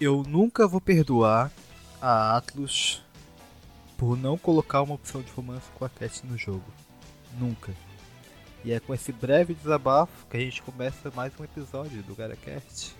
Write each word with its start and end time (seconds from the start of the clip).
Eu 0.00 0.22
nunca 0.22 0.68
vou 0.68 0.80
perdoar 0.80 1.50
a 2.00 2.36
Atlus 2.36 3.02
por 3.96 4.16
não 4.16 4.38
colocar 4.38 4.80
uma 4.82 4.94
opção 4.94 5.20
de 5.20 5.32
romance 5.32 5.68
com 5.74 5.84
a 5.84 5.88
Cat 5.88 6.24
no 6.24 6.38
jogo. 6.38 6.62
Nunca. 7.36 7.74
E 8.64 8.70
é 8.70 8.78
com 8.78 8.94
esse 8.94 9.10
breve 9.10 9.54
desabafo 9.54 10.24
que 10.28 10.36
a 10.36 10.40
gente 10.40 10.62
começa 10.62 11.10
mais 11.16 11.32
um 11.38 11.42
episódio 11.42 12.00
do 12.04 12.14
GaraCast. 12.14 12.94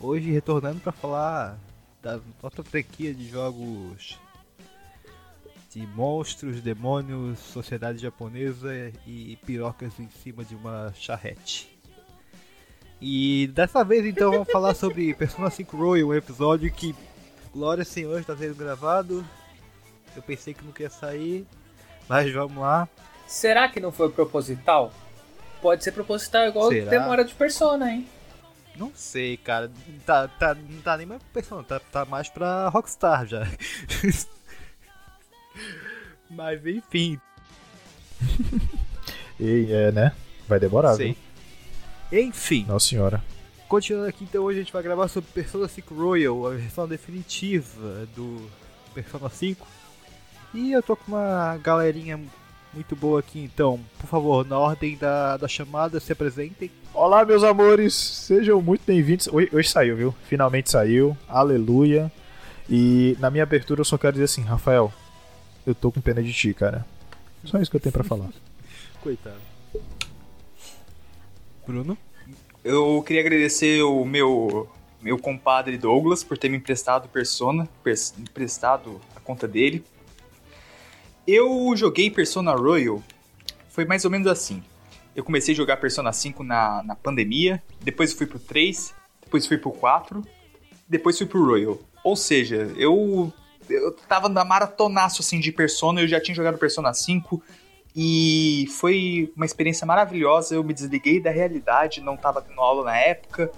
Hoje 0.00 0.32
retornando 0.32 0.80
para 0.80 0.90
falar 0.90 1.56
da 2.02 2.20
nossa 2.42 2.64
franquia 2.64 3.14
de 3.14 3.28
jogos 3.28 4.18
de 5.70 5.86
monstros, 5.86 6.60
demônios, 6.60 7.38
sociedade 7.38 7.98
japonesa 7.98 8.72
e 9.06 9.38
pirocas 9.46 10.00
em 10.00 10.08
cima 10.08 10.44
de 10.44 10.56
uma 10.56 10.92
charrete. 10.96 11.73
E 13.06 13.48
dessa 13.48 13.84
vez 13.84 14.02
então 14.06 14.32
vamos 14.32 14.50
falar 14.50 14.72
sobre 14.74 15.12
Persona 15.12 15.50
5 15.50 15.76
Royal, 15.76 16.08
um 16.08 16.14
episódio 16.14 16.72
que, 16.72 16.94
glória 17.52 17.84
Senhor, 17.84 18.18
está 18.18 18.34
sendo 18.34 18.54
gravado. 18.54 19.22
Eu 20.16 20.22
pensei 20.22 20.54
que 20.54 20.64
não 20.64 20.72
ia 20.80 20.88
sair, 20.88 21.46
mas 22.08 22.32
vamos 22.32 22.56
lá. 22.56 22.88
Será 23.26 23.68
que 23.68 23.78
não 23.78 23.92
foi 23.92 24.08
proposital? 24.10 24.90
Pode 25.60 25.84
ser 25.84 25.92
proposital 25.92 26.48
igual 26.48 26.70
Será? 26.70 26.88
demora 26.88 27.26
de 27.26 27.34
Persona, 27.34 27.92
hein? 27.92 28.08
Não 28.74 28.90
sei, 28.94 29.36
cara. 29.36 29.70
Tá, 30.06 30.26
tá, 30.26 30.54
não 30.54 30.80
tá 30.80 30.96
nem 30.96 31.04
mais 31.04 31.22
pra 31.22 31.32
Persona, 31.34 31.62
tá, 31.62 31.78
tá 31.80 32.06
mais 32.06 32.30
pra 32.30 32.70
Rockstar 32.70 33.26
já. 33.26 33.46
mas 36.30 36.64
enfim, 36.64 37.20
E 39.38 39.70
é, 39.70 39.92
né? 39.92 40.12
Vai 40.48 40.58
demorar, 40.58 40.94
sei. 40.94 41.08
viu? 41.08 41.23
Enfim. 42.12 42.64
Nossa 42.68 42.88
senhora. 42.88 43.22
Continuando 43.68 44.08
aqui, 44.08 44.24
então 44.24 44.44
hoje 44.44 44.60
a 44.60 44.62
gente 44.62 44.72
vai 44.72 44.82
gravar 44.82 45.08
sobre 45.08 45.30
Persona 45.32 45.66
5 45.66 45.94
Royal, 45.94 46.46
a 46.46 46.50
versão 46.50 46.86
definitiva 46.86 48.06
do 48.14 48.48
Persona 48.94 49.28
5. 49.28 49.66
E 50.52 50.72
eu 50.72 50.82
tô 50.82 50.94
com 50.94 51.12
uma 51.12 51.56
galerinha 51.56 52.20
muito 52.72 52.94
boa 52.94 53.20
aqui, 53.20 53.40
então, 53.40 53.80
por 53.98 54.06
favor, 54.06 54.46
na 54.46 54.58
ordem 54.58 54.96
da, 54.96 55.36
da 55.36 55.48
chamada, 55.48 55.98
se 55.98 56.12
apresentem. 56.12 56.70
Olá, 56.92 57.24
meus 57.24 57.42
amores. 57.42 57.94
Sejam 57.94 58.60
muito 58.60 58.82
bem-vindos. 58.86 59.28
Hoje, 59.28 59.48
hoje 59.52 59.68
saiu, 59.68 59.96
viu? 59.96 60.14
Finalmente 60.28 60.70
saiu. 60.70 61.16
Aleluia. 61.28 62.12
E 62.68 63.16
na 63.18 63.30
minha 63.30 63.42
abertura 63.42 63.80
eu 63.80 63.84
só 63.84 63.98
quero 63.98 64.12
dizer 64.12 64.24
assim, 64.24 64.42
Rafael, 64.42 64.92
eu 65.66 65.74
tô 65.74 65.90
com 65.90 66.00
pena 66.00 66.22
de 66.22 66.32
ti, 66.32 66.54
cara. 66.54 66.86
Só 67.44 67.58
isso 67.58 67.70
que 67.70 67.76
eu 67.76 67.80
tenho 67.80 67.92
pra 67.92 68.04
falar. 68.04 68.28
Coitado. 69.02 69.53
Bruno? 71.66 71.96
Eu 72.62 73.02
queria 73.06 73.20
agradecer 73.20 73.82
o 73.82 74.04
meu 74.04 74.68
meu 75.02 75.18
compadre 75.18 75.76
Douglas 75.76 76.24
por 76.24 76.38
ter 76.38 76.48
me 76.48 76.56
emprestado 76.56 77.08
Persona, 77.10 77.68
pers- 77.82 78.14
emprestado 78.18 78.98
a 79.14 79.20
conta 79.20 79.46
dele. 79.46 79.84
Eu 81.26 81.74
joguei 81.76 82.10
Persona 82.10 82.54
Royal, 82.54 83.02
foi 83.68 83.84
mais 83.84 84.04
ou 84.06 84.10
menos 84.10 84.26
assim. 84.26 84.62
Eu 85.14 85.22
comecei 85.22 85.52
a 85.52 85.56
jogar 85.56 85.76
Persona 85.76 86.10
5 86.12 86.42
na, 86.42 86.82
na 86.82 86.96
pandemia, 86.96 87.62
depois 87.82 88.14
fui 88.14 88.26
pro 88.26 88.38
3, 88.38 88.94
depois 89.22 89.46
fui 89.46 89.58
pro 89.58 89.70
4, 89.72 90.22
depois 90.88 91.18
fui 91.18 91.26
pro 91.26 91.44
Royal. 91.44 91.78
Ou 92.02 92.16
seja, 92.16 92.72
eu 92.76 93.32
eu 93.68 93.92
tava 93.92 94.28
na 94.28 94.44
maratonaço 94.44 95.22
assim 95.22 95.38
de 95.40 95.52
Persona, 95.52 96.00
eu 96.00 96.08
já 96.08 96.20
tinha 96.20 96.34
jogado 96.34 96.56
Persona 96.58 96.92
5, 96.94 97.42
e 97.94 98.66
foi 98.78 99.32
uma 99.36 99.46
experiência 99.46 99.86
maravilhosa. 99.86 100.54
Eu 100.54 100.64
me 100.64 100.74
desliguei 100.74 101.20
da 101.20 101.30
realidade, 101.30 102.00
não 102.00 102.16
tava 102.16 102.42
tendo 102.42 102.60
aula 102.60 102.84
na 102.84 102.96
época. 102.96 103.52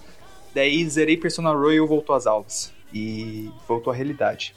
Daí 0.54 0.86
zerei 0.88 1.16
Persona 1.16 1.52
Royal 1.52 1.86
voltou 1.86 2.14
às 2.14 2.26
aulas. 2.26 2.72
E 2.92 3.50
voltou 3.66 3.92
à 3.92 3.96
realidade. 3.96 4.54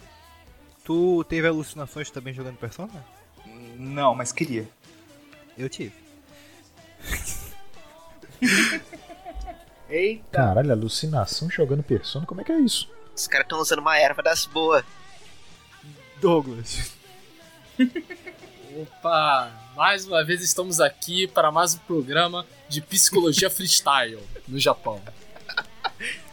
Tu 0.84 1.24
teve 1.26 1.48
alucinações 1.48 2.10
também 2.10 2.34
jogando 2.34 2.58
Persona? 2.58 2.92
Não, 3.78 4.14
mas 4.14 4.32
queria. 4.32 4.68
Eu 5.58 5.70
tive. 5.70 5.94
Eita! 9.90 10.38
Caralho, 10.38 10.72
alucinação 10.72 11.50
jogando 11.50 11.84
Persona, 11.84 12.26
como 12.26 12.42
é 12.42 12.44
que 12.44 12.52
é 12.52 12.60
isso? 12.60 12.90
Os 13.16 13.28
caras 13.28 13.46
estão 13.46 13.60
usando 13.60 13.80
uma 13.80 13.98
erva 13.98 14.22
das 14.22 14.46
boas. 14.46 14.84
Douglas. 16.22 16.94
Opa! 18.82 19.52
Mais 19.80 20.06
uma 20.06 20.26
vez 20.26 20.42
estamos 20.44 20.82
aqui 20.82 21.26
para 21.26 21.54
mais 21.54 21.74
um 21.74 21.78
programa 21.78 22.46
de 22.68 22.82
psicologia 22.82 23.48
freestyle 23.50 24.20
no 24.46 24.60
Japão. 24.60 25.02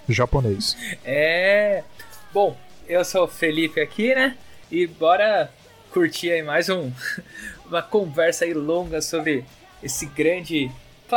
Japonês. 0.08 0.76
É. 1.04 1.84
Bom, 2.32 2.58
eu 2.88 3.04
sou 3.04 3.22
o 3.22 3.28
Felipe 3.28 3.80
aqui, 3.80 4.12
né? 4.16 4.36
E 4.68 4.84
bora 4.88 5.48
curtir 5.92 6.32
aí 6.32 6.42
mais 6.42 6.68
um 6.68 6.90
uma 7.64 7.80
conversa 7.80 8.44
aí 8.44 8.52
longa 8.52 9.00
sobre 9.00 9.44
esse 9.80 10.06
grande 10.06 10.68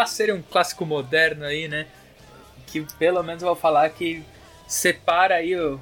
seria 0.05 0.35
um 0.35 0.43
clássico 0.43 0.85
moderno 0.85 1.45
aí, 1.45 1.67
né? 1.67 1.87
Que 2.67 2.81
pelo 2.99 3.23
menos 3.23 3.41
vou 3.41 3.55
falar 3.55 3.89
que 3.89 4.23
separa 4.67 5.33
aí 5.33 5.59
o, 5.59 5.81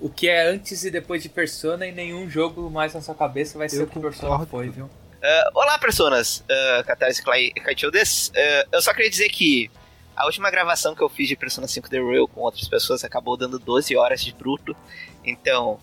o 0.00 0.08
que 0.08 0.28
é 0.28 0.46
antes 0.46 0.84
e 0.84 0.92
depois 0.92 1.24
de 1.24 1.28
Persona 1.28 1.84
e 1.88 1.90
nenhum 1.90 2.30
jogo 2.30 2.70
mais 2.70 2.94
na 2.94 3.00
sua 3.00 3.16
cabeça 3.16 3.58
vai 3.58 3.68
ser 3.68 3.80
Eu 3.80 3.82
o 3.82 3.86
que 3.88 3.98
Persona 3.98 4.28
concordo. 4.28 4.46
foi, 4.46 4.68
viu? 4.68 4.88
Ah, 5.22 5.50
olá, 5.54 5.78
personas. 5.78 6.40
Uh, 6.40 6.84
Catarse. 6.84 7.22
Ah, 7.24 8.66
eu 8.72 8.82
só 8.82 8.92
queria 8.92 9.10
dizer 9.10 9.28
que 9.28 9.70
a 10.16 10.26
última 10.26 10.50
gravação 10.50 10.94
que 10.94 11.02
eu 11.02 11.08
fiz 11.08 11.28
de 11.28 11.36
Persona 11.36 11.68
5 11.68 11.88
The 11.88 11.98
Royal 11.98 12.26
com 12.28 12.40
outras 12.40 12.68
pessoas 12.68 13.04
acabou 13.04 13.36
dando 13.36 13.58
12 13.58 13.96
horas 13.96 14.22
de 14.22 14.32
bruto. 14.32 14.76
Então, 15.24 15.78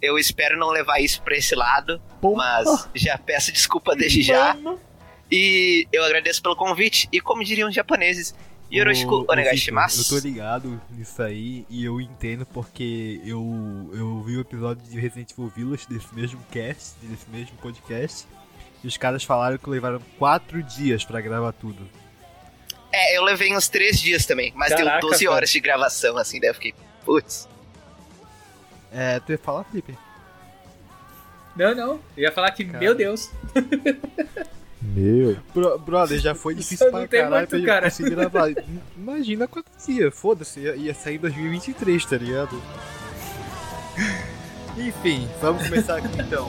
eu 0.00 0.18
espero 0.18 0.58
não 0.58 0.70
levar 0.70 1.00
isso 1.00 1.20
pra 1.22 1.36
esse 1.36 1.54
lado. 1.54 2.00
Porra. 2.20 2.36
Mas 2.64 2.88
já 2.94 3.18
peço 3.18 3.50
desculpa 3.52 3.96
desde 3.96 4.22
já. 4.22 4.56
E 5.30 5.88
eu 5.92 6.04
agradeço 6.04 6.40
pelo 6.40 6.54
convite. 6.54 7.08
E 7.12 7.20
como 7.20 7.42
diriam 7.42 7.68
os 7.68 7.74
japoneses, 7.74 8.34
Yoroshiku. 8.72 9.20
Vitor, 9.20 9.26
Eu 10.14 10.20
tô 10.20 10.26
ligado 10.26 10.80
nisso 10.90 11.20
aí 11.22 11.66
e 11.68 11.84
eu 11.84 12.00
entendo 12.00 12.46
porque 12.46 13.20
eu, 13.24 13.90
eu 13.92 14.22
vi 14.22 14.36
o 14.36 14.40
episódio 14.40 14.84
de 14.88 14.98
Resident 14.98 15.32
Evil 15.32 15.48
Village 15.48 15.86
desse 15.88 16.14
mesmo 16.14 16.40
cast, 16.52 16.94
desse 17.02 17.28
mesmo 17.28 17.56
podcast. 17.58 18.26
E 18.86 18.88
os 18.88 18.96
caras 18.96 19.24
falaram 19.24 19.58
que 19.58 19.68
levaram 19.68 20.00
quatro 20.16 20.62
dias 20.62 21.04
pra 21.04 21.20
gravar 21.20 21.50
tudo. 21.50 21.88
É, 22.92 23.18
eu 23.18 23.24
levei 23.24 23.52
uns 23.52 23.66
3 23.68 23.98
dias 23.98 24.24
também. 24.24 24.52
Mas 24.54 24.68
Caraca, 24.68 25.00
deu 25.00 25.10
12 25.10 25.24
cara. 25.24 25.36
horas 25.36 25.50
de 25.50 25.58
gravação, 25.58 26.16
assim. 26.16 26.38
Daí 26.38 26.50
eu 26.50 26.54
fiquei, 26.54 26.72
putz. 27.04 27.48
É, 28.92 29.18
tu 29.18 29.32
ia 29.32 29.38
falar, 29.38 29.64
Felipe? 29.64 29.98
Não, 31.56 31.74
não. 31.74 32.00
Eu 32.16 32.22
ia 32.22 32.30
falar 32.30 32.52
que, 32.52 32.64
Cara. 32.64 32.78
meu 32.78 32.94
Deus, 32.94 33.28
Meu. 34.80 35.36
Bro- 35.52 35.78
brother, 35.80 36.20
já 36.20 36.32
foi 36.36 36.54
difícil 36.56 36.88
pra 36.92 37.08
caralho 37.08 37.34
muito, 37.34 37.48
pra 37.48 37.60
cara. 37.64 37.90
conseguir 37.90 38.10
gravar. 38.10 38.50
Imagina 38.96 39.48
quantos 39.48 39.84
dias, 39.84 40.16
foda-se, 40.16 40.60
ia, 40.60 40.76
ia 40.76 40.94
sair 40.94 41.16
em 41.16 41.18
2023, 41.18 42.04
tá 42.06 42.16
ligado? 42.18 42.62
Enfim, 44.78 45.28
vamos 45.40 45.64
começar 45.64 45.96
aqui 45.96 46.06
então. 46.20 46.48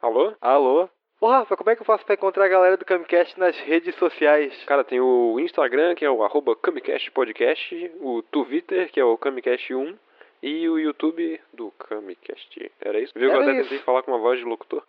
Alô? 0.00 0.32
Alô? 0.40 0.88
Ô 1.20 1.26
Rafa, 1.26 1.56
como 1.56 1.70
é 1.70 1.74
que 1.74 1.82
eu 1.82 1.86
faço 1.86 2.04
pra 2.04 2.14
encontrar 2.14 2.44
a 2.44 2.48
galera 2.48 2.76
do 2.76 2.84
Camicast 2.84 3.36
nas 3.38 3.58
redes 3.58 3.96
sociais? 3.96 4.54
Cara, 4.64 4.84
tem 4.84 5.00
o 5.00 5.40
Instagram, 5.40 5.96
que 5.96 6.04
é 6.04 6.10
o 6.10 6.22
arroba 6.22 6.54
Camicast 6.54 7.10
Podcast, 7.10 7.92
o 8.00 8.22
Twitter, 8.22 8.92
que 8.92 9.00
é 9.00 9.04
o 9.04 9.18
Camicast1, 9.18 9.98
e 10.40 10.68
o 10.68 10.78
YouTube 10.78 11.40
do 11.52 11.72
Camicast. 11.72 12.70
Era 12.80 13.00
isso? 13.00 13.12
Viu 13.16 13.28
que 13.28 13.36
eu 13.36 13.40
até 13.40 13.52
isso. 13.54 13.62
tentei 13.70 13.78
falar 13.84 14.04
com 14.04 14.12
uma 14.12 14.20
voz 14.20 14.38
de 14.38 14.44
locutor? 14.44 14.84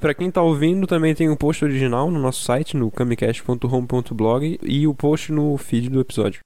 Pra 0.00 0.14
quem 0.14 0.28
tá 0.28 0.42
ouvindo, 0.42 0.88
também 0.88 1.14
tem 1.14 1.30
o 1.30 1.38
post 1.38 1.64
original 1.64 2.10
no 2.10 2.18
nosso 2.18 2.42
site, 2.42 2.76
no 2.76 2.90
camicast.home.blog 2.90 4.58
e 4.60 4.88
o 4.88 4.94
post 4.94 5.30
no 5.30 5.56
feed 5.56 5.88
do 5.88 6.00
episódio. 6.00 6.40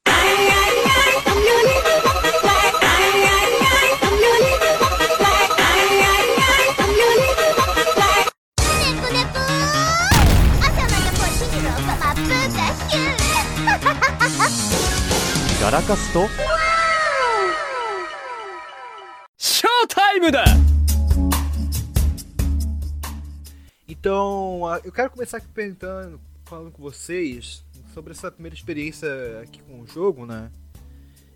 Então, 23.89 24.67
a- 24.67 24.81
eu 24.85 24.93
quero 24.93 25.11
começar 25.11 25.39
aqui 25.39 25.49
perguntando, 25.49 26.21
falando 26.45 26.71
com 26.71 26.81
vocês 26.83 27.65
sobre 27.93 28.13
essa 28.13 28.31
primeira 28.31 28.55
experiência 28.55 29.09
aqui 29.43 29.61
com 29.63 29.81
o 29.81 29.87
jogo, 29.87 30.25
né? 30.25 30.51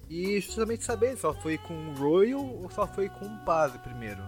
E 0.08 0.40
justamente 0.40 0.84
saber 0.84 1.16
se 1.16 1.24
ela 1.24 1.34
foi 1.34 1.58
com 1.58 1.74
o 1.74 1.94
Royal 1.94 2.44
ou 2.44 2.70
se 2.70 2.78
ela 2.78 2.88
foi 2.88 3.08
com 3.08 3.24
o 3.24 3.44
Base 3.44 3.78
primeiro. 3.78 4.22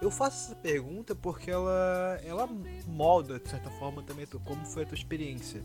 Eu 0.00 0.10
faço 0.10 0.52
essa 0.52 0.54
pergunta 0.54 1.14
porque 1.16 1.50
ela, 1.50 2.20
ela 2.24 2.48
molda, 2.86 3.40
de 3.40 3.48
certa 3.48 3.70
forma, 3.70 4.02
também 4.04 4.24
como 4.44 4.64
foi 4.66 4.84
a 4.84 4.86
tua 4.86 4.96
experiência. 4.96 5.62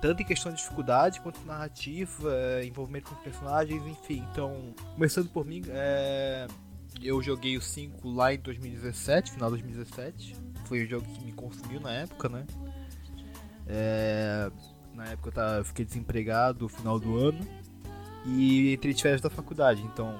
Tanto 0.00 0.22
em 0.22 0.24
questão 0.24 0.50
de 0.50 0.58
dificuldade, 0.58 1.20
quanto 1.20 1.44
narrativa, 1.44 2.32
eh, 2.32 2.64
envolvimento 2.64 3.10
com 3.10 3.22
personagens, 3.22 3.86
enfim. 3.86 4.24
Então, 4.32 4.74
começando 4.94 5.28
por 5.28 5.44
mim, 5.44 5.62
é, 5.68 6.46
eu 7.02 7.22
joguei 7.22 7.56
o 7.56 7.60
5 7.60 8.08
lá 8.08 8.32
em 8.32 8.38
2017, 8.38 9.32
final 9.32 9.50
de 9.50 9.62
2017. 9.62 10.36
Foi 10.64 10.84
o 10.84 10.88
jogo 10.88 11.04
que 11.06 11.24
me 11.24 11.32
consumiu 11.32 11.80
na 11.80 11.92
época, 11.92 12.28
né? 12.30 12.46
É, 13.66 14.50
na 14.94 15.04
época 15.06 15.28
eu, 15.28 15.32
tava, 15.32 15.58
eu 15.58 15.64
fiquei 15.64 15.84
desempregado 15.84 16.60
no 16.62 16.68
final 16.68 16.98
do 16.98 17.18
ano 17.18 17.46
e 18.24 18.72
entrei 18.72 18.92
de 18.92 19.02
férias 19.02 19.20
da 19.20 19.30
faculdade, 19.30 19.82
então, 19.82 20.16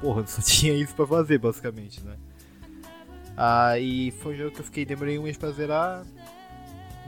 porra, 0.00 0.24
só 0.28 0.40
tinha 0.42 0.72
isso 0.74 0.94
pra 0.94 1.06
fazer, 1.06 1.38
basicamente, 1.38 2.02
né? 2.02 2.16
Aí 3.36 4.10
foi 4.10 4.34
um 4.34 4.38
jogo 4.38 4.50
que 4.52 4.60
eu 4.60 4.64
fiquei, 4.64 4.84
demorei 4.84 5.18
um 5.18 5.22
mês 5.22 5.36
pra 5.36 5.50
zerar, 5.50 6.04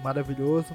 maravilhoso. 0.02 0.74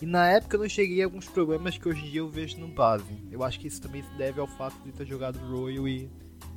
E 0.00 0.06
na 0.06 0.26
época 0.28 0.56
eu 0.56 0.60
não 0.60 0.68
cheguei 0.68 1.02
a 1.02 1.06
alguns 1.06 1.26
problemas 1.26 1.76
que 1.76 1.88
hoje 1.88 2.06
em 2.06 2.10
dia 2.10 2.20
eu 2.20 2.28
vejo 2.30 2.58
no 2.58 2.68
base. 2.68 3.04
Eu 3.30 3.42
acho 3.42 3.58
que 3.58 3.66
isso 3.66 3.80
também 3.80 4.02
se 4.02 4.10
deve 4.16 4.40
ao 4.40 4.46
fato 4.46 4.76
de 4.84 4.92
ter 4.92 5.06
jogado 5.06 5.38
Royal 5.50 5.88
e. 5.88 6.08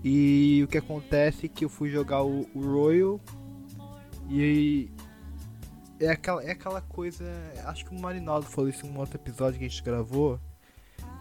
E 0.04 0.62
o 0.64 0.68
que 0.68 0.78
acontece 0.78 1.46
é 1.46 1.50
que 1.50 1.66
eu 1.66 1.70
fui 1.70 1.90
jogar 1.90 2.24
o, 2.24 2.48
o 2.54 2.62
Royal 2.62 3.20
e. 4.30 4.90
É 6.00 6.10
aquela, 6.10 6.44
é 6.44 6.52
aquela 6.52 6.82
coisa. 6.82 7.24
Acho 7.66 7.86
que 7.86 7.96
o 7.96 8.00
Marinaldo 8.00 8.46
falou 8.48 8.70
isso 8.70 8.86
em 8.86 8.90
um 8.90 8.98
outro 9.00 9.18
episódio 9.18 9.60
que 9.60 9.66
a 9.66 9.68
gente 9.68 9.84
gravou. 9.84 10.40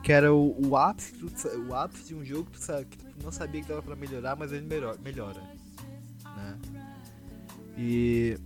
Que 0.02 0.12
era 0.12 0.32
o, 0.32 0.56
o 0.66 0.76
ápice, 0.76 1.12
tu- 1.12 1.48
o 1.68 1.74
ápice 1.74 2.08
de 2.08 2.14
um 2.14 2.24
jogo 2.24 2.50
que 2.50 2.58
tu, 2.58 2.86
que 2.86 3.22
não 3.24 3.30
sabia 3.30 3.60
que 3.60 3.68
dava 3.68 3.82
pra 3.82 3.94
melhorar, 3.96 4.34
mas 4.36 4.50
ele 4.52 4.66
melhora. 4.66 4.98
melhora 5.02 5.40
né? 6.36 6.58
E. 7.76 8.38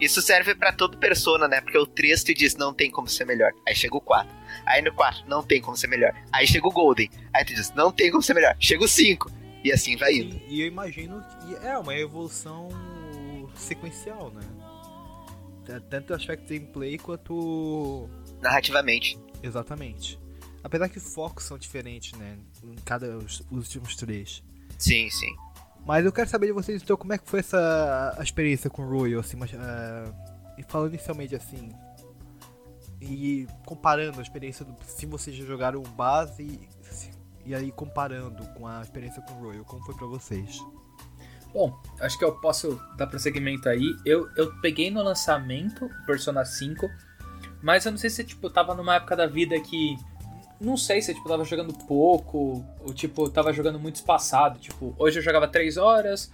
Isso 0.00 0.20
serve 0.20 0.54
pra 0.54 0.72
todo 0.72 0.98
persona, 0.98 1.46
né? 1.46 1.60
Porque 1.60 1.78
o 1.78 1.86
3 1.86 2.24
te 2.24 2.34
diz 2.34 2.56
não 2.56 2.74
tem 2.74 2.90
como 2.90 3.08
ser 3.08 3.24
melhor. 3.24 3.52
Aí 3.66 3.74
chega 3.74 3.96
o 3.96 4.00
4. 4.00 4.30
Aí 4.66 4.82
no 4.82 4.92
4, 4.92 5.24
não 5.28 5.42
tem 5.42 5.60
como 5.60 5.76
ser 5.76 5.86
melhor. 5.86 6.12
Aí 6.32 6.46
chega 6.46 6.66
o 6.66 6.72
Golden. 6.72 7.08
Aí 7.32 7.44
tu 7.44 7.54
diz, 7.54 7.72
não 7.74 7.92
tem 7.92 8.10
como 8.10 8.22
ser 8.22 8.34
melhor. 8.34 8.56
Chega 8.58 8.84
o 8.84 8.88
5. 8.88 9.30
E 9.62 9.72
assim 9.72 9.96
vai 9.96 10.14
indo. 10.14 10.40
E, 10.48 10.56
e 10.56 10.60
eu 10.62 10.66
imagino 10.66 11.24
que 11.40 11.66
é 11.66 11.78
uma 11.78 11.94
evolução 11.96 12.68
sequencial, 13.54 14.30
né? 14.30 14.42
Tanto 15.88 16.12
o 16.12 16.16
aspecto 16.16 16.46
gameplay 16.46 16.98
quanto. 16.98 18.08
Narrativamente. 18.42 19.18
Exatamente. 19.42 20.18
Apesar 20.62 20.88
que 20.88 20.98
os 20.98 21.14
focos 21.14 21.44
são 21.44 21.56
diferentes, 21.56 22.12
né? 22.18 22.36
Em 22.62 22.76
cada. 22.84 23.16
os 23.16 23.42
últimos 23.50 23.96
três. 23.96 24.42
Sim, 24.78 25.08
sim. 25.08 25.34
Mas 25.86 26.04
eu 26.04 26.12
quero 26.12 26.28
saber 26.30 26.46
de 26.46 26.52
vocês 26.52 26.82
então 26.82 26.96
como 26.96 27.12
é 27.12 27.18
que 27.18 27.28
foi 27.28 27.40
essa 27.40 28.16
experiência 28.22 28.70
com 28.70 28.82
o 28.82 28.88
Royal, 28.88 29.20
assim, 29.20 29.36
mas, 29.36 29.50
ah, 29.54 30.10
e 30.56 30.62
falando 30.62 30.90
inicialmente 30.94 31.34
assim. 31.36 31.70
E 33.00 33.46
comparando 33.66 34.18
a 34.18 34.22
experiência 34.22 34.64
do. 34.64 34.74
Se 34.86 35.04
vocês 35.04 35.36
já 35.36 35.44
jogaram 35.44 35.82
base 35.82 36.42
e, 36.42 36.68
se- 36.94 37.10
e 37.44 37.54
aí 37.54 37.70
comparando 37.70 38.46
com 38.54 38.66
a 38.66 38.80
experiência 38.80 39.20
com 39.22 39.34
o 39.34 39.42
Royal, 39.44 39.64
como 39.64 39.84
foi 39.84 39.94
pra 39.94 40.06
vocês? 40.06 40.58
Bom, 41.52 41.78
acho 42.00 42.18
que 42.18 42.24
eu 42.24 42.32
posso 42.40 42.80
dar 42.96 43.06
prosseguimento 43.06 43.68
aí. 43.68 43.94
Eu, 44.06 44.28
eu 44.36 44.58
peguei 44.60 44.90
no 44.90 45.02
lançamento 45.02 45.88
Persona 46.06 46.44
5, 46.44 46.88
mas 47.62 47.84
eu 47.84 47.92
não 47.92 47.98
sei 47.98 48.08
se 48.10 48.24
tipo, 48.24 48.46
eu 48.46 48.50
tava 48.50 48.74
numa 48.74 48.94
época 48.96 49.14
da 49.14 49.26
vida 49.26 49.60
que. 49.60 49.96
Não 50.64 50.76
sei 50.76 51.02
se 51.02 51.14
tipo, 51.14 51.26
eu 51.26 51.32
tava 51.32 51.44
jogando 51.44 51.74
pouco, 51.86 52.64
ou 52.80 52.94
tipo, 52.94 53.24
eu 53.24 53.30
tava 53.30 53.52
jogando 53.52 53.78
muito 53.78 53.96
espaçado. 53.96 54.58
Tipo, 54.58 54.94
hoje 54.98 55.18
eu 55.18 55.22
jogava 55.22 55.46
3 55.46 55.76
horas, 55.76 56.32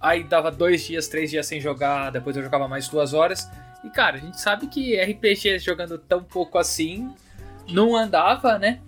aí 0.00 0.24
dava 0.24 0.50
dois 0.50 0.82
dias, 0.84 1.08
três 1.08 1.30
dias 1.30 1.46
sem 1.46 1.60
jogar, 1.60 2.10
depois 2.10 2.36
eu 2.36 2.42
jogava 2.42 2.66
mais 2.66 2.88
duas 2.88 3.12
horas. 3.12 3.48
E 3.84 3.90
cara, 3.90 4.16
a 4.16 4.20
gente 4.20 4.40
sabe 4.40 4.66
que 4.66 4.96
RPG 4.96 5.58
jogando 5.58 5.98
tão 5.98 6.22
pouco 6.22 6.58
assim 6.58 7.14
não 7.68 7.94
andava, 7.94 8.58
né? 8.58 8.80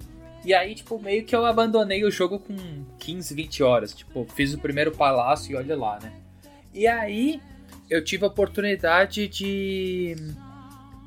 E 0.45 0.55
aí, 0.55 0.75
tipo, 0.75 0.99
meio 0.99 1.25
que 1.25 1.37
eu 1.37 1.45
abandonei 1.45 2.03
o 2.03 2.11
jogo 2.11 2.39
com 2.39 2.57
15, 2.99 3.35
20 3.35 3.63
horas. 3.63 3.93
Tipo, 3.93 4.27
fiz 4.35 4.55
o 4.55 4.59
primeiro 4.59 4.91
palácio 4.91 5.53
e 5.53 5.57
olha 5.57 5.77
lá, 5.77 5.99
né? 6.03 6.13
E 6.73 6.87
aí, 6.87 7.41
eu 7.91 8.03
tive 8.03 8.25
a 8.25 8.29
oportunidade 8.29 9.29
de. 9.29 10.17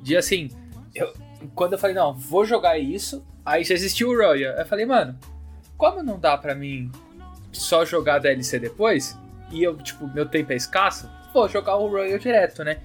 De 0.04 0.16
assim. 0.16 0.50
Eu, 0.94 1.12
quando 1.56 1.74
eu 1.74 1.80
falei, 1.80 1.96
não, 1.96 2.14
vou 2.14 2.46
jogar 2.46 2.78
isso. 2.78 3.25
Aí 3.45 3.63
já 3.63 3.74
existiu 3.74 4.10
o 4.10 4.16
Royal. 4.16 4.54
Eu 4.54 4.66
falei, 4.66 4.86
mano, 4.86 5.18
como 5.78 6.01
não 6.01 6.19
dá 6.19 6.38
pra 6.38 6.56
mim 6.56 6.92
só 7.51 7.84
jogar 7.86 8.19
DLC 8.19 8.60
depois? 8.60 9.18
E 9.51 9.63
eu, 9.63 9.75
tipo, 9.78 10.07
meu 10.07 10.25
tempo 10.25 10.54
é 10.54 10.56
escasso? 10.56 11.10
Vou 11.34 11.48
jogar 11.48 11.75
o 11.75 11.88
Royal 11.88 12.18
direto, 12.18 12.63
né? 12.63 12.80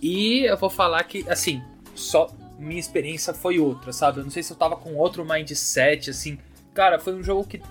E 0.00 0.44
eu 0.44 0.56
vou 0.56 0.70
falar 0.70 1.02
que, 1.04 1.24
assim, 1.28 1.62
só 1.94 2.28
minha 2.58 2.80
experiência 2.80 3.32
foi 3.32 3.58
outra, 3.58 3.92
sabe? 3.92 4.18
Eu 4.18 4.24
não 4.24 4.30
sei 4.30 4.42
se 4.42 4.52
eu 4.52 4.56
tava 4.56 4.76
com 4.76 4.96
outro 4.96 5.24
mindset, 5.24 6.10
assim. 6.10 6.38
Cara, 6.74 6.98
foi 6.98 7.14
um 7.14 7.22
jogo 7.22 7.44
que 7.44 7.62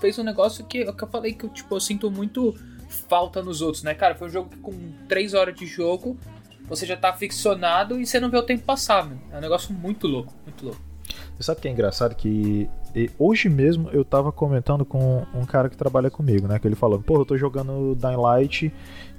fez 0.00 0.18
um 0.18 0.22
negócio 0.22 0.64
que, 0.64 0.90
que 0.92 1.04
eu 1.04 1.08
falei 1.08 1.34
que 1.34 1.48
tipo, 1.48 1.74
eu 1.74 1.80
sinto 1.80 2.10
muito 2.10 2.56
falta 3.08 3.42
nos 3.42 3.60
outros, 3.60 3.82
né, 3.82 3.94
cara? 3.94 4.14
Foi 4.14 4.28
um 4.28 4.30
jogo 4.30 4.48
que 4.50 4.58
com 4.58 4.72
3 5.08 5.34
horas 5.34 5.54
de 5.54 5.66
jogo 5.66 6.16
você 6.62 6.86
já 6.86 6.96
tá 6.96 7.12
ficcionado 7.12 8.00
e 8.00 8.06
você 8.06 8.20
não 8.20 8.30
vê 8.30 8.38
o 8.38 8.42
tempo 8.42 8.62
passar, 8.64 9.04
meu. 9.04 9.18
É 9.32 9.38
um 9.38 9.40
negócio 9.40 9.74
muito 9.74 10.06
louco, 10.06 10.32
muito 10.44 10.64
louco. 10.64 10.89
Você 11.40 11.46
sabe 11.46 11.58
o 11.58 11.62
que 11.62 11.68
é 11.68 11.70
engraçado? 11.70 12.14
Que 12.14 12.68
hoje 13.18 13.48
mesmo 13.48 13.88
eu 13.94 14.04
tava 14.04 14.30
comentando 14.30 14.84
com 14.84 15.24
um 15.34 15.46
cara 15.46 15.70
que 15.70 15.76
trabalha 15.76 16.10
comigo, 16.10 16.46
né? 16.46 16.58
Que 16.58 16.68
ele 16.68 16.74
falando, 16.74 17.02
pô, 17.02 17.18
eu 17.18 17.24
tô 17.24 17.34
jogando 17.34 17.94
Dying 17.94 18.16
Light 18.16 18.74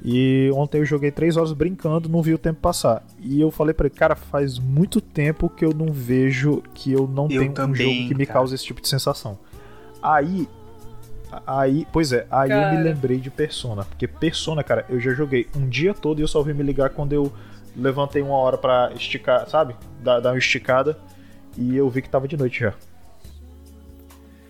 e 0.06 0.52
ontem 0.54 0.78
eu 0.78 0.86
joguei 0.86 1.10
3 1.10 1.36
horas 1.36 1.52
brincando, 1.52 2.08
não 2.08 2.22
vi 2.22 2.36
o 2.36 2.38
tempo 2.38 2.60
passar. 2.62 3.04
E 3.20 3.42
eu 3.42 3.50
falei 3.50 3.74
pra 3.74 3.88
ele, 3.88 3.96
cara, 3.96 4.16
faz 4.16 4.60
muito 4.60 5.02
tempo 5.02 5.50
que 5.50 5.66
eu 5.66 5.74
não 5.74 5.88
vejo 5.88 6.62
que 6.76 6.92
eu 6.92 7.08
não 7.08 7.24
Eu 7.24 7.40
tenho 7.40 7.50
um 7.50 7.54
também, 7.56 7.96
jogo 7.96 8.08
que 8.10 8.14
me 8.14 8.28
cara. 8.28 8.40
cause 8.40 8.54
esse 8.54 8.66
tipo 8.66 8.80
de 8.80 8.88
sensação. 8.88 9.40
Aí. 10.00 10.48
Aí, 11.48 11.88
pois 11.92 12.14
é, 12.14 12.28
aí 12.30 12.52
eu 12.52 12.58
Cara. 12.58 12.78
me 12.78 12.84
lembrei 12.84 13.18
de 13.18 13.32
Persona. 13.32 13.84
Porque 13.84 14.08
Persona, 14.08 14.64
cara, 14.64 14.86
eu 14.90 15.00
já 15.00 15.12
joguei 15.14 15.48
um 15.58 15.68
dia 15.68 15.92
todo 15.92 16.20
e 16.20 16.22
eu 16.22 16.28
só 16.28 16.44
vim 16.44 16.54
me 16.54 16.62
ligar 16.62 16.92
quando 16.92 17.14
eu 17.14 17.34
levantei 17.76 18.22
uma 18.22 18.36
hora 18.36 18.60
pra 18.60 18.92
esticar, 18.94 19.50
sabe? 19.50 19.76
Dar, 20.04 20.20
dar 20.20 20.34
uma 20.34 20.38
esticada. 20.38 21.00
E 21.58 21.76
eu 21.76 21.90
vi 21.90 22.02
que 22.02 22.10
tava 22.10 22.28
de 22.28 22.38
noite 22.38 22.62
já. 22.62 22.74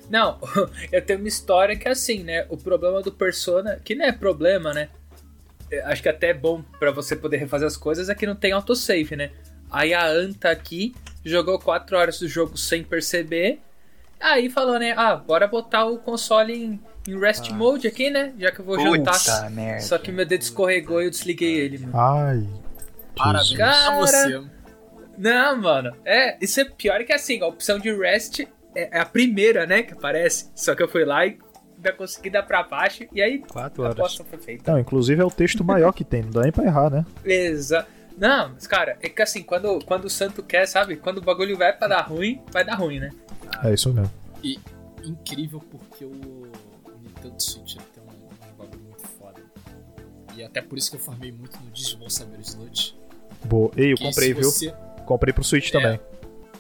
Não, 0.10 0.38
eu 0.92 1.02
tenho 1.02 1.20
uma 1.20 1.28
história 1.28 1.76
que 1.76 1.88
é 1.88 1.92
assim, 1.92 2.24
né? 2.24 2.46
O 2.50 2.58
problema 2.58 3.02
do 3.02 3.12
Persona, 3.12 3.80
que 3.84 3.96
não 3.96 4.06
é 4.06 4.12
problema, 4.12 4.74
né? 4.74 4.90
É, 5.72 5.82
Acho 5.84 6.04
que 6.04 6.10
até 6.10 6.30
é 6.30 6.34
bom 6.34 6.62
pra 6.78 6.92
você 6.92 7.16
poder 7.16 7.38
refazer 7.38 7.66
as 7.66 7.78
coisas, 7.78 8.10
é 8.10 8.16
que 8.16 8.28
não 8.28 8.36
tem 8.36 8.52
autosave, 8.52 9.16
né? 9.16 9.32
Aí 9.72 9.94
a 9.94 10.06
Anta 10.06 10.52
aqui 10.52 10.94
jogou 11.24 11.58
4 11.58 11.98
horas 11.98 12.20
do 12.20 12.28
jogo 12.28 12.58
sem 12.58 12.84
perceber. 12.84 13.62
Aí 14.20 14.50
falou, 14.50 14.78
né? 14.78 14.94
Ah, 14.98 15.16
bora 15.16 15.48
botar 15.48 15.86
o 15.86 15.98
console 15.98 16.54
em, 16.54 16.80
em 17.08 17.18
rest 17.18 17.50
mode 17.52 17.88
aqui, 17.88 18.10
né? 18.10 18.34
Já 18.38 18.52
que 18.52 18.60
eu 18.60 18.66
vou 18.66 18.80
jantar. 18.80 19.18
Puta 19.18 19.50
merda. 19.50 19.82
Só 19.82 19.98
que 19.98 20.12
meu 20.12 20.26
dedo 20.26 20.42
escorregou 20.42 21.02
e 21.02 21.06
eu 21.06 21.10
desliguei 21.10 21.60
ele, 21.60 21.80
mano. 21.80 21.94
Ai. 21.98 22.48
Parabéns 23.16 23.58
Cara, 23.58 23.92
pra 23.92 23.96
você. 23.98 24.44
Não, 25.18 25.62
mano. 25.62 25.96
É, 26.06 26.38
isso 26.44 26.60
é 26.62 26.66
pior 26.66 27.04
que 27.04 27.14
assim, 27.14 27.42
a 27.42 27.48
opção 27.48 27.78
de 27.80 27.94
rest 27.96 28.40
é, 28.76 28.98
é 28.98 29.00
a 29.00 29.06
primeira, 29.06 29.66
né, 29.66 29.84
que 29.84 29.94
aparece. 29.94 30.50
Só 30.56 30.74
que 30.76 30.82
eu 30.82 30.88
fui 30.88 31.06
lá 31.06 31.26
e 31.26 31.38
ainda 31.76 31.94
consegui 31.94 32.30
dar 32.30 32.44
pra 32.44 32.64
baixo. 32.64 33.06
E 33.12 33.22
aí 33.22 33.40
4 33.40 33.82
a 33.82 33.86
horas. 33.86 34.00
aposta 34.00 34.24
foi 34.24 34.40
feita. 34.40 34.72
Não, 34.72 34.80
inclusive 34.80 35.22
é 35.22 35.26
o 35.26 35.32
texto 35.32 35.64
maior 35.64 35.92
que 35.92 36.04
tem, 36.04 36.24
não 36.24 36.32
dá 36.32 36.42
nem 36.42 36.52
pra 36.52 36.64
errar, 36.64 36.90
né? 36.90 37.06
Beleza. 37.24 37.86
Não, 38.18 38.50
mas 38.54 38.68
cara, 38.68 38.98
é 39.02 39.10
que 39.10 39.22
assim, 39.22 39.42
quando, 39.42 39.80
quando 39.86 40.06
o 40.06 40.10
santo 40.10 40.44
quer, 40.44 40.66
sabe? 40.68 40.96
Quando 40.98 41.18
o 41.20 41.22
bagulho 41.22 41.58
vai 41.58 41.76
pra 41.76 41.88
dar 41.88 42.02
ruim, 42.02 42.42
vai 42.52 42.64
dar 42.64 42.76
ruim, 42.76 43.00
né? 43.00 43.10
É 43.64 43.74
isso 43.74 43.92
mesmo. 43.94 44.12
E 44.44 44.60
incrível 45.04 45.60
porque 45.60 46.06
o, 46.06 46.12
o 46.12 46.92
Nintendo 47.02 47.42
Switch 47.42 47.76
tem 47.76 48.04
um, 48.04 48.08
um 48.26 48.58
bagulho 48.58 48.82
muito 48.84 49.08
foda. 49.18 49.42
E 50.36 50.44
até 50.44 50.62
por 50.62 50.78
isso 50.78 50.92
que 50.92 50.98
eu 50.98 51.02
farmei 51.02 51.32
muito 51.32 51.58
no 51.64 51.72
Digimon 51.72 52.10
Summer 52.10 52.40
Sludge. 52.42 52.96
Boa. 53.46 53.72
Ei, 53.76 53.94
eu 53.94 53.98
comprei, 53.98 54.34
viu? 54.34 54.44
você- 54.44 54.74
Comprei 55.12 55.34
pro 55.34 55.44
Switch 55.44 55.68
É. 55.68 55.72
também. 55.74 56.00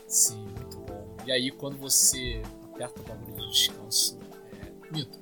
Sim, 0.07 0.43
muito 0.43 0.77
bom. 0.79 1.15
E 1.25 1.31
aí 1.31 1.51
quando 1.51 1.77
você 1.77 2.41
aperta 2.73 2.99
o 2.99 3.03
bagulho 3.05 3.33
de 3.47 3.49
descanso, 3.49 4.19
é 4.51 4.93
mito. 4.93 5.17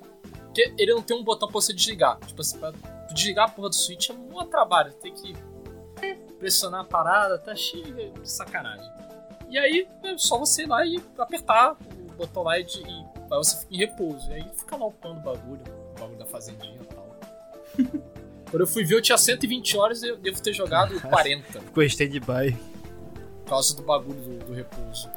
Porque 0.46 0.74
ele 0.80 0.92
não 0.96 1.04
tem 1.04 1.16
um 1.16 1.24
botão 1.24 1.48
pra 1.48 1.54
você 1.62 1.72
desligar. 1.72 2.18
Tipo 2.26 2.42
assim, 2.42 2.58
pra 2.58 2.74
desligar 3.14 3.46
a 3.48 3.52
porra 3.52 3.70
do 3.70 3.76
Switch 3.76 4.10
é 4.10 4.14
um 4.14 4.46
trabalho. 4.48 4.92
Tem 4.94 5.14
que 5.14 5.36
pressionar 6.40 6.82
a 6.82 6.84
parada, 6.84 7.38
tá 7.38 7.56
cheio 7.56 7.94
de 8.14 8.32
sacanagem. 8.32 8.90
E 9.48 9.60
aí 9.60 9.88
é 10.04 10.18
só 10.18 10.40
você 10.40 10.64
ir 10.64 10.68
lá 10.68 10.84
e 10.84 11.00
apertar 11.20 11.74
o 11.74 12.14
botão 12.14 12.42
lá 12.42 12.58
e, 12.58 12.64
e 12.64 12.84
aí 12.86 13.06
você 13.30 13.60
fica 13.60 13.76
em 13.76 13.78
repouso. 13.78 14.28
E 14.32 14.34
aí 14.34 14.46
fica 14.58 14.76
lá 14.76 14.88
upando 14.88 15.20
o 15.20 15.24
bagulho, 15.24 15.62
o 15.96 16.00
bagulho 16.00 16.18
da 16.18 16.26
fazendinha 16.26 16.80
e 16.82 16.86
tal. 16.86 17.20
Quando 18.50 18.62
eu 18.62 18.68
fui 18.68 18.84
ver, 18.84 18.96
eu 18.96 19.02
tinha 19.04 19.20
120 19.20 19.78
horas 19.78 20.02
e 20.02 20.08
eu 20.08 20.18
devo 20.18 20.42
ter 20.42 20.52
jogado 20.54 21.00
40. 21.00 21.62
Ficou 21.62 21.84
stand-by. 21.84 22.58
Por 23.50 23.56
causa 23.56 23.76
do 23.76 23.82
bagulho 23.82 24.20
do, 24.22 24.46
do 24.46 24.54
repouso. 24.54 25.10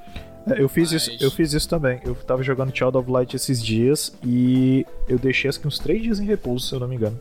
É, 0.48 0.60
Eu 0.62 0.68
fiz, 0.70 0.90
Mas- 0.90 1.06
isso, 1.06 1.22
eu 1.22 1.30
fiz 1.30 1.52
isso 1.52 1.68
também. 1.68 2.00
Eu 2.02 2.14
tava 2.14 2.42
jogando 2.42 2.74
Child 2.74 2.96
of 2.96 3.10
Light 3.10 3.36
esses 3.36 3.62
dias 3.62 4.12
e 4.24 4.86
eu 5.06 5.18
deixei 5.18 5.50
acho 5.50 5.60
que 5.60 5.68
uns 5.68 5.78
3 5.78 6.02
dias 6.02 6.18
em 6.18 6.24
repouso, 6.24 6.66
se 6.66 6.74
eu 6.74 6.80
não 6.80 6.88
me 6.88 6.96
engano. 6.96 7.20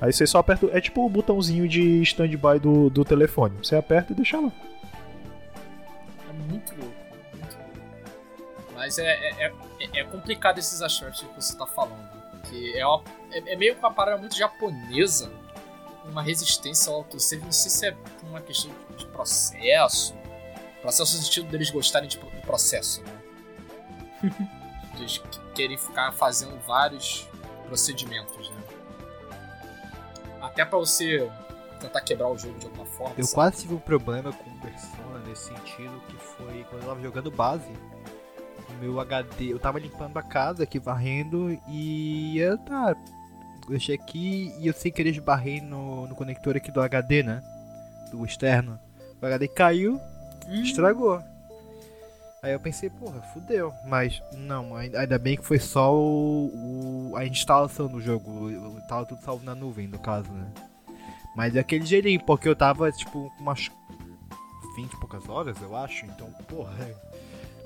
Aí 0.00 0.12
você 0.12 0.26
só 0.26 0.38
aperta. 0.38 0.66
É 0.72 0.80
tipo 0.80 1.06
o 1.06 1.08
botãozinho 1.08 1.68
de 1.68 2.02
stand-by 2.02 2.58
do, 2.60 2.90
do 2.90 3.04
telefone. 3.04 3.54
Você 3.62 3.76
aperta 3.76 4.12
e 4.12 4.16
deixa 4.16 4.38
lá. 4.40 4.50
É 6.28 6.32
muito 6.50 6.72
louco, 6.76 6.94
muito 7.34 7.56
louco. 7.56 7.70
Mas 8.74 8.98
é, 8.98 9.04
é, 9.04 9.46
é, 9.46 10.00
é 10.00 10.04
complicado 10.04 10.58
esses 10.58 10.82
aspectos 10.82 11.20
que 11.22 11.34
você 11.40 11.56
tá 11.56 11.66
falando. 11.66 12.08
Porque 12.42 12.74
é, 12.76 12.84
uma- 12.86 13.02
é, 13.32 13.52
é 13.52 13.56
meio 13.56 13.74
que 13.74 13.80
uma 13.80 13.92
parada 13.92 14.18
muito 14.18 14.36
japonesa, 14.36 15.30
uma 16.10 16.22
resistência 16.22 16.90
ao 16.92 16.98
autosave. 16.98 17.42
Não 17.44 17.52
sei 17.52 17.70
se 17.70 17.86
é 17.86 17.96
uma 18.28 18.40
questão 18.40 18.70
de 18.96 19.06
processo. 19.06 20.14
Processo 20.82 21.16
no 21.16 21.22
sentido 21.22 21.48
deles 21.50 21.70
gostarem 21.70 22.08
de 22.08 22.18
pro- 22.18 22.30
do 22.30 22.40
processo, 22.42 23.02
né? 23.02 23.12
Eles 24.98 25.18
que- 25.18 25.40
querem 25.54 25.76
ficar 25.78 26.12
fazendo 26.12 26.58
vários 26.66 27.26
procedimentos, 27.66 28.50
né? 28.50 28.56
Até 30.40 30.64
pra 30.64 30.78
você 30.78 31.30
tentar 31.80 32.00
quebrar 32.00 32.28
o 32.28 32.38
jogo 32.38 32.58
de 32.58 32.66
alguma 32.66 32.86
forma. 32.86 33.14
Eu 33.16 33.24
sabe? 33.24 33.34
quase 33.34 33.62
tive 33.62 33.74
um 33.74 33.78
problema 33.78 34.32
com 34.32 34.58
Persona 34.58 35.18
nesse 35.26 35.44
sentido, 35.44 36.00
que 36.08 36.16
foi 36.16 36.64
quando 36.68 36.82
eu 36.82 36.88
tava 36.88 37.00
jogando 37.00 37.30
base. 37.30 37.70
O 38.68 38.72
meu 38.80 38.98
HD, 39.00 39.52
eu 39.52 39.58
tava 39.58 39.78
limpando 39.78 40.16
a 40.16 40.22
casa 40.22 40.64
aqui, 40.64 40.78
varrendo, 40.78 41.56
e 41.68 42.38
eu 42.38 42.58
tá. 42.58 42.96
Deixei 43.68 43.94
aqui 43.94 44.52
e 44.58 44.66
eu 44.66 44.72
sem 44.72 44.90
querer 44.90 45.10
esbarrei 45.10 45.60
no, 45.60 46.06
no 46.08 46.14
conector 46.16 46.56
aqui 46.56 46.70
do 46.72 46.80
HD, 46.80 47.22
né? 47.22 47.40
Do 48.10 48.24
externo. 48.24 48.78
O 49.20 49.26
HD 49.26 49.46
caiu, 49.48 50.00
estragou. 50.48 51.22
Aí 52.42 52.52
eu 52.52 52.60
pensei, 52.60 52.88
porra, 52.88 53.20
fudeu. 53.34 53.72
Mas 53.86 54.22
não, 54.32 54.76
ainda 54.76 55.18
bem 55.18 55.36
que 55.36 55.44
foi 55.44 55.58
só 55.58 55.92
o, 55.94 57.10
o- 57.12 57.16
a 57.16 57.26
instalação 57.26 57.88
do 57.88 58.00
jogo. 58.00 58.50
Eu- 58.50 58.78
Tava 58.88 59.04
tudo 59.04 59.20
salvo 59.22 59.44
na 59.44 59.54
nuvem, 59.54 59.86
no 59.86 59.98
caso, 59.98 60.30
né? 60.32 60.46
Mas 61.36 61.54
é 61.54 61.60
aquele 61.60 61.84
jeitinho, 61.84 62.22
porque 62.24 62.48
eu 62.48 62.56
tava, 62.56 62.90
tipo, 62.92 63.30
com 63.36 63.42
umas 63.42 63.70
20 64.76 64.92
e 64.92 64.96
poucas 65.00 65.28
horas, 65.28 65.60
eu 65.60 65.76
acho. 65.76 66.06
Então, 66.06 66.26
porra, 66.48 66.72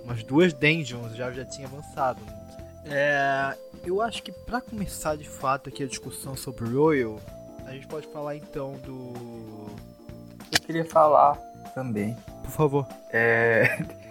umas 0.05 0.23
duas 0.25 0.53
dungeons 0.53 1.15
já, 1.15 1.31
já 1.31 1.45
tinha 1.45 1.67
avançado. 1.69 2.21
É, 2.87 3.57
eu 3.85 4.01
acho 4.03 4.23
que 4.23 4.33
pra 4.33 4.61
começar 4.61 5.17
de 5.17 5.29
fato 5.29 5.69
aqui 5.69 5.85
a 5.85 5.87
discussão 5.87 6.35
sobre 6.35 6.65
Royal, 6.69 7.21
a 7.67 7.71
gente 7.73 7.87
pode 7.87 8.09
falar 8.09 8.37
então 8.37 8.73
do. 8.85 9.71
Eu 10.51 10.61
queria 10.67 10.85
falar 10.85 11.37
também. 11.75 12.17
Por 12.43 12.51
favor. 12.51 12.87
É, 13.13 13.79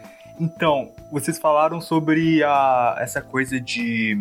Então, 0.42 0.92
vocês 1.12 1.38
falaram 1.38 1.80
sobre 1.80 2.44
a... 2.44 2.96
essa 3.00 3.22
coisa 3.22 3.62
de 3.62 4.18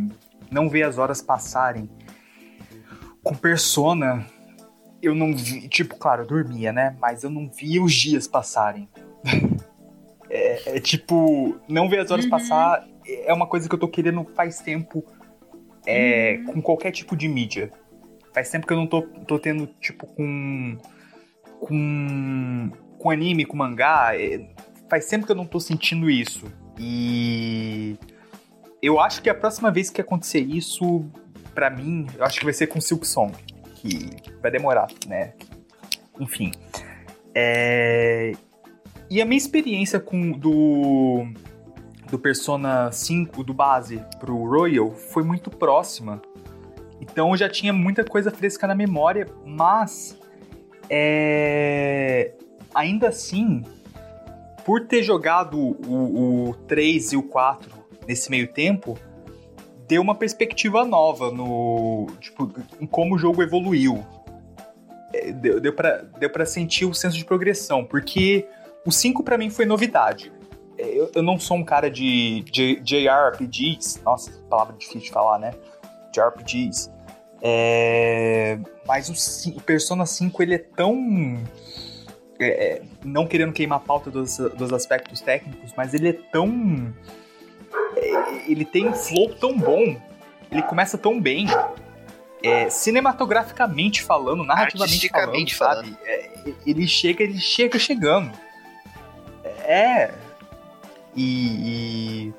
não 0.50 0.68
ver 0.68 0.82
as 0.82 0.98
horas 0.98 1.22
passarem. 1.22 1.88
Com 3.22 3.34
Persona, 3.34 4.26
eu 5.00 5.14
não 5.14 5.34
vi. 5.34 5.66
Tipo, 5.68 5.96
claro, 5.96 6.24
eu 6.24 6.26
dormia, 6.26 6.74
né? 6.74 6.94
Mas 7.00 7.24
eu 7.24 7.30
não 7.30 7.50
via 7.50 7.82
os 7.82 7.94
dias 7.94 8.28
passarem. 8.28 8.86
é, 10.28 10.76
é 10.76 10.80
tipo, 10.80 11.58
não 11.66 11.88
ver 11.88 12.00
as 12.00 12.10
horas 12.10 12.26
passar 12.26 12.86
é 13.06 13.32
uma 13.32 13.46
coisa 13.46 13.66
que 13.66 13.74
eu 13.74 13.78
tô 13.78 13.88
querendo 13.88 14.24
faz 14.36 14.60
tempo 14.60 15.02
é, 15.86 16.36
com 16.52 16.60
qualquer 16.60 16.90
tipo 16.90 17.16
de 17.16 17.28
mídia. 17.28 17.70
Faz 18.34 18.50
tempo 18.50 18.66
que 18.66 18.72
eu 18.74 18.76
não 18.76 18.86
tô, 18.86 19.02
tô 19.26 19.38
tendo, 19.38 19.66
tipo, 19.80 20.06
com. 20.06 20.76
Com. 21.60 22.70
Com 23.00 23.10
anime, 23.10 23.44
com 23.44 23.56
mangá. 23.56 24.12
é, 24.14 24.46
faz 24.88 25.06
tempo 25.06 25.24
que 25.24 25.32
eu 25.32 25.36
não 25.36 25.46
tô 25.46 25.58
sentindo 25.58 26.10
isso. 26.10 26.46
E. 26.78 27.96
Eu 28.82 28.98
acho 29.00 29.22
que 29.22 29.28
a 29.28 29.34
próxima 29.34 29.70
vez 29.70 29.90
que 29.90 30.00
acontecer 30.00 30.40
isso, 30.40 31.04
pra 31.54 31.68
mim, 31.68 32.06
eu 32.16 32.24
acho 32.24 32.38
que 32.38 32.44
vai 32.44 32.54
ser 32.54 32.66
com 32.66 32.80
Silk 32.80 33.06
Song. 33.06 33.32
Que 33.74 34.10
vai 34.40 34.50
demorar, 34.50 34.88
né? 35.06 35.34
Enfim. 36.18 36.52
É... 37.34 38.32
E 39.10 39.20
a 39.20 39.24
minha 39.24 39.38
experiência 39.38 39.98
com 39.98 40.32
do. 40.32 41.26
Do 42.10 42.18
Persona 42.18 42.90
5, 42.90 43.44
do 43.44 43.54
base, 43.54 44.04
pro 44.18 44.36
Royal, 44.36 44.90
foi 44.90 45.22
muito 45.22 45.48
próxima. 45.48 46.20
Então 47.00 47.30
eu 47.30 47.36
já 47.36 47.48
tinha 47.48 47.72
muita 47.72 48.04
coisa 48.04 48.30
fresca 48.30 48.66
na 48.66 48.74
memória, 48.74 49.26
mas. 49.44 50.18
É... 50.88 52.32
Ainda 52.74 53.08
assim, 53.08 53.64
por 54.64 54.86
ter 54.86 55.02
jogado 55.02 55.58
o, 55.58 56.50
o 56.50 56.54
3 56.66 57.12
e 57.12 57.16
o 57.16 57.22
4 57.22 57.70
nesse 58.06 58.30
meio 58.30 58.48
tempo, 58.52 58.98
deu 59.88 60.00
uma 60.00 60.14
perspectiva 60.14 60.84
nova 60.84 61.30
no. 61.32 62.06
Tipo, 62.20 62.52
em 62.80 62.86
como 62.86 63.16
o 63.16 63.18
jogo 63.18 63.42
evoluiu. 63.42 64.04
É, 65.12 65.32
Deu, 65.32 65.60
deu, 65.60 65.72
pra, 65.72 66.02
deu 66.18 66.30
pra 66.30 66.46
sentir 66.46 66.84
o 66.84 66.94
senso 66.94 67.16
de 67.16 67.24
progressão, 67.24 67.84
porque 67.84 68.46
o 68.86 68.92
5 68.92 69.22
pra 69.24 69.36
mim 69.36 69.50
foi 69.50 69.66
novidade. 69.66 70.32
É, 70.78 70.86
Eu, 70.96 71.10
eu 71.16 71.22
não 71.22 71.38
sou 71.38 71.56
um 71.56 71.64
cara 71.64 71.90
de, 71.90 72.44
de 72.50 72.80
JRPGs, 72.80 74.00
nossa, 74.04 74.30
palavra 74.48 74.76
difícil 74.76 75.00
de 75.00 75.10
falar, 75.10 75.38
né? 75.38 75.52
JRPGs. 76.14 76.90
É, 77.42 78.58
mas 78.86 79.08
o, 79.08 79.56
o 79.56 79.60
Persona 79.60 80.06
5 80.06 80.42
ele 80.42 80.54
é 80.54 80.58
tão 80.58 81.42
é, 82.40 82.46
é, 82.48 82.82
não 83.04 83.26
querendo 83.26 83.52
queimar 83.52 83.78
a 83.78 83.80
pauta 83.80 84.10
dos, 84.10 84.38
dos 84.38 84.72
aspectos 84.72 85.20
técnicos, 85.20 85.72
mas 85.76 85.94
ele 85.94 86.08
é 86.08 86.12
tão. 86.12 86.94
é, 87.96 88.50
ele 88.50 88.64
tem 88.64 88.88
um 88.88 88.94
flow 88.94 89.34
tão 89.34 89.56
bom, 89.58 89.96
ele 90.50 90.62
começa 90.62 90.96
tão 90.98 91.20
bem, 91.20 91.46
é, 92.42 92.68
cinematograficamente 92.70 94.02
falando, 94.02 94.42
narrativamente 94.44 95.08
falando, 95.08 95.28
Artisticamente 95.34 95.56
sabe? 95.56 95.96
É, 96.04 96.30
ele 96.66 96.86
chega, 96.88 97.22
ele 97.22 97.38
chega 97.38 97.78
chegando. 97.78 98.32
É. 99.64 100.12
E. 101.14 102.28
e- 102.28 102.34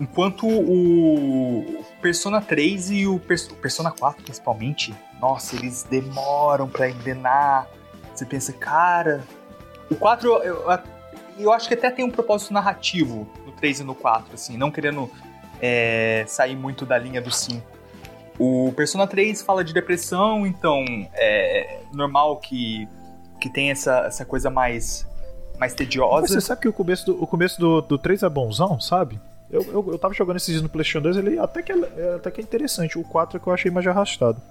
enquanto 0.00 0.46
o 0.46 1.84
Persona 2.00 2.40
3 2.40 2.90
e 2.92 3.06
o, 3.06 3.18
Pers- 3.18 3.48
o 3.50 3.56
Persona 3.56 3.90
4, 3.90 4.22
principalmente, 4.22 4.94
nossa, 5.20 5.56
eles 5.56 5.82
demoram 5.82 6.68
pra 6.68 6.88
engrenar. 6.88 7.66
Você 8.18 8.26
pensa, 8.26 8.52
cara. 8.52 9.22
O 9.88 9.94
4, 9.94 10.28
eu, 10.42 10.64
eu, 11.38 11.52
acho 11.52 11.68
que 11.68 11.74
até 11.74 11.88
tem 11.88 12.04
um 12.04 12.10
propósito 12.10 12.52
narrativo 12.52 13.28
no 13.46 13.52
3 13.52 13.80
e 13.80 13.84
no 13.84 13.94
4, 13.94 14.34
assim, 14.34 14.56
não 14.56 14.72
querendo 14.72 15.08
é, 15.62 16.24
sair 16.26 16.56
muito 16.56 16.84
da 16.84 16.98
linha 16.98 17.22
do 17.22 17.30
5. 17.30 17.64
O 18.38 18.72
Persona 18.76 19.06
3 19.06 19.40
fala 19.42 19.62
de 19.62 19.72
depressão, 19.72 20.46
então 20.46 20.84
é 21.14 21.80
normal 21.92 22.38
que, 22.38 22.88
que 23.40 23.48
tem 23.48 23.70
essa, 23.70 24.00
essa 24.06 24.24
coisa 24.24 24.50
mais, 24.50 25.06
mais 25.58 25.72
Mas 25.72 25.74
tediosa. 25.74 26.26
você 26.26 26.40
sabe 26.40 26.62
que 26.62 26.68
o 26.68 26.72
começo 26.72 27.06
do, 27.06 27.22
o 27.22 27.26
começo 27.26 27.60
do, 27.60 27.80
do 27.80 27.98
3 27.98 28.24
é 28.24 28.28
bonzão, 28.28 28.80
sabe? 28.80 29.20
Eu, 29.48 29.62
eu, 29.62 29.92
eu 29.92 29.98
tava 29.98 30.12
jogando 30.12 30.36
esses 30.36 30.48
dias 30.48 30.62
no 30.62 30.68
PlayStation 30.68 31.00
2, 31.00 31.16
ele 31.16 31.38
até 31.38 31.62
que 31.62 31.72
é- 31.72 32.14
até 32.16 32.30
que 32.32 32.40
é 32.40 32.44
interessante. 32.44 32.98
O 32.98 33.04
4 33.04 33.38
é 33.38 33.40
que 33.40 33.46
eu 33.46 33.52
achei 33.52 33.70
mais 33.70 33.86
arrastado. 33.86 34.42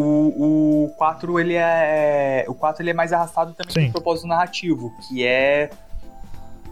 O, 0.00 0.84
o 0.84 0.88
4 0.96 1.40
ele 1.40 1.54
é. 1.54 2.44
O 2.46 2.54
4 2.54 2.82
ele 2.82 2.90
é 2.90 2.94
mais 2.94 3.12
arrastado 3.12 3.52
também 3.52 3.86
Sim. 3.86 3.90
propósito 3.90 4.28
narrativo, 4.28 4.92
que 5.00 5.26
é, 5.26 5.70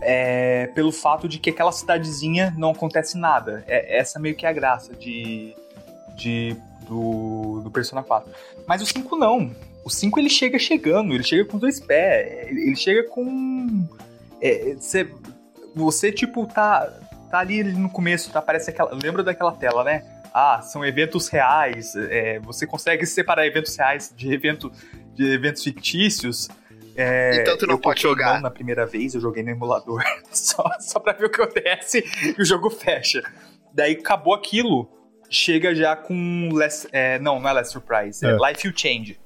é 0.00 0.68
pelo 0.68 0.92
fato 0.92 1.28
de 1.28 1.40
que 1.40 1.50
aquela 1.50 1.72
cidadezinha 1.72 2.54
não 2.56 2.70
acontece 2.70 3.18
nada. 3.18 3.64
É, 3.66 3.98
essa 3.98 4.20
meio 4.20 4.36
que 4.36 4.46
é 4.46 4.48
a 4.48 4.52
graça 4.52 4.94
de. 4.94 5.54
de 6.14 6.56
do, 6.88 7.62
do 7.64 7.70
Persona 7.72 8.00
4. 8.00 8.30
Mas 8.64 8.80
o 8.80 8.86
5 8.86 9.16
não. 9.16 9.50
O 9.84 9.90
5 9.90 10.20
ele 10.20 10.30
chega 10.30 10.56
chegando, 10.56 11.12
ele 11.12 11.24
chega 11.24 11.44
com 11.44 11.58
dois 11.58 11.80
pés, 11.80 12.48
ele 12.48 12.76
chega 12.76 13.08
com. 13.08 13.88
é, 14.40 14.76
você, 14.78 15.10
você, 15.74 16.12
tipo, 16.12 16.46
tá, 16.46 16.86
tá 16.86 17.06
tá 17.28 17.38
ali 17.40 17.62
no 17.64 17.90
começo, 17.90 18.30
tá? 18.30 18.40
Parece 18.40 18.70
aquela. 18.70 18.92
Lembra 18.94 19.22
daquela 19.22 19.52
tela, 19.52 19.84
né? 19.84 20.04
Ah, 20.38 20.60
são 20.60 20.84
eventos 20.84 21.28
reais. 21.28 21.96
é, 21.96 22.38
você 22.40 22.66
consegue 22.66 23.06
separar 23.06 23.46
eventos 23.46 23.74
reais 23.74 24.12
de, 24.14 24.30
evento, 24.34 24.70
de 25.14 25.24
eventos 25.32 25.64
fictícios. 25.64 26.50
É, 26.94 27.40
Então 27.40 27.56
tu 27.56 27.66
não 27.66 27.78
pode 27.78 28.02
jogar. 28.02 28.38
na 28.42 28.50
primeira 28.50 28.84
vez, 28.84 29.14
eu 29.14 29.20
joguei 29.22 29.42
no 29.42 29.48
emulador. 29.48 30.02
só, 30.30 30.62
só 30.78 31.00
pra 31.00 31.14
ver 31.14 31.24
o 31.24 31.30
que 31.30 31.40
acontece 31.40 32.04
e 32.36 32.42
o 32.42 32.44
jogo 32.44 32.68
fecha. 32.68 33.22
Daí 33.72 33.92
acabou 33.92 34.34
aquilo. 34.34 34.90
Chega 35.30 35.74
já 35.74 35.96
com. 35.96 36.50
Less, 36.52 36.86
é, 36.92 37.18
não, 37.18 37.40
não 37.40 37.48
é 37.48 37.54
Less 37.54 37.72
Surprise. 37.72 38.22
É, 38.22 38.28
É. 38.30 38.36
Life 38.50 38.66
You 38.68 38.74
Change. 38.76 39.18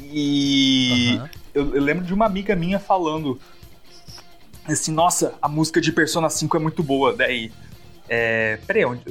E 0.00 1.20
eu, 1.52 1.74
eu 1.74 1.82
lembro 1.82 2.02
de 2.04 2.14
uma 2.14 2.24
amiga 2.24 2.56
minha 2.56 2.78
falando 2.78 3.38
assim, 4.66 4.92
nossa, 4.92 5.34
a 5.42 5.48
música 5.48 5.80
de 5.82 5.92
Persona 5.92 6.30
5 6.30 6.56
é 6.56 6.60
muito 6.60 6.82
boa. 6.82 7.14
Daí, 7.14 7.52
é, 8.08 8.58
peraí, 8.66 8.86
onde, 8.86 9.04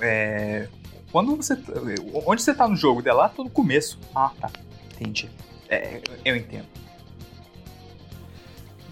é, 0.00 0.68
quando 1.12 1.36
você, 1.36 1.58
onde 2.26 2.42
você 2.42 2.54
tá 2.54 2.68
no 2.68 2.76
jogo? 2.76 3.02
Dela, 3.02 3.22
lá 3.22 3.28
tô 3.28 3.44
no 3.44 3.50
começo. 3.50 3.98
Ah, 4.14 4.30
tá, 4.40 4.50
entendi. 4.94 5.30
É, 5.68 6.00
eu 6.24 6.36
entendo. 6.36 6.66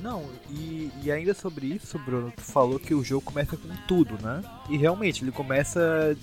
Não, 0.01 0.25
e, 0.49 0.91
e 1.03 1.11
ainda 1.11 1.35
sobre 1.35 1.67
isso, 1.67 1.99
Bruno, 1.99 2.33
tu 2.35 2.43
falou 2.43 2.79
que 2.79 2.95
o 2.95 3.03
jogo 3.03 3.25
começa 3.25 3.57
com 3.57 3.69
tudo, 3.89 4.17
né? 4.23 4.43
E 4.69 4.77
realmente, 4.77 5.25
ele 5.25 5.33
começa 5.33 6.17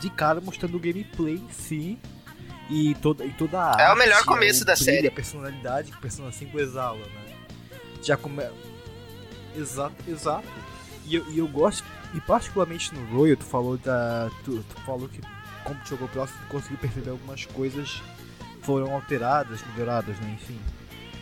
de 0.00 0.10
cara 0.10 0.40
mostrando 0.40 0.76
o 0.76 0.80
gameplay 0.80 1.34
em 1.34 1.50
si 1.50 1.98
e 2.70 2.94
toda, 2.96 3.24
e 3.24 3.32
toda 3.32 3.74
a 3.74 3.80
É 3.80 3.92
o 3.92 3.96
melhor 3.96 4.16
arte, 4.16 4.26
começo 4.26 4.64
da 4.64 4.74
brilho, 4.74 4.84
série. 4.84 5.06
A 5.08 5.10
personalidade 5.10 5.90
que 5.90 5.98
o 5.98 6.00
Persona 6.00 6.32
5 6.32 6.58
exala, 6.58 6.98
né? 6.98 7.36
Já 8.02 8.16
começa... 8.16 8.52
Exato, 9.56 9.96
exato. 10.06 10.48
E 11.04 11.16
eu, 11.16 11.30
e 11.30 11.38
eu 11.38 11.48
gosto, 11.48 11.84
e 12.14 12.20
particularmente 12.20 12.94
no 12.94 13.04
Royal, 13.14 13.36
tu 13.36 13.44
falou 13.44 13.76
da... 13.76 14.30
Tu, 14.44 14.62
tu 14.62 14.80
falou 14.82 15.08
que 15.08 15.20
como 15.64 15.78
tu 15.80 15.88
jogou 15.90 16.08
próximo, 16.08 16.38
tu 16.42 16.48
conseguiu 16.48 16.78
perceber 16.78 17.10
algumas 17.10 17.44
coisas 17.46 18.02
foram 18.62 18.92
alteradas, 18.92 19.62
melhoradas, 19.72 20.18
né? 20.20 20.36
Enfim. 20.40 20.58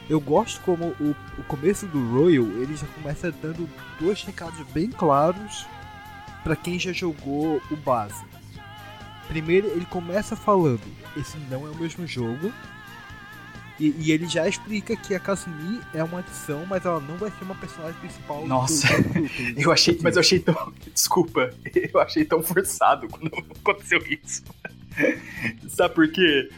Eu 0.09 0.21
gosto 0.21 0.61
como 0.63 0.95
o, 1.01 1.17
o 1.39 1.43
começo 1.45 1.87
do 1.87 2.13
Royal, 2.13 2.45
ele 2.45 2.77
já 2.77 2.87
começa 2.89 3.33
dando 3.33 3.69
dois 4.01 4.23
recados 4.23 4.65
bem 4.73 4.89
claros 4.89 5.67
pra 6.45 6.55
quem 6.55 6.79
já 6.79 6.93
jogou 6.93 7.61
o 7.71 7.77
base. 7.77 8.25
Primeiro, 9.27 9.67
ele 9.69 9.87
começa 9.87 10.37
falando: 10.37 10.83
esse 11.17 11.37
não 11.51 11.67
é 11.67 11.71
o 11.71 11.75
mesmo 11.75 12.07
jogo. 12.07 12.53
E, 13.79 13.95
e 13.99 14.13
ele 14.13 14.27
já 14.27 14.49
explica 14.49 14.97
que 14.97 15.15
a 15.15 15.21
Kasumi 15.21 15.81
é 15.93 16.03
uma 16.03 16.21
adição, 16.21 16.65
mas 16.67 16.85
ela 16.87 16.99
não 17.01 17.17
vai 17.17 17.31
ser 17.31 17.45
uma 17.45 17.55
personagem 17.55 17.99
principal 18.01 18.47
Nossa, 18.47 18.87
do 19.03 19.29
Eu 19.61 19.71
achei, 19.71 19.99
mas 20.03 20.17
eu 20.17 20.21
achei 20.21 20.39
tão. 20.39 20.73
Desculpa, 20.93 21.51
eu 21.93 22.01
achei 22.01 22.25
tão 22.25 22.43
forçado 22.43 23.07
quando 23.09 23.27
aconteceu 23.61 24.03
isso. 24.23 24.43
Sabe 25.69 25.95
por 25.95 26.09
quê? 26.11 26.49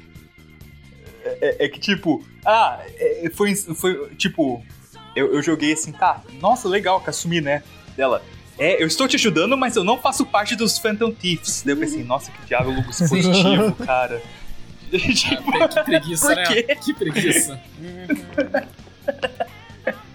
É, 1.25 1.39
é- 1.41 1.65
é 1.65 1.69
que, 1.69 1.81
tipo, 1.81 2.25
ah, 2.45 2.81
é- 2.97 3.31
foi, 3.35 3.55
foi 3.57 4.11
tipo, 4.15 4.65
eu, 5.17 5.35
eu 5.35 5.43
joguei 5.43 5.73
assim, 5.73 5.91
tá, 5.91 6.23
nossa, 6.41 6.69
legal, 6.69 7.01
Kasumi, 7.01 7.41
né? 7.41 7.65
Dela, 7.97 8.23
é, 8.57 8.81
eu 8.81 8.87
estou 8.87 9.09
te 9.09 9.17
ajudando, 9.17 9.57
mas 9.57 9.75
eu 9.75 9.83
não 9.83 9.99
faço 9.99 10.25
parte 10.25 10.55
dos 10.55 10.79
Phantom 10.79 11.11
Thieves. 11.13 11.63
Daí 11.65 11.75
eu 11.75 11.79
pensei, 11.79 12.05
nossa, 12.05 12.31
que 12.31 12.47
diálogo 12.47 12.83
positivo, 12.85 13.75
cara. 13.85 14.23
Tipo, 14.89 15.63
Ah, 15.63 15.69
que 15.69 15.85
preguiça, 15.85 16.35
né? 16.35 16.45
Que 16.77 16.95
preguiça. 16.95 17.61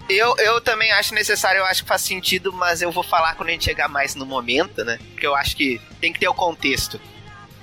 Eu, 0.10 0.36
eu 0.38 0.62
também 0.62 0.92
acho 0.92 1.14
necessário, 1.14 1.60
eu 1.60 1.66
acho 1.66 1.84
que 1.84 1.88
faz 1.88 2.02
sentido, 2.02 2.52
mas 2.52 2.82
eu 2.82 2.92
vou 2.92 3.04
falar 3.04 3.36
quando 3.36 3.50
a 3.50 3.52
gente 3.54 3.64
chegar 3.64 3.88
mais 3.88 4.16
no 4.16 4.26
momento, 4.26 4.84
né? 4.84 5.00
Porque 5.12 5.26
eu 5.26 5.34
acho 5.36 5.56
que 5.56 5.80
tem 6.02 6.12
que 6.12 6.20
ter 6.20 6.28
o 6.28 6.34
contexto. 6.34 7.00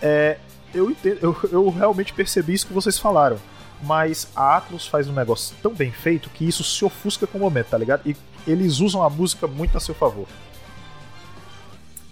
é, 0.00 0.38
eu, 0.74 0.90
entendo, 0.90 1.18
eu, 1.20 1.36
eu 1.50 1.68
realmente 1.68 2.12
percebi 2.14 2.54
isso 2.54 2.66
que 2.66 2.72
vocês 2.72 2.98
falaram. 2.98 3.38
Mas 3.82 4.28
a 4.34 4.56
Atlus 4.56 4.86
faz 4.86 5.06
um 5.06 5.12
negócio 5.12 5.54
tão 5.62 5.74
bem 5.74 5.92
feito 5.92 6.30
que 6.30 6.48
isso 6.48 6.64
se 6.64 6.82
ofusca 6.82 7.26
com 7.26 7.36
o 7.36 7.40
momento, 7.42 7.66
tá 7.66 7.76
ligado? 7.76 8.00
E 8.06 8.16
eles 8.46 8.80
usam 8.80 9.02
a 9.02 9.10
música 9.10 9.46
muito 9.46 9.76
a 9.76 9.80
seu 9.80 9.94
favor. 9.94 10.26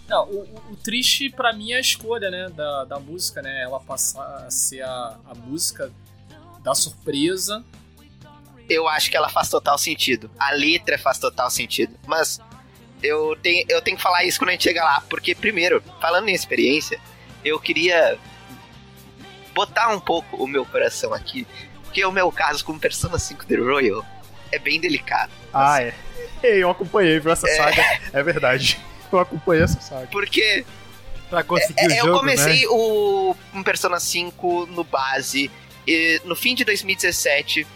Não, 0.08 0.24
o, 0.28 0.40
o- 0.72 0.76
triste 0.82 1.30
pra 1.30 1.52
mim 1.52 1.72
é 1.72 1.76
a 1.76 1.80
escolha, 1.80 2.30
né, 2.30 2.48
da, 2.50 2.84
da 2.84 2.98
música, 3.00 3.40
né? 3.40 3.62
Ela 3.62 3.80
passar 3.80 4.44
a 4.46 4.50
ser 4.50 4.82
a, 4.82 5.16
a 5.26 5.34
música 5.34 5.90
da 6.62 6.74
surpresa. 6.74 7.64
Eu 8.68 8.86
acho 8.88 9.10
que 9.10 9.16
ela 9.16 9.28
faz 9.28 9.48
total 9.48 9.76
sentido. 9.78 10.30
A 10.38 10.50
letra 10.52 10.98
faz 10.98 11.18
total 11.18 11.50
sentido. 11.50 11.94
Mas 12.06 12.40
eu 13.02 13.36
tenho, 13.42 13.64
eu 13.68 13.80
tenho 13.82 13.96
que 13.96 14.02
falar 14.02 14.24
isso 14.24 14.38
quando 14.38 14.50
a 14.50 14.52
gente 14.52 14.64
chega 14.64 14.82
lá. 14.84 15.02
Porque, 15.08 15.34
primeiro, 15.34 15.82
falando 16.00 16.28
em 16.28 16.34
experiência, 16.34 16.98
eu 17.44 17.58
queria 17.60 18.18
botar 19.54 19.88
um 19.88 20.00
pouco 20.00 20.42
o 20.42 20.46
meu 20.46 20.64
coração 20.66 21.12
aqui. 21.14 21.46
Porque 21.82 22.04
o 22.04 22.12
meu 22.12 22.30
caso 22.32 22.64
com 22.64 22.78
Persona 22.78 23.18
5 23.18 23.44
The 23.46 23.56
Royal 23.56 24.04
é 24.50 24.58
bem 24.58 24.80
delicado. 24.80 25.32
Ah, 25.52 25.82
é. 25.82 25.94
Eu 26.60 26.70
acompanhei, 26.70 27.18
viu, 27.20 27.32
essa 27.32 27.46
saga. 27.48 27.82
É 28.12 28.22
verdade. 28.22 28.78
Eu 29.12 29.18
acompanhei 29.18 29.64
essa 29.64 29.80
saga. 29.80 30.06
Porque 30.08 30.64
Pra 31.30 31.42
conseguir 31.42 31.80
É, 31.80 31.86
o 31.86 31.90
eu 31.90 32.04
jogo, 32.06 32.18
comecei 32.18 32.60
né? 32.60 32.66
o 32.68 33.36
um 33.54 33.62
Persona 33.62 33.98
5 33.98 34.66
no 34.66 34.84
base. 34.84 35.50
E 35.86 36.20
no 36.24 36.36
fim 36.36 36.54
de 36.54 36.64
2017, 36.64 37.66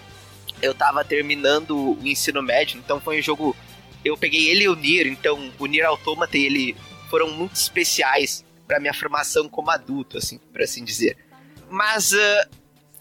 eu 0.63 0.75
tava 0.75 1.05
terminando 1.05 1.77
o 1.77 2.07
ensino 2.07 2.43
médio, 2.43 2.79
então 2.79 3.01
foi 3.01 3.19
um 3.19 3.23
jogo. 3.23 3.57
Eu 4.05 4.17
peguei 4.17 4.49
ele 4.49 4.65
e 4.65 4.69
o 4.69 4.77
Nier, 4.77 5.07
então 5.09 5.51
o 5.59 5.67
Nier 5.67 5.87
Automata 5.87 6.37
e 6.37 6.45
ele 6.47 6.77
foram 7.11 7.31
muito 7.31 7.57
especiais 7.57 8.45
pra 8.67 8.79
minha 8.79 8.95
formação 8.95 9.49
como 9.49 9.71
adulto, 9.71 10.19
assim, 10.19 10.39
por 10.53 10.63
assim 10.63 10.85
dizer. 10.85 11.17
Mas, 11.69 12.13
ah, 12.13 12.49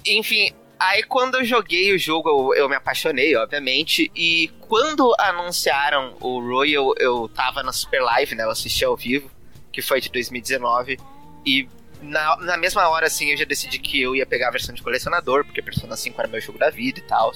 enfim, 0.06 0.52
aí 0.80 1.04
quando 1.04 1.36
eu 1.36 1.46
joguei 1.46 1.94
o 1.94 2.00
jogo, 2.00 2.30
eu, 2.30 2.64
eu 2.64 2.70
me 2.70 2.76
apaixonei, 2.76 3.36
obviamente. 3.36 4.12
E 4.16 4.50
quando 4.62 5.16
anunciaram 5.20 6.16
o 6.20 6.40
Royal, 6.40 6.94
eu 6.98 7.30
tava 7.30 7.64
na 7.64 7.72
Super 7.72 8.02
Live, 8.02 8.36
né? 8.36 8.44
Eu 8.44 8.52
assisti 8.52 8.84
ao 8.84 8.96
vivo, 8.96 9.30
que 9.72 9.82
foi 9.82 10.02
de 10.02 10.10
2019. 10.10 11.00
E 11.46 11.68
na, 12.02 12.38
na 12.38 12.58
mesma 12.58 12.88
hora, 12.90 13.08
assim, 13.08 13.32
eu 13.32 13.38
já 13.38 13.46
decidi 13.46 13.80
que 13.80 14.02
eu 14.02 14.16
ia 14.16 14.26
pegar 14.26 14.50
a 14.50 14.52
versão 14.52 14.74
de 14.74 14.82
colecionador, 14.82 15.44
porque 15.46 15.62
Persona 15.62 15.96
5 15.96 16.20
era 16.20 16.28
meu 16.28 16.42
jogo 16.42 16.60
da 16.60 16.70
vida 16.70 17.00
e 17.00 17.04
tal. 17.04 17.34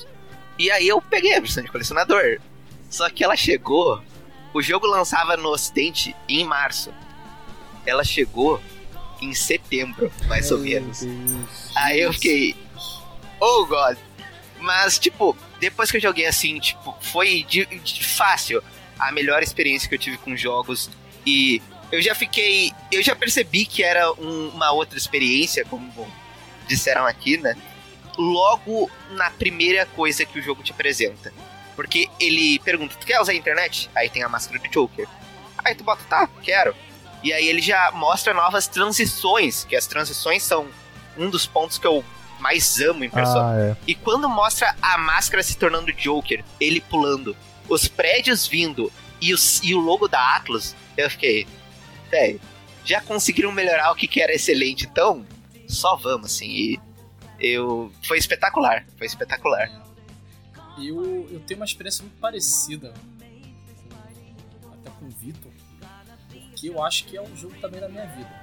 E 0.58 0.69
aí 0.69 0.88
eu 0.88 1.01
peguei 1.01 1.36
a 1.36 1.39
versão 1.39 1.63
de 1.63 1.71
colecionador. 1.71 2.39
Só 2.89 3.10
que 3.10 3.23
ela 3.23 3.36
chegou. 3.36 4.04
O 4.54 4.62
jogo 4.62 4.86
lançava 4.86 5.38
no 5.38 5.49
Ocidente 5.49 6.15
em 6.27 6.43
março. 6.43 6.93
Ela 7.86 8.04
chegou 8.04 8.62
em 9.21 9.34
setembro, 9.34 10.12
mais 10.27 10.51
ou 10.51 10.60
menos. 10.60 11.01
Aí 11.75 12.01
eu 12.01 12.12
fiquei. 12.12 12.56
Oh 13.41 13.65
God! 13.65 13.97
Mas, 14.60 14.99
tipo, 14.99 15.36
depois 15.60 15.89
que 15.89 15.97
eu 15.97 16.01
joguei 16.01 16.27
assim, 16.27 16.60
tipo, 16.60 16.95
foi 17.01 17.43
de, 17.43 17.65
de 17.65 18.04
fácil 18.06 18.63
a 18.99 19.12
melhor 19.12 19.41
experiência 19.41 19.89
que 19.89 19.95
eu 19.95 19.99
tive 19.99 20.17
com 20.17 20.36
jogos. 20.38 20.89
E 21.25 21.62
eu 21.91 22.01
já 22.01 22.13
fiquei. 22.13 22.71
Eu 22.91 23.01
já 23.01 23.15
percebi 23.15 23.65
que 23.65 23.84
era 23.84 24.12
um- 24.13 24.49
uma 24.49 24.71
outra 24.71 24.97
experiência, 24.97 25.65
como 25.65 26.08
disseram 26.67 27.06
aqui, 27.08 27.38
né? 27.38 27.56
Logo 28.17 28.89
na 29.12 29.32
primeira 29.32 29.86
coisa 29.88 30.25
que 30.25 30.38
o 30.39 30.41
jogo 30.41 30.62
te 30.62 30.71
apresenta. 30.71 31.34
Porque 31.75 32.08
ele 32.19 32.60
pergunta, 32.60 32.95
tu 32.99 33.06
quer 33.06 33.19
usar 33.19 33.32
a 33.32 33.36
internet? 33.36 33.89
Aí 33.95 34.10
tem 34.10 34.21
a 34.21 34.30
máscara 34.30 34.60
do 34.60 34.67
Joker. 34.67 35.08
Aí 35.63 35.73
tu 35.73 35.84
bota, 35.84 36.04
tá, 36.08 36.30
quero. 36.43 36.75
E 37.23 37.34
aí 37.34 37.47
ele 37.47 37.62
já 37.62 37.89
mostra 37.91 38.34
novas 38.34 38.67
transições, 38.67 39.63
que 39.63 39.75
as 39.75 39.88
transições 39.88 40.43
são 40.43 40.67
um 41.17 41.30
dos 41.30 41.45
pontos 41.47 41.77
que 41.80 41.88
eu 41.88 42.04
mais 42.41 42.82
amo 42.82 43.04
em 43.04 43.10
Persona. 43.10 43.51
Ah, 43.51 43.60
é. 43.60 43.77
E 43.88 43.95
quando 43.95 44.27
mostra 44.27 44.75
a 44.82 44.97
máscara 44.97 45.43
se 45.43 45.56
tornando 45.58 45.93
Joker, 45.93 46.43
ele 46.60 46.82
pulando, 46.82 47.38
os 47.69 47.88
prédios 47.88 48.47
vindo 48.47 48.91
e, 49.21 49.34
os, 49.34 49.62
e 49.63 49.73
o 49.73 49.80
logo 49.80 50.08
da 50.08 50.36
Atlas, 50.36 50.75
eu 50.97 51.10
fiquei, 51.10 51.47
velho, 52.10 52.41
já 52.84 52.99
conseguiram 52.99 53.51
melhorar 53.51 53.91
o 53.91 53.95
que, 53.95 54.08
que 54.08 54.21
era 54.21 54.34
excelente, 54.34 54.86
então 54.86 55.25
só 55.67 55.95
vamos, 55.95 56.34
assim. 56.34 56.49
E 56.49 56.80
eu. 57.39 57.91
Foi 58.04 58.17
espetacular, 58.17 58.86
foi 58.97 59.08
espetacular. 59.08 59.69
Eu, 60.77 61.27
eu 61.32 61.39
tenho 61.41 61.60
uma 61.60 61.65
experiência 61.65 62.04
muito 62.04 62.17
parecida 62.19 62.93
com, 64.62 64.71
até 64.73 64.89
com 64.89 65.06
o 65.06 65.10
Vitor, 65.10 65.51
porque 66.49 66.69
eu 66.69 66.84
acho 66.84 67.06
que 67.06 67.15
é 67.15 67.21
um 67.21 67.36
jogo 67.36 67.56
também 67.62 67.80
da 67.80 67.88
minha 67.88 68.06
vida. 68.08 68.41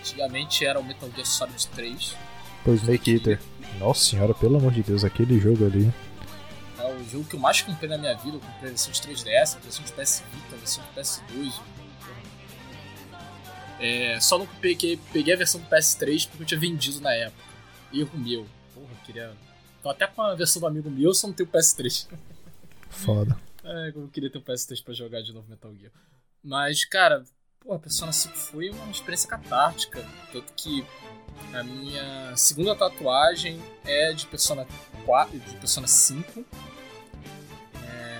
Antigamente 0.00 0.64
era 0.64 0.80
o 0.80 0.84
Metal 0.84 1.10
Gear 1.10 1.26
Solid 1.26 1.68
3, 1.68 2.16
Pô, 2.68 2.74
Snake 2.74 3.14
Eater. 3.14 3.40
Nossa 3.78 4.10
senhora, 4.10 4.34
pelo 4.34 4.58
amor 4.58 4.70
de 4.72 4.82
Deus, 4.82 5.02
aquele 5.02 5.40
jogo 5.40 5.64
ali. 5.64 5.90
é 6.78 6.84
o 6.84 7.02
jogo 7.08 7.24
que 7.24 7.34
eu 7.34 7.40
mais 7.40 7.62
comprei 7.62 7.88
na 7.88 7.96
minha 7.96 8.14
vida. 8.14 8.36
Eu 8.36 8.40
comprei 8.40 8.64
a 8.64 8.68
versão 8.68 8.92
de 8.92 9.00
3DS, 9.00 9.56
a 9.56 9.58
versão 9.60 9.84
de 9.86 9.92
PS 9.92 10.22
Vita, 10.30 10.54
a 10.54 10.58
versão 10.58 10.84
de 10.84 11.00
PS2. 11.00 11.62
É, 13.80 14.20
só 14.20 14.36
não 14.36 14.46
peguei, 14.60 15.00
peguei 15.10 15.32
a 15.32 15.36
versão 15.38 15.62
do 15.62 15.66
PS3 15.66 16.28
porque 16.28 16.42
eu 16.42 16.46
tinha 16.46 16.60
vendido 16.60 17.00
na 17.00 17.14
época. 17.14 17.42
Erro 17.90 18.18
meu. 18.18 18.46
Porra, 18.74 18.90
eu 18.90 19.06
queria. 19.06 19.32
Tô 19.82 19.88
até 19.88 20.06
com 20.06 20.20
a 20.20 20.34
versão 20.34 20.60
do 20.60 20.66
amigo 20.66 20.90
meu, 20.90 21.14
só 21.14 21.26
não 21.26 21.32
tenho 21.32 21.48
o 21.48 21.52
PS3. 21.52 22.06
Foda. 22.90 23.34
É, 23.64 23.92
eu 23.94 24.08
queria 24.08 24.28
ter 24.28 24.36
um 24.36 24.42
PS3 24.42 24.84
pra 24.84 24.92
jogar 24.92 25.22
de 25.22 25.32
novo 25.32 25.48
Metal 25.48 25.74
Gear. 25.74 25.92
Mas, 26.44 26.84
cara, 26.84 27.24
pô, 27.60 27.72
a 27.72 27.78
Persona 27.78 28.12
5 28.12 28.36
foi 28.36 28.68
uma 28.68 28.90
experiência 28.90 29.26
catártica. 29.26 30.06
Tanto 30.30 30.52
que 30.52 30.84
a 31.52 31.62
minha 31.62 32.36
segunda 32.36 32.74
tatuagem 32.76 33.60
é 33.84 34.12
de 34.12 34.26
Persona 34.26 34.66
4, 35.04 35.38
de 35.38 35.56
Persona 35.56 35.86
5. 35.86 36.44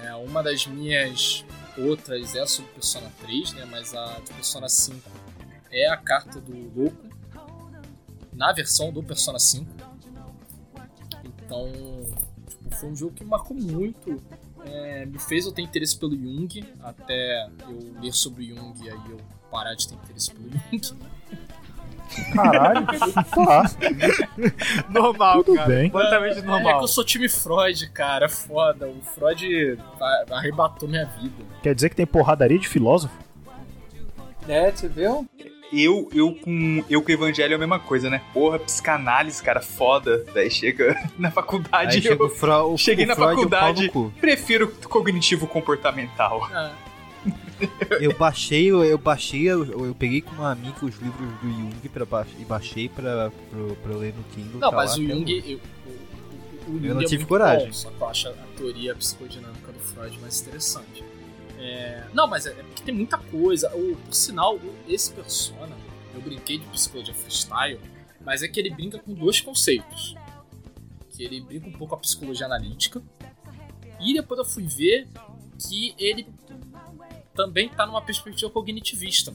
É, 0.04 0.14
uma 0.16 0.42
das 0.42 0.66
minhas 0.66 1.44
outras 1.76 2.34
é 2.34 2.46
sobre 2.46 2.72
Persona 2.72 3.10
3, 3.20 3.52
né? 3.52 3.64
Mas 3.70 3.94
a 3.94 4.18
de 4.20 4.32
Persona 4.32 4.68
5 4.68 4.98
é 5.70 5.88
a 5.88 5.96
carta 5.96 6.40
do 6.40 6.52
Louco 6.74 7.08
na 8.32 8.52
versão 8.52 8.92
do 8.92 9.02
Persona 9.02 9.38
5. 9.38 9.66
Então, 11.24 11.72
tipo, 12.48 12.74
foi 12.76 12.88
um 12.90 12.96
jogo 12.96 13.14
que 13.14 13.24
marcou 13.24 13.56
muito. 13.56 14.22
é, 14.64 15.06
me 15.06 15.18
fez 15.18 15.46
eu 15.46 15.52
ter 15.52 15.62
interesse 15.62 15.96
pelo 15.96 16.16
Jung, 16.16 16.64
até 16.80 17.48
eu 17.62 18.00
ler 18.00 18.12
sobre 18.12 18.48
Jung 18.48 18.74
e 18.82 18.90
aí 18.90 19.10
eu 19.10 19.18
parar 19.50 19.74
de 19.74 19.88
ter 19.88 19.94
interesse 19.94 20.30
pelo 20.32 20.50
Jung. 20.50 20.98
Caralho, 22.34 22.86
tá. 22.86 23.64
Normal, 24.88 25.44
Tudo 25.44 25.56
cara. 25.56 25.68
bem. 25.68 25.90
Completamente 25.90 26.38
É 26.38 26.40
que 26.40 26.46
normal. 26.46 26.80
eu 26.82 26.88
sou 26.88 27.04
time 27.04 27.28
Freud, 27.28 27.88
cara, 27.90 28.26
é 28.26 28.28
foda. 28.28 28.86
O 28.88 29.00
Freud 29.14 29.78
arrebatou 30.30 30.88
minha 30.88 31.04
vida. 31.20 31.44
Quer 31.62 31.74
dizer 31.74 31.88
que 31.90 31.96
tem 31.96 32.06
porradaria 32.06 32.58
de 32.58 32.68
filósofo? 32.68 33.14
É, 34.48 34.70
você 34.70 34.88
viu? 34.88 35.26
Eu, 35.70 36.08
eu 36.14 36.34
com 36.34 36.82
eu 36.88 37.02
com 37.02 37.08
o 37.10 37.12
Evangelho 37.12 37.52
é 37.52 37.56
a 37.56 37.58
mesma 37.58 37.78
coisa, 37.78 38.08
né? 38.08 38.22
Porra, 38.32 38.58
psicanálise, 38.58 39.42
cara, 39.42 39.60
foda. 39.60 40.24
Daí 40.32 40.50
chega 40.50 40.96
na 41.18 41.30
faculdade 41.30 41.96
Aí 41.96 42.02
chega 42.02 42.22
o 42.22 42.26
eu 42.26 42.30
Fro, 42.30 42.72
o, 42.72 42.78
cheguei 42.78 43.04
o 43.04 43.08
na 43.08 43.14
Freud, 43.14 43.32
o 43.32 43.36
faculdade. 43.36 43.92
prefiro 44.18 44.68
cognitivo 44.88 45.46
comportamental. 45.46 46.48
Ah, 46.50 46.72
Eu 48.00 48.16
baixei, 48.16 48.70
eu, 48.70 48.84
eu 48.84 48.98
baixei, 48.98 49.42
eu, 49.48 49.86
eu 49.86 49.94
peguei 49.94 50.20
com 50.20 50.30
uma 50.32 50.52
amiga 50.52 50.84
os 50.84 50.96
livros 50.96 51.28
do 51.40 51.50
Jung 51.50 51.88
pra 51.88 52.04
ba 52.04 52.26
e 52.38 52.44
baixei 52.44 52.88
pra, 52.88 53.30
pra, 53.30 53.74
pra 53.82 53.96
ler 53.96 54.14
no 54.14 54.22
Kindle. 54.24 54.60
não, 54.60 54.70
tá 54.70 54.76
mas 54.76 54.96
o 54.96 55.04
Jung. 55.04 55.30
Eu, 55.30 55.58
o, 55.58 56.70
o, 56.70 56.74
o 56.74 56.76
Eu 56.76 56.80
Jung 56.80 56.88
não 56.88 57.00
é 57.00 57.04
tive 57.04 57.16
muito 57.18 57.28
coragem. 57.28 57.66
Bom, 57.66 57.72
só 57.72 57.90
que 57.90 58.00
eu 58.00 58.08
acho 58.08 58.28
a 58.28 58.32
teoria 58.56 58.94
psicodinâmica 58.94 59.72
do 59.72 59.78
Freud 59.80 60.18
mais 60.20 60.40
interessante. 60.40 61.04
É, 61.58 62.04
não, 62.14 62.26
mas 62.28 62.46
é, 62.46 62.50
é 62.50 62.62
porque 62.62 62.82
tem 62.82 62.94
muita 62.94 63.18
coisa. 63.18 63.74
O, 63.74 63.96
por 63.96 64.14
sinal, 64.14 64.58
esse 64.88 65.12
persona, 65.12 65.76
eu 66.14 66.20
brinquei 66.20 66.58
de 66.58 66.66
psicologia 66.66 67.14
freestyle, 67.14 67.80
mas 68.24 68.42
é 68.42 68.48
que 68.48 68.60
ele 68.60 68.70
brinca 68.70 68.98
com 68.98 69.12
dois 69.12 69.40
conceitos. 69.40 70.14
Que 71.10 71.24
ele 71.24 71.40
brinca 71.40 71.66
um 71.66 71.72
pouco 71.72 71.88
com 71.88 71.94
a 71.96 71.98
psicologia 71.98 72.46
analítica. 72.46 73.02
E 74.00 74.14
depois 74.14 74.38
eu 74.38 74.44
fui 74.44 74.62
ver 74.62 75.08
que 75.58 75.92
ele 75.98 76.28
também 77.38 77.68
tá 77.68 77.86
numa 77.86 78.02
perspectiva 78.02 78.50
cognitivista. 78.50 79.32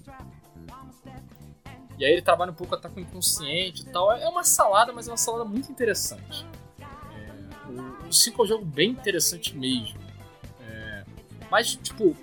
E 1.97 2.03
aí 2.03 2.11
ele 2.11 2.21
trabalha 2.21 2.51
um 2.51 2.55
pouco 2.55 2.75
até 2.75 2.89
com 2.89 2.97
o 2.97 2.99
inconsciente 2.99 3.83
e 3.83 3.85
tal. 3.85 4.11
É 4.11 4.27
uma 4.27 4.43
salada, 4.43 4.91
mas 4.91 5.07
é 5.07 5.11
uma 5.11 5.17
salada 5.17 5.45
muito 5.45 5.71
interessante. 5.71 6.45
É, 6.81 7.71
o, 7.71 8.09
o 8.09 8.13
5 8.13 8.41
é 8.41 8.43
um 8.43 8.47
jogo 8.47 8.65
bem 8.65 8.89
interessante 8.89 9.55
mesmo. 9.55 9.97
É, 10.67 11.05
mas, 11.49 11.75
tipo, 11.75 12.13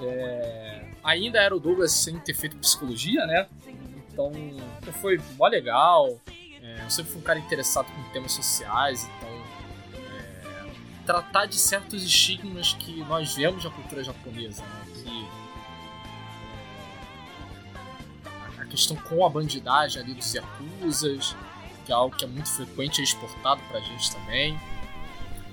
é, 0.00 0.92
ainda 1.02 1.40
era 1.40 1.56
o 1.56 1.58
Douglas 1.58 1.90
sem 1.90 2.16
ter 2.20 2.34
feito 2.34 2.56
psicologia, 2.58 3.26
né? 3.26 3.48
Então, 4.12 4.30
foi 5.00 5.20
mó 5.36 5.48
legal. 5.48 6.20
É, 6.62 6.84
eu 6.84 6.90
sempre 6.90 7.10
fui 7.10 7.20
um 7.20 7.24
cara 7.24 7.40
interessado 7.40 7.86
com 7.86 8.12
temas 8.12 8.30
sociais, 8.30 9.08
então. 9.16 10.00
é, 10.04 10.70
tratar 11.04 11.46
de 11.46 11.58
certos 11.58 12.04
estigmas 12.04 12.74
que 12.74 13.00
nós 13.06 13.34
vemos 13.34 13.64
na 13.64 13.70
cultura 13.72 14.04
japonesa, 14.04 14.62
né? 14.62 14.79
Que 15.04 15.28
a 18.60 18.64
questão 18.66 18.96
com 18.96 19.24
a 19.24 19.28
bandidagem 19.28 20.02
ali 20.02 20.14
dos 20.14 20.34
yakuzas, 20.34 21.34
que 21.84 21.92
é 21.92 21.94
algo 21.94 22.14
que 22.16 22.24
é 22.24 22.28
muito 22.28 22.48
frequente 22.50 23.00
e 23.00 23.04
exportado 23.04 23.60
pra 23.68 23.80
gente 23.80 24.10
também. 24.12 24.58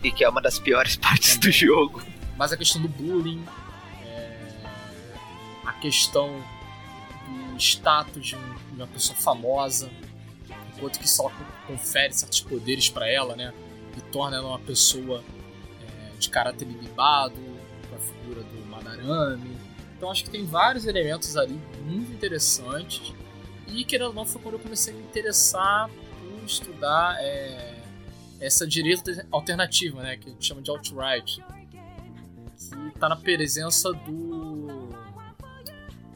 E 0.03 0.12
que 0.12 0.23
é 0.23 0.29
uma 0.29 0.41
das 0.41 0.60
piores 0.60 0.95
partes 0.97 1.36
do 1.38 1.41
Também. 1.41 1.53
jogo. 1.57 2.01
Mas 2.38 2.51
a 2.51 2.57
questão 2.57 2.81
do 2.81 2.88
bullying, 2.88 3.43
é, 4.03 4.38
a 5.65 5.73
questão 5.73 6.39
do 7.27 7.57
status 7.60 8.27
de, 8.27 8.36
um- 8.36 8.55
uma 8.75 8.86
pessoa 8.88 9.17
famosa, 9.17 9.89
enquanto 10.75 10.99
que 10.99 11.05
isso 11.05 11.21
ela 11.23 11.31
confere 11.65 12.13
certos 12.13 12.41
poderes 12.41 12.89
pra 12.89 13.10
ela, 13.10 13.36
né? 13.36 13.51
E 13.97 14.01
torna 14.12 14.38
ela 14.38 14.49
uma 14.49 14.60
pessoa 14.60 15.23
é, 15.81 16.12
de 16.19 16.29
caráter 16.29 16.67
a 16.67 16.71
Madarame. 18.88 19.58
Então 19.97 20.12
acho 20.12 20.23
que 20.23 20.30
tem 20.30 20.45
vários 20.45 20.86
elementos 20.86 21.36
ali 21.36 21.60
muito 21.84 22.12
interessantes. 22.12 23.13
E 23.67 23.84
querendo 23.84 24.08
ou 24.08 24.13
não, 24.13 24.26
foi 24.26 24.41
quando 24.41 24.56
eu 24.56 24.60
comecei 24.60 24.93
a 24.93 24.97
me 24.97 25.04
interessar 25.04 25.89
por 25.89 26.45
estudar 26.45 27.17
é, 27.19 27.84
essa 28.39 28.65
direita 28.65 29.26
alternativa, 29.32 30.02
né? 30.02 30.17
Que 30.17 30.30
a 30.30 30.32
gente 30.32 30.45
chama 30.45 30.62
de 30.62 30.69
alt-right 30.69 31.43
que 32.91 33.00
tá 33.00 33.10
na 33.10 33.15
presença 33.15 33.91
do. 33.93 34.89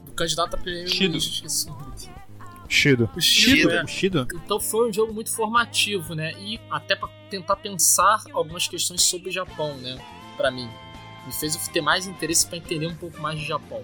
do 0.05 0.11
candidato 0.15 0.55
a 0.55 0.57
Shido. 0.57 0.63
primeiro-ministro. 0.63 1.33
Esqueci 1.33 1.67
o 1.67 1.73
nome 1.73 1.95
dele. 1.95 2.11
Shido. 2.67 3.09
O 3.15 3.21
Shido, 3.21 3.57
Shido. 3.57 3.71
é. 3.71 3.87
Shido? 3.87 4.27
Então 4.33 4.59
foi 4.59 4.89
um 4.89 4.93
jogo 4.93 5.13
muito 5.13 5.31
formativo, 5.31 6.15
né? 6.15 6.31
E 6.39 6.59
até 6.69 6.95
pra 6.95 7.09
tentar 7.29 7.57
pensar 7.57 8.23
algumas 8.31 8.67
questões 8.67 9.01
sobre 9.03 9.29
o 9.29 9.31
Japão, 9.31 9.75
né? 9.77 9.97
Pra 10.37 10.49
mim. 10.49 10.69
Me 11.25 11.33
fez 11.33 11.55
ter 11.67 11.81
mais 11.81 12.07
interesse 12.07 12.47
pra 12.47 12.57
entender 12.57 12.87
um 12.87 12.95
pouco 12.95 13.21
mais 13.21 13.39
de 13.39 13.45
Japão. 13.45 13.81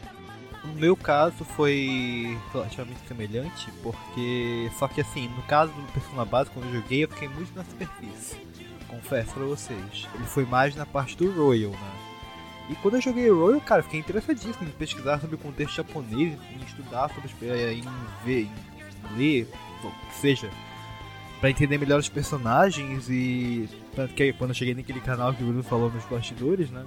No 0.63 0.73
meu 0.73 0.97
caso 0.97 1.45
foi 1.45 2.37
relativamente 2.51 2.99
semelhante, 3.07 3.71
porque. 3.81 4.69
Só 4.77 4.87
que 4.87 5.01
assim, 5.01 5.27
no 5.29 5.41
caso 5.43 5.71
do 5.71 5.91
Persona 5.93 6.25
Base, 6.25 6.49
quando 6.49 6.65
eu 6.65 6.81
joguei, 6.81 7.03
eu 7.03 7.09
fiquei 7.09 7.29
muito 7.29 7.55
na 7.55 7.63
superfície. 7.63 8.37
Confesso 8.87 9.33
pra 9.33 9.45
vocês. 9.45 10.07
Ele 10.15 10.25
foi 10.25 10.45
mais 10.45 10.75
na 10.75 10.85
parte 10.85 11.15
do 11.15 11.31
Royal, 11.31 11.71
né? 11.71 11.91
E 12.69 12.75
quando 12.75 12.95
eu 12.95 13.01
joguei 13.01 13.29
Royal, 13.29 13.61
cara, 13.61 13.83
fiquei 13.83 13.99
interessadíssimo 13.99 14.67
em 14.67 14.71
pesquisar 14.71 15.19
sobre 15.19 15.35
o 15.35 15.39
contexto 15.39 15.75
japonês, 15.75 16.37
em 16.51 16.63
estudar 16.65 17.09
sobre 17.09 17.29
eh, 17.43 17.73
em 17.73 17.83
ver, 18.25 18.41
em 18.41 19.17
ler, 19.17 19.47
o 19.83 19.89
que 19.89 20.15
seja, 20.19 20.49
pra 21.39 21.49
entender 21.49 21.77
melhor 21.77 21.99
os 21.99 22.09
personagens 22.09 23.09
e. 23.09 23.69
Tanto 23.95 24.13
que 24.13 24.33
quando 24.33 24.51
eu 24.51 24.55
cheguei 24.55 24.73
naquele 24.73 24.99
canal 24.99 25.33
que 25.33 25.43
o 25.43 25.45
Bruno 25.45 25.63
falou 25.63 25.89
nos 25.89 26.03
bastidores, 26.05 26.69
né? 26.69 26.83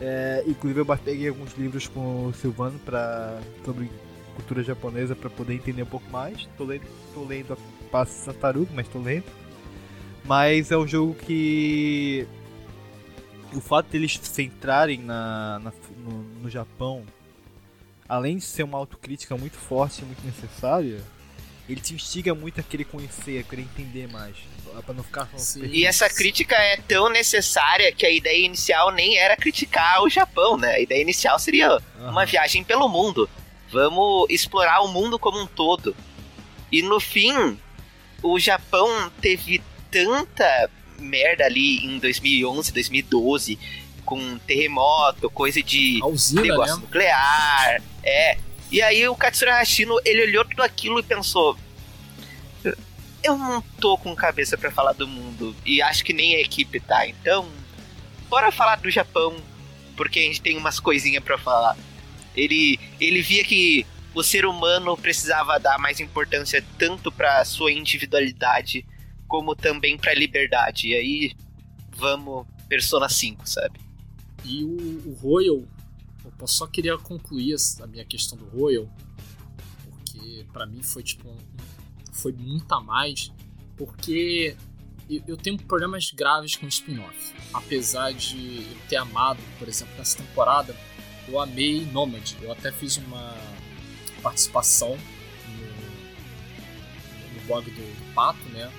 É, 0.00 0.42
inclusive 0.46 0.80
eu 0.80 0.86
peguei 0.98 1.28
alguns 1.28 1.54
livros 1.56 1.86
com 1.88 2.26
o 2.26 2.34
Silvano 2.34 2.78
pra, 2.80 3.40
sobre 3.64 3.90
cultura 4.34 4.62
japonesa 4.62 5.14
para 5.14 5.30
poder 5.30 5.54
entender 5.54 5.82
um 5.82 5.86
pouco 5.86 6.08
mais. 6.10 6.46
Tô 6.56 6.64
lendo, 6.64 6.82
tô 7.14 7.24
lendo 7.24 7.52
a 7.52 7.56
Passo 7.90 8.24
Sataruga, 8.24 8.70
mas 8.74 8.88
tô 8.88 8.98
lendo. 8.98 9.24
Mas 10.24 10.70
é 10.72 10.76
um 10.76 10.86
jogo 10.86 11.14
que 11.14 12.26
o 13.52 13.60
fato 13.60 13.86
deles 13.90 14.18
se 14.18 14.26
centrarem 14.26 14.98
na, 14.98 15.60
na- 15.62 15.72
no, 15.98 16.22
no 16.42 16.50
Japão, 16.50 17.04
além 18.08 18.38
de 18.38 18.44
ser 18.44 18.62
uma 18.64 18.78
autocrítica 18.78 19.36
muito 19.36 19.56
forte 19.56 20.02
e 20.02 20.04
muito 20.04 20.24
necessária, 20.24 21.00
ele 21.68 21.80
te 21.80 21.94
instiga 21.94 22.34
muito 22.34 22.60
a 22.60 22.62
querer 22.62 22.84
conhecer, 22.84 23.38
a 23.38 23.42
querer 23.42 23.62
entender 23.62 24.08
mais. 24.08 24.34
Pra 24.84 24.92
não 24.92 25.04
ficar 25.04 25.28
só 25.30 25.38
Sim. 25.38 25.66
E 25.66 25.86
essa 25.86 26.08
crítica 26.10 26.56
é 26.56 26.76
tão 26.78 27.08
necessária 27.08 27.92
que 27.92 28.04
a 28.04 28.10
ideia 28.10 28.44
inicial 28.44 28.90
nem 28.90 29.16
era 29.16 29.36
criticar 29.36 30.02
o 30.02 30.08
Japão, 30.10 30.56
né? 30.56 30.74
A 30.74 30.80
ideia 30.80 31.00
inicial 31.00 31.38
seria 31.38 31.80
uma 31.96 32.22
Aham. 32.22 32.26
viagem 32.26 32.64
pelo 32.64 32.88
mundo. 32.88 33.30
Vamos 33.70 34.26
explorar 34.30 34.80
o 34.80 34.88
mundo 34.88 35.16
como 35.16 35.40
um 35.40 35.46
todo. 35.46 35.94
E 36.72 36.82
no 36.82 36.98
fim, 36.98 37.56
o 38.20 38.36
Japão 38.40 39.10
teve 39.20 39.62
tanta 39.92 40.68
merda 40.98 41.44
ali 41.44 41.86
em 41.86 41.98
2011, 42.00 42.72
2012, 42.72 43.56
com 44.04 44.36
terremoto, 44.38 45.30
coisa 45.30 45.62
de 45.62 46.00
A 46.02 46.06
usina, 46.06 46.42
negócio 46.42 46.76
né? 46.76 46.82
nuclear, 46.82 47.82
é. 48.02 48.38
E 48.74 48.82
aí 48.82 49.08
o 49.08 49.14
Katsura 49.14 49.54
Hashino, 49.54 50.00
ele 50.04 50.24
olhou 50.24 50.44
tudo 50.44 50.60
aquilo 50.60 50.98
e 50.98 51.02
pensou: 51.04 51.56
eu 53.22 53.38
não 53.38 53.62
tô 53.80 53.96
com 53.96 54.16
cabeça 54.16 54.58
pra 54.58 54.68
falar 54.68 54.94
do 54.94 55.06
mundo 55.06 55.54
e 55.64 55.80
acho 55.80 56.04
que 56.04 56.12
nem 56.12 56.34
a 56.34 56.40
equipe 56.40 56.80
tá. 56.80 57.06
Então, 57.06 57.48
bora 58.28 58.50
falar 58.50 58.74
do 58.80 58.90
Japão, 58.90 59.36
porque 59.96 60.18
a 60.18 60.22
gente 60.22 60.42
tem 60.42 60.56
umas 60.56 60.80
coisinhas 60.80 61.22
pra 61.22 61.38
falar. 61.38 61.76
Ele 62.34 62.80
ele 63.00 63.22
via 63.22 63.44
que 63.44 63.86
o 64.12 64.24
ser 64.24 64.44
humano 64.44 64.96
precisava 64.96 65.60
dar 65.60 65.78
mais 65.78 66.00
importância 66.00 66.60
tanto 66.76 67.12
pra 67.12 67.44
sua 67.44 67.70
individualidade 67.70 68.84
como 69.28 69.54
também 69.54 69.96
pra 69.96 70.12
liberdade. 70.14 70.88
E 70.88 70.96
aí 70.96 71.32
vamos 71.92 72.44
Persona 72.68 73.08
5, 73.08 73.48
sabe? 73.48 73.78
E 74.44 74.64
o, 74.64 75.10
o 75.10 75.18
Royal, 75.22 75.62
eu 76.38 76.46
só 76.46 76.66
queria 76.66 76.96
concluir 76.98 77.56
a 77.80 77.86
minha 77.86 78.04
questão 78.04 78.36
do 78.36 78.44
Royal, 78.46 78.88
porque 79.84 80.46
pra 80.52 80.66
mim 80.66 80.82
foi 80.82 81.02
tipo 81.02 81.28
um, 81.28 81.38
foi 82.12 82.32
muito 82.32 82.72
a 82.72 82.80
mais, 82.80 83.32
porque 83.76 84.56
eu, 85.08 85.36
tenho 85.36 85.58
problemas 85.58 86.10
graves 86.10 86.56
com 86.56 86.66
spin-off. 86.66 87.34
Apesar 87.52 88.12
de 88.12 88.58
eu 88.58 88.76
ter 88.88 88.96
amado, 88.96 89.38
por 89.58 89.68
exemplo, 89.68 89.94
nessa 89.98 90.16
temporada, 90.16 90.74
eu 91.28 91.38
amei 91.40 91.84
Nomad. 91.86 92.32
Eu 92.40 92.52
até 92.52 92.72
fiz 92.72 92.96
uma 92.96 93.36
participação 94.22 94.96
no, 95.48 95.66
no 97.34 97.46
blog 97.46 97.70
do, 97.70 97.72
do 97.72 98.14
Pato, 98.14 98.44
né? 98.50 98.72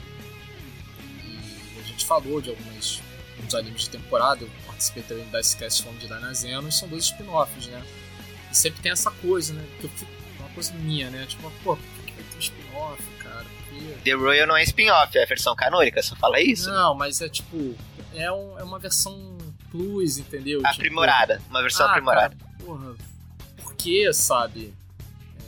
E 1.23 1.79
a 1.79 1.83
gente 1.83 2.05
falou 2.05 2.41
de 2.41 2.49
algumas 2.49 3.01
uns 3.45 3.53
animes 3.53 3.83
de 3.83 3.91
temporada. 3.91 4.43
Eu 4.43 4.49
participei 4.75 5.03
também 5.03 5.27
da 5.29 5.41
Scast 5.41 5.83
Fome 5.83 5.97
de 5.99 6.07
Danazeno, 6.07 6.67
e 6.67 6.71
são 6.71 6.87
dois 6.87 7.05
spin-offs, 7.05 7.67
né? 7.67 7.81
E 8.51 8.55
sempre 8.57 8.81
tem 8.81 8.91
essa 8.91 9.09
coisa, 9.09 9.53
né? 9.53 9.63
Que 9.79 9.85
eu 9.85 9.89
fico, 9.89 10.11
uma 10.39 10.49
coisa 10.49 10.73
minha, 10.73 11.09
né? 11.09 11.25
Tipo, 11.25 11.49
pô, 11.63 11.77
por 11.77 12.05
que 12.05 12.11
vai 12.13 12.23
ter 12.23 12.35
um 12.35 12.39
spin-off, 12.39 13.03
cara? 13.23 13.45
Por 13.69 13.79
quê? 13.79 13.97
The 14.03 14.11
Royal 14.13 14.47
não 14.47 14.57
é 14.57 14.63
spin-off, 14.63 15.17
é 15.17 15.23
a 15.23 15.25
versão 15.25 15.55
canônica, 15.55 16.01
só 16.03 16.15
fala 16.15 16.39
isso. 16.41 16.69
né? 16.69 16.75
Não, 16.75 16.93
mas 16.93 17.21
é 17.21 17.29
tipo, 17.29 17.75
é, 18.13 18.31
um- 18.31 18.59
é 18.59 18.63
uma 18.63 18.77
versão 18.79 19.37
plus, 19.71 20.17
entendeu? 20.17 20.59
Tipo, 20.59 20.69
Aprimorada, 20.73 21.41
uma 21.49 21.61
versão 21.61 21.85
ah, 21.87 21.91
aprimorada. 21.91 22.35
cara, 22.35 22.51
porra, 22.65 22.95
por 23.57 23.75
que, 23.75 24.11
sabe? 24.13 24.73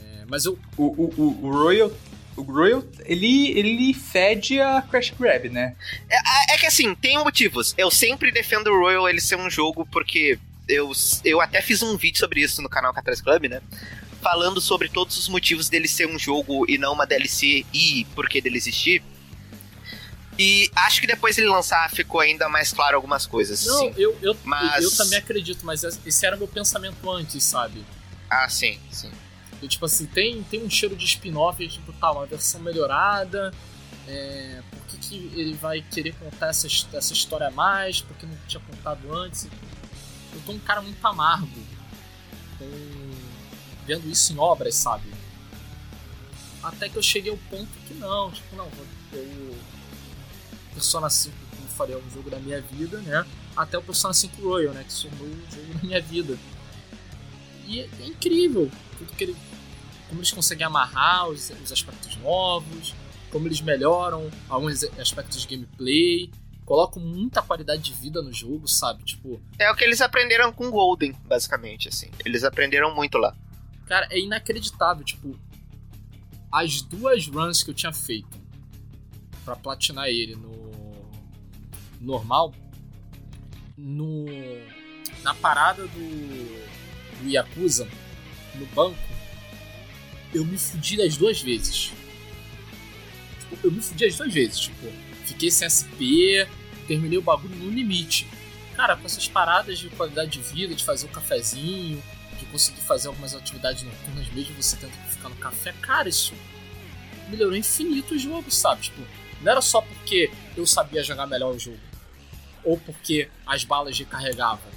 É, 0.02 0.24
mas 0.28 0.44
eu, 0.46 0.58
O, 0.76 0.84
o, 0.84 1.14
o, 1.16 1.46
o 1.46 1.50
Royal. 1.52 1.92
O 2.38 2.42
Royal, 2.42 2.84
ele, 3.04 3.50
ele 3.58 3.92
fede 3.92 4.60
a 4.60 4.80
Crash 4.82 5.10
Grab, 5.18 5.48
né? 5.48 5.74
É, 6.08 6.54
é 6.54 6.58
que 6.58 6.66
assim, 6.66 6.94
tem 6.94 7.18
motivos. 7.18 7.74
Eu 7.76 7.90
sempre 7.90 8.30
defendo 8.30 8.68
o 8.68 8.78
Royal 8.78 9.08
ele 9.08 9.20
ser 9.20 9.36
um 9.36 9.50
jogo 9.50 9.84
porque 9.90 10.38
eu, 10.68 10.92
eu 11.24 11.40
até 11.40 11.60
fiz 11.60 11.82
um 11.82 11.96
vídeo 11.96 12.18
sobre 12.18 12.40
isso 12.40 12.62
no 12.62 12.68
canal 12.68 12.92
Catarse 12.94 13.22
Club, 13.22 13.44
né? 13.46 13.60
Falando 14.22 14.60
sobre 14.60 14.88
todos 14.88 15.16
os 15.16 15.28
motivos 15.28 15.68
dele 15.68 15.88
ser 15.88 16.06
um 16.06 16.18
jogo 16.18 16.64
e 16.68 16.78
não 16.78 16.92
uma 16.92 17.06
DLC 17.06 17.64
e 17.72 18.06
por 18.14 18.28
que 18.28 18.40
dele 18.40 18.56
existir. 18.56 19.02
E 20.38 20.70
acho 20.76 21.00
que 21.00 21.06
depois 21.06 21.36
ele 21.36 21.48
lançar 21.48 21.90
ficou 21.90 22.20
ainda 22.20 22.48
mais 22.48 22.72
claro 22.72 22.94
algumas 22.94 23.26
coisas. 23.26 23.66
não, 23.66 23.78
sim. 23.80 23.94
eu, 23.96 24.16
eu, 24.22 24.36
Mas- 24.44 24.84
eu 24.84 24.90
também 24.96 25.18
acredito, 25.18 25.66
mas 25.66 25.82
esse 25.82 26.24
era 26.26 26.36
meu 26.36 26.46
pensamento 26.46 27.10
antes, 27.10 27.42
sabe? 27.42 27.84
Ah, 28.30 28.48
sim, 28.48 28.78
sim. 28.92 29.10
E, 29.62 29.68
tipo 29.68 29.84
assim, 29.84 30.06
tem, 30.06 30.42
tem 30.44 30.64
um 30.64 30.70
cheiro 30.70 30.94
de 30.94 31.04
spin-off, 31.04 31.66
tipo, 31.68 31.92
tá, 31.94 32.12
uma 32.12 32.26
versão 32.26 32.60
melhorada. 32.60 33.52
É, 34.06 34.62
por 34.70 34.80
que, 34.86 34.96
que 34.98 35.16
ele 35.38 35.54
vai 35.54 35.82
querer 35.82 36.14
contar 36.14 36.48
essa, 36.48 36.66
essa 36.92 37.12
história 37.12 37.48
a 37.48 37.50
mais? 37.50 38.00
Porque 38.00 38.24
não 38.24 38.36
tinha 38.46 38.60
contado 38.60 39.12
antes. 39.12 39.48
Eu 40.32 40.40
tô 40.46 40.52
um 40.52 40.58
cara 40.58 40.80
muito 40.80 41.04
amargo 41.06 41.60
com, 42.58 43.10
vendo 43.86 44.08
isso 44.08 44.32
em 44.32 44.38
obras, 44.38 44.74
sabe? 44.74 45.12
Até 46.62 46.88
que 46.88 46.96
eu 46.96 47.02
cheguei 47.02 47.30
ao 47.30 47.38
ponto 47.50 47.68
que 47.86 47.94
não, 47.94 48.30
tipo, 48.30 48.56
não, 48.56 48.68
eu. 49.12 49.56
Persona 50.74 51.10
5, 51.10 51.34
como 51.56 51.68
falei, 51.70 51.96
é 51.96 51.98
um 51.98 52.10
jogo 52.10 52.30
da 52.30 52.38
minha 52.38 52.60
vida, 52.60 52.98
né? 53.00 53.26
Até 53.56 53.76
o 53.76 53.82
Persona 53.82 54.14
5 54.14 54.40
Royal, 54.42 54.72
né? 54.72 54.84
Que 54.84 54.92
se 54.92 55.08
tornou 55.08 55.26
um 55.26 55.50
jogo 55.50 55.74
da 55.74 55.82
minha 55.82 56.00
vida. 56.00 56.38
E 57.66 57.80
é 57.80 58.06
incrível 58.06 58.70
tudo 58.96 59.12
que 59.12 59.24
ele, 59.24 59.36
como 60.08 60.20
eles 60.20 60.30
conseguem 60.30 60.66
amarrar 60.66 61.28
os, 61.28 61.50
os 61.50 61.72
aspectos 61.72 62.16
novos, 62.16 62.94
como 63.30 63.46
eles 63.46 63.60
melhoram 63.60 64.30
alguns 64.48 64.82
aspectos 64.98 65.42
de 65.42 65.48
gameplay, 65.48 66.30
colocam 66.64 67.02
muita 67.02 67.42
qualidade 67.42 67.82
de 67.82 67.92
vida 67.94 68.20
no 68.22 68.32
jogo, 68.32 68.66
sabe? 68.66 69.02
Tipo, 69.04 69.40
É 69.58 69.70
o 69.70 69.74
que 69.76 69.84
eles 69.84 70.00
aprenderam 70.00 70.52
com 70.52 70.70
Golden, 70.70 71.12
basicamente, 71.26 71.88
assim. 71.88 72.08
Eles 72.24 72.44
aprenderam 72.44 72.94
muito 72.94 73.18
lá. 73.18 73.34
cara, 73.86 74.06
é 74.10 74.18
inacreditável, 74.18 75.04
tipo, 75.04 75.38
as 76.50 76.82
duas 76.82 77.26
runs 77.26 77.62
que 77.62 77.70
eu 77.70 77.74
tinha 77.74 77.92
feito 77.92 78.38
pra 79.44 79.56
platinar 79.56 80.08
ele 80.08 80.34
no 80.36 80.68
normal, 82.00 82.54
no 83.76 84.26
na 85.22 85.34
parada 85.34 85.86
do, 85.86 87.22
do 87.22 87.28
Yakuza, 87.28 87.88
no 88.54 88.66
banco, 88.66 88.98
eu 90.34 90.44
me 90.44 90.58
fudi 90.58 90.96
das 90.96 91.16
duas 91.16 91.40
vezes. 91.40 91.92
Tipo, 93.40 93.66
eu 93.66 93.72
me 93.72 93.80
fudi 93.80 94.04
as 94.04 94.16
duas 94.16 94.32
vezes, 94.32 94.58
tipo, 94.58 94.86
fiquei 95.24 95.50
sem 95.50 95.68
SP, 95.68 96.46
terminei 96.86 97.18
o 97.18 97.22
bagulho 97.22 97.54
no 97.56 97.70
limite. 97.70 98.26
Cara, 98.74 98.96
com 98.96 99.06
essas 99.06 99.26
paradas 99.26 99.78
de 99.78 99.88
qualidade 99.90 100.30
de 100.30 100.40
vida, 100.40 100.74
de 100.74 100.84
fazer 100.84 101.06
um 101.06 101.10
cafezinho, 101.10 102.02
de 102.38 102.44
conseguir 102.46 102.80
fazer 102.82 103.08
algumas 103.08 103.34
atividades 103.34 103.82
noturnas 103.82 104.28
mesmo 104.32 104.54
você 104.54 104.76
que 104.76 104.86
ficar 105.10 105.28
no 105.28 105.36
café, 105.36 105.72
cara, 105.80 106.08
isso 106.08 106.32
melhorou 107.28 107.56
infinito 107.56 108.14
o 108.14 108.18
jogo, 108.18 108.50
sabe? 108.50 108.82
Tipo, 108.82 109.02
não 109.42 109.52
era 109.52 109.60
só 109.60 109.80
porque 109.80 110.30
eu 110.56 110.66
sabia 110.66 111.02
jogar 111.02 111.26
melhor 111.26 111.54
o 111.54 111.58
jogo, 111.58 111.78
ou 112.64 112.78
porque 112.78 113.28
as 113.46 113.64
balas 113.64 113.98
recarregavam, 113.98 114.70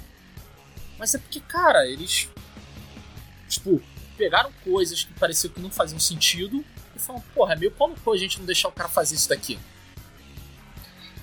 mas 0.98 1.14
é 1.14 1.18
porque, 1.18 1.40
cara, 1.40 1.86
eles, 1.86 2.28
tipo, 3.48 3.82
pegaram 4.22 4.52
coisas 4.62 5.02
que 5.02 5.12
pareciam 5.14 5.52
que 5.52 5.60
não 5.60 5.68
faziam 5.68 5.98
sentido 5.98 6.64
e 6.94 6.98
falaram, 7.00 7.24
porra, 7.34 7.54
é 7.54 7.56
meio 7.56 7.72
pau 7.72 7.92
a 8.06 8.16
gente 8.16 8.38
não 8.38 8.46
deixar 8.46 8.68
o 8.68 8.72
cara 8.72 8.88
fazer 8.88 9.16
isso 9.16 9.28
daqui. 9.28 9.58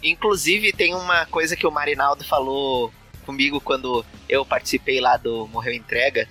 Inclusive, 0.04 0.74
tem 0.74 0.94
uma 0.94 1.26
coisa 1.28 1.56
que 1.56 1.66
o 1.66 1.72
Marinaldo 1.72 2.26
falou 2.26 2.94
comigo 3.26 3.62
quando 3.62 4.06
eu 4.28 4.46
participei 4.46 5.00
lá 5.00 5.16
do 5.16 5.48
Morreu 5.48 5.74
Entrega, 5.74 6.28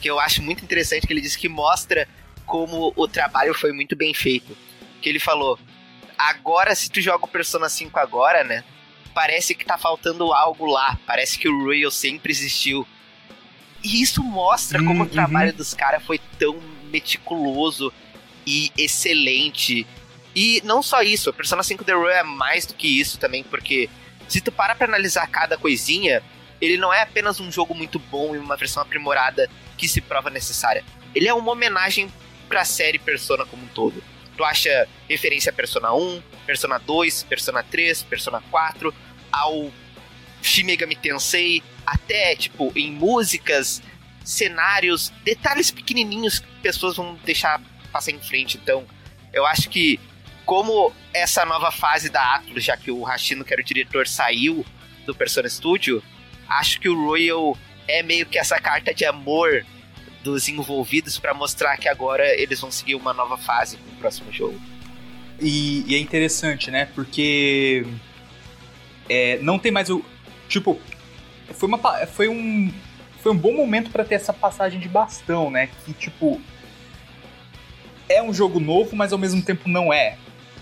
que 0.00 0.08
eu 0.08 0.20
acho 0.20 0.40
muito 0.42 0.62
interessante, 0.62 1.08
que 1.08 1.12
ele 1.12 1.20
disse 1.20 1.36
que 1.36 1.48
mostra 1.48 2.08
como 2.46 2.92
o 2.94 3.08
trabalho 3.08 3.52
foi 3.52 3.72
muito 3.72 3.96
bem 3.96 4.14
feito. 4.14 4.56
Que 5.00 5.08
ele 5.08 5.18
falou, 5.18 5.58
agora 6.16 6.72
se 6.76 6.88
tu 6.88 7.00
joga 7.00 7.24
o 7.24 7.28
Persona 7.28 7.68
5 7.68 7.98
agora, 7.98 8.44
né, 8.44 8.62
parece 9.12 9.56
que 9.56 9.64
tá 9.64 9.76
faltando 9.76 10.32
algo 10.32 10.66
lá, 10.66 10.96
parece 11.04 11.36
que 11.36 11.48
o 11.48 11.64
Royal 11.64 11.90
sempre 11.90 12.30
existiu. 12.30 12.86
E 13.82 14.00
isso 14.00 14.22
mostra 14.22 14.80
Hum, 14.80 14.86
como 14.86 15.00
o 15.00 15.06
uhum. 15.06 15.10
trabalho 15.10 15.52
dos 15.52 15.74
caras 15.74 16.02
foi 16.02 16.20
tão 16.38 16.60
meticuloso 16.90 17.92
e 18.46 18.70
excelente. 18.76 19.86
E 20.34 20.62
não 20.64 20.82
só 20.82 21.02
isso, 21.02 21.30
a 21.30 21.32
Persona 21.32 21.62
5 21.62 21.84
The 21.84 21.92
Royal 21.92 22.10
é 22.10 22.22
mais 22.22 22.66
do 22.66 22.74
que 22.74 22.88
isso 23.00 23.18
também, 23.18 23.42
porque 23.42 23.88
se 24.28 24.40
tu 24.40 24.50
para 24.50 24.74
pra 24.74 24.86
analisar 24.86 25.26
cada 25.26 25.58
coisinha, 25.58 26.22
ele 26.60 26.76
não 26.76 26.92
é 26.92 27.02
apenas 27.02 27.40
um 27.40 27.50
jogo 27.50 27.74
muito 27.74 27.98
bom 27.98 28.34
e 28.34 28.38
uma 28.38 28.56
versão 28.56 28.82
aprimorada 28.82 29.50
que 29.76 29.88
se 29.88 30.00
prova 30.00 30.30
necessária. 30.30 30.84
Ele 31.14 31.28
é 31.28 31.34
uma 31.34 31.52
homenagem 31.52 32.10
pra 32.48 32.64
série 32.64 32.98
Persona 32.98 33.44
como 33.44 33.64
um 33.64 33.68
todo. 33.68 34.02
Tu 34.36 34.44
acha 34.44 34.88
referência 35.08 35.50
a 35.50 35.52
Persona 35.52 35.92
1, 35.92 36.22
Persona 36.46 36.78
2, 36.78 37.24
Persona 37.24 37.62
3, 37.62 38.02
Persona 38.04 38.42
4, 38.50 38.94
ao 39.30 39.70
Shin 40.42 40.64
Megami 40.64 40.96
Tensei, 40.96 41.62
até, 41.86 42.34
tipo, 42.36 42.72
em 42.76 42.90
músicas, 42.92 43.82
cenários, 44.24 45.12
detalhes 45.24 45.70
pequenininhos 45.70 46.40
que 46.40 46.46
pessoas 46.62 46.96
vão 46.96 47.18
deixar 47.24 47.60
passar 47.92 48.10
em 48.10 48.20
frente. 48.20 48.58
Então, 48.60 48.84
eu 49.32 49.46
acho 49.46 49.68
que 49.68 49.98
como 50.44 50.92
essa 51.14 51.44
nova 51.44 51.70
fase 51.70 52.10
da 52.10 52.34
Atlus, 52.34 52.64
já 52.64 52.76
que 52.76 52.90
o 52.90 53.02
Hashino, 53.02 53.44
que 53.44 53.52
era 53.52 53.62
o 53.62 53.64
diretor, 53.64 54.06
saiu 54.06 54.64
do 55.06 55.14
Persona 55.14 55.48
Studio, 55.48 56.02
acho 56.48 56.80
que 56.80 56.88
o 56.88 57.06
Royal 57.06 57.56
é 57.86 58.02
meio 58.02 58.26
que 58.26 58.38
essa 58.38 58.60
carta 58.60 58.92
de 58.92 59.04
amor 59.04 59.64
dos 60.22 60.48
envolvidos 60.48 61.18
pra 61.18 61.34
mostrar 61.34 61.76
que 61.76 61.88
agora 61.88 62.26
eles 62.40 62.60
vão 62.60 62.70
seguir 62.70 62.94
uma 62.94 63.12
nova 63.12 63.36
fase 63.36 63.76
com 63.76 63.90
o 63.90 63.96
próximo 63.96 64.32
jogo. 64.32 64.60
E, 65.40 65.84
e 65.86 65.94
é 65.94 65.98
interessante, 65.98 66.70
né? 66.70 66.86
Porque 66.94 67.84
é, 69.08 69.38
não 69.42 69.58
tem 69.58 69.72
mais 69.72 69.90
o. 69.90 70.04
Tipo, 70.52 70.78
foi, 71.54 71.66
uma, 71.66 71.78
foi 72.06 72.28
um. 72.28 72.70
Foi 73.22 73.32
um 73.32 73.36
bom 73.36 73.54
momento 73.54 73.90
pra 73.90 74.04
ter 74.04 74.16
essa 74.16 74.32
passagem 74.32 74.78
de 74.78 74.88
bastão, 74.88 75.50
né? 75.50 75.70
Que, 75.84 75.94
tipo. 75.94 76.40
É 78.06 78.22
um 78.22 78.34
jogo 78.34 78.60
novo, 78.60 78.94
mas 78.94 79.12
ao 79.12 79.18
mesmo 79.18 79.40
tempo 79.40 79.68
não 79.68 79.90
é. 79.90 80.18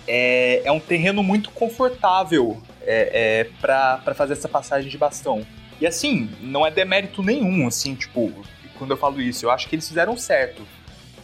É, 0.07 0.61
é 0.63 0.71
um 0.71 0.79
terreno 0.79 1.21
muito 1.21 1.51
confortável 1.51 2.61
é, 2.81 3.41
é, 3.41 3.49
pra 3.59 4.15
fazer 4.15 4.33
essa 4.33 4.47
passagem 4.47 4.89
de 4.89 4.97
bastão. 4.97 5.45
E 5.81 5.85
assim, 5.85 6.29
não 6.39 6.65
é 6.65 6.71
demérito 6.71 7.21
nenhum, 7.21 7.67
assim, 7.67 7.93
tipo, 7.95 8.31
quando 8.77 8.91
eu 8.91 8.97
falo 8.97 9.19
isso, 9.19 9.45
eu 9.45 9.51
acho 9.51 9.67
que 9.67 9.75
eles 9.75 9.87
fizeram 9.87 10.15
certo. 10.15 10.65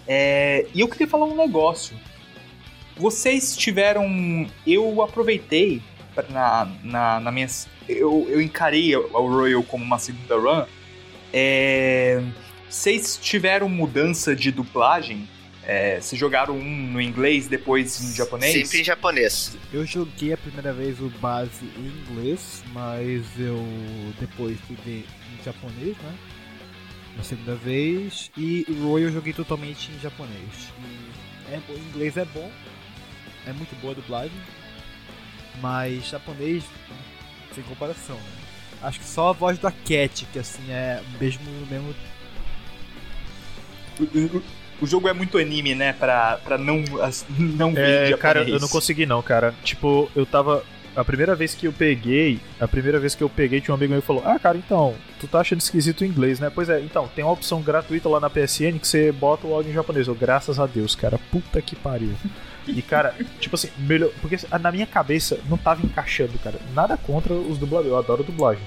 É, 0.06 0.66
e 0.74 0.82
eu 0.82 0.90
queria 0.90 1.08
falar 1.08 1.26
um 1.26 1.38
negócio. 1.38 1.96
Vocês 2.98 3.56
tiveram. 3.56 4.06
Eu 4.66 5.02
aproveitei 5.02 5.82
na, 6.30 6.70
na, 6.84 7.20
na 7.22 7.32
minha. 7.32 7.48
Eu, 7.88 8.28
eu 8.30 8.42
encarei 8.42 8.96
o 8.96 9.28
Royal 9.28 9.64
como 9.64 9.84
uma 9.84 10.00
segunda 10.00 10.36
run. 10.36 10.66
É, 11.34 12.22
vocês 12.70 13.18
tiveram 13.22 13.70
mudança 13.70 14.36
de 14.36 14.52
dublagem? 14.52 15.28
É, 15.64 16.00
vocês 16.00 16.18
jogaram 16.18 16.58
um 16.58 16.92
no 16.94 17.02
inglês, 17.02 17.48
depois 17.48 18.00
em 18.02 18.16
japonês? 18.16 18.54
Sempre 18.54 18.82
em 18.82 18.84
japonês. 18.84 19.58
Eu 19.74 19.86
joguei 19.86 20.32
a 20.32 20.38
primeira 20.38 20.72
vez 20.72 21.00
o 21.02 21.10
base 21.20 21.66
em 21.78 22.14
inglês, 22.14 22.64
mas 22.72 23.26
eu 23.38 23.58
depois 24.20 24.58
fui 24.62 24.78
ver 24.86 25.06
em 25.34 25.44
japonês, 25.44 25.98
né? 25.98 26.16
Na 27.18 27.24
segunda 27.24 27.56
vez. 27.56 28.32
E 28.38 28.66
o 28.70 28.90
Royal 28.90 29.10
eu 29.10 29.12
joguei 29.12 29.34
totalmente 29.34 29.92
em 29.92 30.00
japonês. 30.00 30.72
E 30.80 31.54
é, 31.54 31.60
o 31.68 31.78
inglês 31.78 32.16
é 32.16 32.26
bom, 32.26 32.50
é 33.46 33.52
muito 33.52 33.76
boa 33.82 33.92
a 33.92 33.96
dublagem, 33.96 34.38
mas 35.62 36.08
japonês 36.08 36.64
sem 37.58 37.64
comparação, 37.64 38.16
né? 38.16 38.48
Acho 38.82 39.00
que 39.00 39.06
só 39.06 39.30
a 39.30 39.34
voz 39.34 39.58
da 39.58 39.72
Cat, 39.72 40.28
que 40.32 40.38
assim 40.38 40.70
é 40.70 41.02
mesmo 41.20 41.44
mesmo 41.70 41.96
O, 44.80 44.86
jogo 44.86 45.08
é 45.08 45.14
muito 45.14 45.40
anime, 45.40 45.74
né? 45.74 45.94
Pra, 45.94 46.40
pra 46.44 46.58
não, 46.58 46.84
não 47.40 47.74
É, 47.76 48.16
cara, 48.18 48.48
eu 48.48 48.60
não 48.60 48.68
consegui 48.68 49.08
não, 49.08 49.22
cara. 49.22 49.54
Tipo, 49.64 50.10
eu 50.16 50.26
tava. 50.26 50.64
A 50.96 51.04
primeira 51.04 51.36
vez 51.36 51.54
que 51.54 51.68
eu 51.68 51.74
peguei, 51.74 52.40
a 52.60 52.68
primeira 52.68 53.00
vez 53.00 53.14
que 53.14 53.24
eu 53.24 53.30
peguei, 53.30 53.62
tinha 53.62 53.74
um 53.74 53.78
amigo 53.78 53.94
meu 53.94 54.02
que 54.02 54.08
falou: 54.08 54.24
Ah, 54.26 54.38
cara, 54.38 54.58
então, 54.58 54.96
tu 55.20 55.28
tá 55.28 55.40
achando 55.40 55.62
esquisito 55.62 56.02
o 56.02 56.06
inglês, 56.06 56.40
né? 56.40 56.52
Pois 56.54 56.70
é, 56.70 56.80
então, 56.80 57.08
tem 57.08 57.24
uma 57.24 57.34
opção 57.34 57.62
gratuita 57.62 58.08
lá 58.08 58.20
na 58.20 58.30
PSN 58.30 58.78
que 58.80 58.88
você 58.88 59.12
bota 59.12 59.48
o 59.48 59.54
áudio 59.54 59.72
em 59.72 59.76
japonês. 59.76 60.08
Eu, 60.08 60.16
graças 60.16 60.60
a 60.60 60.68
Deus, 60.68 60.96
cara, 60.96 61.20
puta 61.32 61.62
que 61.62 61.76
pariu. 61.76 62.14
E, 62.68 62.82
cara, 62.82 63.16
tipo 63.40 63.56
assim, 63.56 63.70
melhor. 63.78 64.12
Porque 64.22 64.38
na 64.60 64.72
minha 64.72 64.86
cabeça 64.88 65.40
não 65.50 65.58
tava 65.58 65.86
encaixando, 65.86 66.38
cara. 66.40 66.60
Nada 66.74 66.98
contra 66.98 67.34
os 67.34 67.58
dubladores, 67.58 67.92
eu 67.92 67.98
adoro 67.98 68.24
dublagem. 68.24 68.64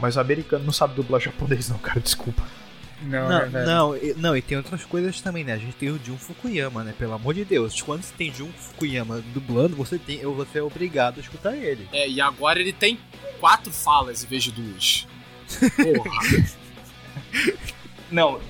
Mas 0.00 0.16
o 0.16 0.20
americano 0.20 0.64
não 0.64 0.72
sabe 0.72 0.94
dublar 0.94 1.20
japonês, 1.20 1.68
não, 1.68 1.78
cara, 1.78 2.00
desculpa. 2.00 2.42
Não, 3.02 3.28
Não, 3.28 3.46
né, 3.50 3.64
não, 3.66 3.96
e- 3.96 4.14
não, 4.14 4.36
e 4.36 4.40
tem 4.40 4.56
outras 4.56 4.82
coisas 4.84 5.20
também, 5.20 5.44
né? 5.44 5.52
A 5.52 5.58
gente 5.58 5.74
tem 5.76 5.90
o 5.90 6.00
Jun 6.02 6.16
Fukuyama, 6.16 6.82
né? 6.82 6.94
Pelo 6.98 7.12
amor 7.12 7.34
de 7.34 7.44
Deus. 7.44 7.80
Quando 7.82 8.02
você 8.02 8.14
tem 8.16 8.32
Jun 8.32 8.48
Fukuyama 8.56 9.22
dublando, 9.34 9.76
você, 9.76 9.98
tem, 9.98 10.22
você 10.22 10.58
é 10.58 10.62
obrigado 10.62 11.18
a 11.18 11.20
escutar 11.20 11.54
ele. 11.54 11.86
É, 11.92 12.08
e 12.08 12.20
agora 12.20 12.58
ele 12.60 12.72
tem 12.72 12.98
quatro 13.40 13.70
falas 13.72 14.24
em 14.24 14.26
vez 14.26 14.44
de 14.44 14.52
duas. 14.52 15.06
Porra. 15.76 16.44
Não. 18.10 18.40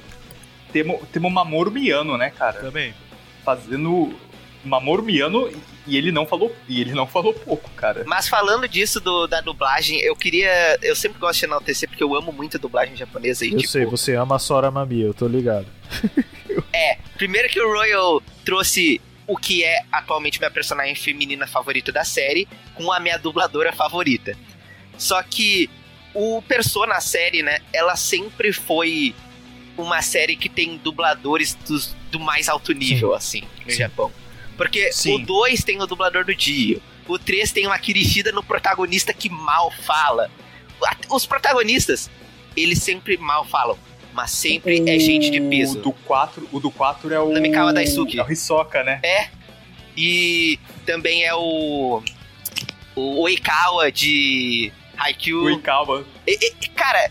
Temos 0.72 1.00
temo 1.12 1.30
Mamoru 1.30 1.70
Miano, 1.70 2.16
né, 2.18 2.30
cara? 2.30 2.60
Também. 2.60 2.94
Fazendo 3.44 4.14
Mamoru 4.64 5.02
Miano 5.02 5.50
e 5.86 5.96
ele 5.96 6.10
não 6.10 6.26
falou 6.26 6.54
e 6.68 6.80
ele 6.80 6.92
não 6.92 7.06
falou 7.06 7.32
pouco, 7.34 7.68
cara. 7.72 8.04
Mas 8.06 8.26
falando 8.28 8.66
disso 8.66 9.00
do- 9.00 9.26
da 9.26 9.40
dublagem, 9.40 10.00
eu 10.00 10.16
queria. 10.16 10.78
Eu 10.82 10.96
sempre 10.96 11.18
gosto 11.18 11.40
de 11.40 11.46
enaltecer 11.46 11.88
porque 11.88 12.02
eu 12.02 12.14
amo 12.14 12.32
muito 12.32 12.56
a 12.56 12.60
dublagem 12.60 12.96
japonesa. 12.96 13.44
E, 13.44 13.52
Eu 13.52 13.58
tipo, 13.58 13.70
sei, 13.70 13.84
você 13.84 14.14
ama 14.14 14.36
a 14.36 14.38
Sora 14.38 14.70
Mami, 14.70 15.00
eu 15.02 15.12
tô 15.14 15.26
ligado. 15.28 15.66
É, 16.72 16.98
primeiro 17.16 17.48
que 17.48 17.60
o 17.60 17.72
Royal 17.72 18.20
trouxe 18.44 19.00
o 19.26 19.36
que 19.36 19.64
é 19.64 19.82
atualmente 19.92 20.38
minha 20.38 20.50
personagem 20.50 20.94
feminina 20.94 21.46
favorita 21.46 21.90
da 21.92 22.04
série 22.04 22.46
com 22.74 22.92
a 22.92 23.00
minha 23.00 23.16
dubladora 23.16 23.72
favorita. 23.72 24.36
Só 24.98 25.22
que 25.22 25.68
o 26.12 26.42
Persona, 26.42 26.94
a 26.94 27.00
série, 27.00 27.42
né, 27.42 27.58
ela 27.72 27.96
sempre 27.96 28.52
foi 28.52 29.14
uma 29.76 30.00
série 30.02 30.36
que 30.36 30.48
tem 30.48 30.76
dubladores 30.76 31.54
dos- 31.54 31.94
do 32.10 32.20
mais 32.20 32.48
alto 32.48 32.72
nível, 32.72 33.14
assim, 33.14 33.42
no 33.64 33.70
Japão. 33.72 34.12
Porque 34.56 34.92
Sim. 34.92 35.16
o 35.22 35.26
2 35.26 35.64
tem 35.64 35.80
o 35.82 35.86
dublador 35.86 36.24
do 36.24 36.34
Dio, 36.34 36.80
o 37.08 37.18
3 37.18 37.50
tem 37.52 37.66
uma 37.66 37.78
Kirishida 37.78 38.32
no 38.32 38.42
protagonista 38.42 39.12
que 39.12 39.28
mal 39.28 39.70
fala. 39.70 40.30
Os 41.10 41.26
protagonistas, 41.26 42.10
eles 42.56 42.82
sempre 42.82 43.16
mal 43.16 43.44
falam, 43.44 43.78
mas 44.12 44.30
sempre 44.30 44.78
é 44.88 44.98
gente 44.98 45.30
de 45.30 45.40
peso. 45.40 45.78
O 45.78 45.82
do 45.82 45.92
4, 45.92 46.48
o 46.52 46.60
do 46.60 46.70
4 46.70 47.12
é 47.12 47.18
o 47.18 47.32
Namikawa 47.32 47.72
Daisuke. 47.72 48.18
É 48.18 48.24
o 48.24 48.30
Hisoka, 48.30 48.82
né? 48.84 49.00
É. 49.02 49.28
E 49.96 50.58
também 50.84 51.24
é 51.24 51.34
o. 51.34 52.02
O 52.96 53.22
Oikawa 53.22 53.90
de 53.90 54.72
Haikyuu. 54.96 55.44
O 55.44 55.50
Ikawa. 55.50 56.04
E- 56.26 56.52
e- 56.62 56.68
cara, 56.68 57.10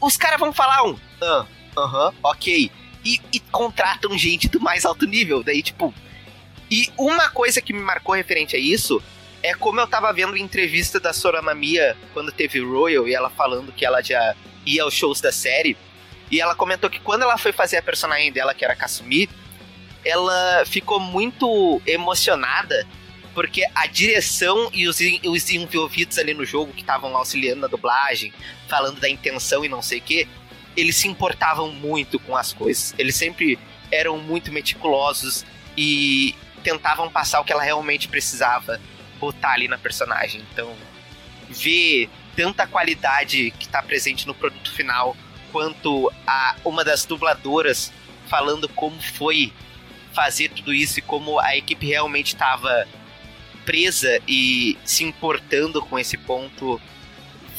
os 0.00 0.16
caras 0.16 0.38
vão 0.38 0.52
falar 0.52 0.84
um. 0.84 0.96
Ah, 1.20 1.44
aham, 1.76 2.12
ok. 2.22 2.70
E, 3.04 3.20
e 3.32 3.40
contratam 3.40 4.16
gente 4.18 4.48
do 4.48 4.60
mais 4.60 4.84
alto 4.84 5.06
nível. 5.06 5.42
Daí, 5.42 5.62
tipo. 5.62 5.92
E 6.70 6.90
uma 6.96 7.30
coisa 7.30 7.60
que 7.60 7.72
me 7.72 7.80
marcou 7.80 8.14
referente 8.14 8.56
a 8.56 8.58
isso 8.58 9.02
é 9.42 9.54
como 9.54 9.80
eu 9.80 9.86
tava 9.86 10.12
vendo 10.12 10.34
a 10.34 10.38
entrevista 10.38 10.98
da 10.98 11.12
Sorama 11.12 11.54
Mia 11.54 11.96
quando 12.12 12.32
teve 12.32 12.60
Royal 12.60 13.06
e 13.08 13.14
ela 13.14 13.30
falando 13.30 13.72
que 13.72 13.84
ela 13.84 14.02
já 14.02 14.34
ia 14.66 14.82
aos 14.82 14.94
shows 14.94 15.20
da 15.20 15.32
série. 15.32 15.76
E 16.30 16.40
ela 16.40 16.54
comentou 16.54 16.90
que 16.90 17.00
quando 17.00 17.22
ela 17.22 17.38
foi 17.38 17.52
fazer 17.52 17.78
a 17.78 17.82
personagem 17.82 18.30
dela, 18.32 18.52
que 18.52 18.64
era 18.64 18.76
Kasumi, 18.76 19.28
ela 20.04 20.64
ficou 20.66 21.00
muito 21.00 21.80
emocionada 21.86 22.86
porque 23.34 23.64
a 23.74 23.86
direção 23.86 24.68
e 24.74 24.88
os, 24.88 24.98
os 25.24 25.50
envolvidos 25.50 26.18
ali 26.18 26.34
no 26.34 26.44
jogo 26.44 26.72
que 26.72 26.80
estavam 26.80 27.16
auxiliando 27.16 27.60
na 27.60 27.66
dublagem, 27.68 28.32
falando 28.66 28.98
da 28.98 29.08
intenção 29.08 29.64
e 29.64 29.68
não 29.68 29.80
sei 29.80 30.00
o 30.00 30.02
que, 30.02 30.26
eles 30.76 30.96
se 30.96 31.06
importavam 31.06 31.70
muito 31.72 32.18
com 32.18 32.36
as 32.36 32.52
coisas. 32.52 32.94
Eles 32.98 33.14
sempre 33.14 33.58
eram 33.92 34.18
muito 34.18 34.52
meticulosos 34.52 35.46
e 35.76 36.34
tentavam 36.68 37.10
passar 37.10 37.40
o 37.40 37.44
que 37.44 37.52
ela 37.52 37.62
realmente 37.62 38.08
precisava 38.08 38.78
botar 39.18 39.52
ali 39.52 39.68
na 39.68 39.78
personagem. 39.78 40.44
Então, 40.52 40.70
ver 41.48 42.10
tanta 42.36 42.66
qualidade 42.66 43.50
que 43.52 43.64
está 43.64 43.82
presente 43.82 44.26
no 44.26 44.34
produto 44.34 44.70
final, 44.70 45.16
quanto 45.50 46.12
a 46.26 46.56
uma 46.62 46.84
das 46.84 47.06
dubladoras 47.06 47.90
falando 48.28 48.68
como 48.68 49.00
foi 49.00 49.50
fazer 50.12 50.50
tudo 50.50 50.74
isso 50.74 50.98
e 50.98 51.02
como 51.02 51.38
a 51.38 51.56
equipe 51.56 51.86
realmente 51.86 52.34
estava 52.34 52.86
presa 53.64 54.20
e 54.28 54.76
se 54.84 55.04
importando 55.04 55.80
com 55.80 55.98
esse 55.98 56.18
ponto 56.18 56.78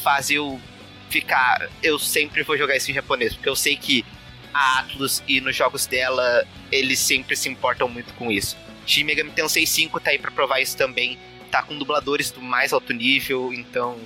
faz 0.03 0.29
eu 0.29 0.61
ficar. 1.09 1.67
Eu 1.81 1.97
sempre 1.97 2.43
vou 2.43 2.55
jogar 2.55 2.77
isso 2.77 2.91
em 2.91 2.93
japonês, 2.93 3.33
porque 3.33 3.49
eu 3.49 3.55
sei 3.55 3.75
que 3.75 4.05
a 4.53 4.79
Atlus 4.79 5.23
e 5.27 5.41
nos 5.41 5.55
jogos 5.55 5.87
dela 5.87 6.45
eles 6.71 6.99
sempre 6.99 7.35
se 7.35 7.49
importam 7.49 7.89
muito 7.89 8.13
com 8.13 8.31
isso. 8.31 8.55
Shin 8.85 9.03
Megami 9.03 9.31
Tensei 9.31 9.65
5 9.65 9.99
tá 9.99 10.11
aí 10.11 10.19
pra 10.19 10.31
provar 10.31 10.59
isso 10.59 10.75
também. 10.77 11.17
Tá 11.51 11.63
com 11.63 11.77
dubladores 11.77 12.31
do 12.31 12.41
mais 12.41 12.73
alto 12.73 12.93
nível, 12.93 13.53
então. 13.53 13.99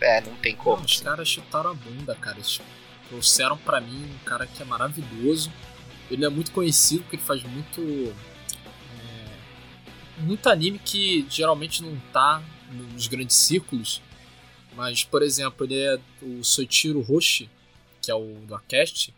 É, 0.00 0.20
não 0.20 0.34
tem 0.36 0.54
como. 0.56 0.84
os 0.84 1.00
caras 1.00 1.28
chutaram 1.28 1.70
a 1.70 1.74
bunda, 1.74 2.14
cara. 2.16 2.36
Eles 2.36 2.60
trouxeram 3.08 3.56
pra 3.56 3.80
mim 3.80 4.04
um 4.20 4.24
cara 4.24 4.46
que 4.46 4.60
é 4.62 4.64
maravilhoso. 4.64 5.52
Ele 6.10 6.24
é 6.24 6.28
muito 6.28 6.50
conhecido 6.52 7.02
porque 7.02 7.16
ele 7.16 7.22
faz 7.22 7.42
muito. 7.44 8.14
é, 8.98 10.20
muito 10.22 10.48
anime 10.48 10.78
que 10.78 11.26
geralmente 11.30 11.82
não 11.82 11.96
tá 12.12 12.42
nos 12.70 13.06
grandes 13.06 13.36
círculos. 13.36 14.02
Mas, 14.74 15.04
por 15.04 15.22
exemplo, 15.22 15.66
ele 15.66 15.78
é 15.78 15.98
o 16.22 16.42
Soichiro 16.42 17.00
Roshi, 17.00 17.48
que 18.00 18.10
é 18.10 18.14
o 18.14 18.24
do 18.46 18.54
Acast. 18.54 19.12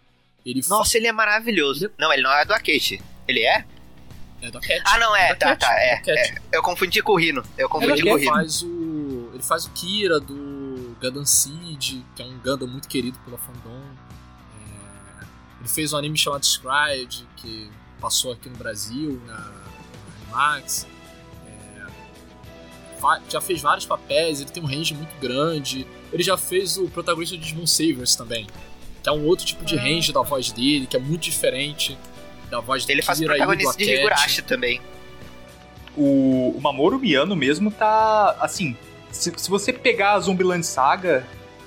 Ele 0.45 0.63
fa- 0.63 0.77
Nossa, 0.77 0.97
ele 0.99 1.07
é 1.07 1.13
maravilhoso. 1.13 1.91
Não, 1.97 2.13
ele 2.13 2.23
não 2.23 2.33
é 2.33 2.45
do 2.45 2.53
Akechi. 2.53 3.01
Ele 3.27 3.41
é? 3.41 3.65
É 4.47 4.51
do 4.51 4.59
Acast. 4.59 4.83
Ah, 4.85 4.99
não, 4.99 5.17
é, 5.17 5.35
do 5.35 5.39
tá, 5.39 5.53
Acast, 5.53 5.75
tá, 5.75 5.81
é, 5.81 5.95
Acast. 5.95 6.33
é. 6.33 6.57
Eu 6.57 6.63
confundi 6.63 7.03
com 7.03 7.13
o 7.13 7.17
Rino. 7.17 7.43
Eu 7.57 7.69
confundi 7.69 8.03
com 8.03 8.09
o 8.09 8.13
Ele 8.13 8.21
Rino. 8.21 8.33
faz 8.33 8.63
o. 8.63 9.31
Ele 9.33 9.43
faz 9.43 9.65
o 9.67 9.71
Kira 9.71 10.21
do 10.21 10.97
Gundam 11.01 11.25
Seed, 11.25 12.03
que 12.15 12.23
é 12.23 12.25
um 12.25 12.39
Gundam 12.39 12.69
muito 12.69 12.89
querido 12.89 13.19
pela 13.21 13.39
fandom. 13.39 13.83
É, 14.61 15.25
ele 15.61 15.69
fez 15.69 15.93
um 15.93 15.99
anime 15.99 16.17
chamado 16.17 16.45
Scryed, 16.45 17.27
que 17.37 17.71
passou 18.01 18.33
aqui 18.33 18.49
no 18.49 18.57
Brasil, 18.57 19.21
na, 19.27 19.37
na 20.31 20.45
Animax. 20.47 20.87
É, 21.47 23.21
já 23.29 23.41
fez 23.41 23.61
vários 23.61 23.87
papéis, 23.87 24.41
ele 24.41 24.51
tem 24.51 24.63
um 24.63 24.67
range 24.67 24.95
muito 24.95 25.19
grande. 25.21 25.87
Ele 26.13 26.23
já 26.23 26.37
fez 26.37 26.77
o 26.77 26.89
protagonista 26.89 27.37
de 27.37 27.53
Demon 27.53 27.67
Savers 27.67 28.15
também. 28.15 28.47
Que 29.03 29.09
é 29.09 29.13
um 29.13 29.27
outro 29.27 29.45
tipo 29.45 29.65
de 29.65 29.77
range 29.77 30.13
da 30.13 30.23
voz 30.23 30.51
dele, 30.53 30.87
que 30.87 30.97
é 30.97 31.01
muito 31.01 31.23
diferente 31.23 31.99
da 32.51 32.61
voz 32.61 32.85
do 32.85 32.91
Ele 32.91 33.03
faz 33.03 33.19
o 33.21 33.25
e 33.25 33.27
protagonista 33.27 33.77
de. 33.77 33.93
Higurashi 33.95 34.43
também. 34.43 34.81
O, 35.97 36.55
o 36.57 36.61
Mamoru 36.61 36.99
Miano 36.99 37.37
mesmo 37.37 37.71
tá. 37.71 38.37
Assim, 38.41 38.77
se, 39.11 39.33
se 39.37 39.49
você 39.49 39.73
pegar 39.73 40.13
a 40.15 40.21
Zombieland 40.21 40.65
Saga, 40.67 41.25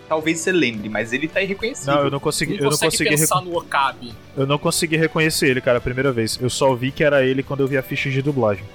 talvez 0.09 0.39
você 0.39 0.51
lembre, 0.51 0.89
mas 0.89 1.13
ele 1.13 1.28
tá 1.28 1.41
irreconhecível. 1.41 1.95
Não, 1.95 2.03
eu 2.03 2.11
não 2.11 2.19
consegui, 2.19 2.53
Não 2.57 2.65
eu 2.65 2.71
não 2.71 2.78
consegui, 2.78 3.09
pensar 3.09 3.41
no 3.41 3.57
Okabe. 3.57 4.13
eu 4.36 4.45
não 4.45 4.57
consegui 4.57 4.97
reconhecer 4.97 5.49
ele, 5.49 5.61
cara, 5.61 5.78
a 5.78 5.82
primeira 5.82 6.11
vez. 6.11 6.38
Eu 6.41 6.49
só 6.49 6.73
vi 6.75 6.91
que 6.91 7.03
era 7.03 7.23
ele 7.25 7.41
quando 7.41 7.61
eu 7.61 7.67
vi 7.67 7.78
a 7.78 7.82
ficha 7.84 8.09
de 8.09 8.21
dublagem. 8.21 8.65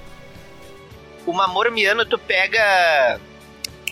O 1.27 1.33
Mamoru 1.33 1.71
Miano, 1.71 2.05
tu 2.05 2.19
pega 2.19 3.21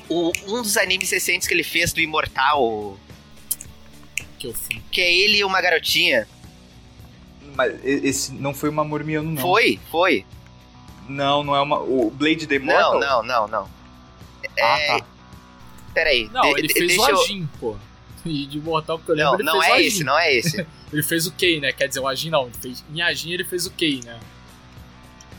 o- 0.09 0.33
um 0.49 0.63
dos 0.63 0.77
animes 0.77 1.11
recentes 1.11 1.47
que 1.47 1.55
ele 1.55 1.63
fez 1.63 1.93
do 1.93 2.01
Imortal, 2.01 2.99
Que 4.39 4.53
que 4.91 5.01
é 5.01 5.13
ele 5.15 5.39
e 5.39 5.45
uma 5.45 5.61
garotinha. 5.61 6.27
Mas 7.69 7.85
esse 7.85 8.33
não 8.33 8.55
foi 8.55 8.69
o 8.69 8.73
Mamoru 8.73 9.05
Miano, 9.05 9.31
não. 9.33 9.43
Foi, 9.43 9.79
foi. 9.91 10.25
Não, 11.09 11.43
não 11.43 11.55
é 11.57 11.61
uma. 11.61 11.79
O 11.81 12.11
Blade 12.11 12.47
the 12.47 12.59
Não, 12.59 12.65
Immortal? 12.67 13.01
não, 13.01 13.23
não, 13.23 13.49
não. 13.49 13.71
Ah, 14.61 14.79
É, 14.81 14.99
tá. 14.99 15.07
Peraí. 15.93 16.29
Não, 16.33 16.43
de- 16.43 16.49
ele 16.61 16.69
de- 16.69 16.75
fez 16.75 16.87
deixa 16.89 17.03
o 17.03 17.09
eu- 17.11 17.21
Ajin, 17.23 17.49
pô. 17.59 17.77
E 18.25 18.47
de 18.47 18.61
Mortal 18.61 18.99
que 18.99 19.11
eu 19.11 19.15
lembro, 19.15 19.33
Não, 19.33 19.35
ele 19.39 19.45
não 19.45 19.61
fez 19.61 19.65
o 19.65 19.73
é 19.73 19.77
Ajin. 19.79 19.87
esse, 19.87 20.05
não 20.05 20.19
é 20.19 20.35
esse. 20.35 20.67
Ele 20.93 21.03
fez 21.05 21.25
o 21.27 21.33
Kei, 21.33 21.61
né? 21.61 21.73
Quer 21.73 21.87
dizer, 21.87 22.01
o 22.01 22.09
Ajin 22.09 22.31
não. 22.31 22.47
Ele 22.47 22.55
fez... 22.61 22.85
Em 22.93 23.01
Ajin 23.01 23.31
ele 23.33 23.45
fez 23.45 23.65
o 23.65 23.71
Kei, 23.71 24.01
né? 24.05 24.19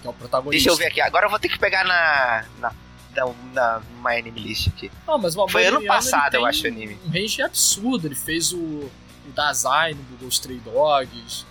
Que 0.02 0.08
é 0.08 0.10
o 0.10 0.14
protagonista. 0.14 0.52
Deixa 0.64 0.70
eu 0.70 0.76
ver 0.76 0.86
aqui. 0.92 1.02
Agora 1.02 1.26
eu 1.26 1.30
vou 1.30 1.38
ter 1.40 1.50
que 1.50 1.60
pegar 1.60 1.84
na. 1.84 2.46
na. 2.60 2.74
na, 3.14 3.34
na 3.54 3.82
My 4.02 4.18
Anime 4.18 4.40
List 4.40 4.70
aqui. 4.70 4.90
Não, 5.06 5.18
mas 5.20 5.36
o 5.36 5.46
Foi 5.50 5.66
ano 5.66 5.84
passado, 5.86 6.36
eu 6.36 6.46
acho, 6.46 6.64
o 6.64 6.68
anime. 6.68 6.98
Um 7.06 7.10
range 7.12 7.42
absurdo. 7.42 8.08
Ele 8.08 8.16
fez 8.16 8.52
o, 8.54 8.58
o 8.58 8.92
Dazai 9.36 9.94
no 9.94 10.02
Google 10.04 10.30
Stray 10.30 10.58
Dogs. 10.60 11.46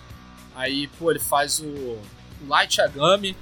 Aí, 0.55 0.87
pô, 0.99 1.11
ele 1.11 1.19
faz 1.19 1.59
o, 1.59 1.65
o 1.65 2.01
Light 2.47 2.77
Yagami. 2.79 3.35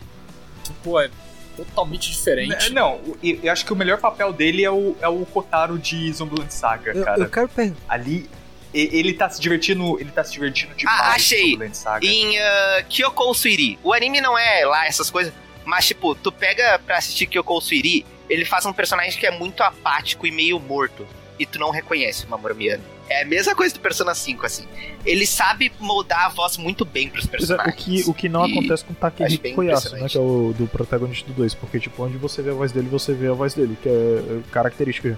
Que, 0.63 0.73
pô, 0.83 0.99
é 0.99 1.09
totalmente 1.57 2.09
diferente. 2.11 2.67
N- 2.67 2.75
Não, 2.75 2.99
eu 3.23 3.51
acho 3.51 3.65
que 3.65 3.73
o 3.73 3.75
melhor 3.75 3.99
papel 3.99 4.31
dele 4.31 4.63
é 4.63 4.71
o, 4.71 4.95
é 5.01 5.07
o 5.07 5.25
Kotaro 5.25 5.77
de 5.77 6.11
Zombieland 6.13 6.53
Saga, 6.53 6.91
Eu, 6.93 7.03
cara. 7.03 7.19
eu 7.21 7.29
quero 7.29 7.49
perguntar. 7.49 7.81
Ali, 7.87 8.29
e- 8.73 8.89
ele 8.97 9.13
tá 9.13 9.29
se 9.29 9.41
divertindo. 9.41 9.99
Ele 9.99 10.11
tá 10.11 10.23
se 10.23 10.31
divertindo 10.31 10.73
demais. 10.75 10.99
Ah, 11.01 11.13
achei. 11.13 11.41
Zombieland 11.51 11.75
Saga. 11.77 12.05
Em 12.05 12.37
uh, 12.37 12.85
Kyoko 12.87 13.33
Suiri. 13.33 13.77
O 13.83 13.93
anime 13.93 14.21
não 14.21 14.37
é 14.37 14.65
lá 14.65 14.85
essas 14.85 15.09
coisas, 15.09 15.33
mas 15.65 15.87
tipo, 15.87 16.13
tu 16.15 16.31
pega 16.31 16.79
pra 16.85 16.97
assistir 16.97 17.25
Kyoko 17.27 17.59
Suiri, 17.59 18.05
ele 18.29 18.45
faz 18.45 18.65
um 18.65 18.71
personagem 18.73 19.19
que 19.19 19.25
é 19.25 19.31
muito 19.31 19.61
apático 19.63 20.27
e 20.27 20.31
meio 20.31 20.59
morto. 20.59 21.05
E 21.39 21.45
tu 21.45 21.57
não 21.57 21.71
reconhece 21.71 22.25
o 22.25 22.29
Mamoru 22.29 22.53
Miano. 22.55 22.83
É 23.09 23.23
a 23.23 23.25
mesma 23.25 23.55
coisa 23.55 23.73
do 23.73 23.79
Persona 23.79 24.13
5, 24.13 24.45
assim. 24.45 24.65
Ele 25.03 25.25
sabe 25.25 25.71
moldar 25.79 26.25
a 26.25 26.29
voz 26.29 26.57
muito 26.57 26.85
bem 26.85 27.09
pros 27.09 27.25
Pois 27.25 27.49
é, 27.49 27.53
o 27.53 27.57
personagens. 27.57 28.03
que, 28.03 28.09
o 28.09 28.13
que 28.13 28.29
não 28.29 28.47
E 28.47 28.51
acontece 28.51 28.85
com 28.85 28.93
o 28.93 28.95
Takehiko 28.95 29.55
Koyasu, 29.55 29.95
né? 29.95 30.07
Que 30.07 30.17
é 30.17 30.21
o 30.21 30.53
do 30.55 30.67
protagonista 30.67 31.27
do 31.27 31.33
2. 31.33 31.55
Porque, 31.55 31.79
tipo, 31.79 32.03
onde 32.03 32.17
você 32.17 32.41
vê 32.41 32.51
a 32.51 32.53
voz 32.53 32.71
dele, 32.71 32.87
você 32.87 33.13
vê 33.13 33.27
a 33.27 33.33
voz 33.33 33.53
dele, 33.55 33.75
que 33.81 33.89
é 33.89 33.91
é 33.91 34.41
característica. 34.51 35.17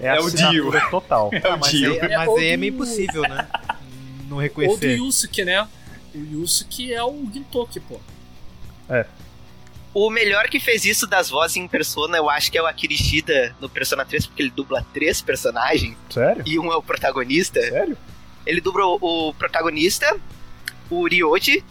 É, 0.00 0.06
É 0.06 0.10
a 0.16 0.20
o 0.22 0.30
Dio. 0.30 0.70
total. 0.90 1.30
É 1.32 1.54
o 1.54 1.58
mas 1.58 1.70
Dio. 1.70 1.94
É, 2.02 2.16
mas 2.16 2.28
aí 2.30 2.48
é 2.48 2.56
meio 2.56 2.72
impossível, 2.72 3.22
né? 3.22 3.46
Não 4.28 4.36
Ou 4.36 4.36
do 4.36 4.38
reconhecer. 4.38 4.96
Yusuke, 4.96 5.44
né? 5.44 5.68
O 6.14 6.18
Yusuke 6.18 6.92
é 6.94 7.02
o 7.04 7.28
Gintoki, 7.32 7.80
pô. 7.80 8.00
O 10.00 10.10
melhor 10.10 10.44
que 10.48 10.60
fez 10.60 10.84
isso 10.84 11.08
das 11.08 11.28
vozes 11.28 11.56
em 11.56 11.66
Persona, 11.66 12.16
eu 12.18 12.30
acho 12.30 12.52
que 12.52 12.56
é 12.56 12.62
o 12.62 12.66
Akirishida 12.66 13.52
no 13.60 13.68
Persona 13.68 14.04
3, 14.04 14.26
porque 14.28 14.42
ele 14.42 14.50
dubla 14.50 14.86
três 14.94 15.20
personagens 15.20 15.96
Sério? 16.08 16.44
e 16.46 16.56
um 16.56 16.72
é 16.72 16.76
o 16.76 16.82
protagonista. 16.82 17.60
Sério? 17.60 17.98
Ele 18.46 18.60
dubla 18.60 18.86
o, 18.86 18.98
o 19.30 19.34
protagonista, 19.34 20.16
o 20.88 21.04
Ryoji 21.04 21.64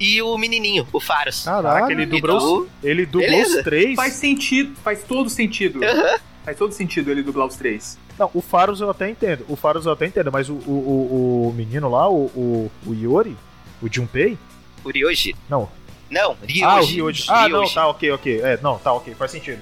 e 0.00 0.20
o 0.20 0.36
menininho, 0.36 0.88
o 0.92 0.98
Faros. 0.98 1.44
Caraca, 1.44 1.92
ele 1.92 2.04
dublou, 2.04 2.36
Então, 2.36 2.60
os, 2.62 2.68
ele 2.82 3.06
dublou 3.06 3.30
beleza. 3.30 3.58
os 3.58 3.62
três. 3.62 3.94
Faz 3.94 4.14
sentido, 4.14 4.74
faz 4.82 5.04
todo 5.04 5.30
sentido. 5.30 5.80
Aham. 5.84 6.18
Faz 6.44 6.58
todo 6.58 6.72
sentido 6.72 7.12
ele 7.12 7.22
dublar 7.22 7.46
os 7.46 7.54
três. 7.54 7.96
Não, 8.18 8.28
o 8.34 8.42
Faros 8.42 8.80
eu 8.80 8.90
até 8.90 9.08
entendo. 9.08 9.44
O 9.48 9.54
Faros 9.54 9.86
eu 9.86 9.92
até 9.92 10.04
entendo, 10.06 10.32
mas 10.32 10.48
o, 10.48 10.54
o, 10.54 10.58
o, 10.66 11.48
o 11.50 11.52
menino 11.54 11.88
lá, 11.88 12.10
o, 12.10 12.24
o, 12.34 12.72
o 12.84 12.92
Iori, 12.92 13.36
o 13.80 13.86
Junpei? 13.88 14.36
O 14.82 14.90
Ryoji. 14.90 15.36
Não. 15.48 15.77
Não, 16.10 16.36
Ryoji. 16.42 16.64
Ah, 16.64 16.80
o 16.80 16.84
Ryoji. 16.84 17.24
Ah, 17.28 17.48
não, 17.48 17.68
tá, 17.68 17.86
ok, 17.88 18.10
ok. 18.12 18.40
É, 18.40 18.58
não, 18.62 18.78
tá, 18.78 18.92
ok, 18.92 19.14
faz 19.14 19.30
sentido. 19.30 19.60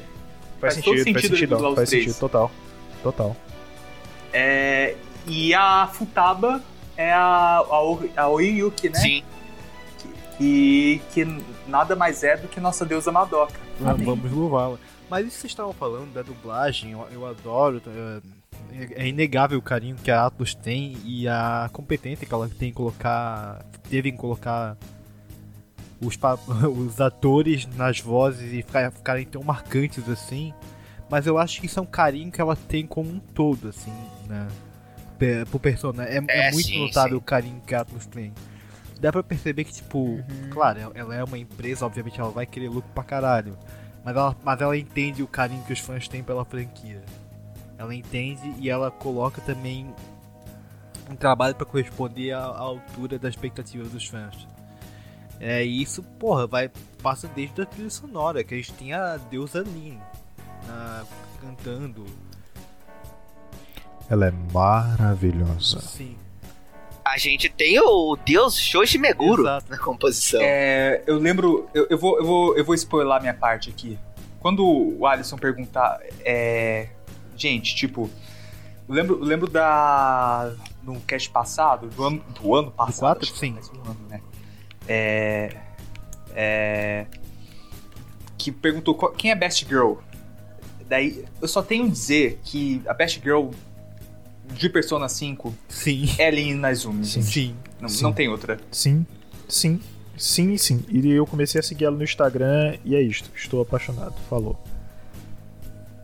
Faz, 0.61 0.75
Faz 0.75 0.85
todo 0.85 0.97
sentido, 0.99 1.13
faz 1.15 1.23
sentido 1.27 1.39
sentido, 1.57 1.75
faz 1.75 1.89
três. 1.89 2.05
sentido, 2.05 2.21
total. 2.21 2.51
Total. 3.03 3.37
É, 4.33 4.97
e 5.27 5.55
a 5.55 5.87
Futaba 5.93 6.63
é 6.97 7.13
a, 7.13 7.59
a, 7.59 8.23
a 8.23 8.29
Oiyuki, 8.29 8.89
né? 8.89 8.99
Sim. 8.99 9.25
E 10.39 11.01
que 11.13 11.25
nada 11.67 11.97
mais 11.97 12.23
é 12.23 12.37
do 12.37 12.47
que 12.49 12.61
nossa 12.61 12.85
deusa 12.85 13.11
Madoka. 13.11 13.55
Ah, 13.85 13.95
vamos 13.95 14.31
louvá-la. 14.31 14.77
Mas 15.09 15.27
isso 15.27 15.37
que 15.37 15.41
vocês 15.43 15.53
estavam 15.53 15.73
falando 15.73 16.13
da 16.13 16.23
dublagem, 16.23 16.93
eu, 16.93 17.07
eu 17.13 17.27
adoro. 17.27 17.81
é, 18.73 19.05
é 19.05 19.09
inegável 19.09 19.59
o 19.59 19.63
carinho 19.63 19.97
que 19.97 20.11
a 20.11 20.27
Atlus 20.27 20.55
tem 20.55 20.97
e 21.05 21.27
a 21.29 21.71
competência 21.73 22.27
que 22.27 22.35
ela 22.35 22.49
tem 22.49 22.69
em 22.69 22.73
colocar. 22.73 23.65
Teve 23.89 24.09
em 24.11 24.17
colocar 24.17 24.77
os, 26.01 26.19
os 26.77 27.01
atores 27.01 27.67
nas 27.77 28.01
vozes 28.01 28.53
e 28.53 28.63
ficar- 28.63 28.91
ficarem 28.93 29.25
tão 29.27 29.43
marcantes 29.43 30.09
assim. 30.09 30.53
Mas 31.09 31.27
eu 31.27 31.39
acho 31.39 31.61
que 31.61 31.67
isso 31.67 31.79
é 31.79 31.83
um 31.83 31.87
carinho 31.87 32.33
que 32.33 32.41
ela 32.41 32.57
tem 32.57 32.85
como 32.87 33.09
um 33.11 33.19
todo, 33.21 33.69
assim, 33.69 33.93
né? 34.29 34.49
Pro 35.51 35.59
personagem. 35.61 36.13
É, 36.13 36.25
é 36.29 36.49
É, 36.49 36.53
muito 36.53 36.67
sim, 36.67 36.85
notável 36.87 37.11
sim. 37.11 37.17
o 37.17 37.21
carinho 37.21 37.61
que 37.67 37.75
a 37.75 37.81
Atlus 37.83 38.07
tem. 38.07 38.33
Dá 39.01 39.13
pra 39.13 39.23
perceber 39.23 39.65
que, 39.65 39.73
tipo, 39.73 40.19
claro, 40.51 40.93
ela- 40.95 41.15
é 41.15 41.23
uma 41.23 41.39
empresa, 41.39 41.87
obviamente 41.87 42.19
ela 42.21 42.31
vai 42.31 42.45
querer 42.47 42.69
lucro 42.69 42.91
pra 42.95 43.05
caralho. 43.05 43.57
Mas 44.05 44.17
ela, 44.17 44.37
mas 44.45 44.61
ela 44.61 44.77
entende 44.77 45.23
o 45.23 45.27
carinho 45.27 45.63
que 45.65 45.73
os 45.73 45.79
fãs 45.79 46.07
têm 46.09 46.23
pela 46.23 46.45
franquia. 46.45 47.03
Ela 47.79 47.95
entende 47.95 48.55
e 48.59 48.69
ela 48.71 48.91
coloca 48.91 49.41
também 49.43 49.87
um 51.11 51.15
trabalho 51.15 51.55
pra 51.55 51.65
corresponder 51.67 52.33
à, 52.33 52.39
à 52.41 52.59
altura 52.59 53.19
das 53.19 53.35
expectativas 53.35 53.91
dos 53.91 54.07
fãs. 54.07 54.47
É 55.41 55.65
e 55.65 55.83
isso, 55.83 56.03
porra, 56.03 56.47
vai 56.47 56.71
passa 57.03 57.29
desde 57.29 57.63
a 57.63 57.67
trilha 57.67 57.91
sonora, 57.91 58.43
que 58.43 58.55
a 58.55 58.57
gente 58.57 58.73
tem 58.73 58.93
a 58.93 59.17
deusa 59.17 59.61
Lin 59.63 59.99
na- 60.67 61.05
cantando. 61.41 62.05
Ela 64.09 64.27
é 64.29 64.33
maravilhosa. 64.53 65.81
Sim. 65.81 66.17
A 67.05 67.19
gente 67.19 67.49
tem 67.49 67.79
o 67.81 68.17
deus 68.17 68.59
Shoji 68.59 68.99
Meguro 68.99 69.43
Exato. 69.43 69.71
na 69.71 69.79
composição. 69.79 70.41
É, 70.43 71.03
eu 71.07 71.19
lembro. 71.19 71.69
Eu, 71.73 71.87
eu 71.89 71.99
vou, 71.99 72.19
eu, 72.19 72.25
vou, 72.25 72.57
eu 72.59 72.65
vou 72.65 72.75
spoiler 72.75 73.21
minha 73.21 73.35
parte 73.35 73.71
aqui. 73.71 73.99
Quando 74.41 74.65
o 74.67 75.07
Alisson 75.07 75.37
perguntar. 75.37 76.01
É, 76.25 76.89
gente, 77.37 77.75
tipo. 77.77 78.11
Eu 78.89 78.95
lembro, 78.95 79.19
eu 79.19 79.25
lembro 79.25 79.49
da. 79.49 80.53
No 80.83 81.01
cast 81.01 81.29
passado, 81.31 81.89
do 81.89 82.05
ano, 82.05 82.25
do 82.41 82.55
ano 82.55 82.71
passado. 82.71 83.19
quatro? 83.19 83.27
Sim. 83.37 83.57
um 83.75 83.91
ano, 83.91 84.07
né? 84.09 84.21
É. 84.89 85.57
É. 86.35 87.07
Que 88.39 88.53
perguntou 88.53 88.95
qual- 88.95 89.13
quem 89.13 89.31
é 89.31 89.35
Best 89.35 89.67
Girl. 89.67 89.95
Daí, 90.89 91.25
eu 91.43 91.49
só 91.49 91.63
tenho 91.63 91.87
a 91.87 91.89
dizer 91.89 92.39
que 92.45 92.81
a 92.87 92.95
Best 92.95 93.21
Girl 93.23 93.49
de 94.53 94.69
Persona 94.69 95.09
5 95.09 95.53
Sim. 95.69 96.09
é 96.19 96.31
Lin 96.31 96.51
Inazumi. 96.51 97.05
Sim. 97.05 97.23
Sim. 97.23 97.57
Não, 97.81 97.89
Sim. 97.89 98.03
não 98.05 98.13
tem 98.13 98.29
outra. 98.29 98.59
Sim, 98.71 99.05
sim, 99.49 99.81
sim 100.17 100.53
e 100.53 100.59
sim. 100.59 100.85
E 100.89 101.11
eu 101.11 101.27
comecei 101.27 101.59
a 101.59 101.63
seguir 101.63 101.87
ela 101.87 101.97
no 101.97 102.05
Instagram 102.05 102.77
e 102.85 102.95
é 102.95 103.01
isto. 103.03 103.29
Estou 103.35 103.61
apaixonado. 103.61 104.15
Falou. 104.31 104.63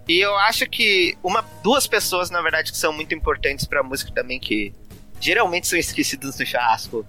E 0.09 0.19
eu 0.19 0.37
acho 0.37 0.69
que 0.69 1.17
uma, 1.23 1.43
duas 1.63 1.87
pessoas, 1.87 2.29
na 2.29 2.43
verdade, 2.43 2.73
que 2.73 2.77
são 2.79 2.93
muito 2.93 3.15
importantes 3.15 3.65
pra 3.67 3.85
música 3.85 4.11
também, 4.13 4.41
que 4.41 4.75
geralmente 5.21 5.69
são 5.69 5.79
esquecidas 5.79 6.37
no 6.37 6.45
churrasco, 6.45 7.07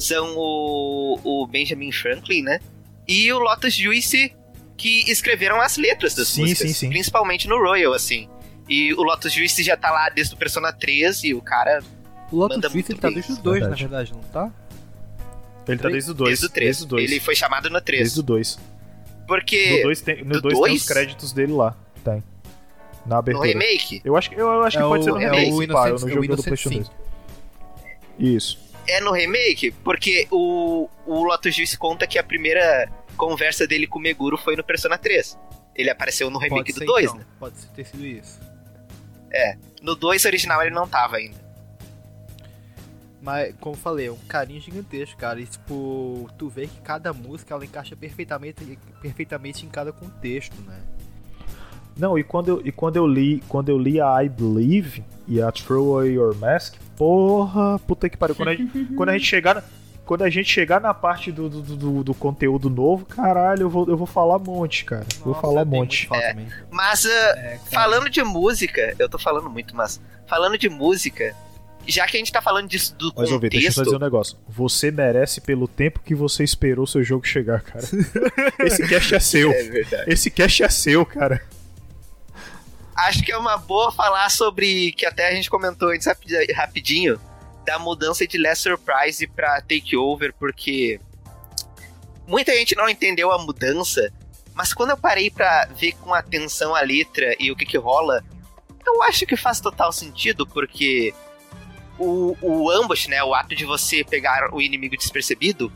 são 0.00 0.34
o, 0.36 1.20
o 1.22 1.46
Benjamin 1.46 1.92
Franklin, 1.92 2.42
né? 2.42 2.60
E 3.06 3.32
o 3.32 3.38
Lotus 3.38 3.74
Juice, 3.74 4.34
que 4.76 5.08
escreveram 5.10 5.60
as 5.60 5.76
letras 5.76 6.14
das 6.14 6.28
Sim, 6.28 6.42
músicas. 6.42 6.68
sim, 6.68 6.74
sim. 6.74 6.88
Principalmente 6.88 7.46
no 7.48 7.58
Royal, 7.58 7.92
assim. 7.92 8.28
E 8.68 8.92
o 8.94 9.02
Lotus 9.02 9.32
Juice 9.32 9.62
já 9.62 9.76
tá 9.76 9.90
lá 9.90 10.08
desde 10.08 10.34
o 10.34 10.36
Persona 10.36 10.72
3 10.72 11.24
e 11.24 11.34
o 11.34 11.42
cara, 11.42 11.82
O 12.32 12.36
Lotus 12.36 12.56
Manda 12.56 12.70
Twist 12.70 12.74
muito 12.74 12.92
ele 12.92 12.98
tá 13.00 13.10
desde 13.10 13.32
os 13.32 13.38
dois, 13.38 13.60
na 13.60 13.68
verdade. 13.74 13.82
verdade, 13.82 14.12
não 14.12 14.20
tá? 14.30 14.50
Ele 15.68 15.78
tá 15.78 15.88
desde 15.88 16.10
o 16.10 16.14
2. 16.14 16.28
desde 16.30 16.46
o 16.46 16.48
3. 16.50 16.66
Desde 16.66 16.84
o 16.84 16.86
2. 16.86 17.10
Ele 17.10 17.20
foi 17.20 17.34
chamado 17.36 17.68
no 17.70 17.80
3. 17.80 18.02
Desde 18.02 18.20
o 18.20 18.22
2. 18.22 18.58
Porque 19.26 19.76
No 19.76 19.82
2 19.82 20.00
tem, 20.00 20.24
no 20.24 20.32
do 20.34 20.40
dois 20.40 20.54
tem 20.54 20.62
dois? 20.68 20.80
os 20.82 20.88
créditos 20.88 21.32
dele 21.32 21.52
lá. 21.52 21.76
Tem. 22.04 22.22
Na 23.06 23.14
no 23.14 23.14
abertura. 23.16 23.46
remake, 23.48 24.00
Eu 24.04 24.16
acho, 24.16 24.28
que- 24.30 24.34
eu, 24.36 24.46
eu 24.48 24.62
acho 24.62 24.76
que 24.76 24.82
É 24.82 24.86
pode 24.86 25.00
o- 25.02 25.04
ser 25.04 25.10
no 25.12 25.20
é 25.20 25.24
remake. 25.24 25.50
o 25.50 25.54
pá, 25.54 25.54
eu 25.54 25.64
Innocent- 25.64 25.72
não 25.74 25.90
é 25.90 25.94
o 25.94 25.98
joguei 26.14 26.28
do 26.28 26.42
PlayStation 26.42 26.70
2. 26.70 26.90
Isso. 28.18 28.58
É 28.90 29.00
no 29.00 29.12
remake, 29.12 29.70
porque 29.84 30.26
o, 30.30 30.88
o 31.06 31.24
Lotus 31.24 31.54
Juice 31.54 31.76
conta 31.76 32.06
que 32.06 32.18
a 32.18 32.22
primeira 32.22 32.90
conversa 33.16 33.66
dele 33.66 33.86
com 33.86 33.98
o 33.98 34.02
Meguro 34.02 34.36
foi 34.36 34.56
no 34.56 34.64
Persona 34.64 34.98
3. 34.98 35.38
Ele 35.74 35.90
apareceu 35.90 36.30
no 36.30 36.38
remake 36.38 36.72
Pode 36.72 36.72
do 36.72 36.78
ser, 36.78 36.84
2, 36.84 37.04
então. 37.04 37.18
né? 37.18 37.26
Pode 37.38 37.66
ter 37.74 37.86
sido 37.86 38.06
isso. 38.06 38.40
No 39.82 39.94
2 39.94 40.24
original 40.24 40.60
ele 40.62 40.74
não 40.74 40.88
tava 40.88 41.16
ainda. 41.16 41.38
Mas, 43.22 43.54
como 43.60 43.74
eu 43.74 43.78
falei, 43.78 44.06
é 44.06 44.12
um 44.12 44.16
carinho 44.16 44.60
gigantesco, 44.60 45.16
cara. 45.18 45.40
E, 45.40 45.46
tipo, 45.46 46.28
tu 46.38 46.48
vê 46.48 46.66
que 46.66 46.80
cada 46.80 47.12
música 47.12 47.54
ela 47.54 47.64
encaixa 47.64 47.94
perfeitamente, 47.94 48.78
perfeitamente 49.00 49.66
em 49.66 49.68
cada 49.68 49.92
contexto, 49.92 50.58
né? 50.62 50.80
Não, 51.96 52.18
e 52.18 52.24
quando 52.24 52.48
eu, 52.48 52.62
e 52.64 52.72
quando 52.72 52.96
eu 52.96 53.06
li, 53.06 53.42
quando 53.46 53.68
eu 53.68 53.78
li 53.78 54.00
a 54.00 54.24
I 54.24 54.28
Believe 54.28 55.04
e 55.28 55.42
a 55.42 55.52
Throw 55.52 55.98
Away 55.98 56.12
Your 56.12 56.34
Mask, 56.34 56.76
porra, 57.00 57.78
puta 57.78 58.10
que 58.10 58.16
pariu. 58.18 58.36
Quando 58.36 58.48
a 58.48 58.54
gente, 58.54 58.84
quando 58.94 59.08
a 59.08 59.12
gente 59.14 59.26
chegar 59.26 59.54
na, 59.54 59.62
quando 60.04 60.22
a 60.22 60.28
gente 60.28 60.52
chegar 60.52 60.80
na 60.82 60.92
parte 60.92 61.32
do, 61.32 61.48
do, 61.48 61.62
do, 61.62 62.04
do 62.04 62.14
conteúdo 62.14 62.68
novo, 62.68 63.06
caralho, 63.06 63.62
eu 63.62 63.70
vou, 63.70 63.88
eu 63.88 63.96
vou 63.96 64.06
falar 64.06 64.36
um 64.36 64.44
monte, 64.44 64.84
cara. 64.84 65.06
vou 65.20 65.28
Nossa, 65.28 65.40
falar 65.40 65.62
um 65.62 65.66
monte. 65.66 66.06
É. 66.12 66.36
Mas 66.70 67.06
uh, 67.06 67.08
É, 67.08 67.58
cara. 67.58 67.60
falando 67.70 68.10
de 68.10 68.22
música, 68.22 68.94
eu 68.98 69.08
tô 69.08 69.18
falando 69.18 69.48
muito, 69.48 69.74
mas 69.74 69.98
falando 70.26 70.58
de 70.58 70.68
música, 70.68 71.34
já 71.86 72.06
que 72.06 72.18
a 72.18 72.20
gente 72.20 72.30
tá 72.30 72.42
falando 72.42 72.68
disso 72.68 72.94
do 72.96 73.14
Mas, 73.16 73.32
ouvi, 73.32 73.48
deixa 73.48 73.68
eu 73.68 73.72
só 73.72 73.82
dizer 73.82 73.96
um 73.96 73.98
contexto, 73.98 74.12
negócio. 74.12 74.38
Você 74.46 74.90
merece 74.90 75.40
pelo 75.40 75.66
tempo 75.66 76.00
que 76.04 76.14
você 76.14 76.44
esperou 76.44 76.86
seu 76.86 77.02
jogo 77.02 77.26
chegar, 77.26 77.62
cara. 77.62 77.84
Esse 78.60 78.86
cast 78.86 79.14
é 79.14 79.20
seu. 79.20 79.50
é 79.50 79.62
verdade. 79.62 80.12
Esse 80.12 80.30
cast 80.30 80.62
é 80.62 80.68
seu, 80.68 81.06
cara. 81.06 81.40
Acho 83.06 83.22
que 83.22 83.32
é 83.32 83.36
uma 83.38 83.56
boa 83.56 83.90
falar 83.90 84.28
sobre 84.30 84.92
que 84.92 85.06
até 85.06 85.28
a 85.28 85.34
gente 85.34 85.48
comentou 85.48 85.90
antes 85.90 86.06
rapi- 86.06 86.52
rapidinho 86.52 87.20
da 87.64 87.78
mudança 87.78 88.26
de 88.26 88.36
Last 88.38 88.62
Surprise 88.64 89.26
pra 89.26 89.60
Takeover, 89.62 90.34
porque 90.38 91.00
muita 92.26 92.52
gente 92.52 92.74
não 92.76 92.88
entendeu 92.88 93.30
a 93.32 93.38
mudança, 93.38 94.12
mas 94.54 94.72
quando 94.74 94.90
eu 94.90 94.96
parei 94.96 95.30
pra 95.30 95.66
ver 95.76 95.92
com 95.92 96.12
atenção 96.12 96.74
a 96.74 96.80
letra 96.80 97.34
e 97.38 97.50
o 97.50 97.56
que 97.56 97.64
que 97.64 97.78
rola, 97.78 98.22
eu 98.86 99.02
acho 99.04 99.24
que 99.26 99.36
faz 99.36 99.60
total 99.60 99.92
sentido, 99.92 100.46
porque 100.46 101.14
o, 101.98 102.36
o 102.40 102.70
ambush, 102.70 103.08
né, 103.08 103.22
o 103.22 103.34
ato 103.34 103.54
de 103.54 103.64
você 103.64 104.02
pegar 104.04 104.52
o 104.52 104.60
inimigo 104.60 104.96
despercebido, 104.96 105.72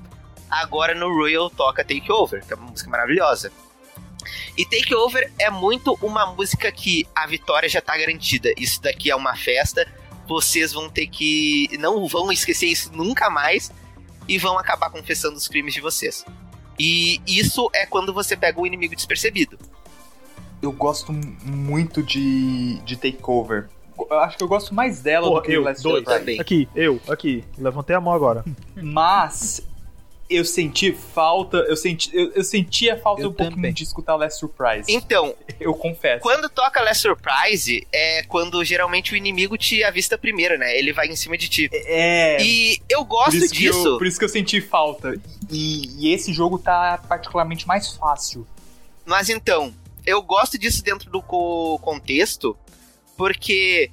agora 0.51 0.95
no 0.95 1.09
Royal 1.09 1.49
toca 1.51 1.85
Takeover, 1.85 2.45
que 2.45 2.53
é 2.53 2.57
uma 2.57 2.71
música 2.71 2.91
maravilhosa. 2.91 3.51
E 4.57 4.65
Takeover 4.65 5.33
é 5.39 5.51
muito 5.51 5.99
uma 6.03 6.27
música 6.27 6.71
que 6.71 7.07
a 7.15 7.27
vitória 7.27 7.69
já 7.69 7.81
tá 7.81 7.97
garantida. 7.97 8.53
Isso 8.57 8.83
daqui 8.83 9.11
é 9.11 9.17
uma 9.17 9.37
festa, 9.37 9.87
vocês 10.27 10.73
vão 10.73 10.89
ter 10.89 11.07
que. 11.07 11.69
Não 11.79 12.07
vão 12.07 12.33
esquecer 12.33 12.67
isso 12.67 12.91
nunca 12.93 13.29
mais 13.31 13.71
e 14.29 14.39
vão 14.39 14.59
acabar 14.59 14.91
confessando 14.91 15.37
os 15.37 15.49
crimes 15.49 15.75
de 15.75 15.81
vocês. 15.81 16.25
E 16.79 17.21
isso 17.27 17.71
é 17.73 17.87
quando 17.87 18.13
você 18.13 18.37
pega 18.37 18.61
o 18.61 18.67
inimigo 18.67 18.97
despercebido. 18.97 19.59
Eu 20.61 20.73
gosto 20.73 21.13
muito 21.13 22.03
de, 22.03 22.81
de 22.81 22.97
Takeover. 22.97 23.69
Eu 24.11 24.19
acho 24.19 24.37
que 24.37 24.43
eu 24.43 24.49
gosto 24.49 24.75
mais 24.75 25.01
dela 25.01 25.29
Porra, 25.29 25.41
do 25.41 25.47
que 25.47 25.53
eu, 25.53 25.61
do 25.61 25.65
Last 25.67 25.83
dois. 25.83 26.05
Também. 26.05 26.41
Aqui, 26.41 26.69
eu, 26.75 27.01
aqui. 27.09 27.45
Levantei 27.57 27.95
a 27.95 28.01
mão 28.01 28.13
agora. 28.13 28.45
Mas 28.75 29.63
eu 30.31 30.45
senti 30.45 30.93
falta, 30.93 31.59
eu 31.59 31.77
senti, 31.77 32.11
eu, 32.17 32.33
eu 32.33 32.43
sentia 32.45 32.97
falta 32.99 33.23
Eu 33.23 33.29
um 33.29 33.33
pouquinho 33.33 33.57
também. 33.57 33.73
de 33.75 33.83
escutar 33.83 34.17
Last 34.17 34.39
Surprise. 34.41 34.85
Então, 34.89 35.35
Eu 35.61 35.75
confesso. 35.75 36.23
quando 36.23 36.49
toca 36.49 36.83
Last 36.83 37.03
Surprise, 37.03 37.87
é 37.93 38.23
quando 38.25 38.65
geralmente 38.65 39.13
o 39.13 39.17
inimigo 39.17 39.57
te 39.59 39.85
avista 39.85 40.17
primeiro, 40.17 40.57
né? 40.59 40.77
Ele 40.79 40.93
vai 40.93 41.07
em 41.09 41.17
cima 41.17 41.37
de 41.37 41.49
ti. 41.49 41.69
É. 41.73 42.39
E 42.43 42.81
eu 42.89 43.01
por 43.05 43.09
gosto 43.09 43.39
que 43.41 43.49
disso. 43.49 43.87
eu, 43.87 43.99
por 43.99 44.07
isso 44.07 44.19
que 44.19 44.25
eu 44.25 44.29
senti 44.29 44.61
falta. 44.61 45.15
E, 45.51 45.89
e 46.09 46.13
esse 46.15 46.33
jogo 46.33 46.59
tá 46.59 46.99
particularmente 47.09 47.67
mais 47.69 47.95
fácil. 47.95 48.47
Mas 49.05 49.29
então, 49.29 49.75
eu 50.07 50.23
gosto 50.23 50.59
disso 50.59 50.83
dentro 50.83 51.11
do 51.11 51.21
co- 51.23 51.79
contexto, 51.81 52.57
porque 53.17 53.91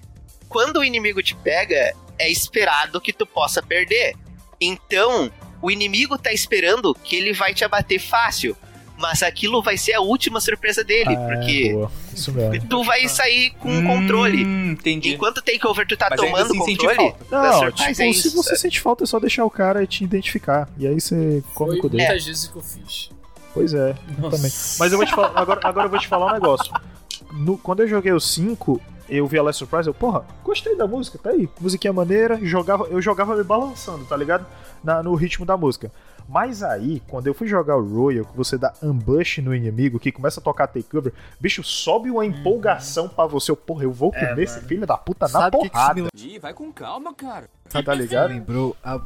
quando 0.47 0.77
o 0.77 0.84
inimigo 0.84 1.21
te 1.21 1.36
pega, 1.36 1.93
é 2.17 2.29
esperado 2.29 3.01
que 3.01 3.11
tu 3.11 3.25
possa 3.25 3.61
perder. 3.61 4.15
Então, 4.59 5.32
o 5.62 5.70
inimigo 5.72 6.18
tá 6.18 6.32
esperando 6.34 6.93
que 7.03 7.16
ele 7.16 7.34
vai 7.34 7.53
te 7.53 7.64
abater 7.64 7.99
fácil. 7.99 8.55
Mas 8.97 9.24
aquilo 9.24 9.64
vai 9.64 9.78
ser 9.80 9.93
a 9.93 9.99
última 10.01 10.39
surpresa 10.39 10.84
dele, 10.84 11.16
Ah, 11.16 11.28
porque. 11.34 11.76
Isso 12.14 12.32
mesmo. 12.32 12.68
tu 12.70 12.84
vai 12.84 13.07
sair 13.09 13.49
com 13.59 13.72
um 13.72 13.84
controle. 13.84 14.45
Hum, 14.45 14.72
entendi. 14.74 15.14
Enquanto 15.16 15.39
o 15.39 15.41
takeover 15.41 15.88
tu 15.88 15.97
tá 15.97 16.05
Mas 16.12 16.20
tomando 16.22 16.45
assim 16.51 16.76
controle, 16.78 17.16
da 17.32 17.41
Não, 17.41 17.59
surprise 17.59 17.89
tipo, 17.95 18.01
é 18.09 18.14
se 18.14 18.28
isso, 18.28 18.36
você 18.36 18.49
sabe? 18.49 18.59
sente 18.59 18.80
falta, 18.80 19.03
é 19.03 19.07
só 19.07 19.20
deixar 19.20 19.43
o 19.43 19.49
cara 19.49 19.88
te 19.88 20.03
identificar. 20.03 20.70
E 20.78 20.86
aí 20.86 21.01
você 21.01 21.43
come 21.55 21.80
com 21.80 21.88
o 21.88 21.89
dele. 21.89 22.03
muitas 22.05 22.26
vezes 22.28 22.47
que 22.47 22.55
eu 22.55 22.62
fiz. 22.62 23.09
Pois 23.55 23.74
é, 23.74 23.95
também. 24.22 24.51
Mas 24.78 24.91
eu 24.91 24.97
vou 24.99 25.05
te 25.07 25.12
falar, 25.16 25.32
agora, 25.36 25.59
agora 25.64 25.86
eu 25.88 25.89
vou 25.89 25.99
te 25.99 26.07
falar 26.07 26.28
um 26.28 26.34
negócio. 26.34 26.72
No- 27.34 27.57
quando 27.57 27.80
eu 27.80 27.88
joguei 27.88 28.12
o 28.12 28.20
5, 28.20 28.80
eu 29.18 29.28
vi 29.28 29.38
a 29.38 29.43
Last 29.43 29.59
Surprise, 29.59 29.88
eu, 29.88 29.93
porra, 29.93 30.24
gostei 30.43 30.76
da 30.76 30.88
música, 30.88 31.18
tá 31.18 31.30
aí. 31.32 31.49
Musiquinha 31.59 31.91
maneira, 31.93 32.39
jogava, 32.43 32.86
eu 32.86 33.01
jogava 33.01 33.36
me 33.36 33.43
balançando, 33.43 34.05
tá 34.05 34.16
ligado? 34.16 34.45
Na- 34.84 35.03
no 35.03 35.14
ritmo 35.16 35.45
da 35.45 35.55
música. 35.57 35.91
Mas 36.30 36.64
aí, 36.64 37.01
quando 37.09 37.28
eu 37.28 37.34
fui 37.34 37.45
jogar 37.47 37.76
o 37.76 37.84
Royal, 37.86 38.24
que 38.24 38.38
você 38.38 38.57
dá 38.57 38.74
ambush 38.82 39.39
no 39.39 39.53
inimigo, 39.53 39.99
que 39.99 40.12
começa 40.12 40.39
a 40.39 40.43
tocar 40.43 40.68
takeover, 40.68 41.12
bicho, 41.39 41.62
sobe 41.64 42.09
uma 42.09 42.26
empolgação 42.26 43.09
pra 43.09 43.26
você. 43.26 43.51
Eu, 43.51 43.55
porra, 43.57 43.84
eu 43.84 43.91
vou 43.91 44.12
É, 44.16 44.28
comer 44.28 44.43
esse 44.43 44.55
mano. 44.55 44.68
filho 44.68 44.88
da 44.88 44.97
puta 44.97 45.26
na 45.26 45.30
Sabe 45.32 45.57
o 45.57 45.62
que, 45.62 45.70
que 45.70 45.76
isso 45.76 45.86
porrada. 45.86 46.09
me 46.16 46.39
vai 46.39 46.53
com 46.53 46.72
calma, 46.72 47.14
cara. 47.14 47.49
Tá 47.84 47.93
ligado? 47.93 48.30
lembrou? 48.30 48.76
A 48.84 48.97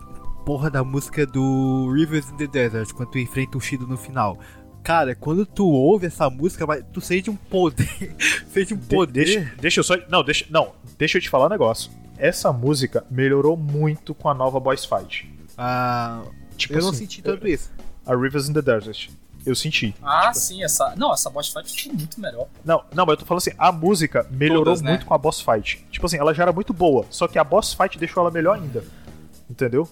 porra 0.45 0.70
da 0.70 0.84
música 0.84 1.26
do 1.26 1.91
Rivers 1.91 2.30
in 2.30 2.38
the 2.38 2.45
Desert, 2.47 2.93
quando 2.93 3.10
tu 3.10 3.18
enfrenta 3.18 3.58
o 3.58 3.62
Shido 3.62 3.88
no 3.88 3.97
final. 3.97 4.38
Cara, 4.86 5.16
quando 5.16 5.46
tu 5.48 5.68
ouve 5.68 6.06
essa 6.06 6.30
música, 6.30 6.66
tu 6.94 7.02
sente 7.02 7.30
um 7.30 7.36
poder. 7.36 8.16
sente 8.54 8.74
um 8.74 8.78
De- 8.78 8.96
poder. 8.96 9.26
deixa, 9.26 9.52
deixa 9.60 9.80
eu 9.80 9.84
só. 9.84 9.98
Não, 10.10 10.24
deixa, 10.24 10.46
não, 10.50 10.74
deixa 10.98 11.18
eu 11.18 11.22
te 11.22 11.28
falar 11.30 11.48
um 11.48 11.50
negócio. 11.50 11.92
Essa 12.18 12.54
música 12.54 13.04
melhorou 13.10 13.58
muito 13.58 14.14
com 14.14 14.30
a 14.30 14.34
nova 14.34 14.60
boss 14.60 14.86
fight. 14.86 15.28
Ah, 15.58 16.22
Tipo 16.56 16.76
eu 16.76 16.82
não 16.84 16.90
assim, 16.90 17.00
senti 17.00 17.22
tanto 17.22 17.48
isso. 17.48 17.70
A 18.06 18.16
Rivers 18.16 18.48
in 18.48 18.54
the 18.54 18.62
Desert. 18.62 19.10
Eu 19.46 19.54
senti. 19.56 19.94
Ah, 20.02 20.32
sim, 20.34 20.64
essa. 20.64 20.94
Não, 20.96 21.12
essa 21.14 21.30
boss 21.30 21.50
fight 21.52 21.70
ficou 21.72 21.98
muito 21.98 22.20
melhor. 22.22 22.48
Não, 22.64 22.84
não, 22.94 23.06
mas 23.06 23.14
eu 23.14 23.18
tô 23.18 23.26
falando 23.26 23.40
assim, 23.42 23.52
a 23.58 23.72
música 23.72 24.26
melhorou 24.32 24.66
Todas, 24.66 24.82
né? 24.82 24.92
muito 24.92 25.06
com 25.06 25.14
a 25.14 25.18
boss 25.18 25.42
fight. 25.42 25.84
Tipo 25.92 26.06
assim, 26.06 26.18
ela 26.18 26.34
já 26.34 26.44
era 26.44 26.54
muito 26.54 26.74
boa, 26.74 27.06
só 27.10 27.28
que 27.28 27.38
a 27.40 27.44
boss 27.44 27.74
fight 27.74 27.98
deixou 27.98 28.22
ela 28.22 28.32
melhor 28.32 28.56
ainda. 28.58 28.84
Entendeu? 29.50 29.90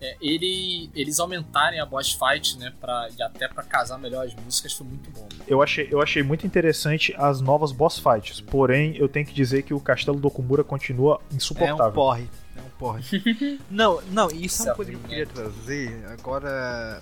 É, 0.00 0.16
ele, 0.20 0.90
eles 0.94 1.20
aumentarem 1.20 1.78
a 1.78 1.84
boss 1.84 2.12
fight, 2.12 2.56
né, 2.58 2.72
pra, 2.80 3.08
e 3.18 3.22
até 3.22 3.46
pra 3.46 3.62
casar 3.62 3.98
melhor 3.98 4.24
as 4.26 4.34
músicas 4.34 4.72
foi 4.72 4.86
muito 4.86 5.10
bom. 5.10 5.28
Eu 5.46 5.60
achei, 5.62 5.88
eu 5.90 6.00
achei 6.00 6.22
muito 6.22 6.46
interessante 6.46 7.14
as 7.18 7.40
novas 7.42 7.70
boss 7.70 7.98
fights. 7.98 8.40
Porém, 8.40 8.96
eu 8.96 9.08
tenho 9.08 9.26
que 9.26 9.34
dizer 9.34 9.62
que 9.62 9.74
o 9.74 9.80
Castelo 9.80 10.18
do 10.18 10.26
Okumura 10.28 10.64
continua 10.64 11.20
É 11.30 11.34
um 11.34 11.36
insuportável. 11.36 11.92
porre. 11.92 12.28
É 12.56 12.60
um 12.60 12.70
porre. 12.78 13.02
não, 13.70 14.00
não, 14.10 14.28
isso 14.30 14.62
é 14.62 14.66
uma 14.66 14.72
Isso 14.72 14.74
coisa 14.76 14.90
que 14.90 14.96
eu 14.96 15.00
é 15.04 15.08
queria 15.08 15.26
trazer. 15.26 16.04
Agora. 16.08 17.00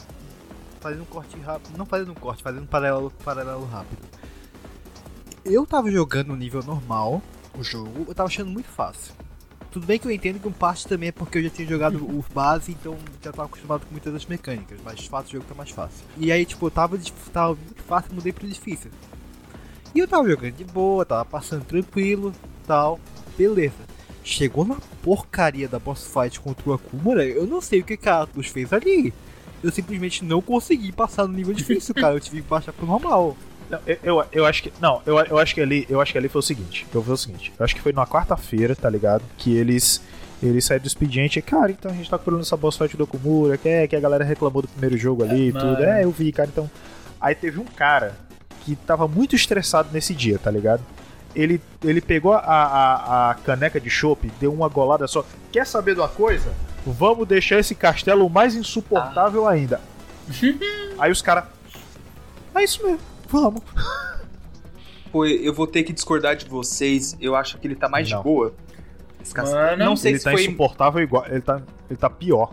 Fazendo 0.80 1.02
um 1.02 1.06
corte 1.06 1.38
rápido. 1.38 1.76
Não 1.76 1.86
fazendo 1.86 2.12
um 2.12 2.14
corte, 2.14 2.42
fazendo 2.42 2.62
um 2.62 2.66
paralelo, 2.66 3.12
paralelo 3.24 3.64
rápido. 3.66 3.98
Eu 5.44 5.64
tava 5.66 5.90
jogando 5.90 6.28
no 6.28 6.36
nível 6.36 6.62
normal 6.62 7.22
o 7.56 7.62
jogo, 7.62 8.04
eu 8.08 8.14
tava 8.14 8.28
achando 8.28 8.50
muito 8.50 8.68
fácil. 8.68 9.14
Tudo 9.78 9.86
bem 9.86 9.96
que 9.96 10.08
eu 10.08 10.10
entendo 10.10 10.40
que 10.40 10.48
um 10.48 10.52
parte 10.52 10.88
também 10.88 11.10
é 11.10 11.12
porque 11.12 11.38
eu 11.38 11.42
já 11.44 11.50
tinha 11.50 11.68
jogado 11.68 11.98
o 11.98 12.24
base, 12.34 12.72
então 12.72 12.98
já 13.22 13.30
tava 13.30 13.44
acostumado 13.44 13.86
com 13.86 13.92
muitas 13.92 14.12
das 14.12 14.26
mecânicas, 14.26 14.76
mas 14.84 14.98
de 14.98 15.08
fato 15.08 15.28
o 15.28 15.30
jogo 15.30 15.44
tá 15.48 15.54
mais 15.54 15.70
fácil. 15.70 16.04
E 16.16 16.32
aí, 16.32 16.44
tipo, 16.44 16.66
eu 16.66 16.70
tava, 16.72 16.98
tava 17.32 17.54
muito 17.54 17.80
fácil, 17.84 18.12
mudei 18.12 18.32
pro 18.32 18.44
difícil. 18.44 18.90
E 19.94 20.00
eu 20.00 20.08
tava 20.08 20.28
jogando 20.28 20.54
de 20.54 20.64
boa, 20.64 21.06
tava 21.06 21.24
passando 21.24 21.64
tranquilo, 21.64 22.32
tal, 22.66 22.98
beleza. 23.36 23.76
Chegou 24.24 24.64
na 24.64 24.78
porcaria 25.00 25.68
da 25.68 25.78
boss 25.78 26.12
fight 26.12 26.40
contra 26.40 26.68
o 26.68 26.72
Akumura, 26.72 27.24
eu 27.24 27.46
não 27.46 27.60
sei 27.60 27.78
o 27.78 27.84
que 27.84 28.08
Atlus 28.08 28.48
fez 28.48 28.72
ali. 28.72 29.14
Eu 29.62 29.70
simplesmente 29.70 30.24
não 30.24 30.42
consegui 30.42 30.90
passar 30.90 31.28
no 31.28 31.34
nível 31.34 31.54
difícil, 31.54 31.94
cara. 31.94 32.16
Eu 32.16 32.20
tive 32.20 32.42
que 32.42 32.48
baixar 32.48 32.72
pro 32.72 32.84
normal. 32.84 33.36
Não, 33.70 33.78
eu, 33.86 33.98
eu, 34.02 34.24
eu 34.32 34.46
acho 34.46 34.62
que. 34.62 34.72
Não, 34.80 35.02
eu, 35.04 35.18
eu 35.18 35.38
acho 35.38 35.54
que 35.54 35.60
ali. 35.60 35.86
Eu 35.88 36.00
acho 36.00 36.12
que 36.12 36.18
ali 36.18 36.28
foi 36.28 36.38
o 36.38 36.42
seguinte. 36.42 36.86
Eu 36.92 37.02
foi 37.02 37.14
o 37.14 37.16
seguinte. 37.16 37.52
Eu 37.58 37.64
acho 37.64 37.74
que 37.74 37.80
foi 37.80 37.92
numa 37.92 38.06
quarta-feira, 38.06 38.74
tá 38.74 38.88
ligado? 38.88 39.22
Que 39.36 39.56
eles. 39.56 40.02
Eles 40.42 40.64
saíram 40.64 40.84
do 40.84 40.86
expediente. 40.86 41.42
Cara, 41.42 41.70
então 41.70 41.90
a 41.90 41.94
gente 41.94 42.08
tá 42.08 42.16
procurando 42.16 42.42
essa 42.42 42.56
boss 42.56 42.76
fight 42.76 42.96
do 42.96 43.04
Okumura, 43.04 43.58
que 43.58 43.68
é 43.68 43.88
que 43.88 43.96
a 43.96 44.00
galera 44.00 44.24
reclamou 44.24 44.62
do 44.62 44.68
primeiro 44.68 44.96
jogo 44.96 45.24
ali 45.24 45.48
e 45.48 45.52
Mano. 45.52 45.76
tudo. 45.76 45.84
É, 45.84 46.04
eu 46.04 46.10
vi, 46.10 46.30
cara. 46.32 46.48
Então. 46.48 46.70
Aí 47.20 47.34
teve 47.34 47.58
um 47.58 47.64
cara 47.64 48.14
que 48.64 48.76
tava 48.76 49.08
muito 49.08 49.34
estressado 49.34 49.88
nesse 49.92 50.14
dia, 50.14 50.38
tá 50.38 50.50
ligado? 50.50 50.82
Ele, 51.34 51.60
ele 51.84 52.00
pegou 52.00 52.32
a, 52.32 52.40
a, 52.40 53.30
a 53.30 53.34
caneca 53.34 53.80
de 53.80 53.90
chopp, 53.90 54.30
deu 54.40 54.52
uma 54.52 54.68
golada 54.68 55.06
só. 55.06 55.24
Quer 55.52 55.66
saber 55.66 55.94
de 55.94 56.00
uma 56.00 56.08
coisa? 56.08 56.52
Vamos 56.86 57.26
deixar 57.26 57.58
esse 57.58 57.74
castelo 57.74 58.28
mais 58.30 58.54
insuportável 58.54 59.46
ainda. 59.46 59.80
Aí 60.98 61.10
os 61.10 61.20
caras. 61.20 61.44
É 62.54 62.64
isso 62.64 62.82
mesmo, 62.82 63.00
vamos. 63.28 63.62
Pô, 65.12 65.24
eu 65.24 65.52
vou 65.54 65.66
ter 65.66 65.82
que 65.84 65.92
discordar 65.92 66.36
de 66.36 66.46
vocês. 66.46 67.16
Eu 67.20 67.34
acho 67.34 67.58
que 67.58 67.66
ele 67.66 67.74
tá 67.76 67.88
mais 67.88 68.10
Não. 68.10 68.18
de 68.18 68.24
boa. 68.24 68.54
Esse 69.22 69.32
cas- 69.34 69.50
Mano, 69.52 69.84
não 69.84 69.96
sei 69.96 70.12
ele 70.12 70.18
se 70.18 70.24
tá 70.24 70.32
foi. 70.32 70.42
insuportável 70.42 71.02
igual. 71.02 71.24
Ele 71.26 71.40
tá, 71.40 71.62
ele 71.88 71.98
tá 71.98 72.10
pior. 72.10 72.52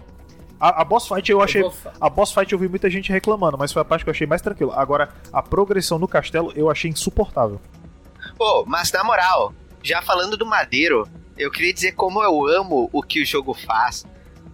A, 0.59 0.81
a 0.81 0.85
boss 0.85 1.07
fight 1.07 1.29
eu 1.29 1.41
achei. 1.41 1.63
A 1.99 2.09
boss 2.09 2.31
fight 2.33 2.51
eu 2.53 2.57
vi 2.59 2.67
muita 2.69 2.89
gente 2.89 3.11
reclamando, 3.11 3.57
mas 3.57 3.73
foi 3.73 3.81
a 3.81 3.85
parte 3.85 4.03
que 4.05 4.09
eu 4.09 4.13
achei 4.13 4.25
mais 4.25 4.41
tranquila. 4.41 4.73
Agora, 4.75 5.09
a 5.33 5.41
progressão 5.43 5.99
no 5.99 6.07
castelo 6.07 6.51
eu 6.55 6.71
achei 6.71 6.89
insuportável. 6.89 7.59
Pô, 8.37 8.63
mas 8.65 8.91
na 8.91 9.03
moral, 9.03 9.53
já 9.83 10.01
falando 10.01 10.37
do 10.37 10.45
Madeiro, 10.45 11.07
Eu 11.37 11.51
queria 11.51 11.73
dizer 11.73 11.91
como 11.91 12.23
eu 12.23 12.47
amo 12.47 12.89
o 12.93 13.03
que 13.03 13.21
o 13.21 13.25
jogo 13.25 13.53
faz. 13.53 14.05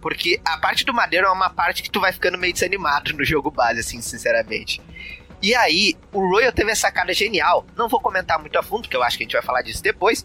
Porque 0.02 0.42
a 0.44 0.58
parte 0.58 0.84
do 0.84 0.92
madeiro 0.92 1.28
é 1.28 1.30
uma 1.30 1.48
parte 1.52 1.84
que 1.84 1.92
tu 1.92 2.00
vai 2.02 2.12
ficando 2.12 2.36
meio 2.40 2.52
desanimado 2.52 3.14
no 3.16 3.24
jogo 3.24 3.52
base, 3.52 3.82
assim, 3.82 4.02
sinceramente. 4.02 4.82
E 5.42 5.56
aí, 5.56 5.96
o 6.14 6.20
Royal 6.20 6.52
teve 6.52 6.72
essa 6.72 6.82
sacada 6.82 7.14
genial. 7.14 7.66
Não 7.76 7.90
vou 7.90 8.00
comentar 8.00 8.38
muito 8.40 8.58
a 8.60 8.64
fundo, 8.64 8.82
porque 8.84 8.96
eu 8.96 9.04
acho 9.04 9.18
que 9.18 9.24
a 9.24 9.26
gente 9.26 9.34
vai 9.34 9.42
falar 9.42 9.62
disso 9.62 9.82
depois. 9.82 10.24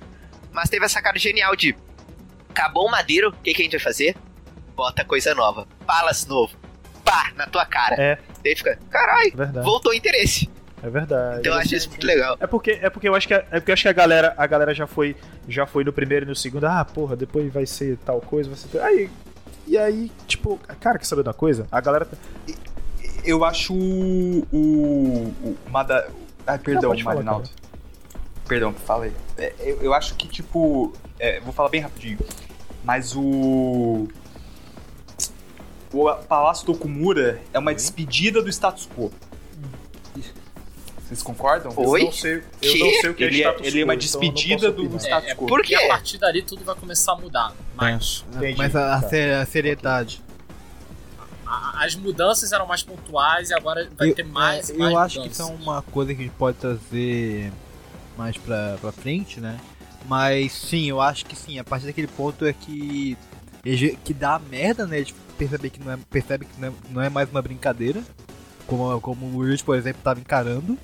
Mas 0.53 0.69
teve 0.69 0.85
essa 0.85 0.95
sacada 0.95 1.19
genial 1.19 1.55
de. 1.57 1.75
Acabou 2.51 2.87
o 2.87 2.91
madeiro, 2.91 3.29
o 3.29 3.33
que, 3.33 3.53
que 3.55 3.63
a 3.63 3.65
gente 3.65 3.73
vai 3.73 3.81
fazer? 3.81 4.17
Bota 4.75 5.05
coisa 5.05 5.35
nova. 5.35 5.67
Palace 5.87 6.29
novo. 6.29 6.55
Pá, 7.05 7.31
na 7.37 7.47
tua 7.47 7.65
cara. 7.67 7.95
É. 8.01 8.19
Daí 8.43 8.57
fica, 8.57 8.79
carai, 8.91 9.31
Verdade. 9.31 9.65
voltou 9.65 9.93
o 9.93 9.95
interesse. 9.95 10.49
É 10.83 10.91
verdade. 10.91 11.41
Então 11.41 11.53
eu 11.55 11.59
acho 11.59 11.75
isso 11.75 11.89
muito 11.89 12.07
legal. 12.07 12.37
É 12.41 12.47
porque, 12.47 12.73
é 12.83 12.91
porque 12.91 13.09
eu 13.09 13.15
acho 13.15 13.27
que, 13.27 13.35
a- 13.35 13.45
é 13.51 13.59
porque 13.61 13.71
eu 13.71 13.75
acho 13.75 13.83
que 13.83 13.89
a 13.89 13.93
galera, 13.93 14.35
a 14.37 14.47
galera 14.47 14.75
já 14.75 14.87
foi, 14.87 15.17
já 15.49 15.67
foi 15.67 15.85
no 15.85 15.93
primeiro 15.93 16.27
e 16.27 16.29
no 16.29 16.35
segundo. 16.35 16.65
Ah, 16.67 16.85
porra, 16.85 17.17
depois 17.17 17.51
vai 17.53 17.65
ser 17.67 17.97
tal 18.05 18.21
coisa, 18.21 18.49
vai 18.51 18.59
ser. 18.59 18.81
Aí, 18.81 19.11
e 19.67 19.77
aí, 19.79 20.11
tipo, 20.27 20.59
cara, 20.81 20.99
quer 20.99 21.05
saber 21.07 21.23
da 21.23 21.33
coisa? 21.33 21.67
A 21.73 21.81
galera 21.81 22.05
tá- 22.05 22.17
Eu 23.27 23.45
acho 23.45 23.75
o. 23.75 24.47
o, 24.53 25.35
o 25.45 25.57
Mada... 25.71 26.09
Ai, 26.47 26.59
perdão, 26.59 26.91
pode 26.91 27.03
falar, 27.03 27.17
Marinaldo. 27.17 27.51
Perdão, 28.47 28.73
fala 28.73 29.07
aí. 29.07 29.13
É, 29.37 29.53
eu, 29.59 29.83
eu 29.83 29.93
acho 29.95 30.15
que, 30.15 30.29
tipo. 30.29 30.93
é, 31.19 31.41
vou 31.41 31.53
falar 31.53 31.69
bem 31.69 31.81
rapidinho. 31.81 32.19
Mas 32.85 33.15
o. 33.17 34.07
O 35.93 36.15
Palácio 36.29 36.67
do 36.67 36.73
Okumura 36.73 37.41
é 37.53 37.59
uma 37.59 37.75
despedida 37.75 38.41
do 38.43 38.49
status 38.49 38.89
quo. 38.95 39.11
Vocês 41.07 41.23
concordam? 41.23 41.73
Oi? 41.77 42.01
Eu 42.01 42.05
não 42.07 42.13
sei, 42.13 42.35
eu 42.37 42.43
Que? 42.61 42.79
não 42.81 43.01
sei 43.01 43.11
o 43.11 43.15
que 43.15 43.23
Ele 43.25 43.37
é, 43.37 43.47
status 43.47 43.67
ele 43.67 43.81
é 43.81 43.85
uma 43.85 43.95
quo, 43.95 43.99
então 44.05 44.21
não 44.21 44.31
despedida 44.33 44.73
posso 44.73 44.89
do 44.89 44.97
status 44.99 45.29
É, 45.29 45.31
é 45.31 45.35
quo. 45.37 45.47
Por 45.47 45.61
porque 45.61 45.77
quê? 45.77 45.85
a 45.85 45.89
partir 45.89 46.19
dali 46.19 46.43
tudo 46.43 46.65
vai 46.65 46.75
começar 46.75 47.13
a 47.13 47.17
mudar. 47.17 47.53
Mas 47.77 48.25
Entendi. 48.35 48.59
Mas 48.59 48.75
a, 48.75 48.97
a 48.97 49.01
Tá. 49.01 49.41
a 49.41 49.47
seriedade. 49.47 50.21
As 51.47 51.95
mudanças 51.95 52.53
eram 52.53 52.67
mais 52.67 52.83
pontuais 52.83 53.51
e 53.51 53.55
agora 53.55 53.89
vai 53.97 54.11
eu, 54.11 54.15
ter 54.15 54.25
mais. 54.25 54.71
é, 54.71 54.75
mais 54.75 54.93
eu 54.93 54.99
acho 54.99 55.15
que 55.15 55.21
mudanças. 55.21 55.47
isso 55.47 55.53
é 55.53 55.63
uma 55.63 55.83
coisa 55.83 56.15
que 56.15 56.21
a 56.21 56.25
gente 56.25 56.37
pode 56.37 56.59
trazer 56.59 57.53
mais 58.17 58.37
pra, 58.37 58.77
pra 58.81 58.93
frente, 58.93 59.41
né? 59.41 59.59
Mas 60.09 60.53
sim, 60.53 60.89
eu 60.89 61.01
acho 61.01 61.25
que 61.27 61.37
sim, 61.37 61.59
a 61.59 61.65
partir 61.65 61.87
daquele 61.87 62.09
ponto 62.09 62.45
é 62.45 62.53
que. 62.53 63.17
Que 64.05 64.15
dá 64.15 64.39
merda, 64.39 64.87
né? 64.87 65.01
De 65.03 65.13
perceber 65.37 65.71
que 65.71 65.83
não 65.83 65.93
é, 65.93 65.99
percebe 66.09 66.45
que 66.45 66.61
não 66.61 66.69
é, 66.69 66.73
não 66.91 67.03
é 67.03 67.09
mais 67.09 67.29
uma 67.29 67.43
brincadeira. 67.43 68.03
Como, 68.67 69.01
como 69.01 69.27
o 69.27 69.39
Will, 69.39 69.57
por 69.65 69.77
exemplo, 69.77 70.01
tava 70.03 70.21
encarando. 70.21 70.79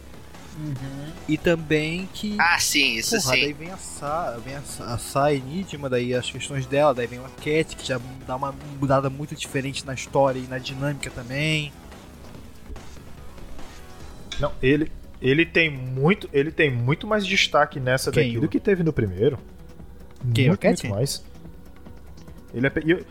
E 1.28 1.38
também 1.38 2.08
que. 2.12 2.36
Ah, 2.38 2.58
sim, 2.58 2.96
isso 2.96 3.16
Porra, 3.20 3.34
sim. 3.34 3.40
daí 3.40 3.52
vem 3.52 3.70
a 3.70 3.76
Sa, 3.76 4.38
vem 4.44 4.54
a, 4.54 4.62
a 4.92 4.98
Sa 4.98 5.32
Enigma, 5.32 5.88
daí 5.88 6.14
as 6.14 6.30
questões 6.30 6.66
dela, 6.66 6.92
daí 6.94 7.06
vem 7.06 7.18
uma 7.18 7.30
Cat 7.30 7.74
que 7.76 7.86
já 7.86 7.98
dá 8.26 8.36
uma 8.36 8.54
mudada 8.80 9.08
muito 9.08 9.34
diferente 9.34 9.84
na 9.86 9.94
história 9.94 10.38
e 10.38 10.46
na 10.46 10.58
dinâmica 10.58 11.10
também. 11.10 11.72
Não, 14.40 14.52
ele, 14.62 14.90
ele 15.20 15.46
tem 15.46 15.70
muito, 15.70 16.28
ele 16.32 16.50
tem 16.50 16.70
muito 16.70 17.06
mais 17.06 17.26
destaque 17.26 17.78
nessa 17.78 18.10
Quem, 18.10 18.24
daqui 18.26 18.38
o- 18.38 18.40
do 18.42 18.48
que 18.48 18.58
teve 18.60 18.82
no 18.82 18.92
primeiro. 18.92 19.38
Quem, 20.34 20.46
o 20.46 20.48
muito, 20.48 20.66
muito 20.66 20.88
mais. 20.88 21.24
Ele 22.54 22.66
é 22.66 22.72
e, 22.84 22.90
eu- 22.90 23.04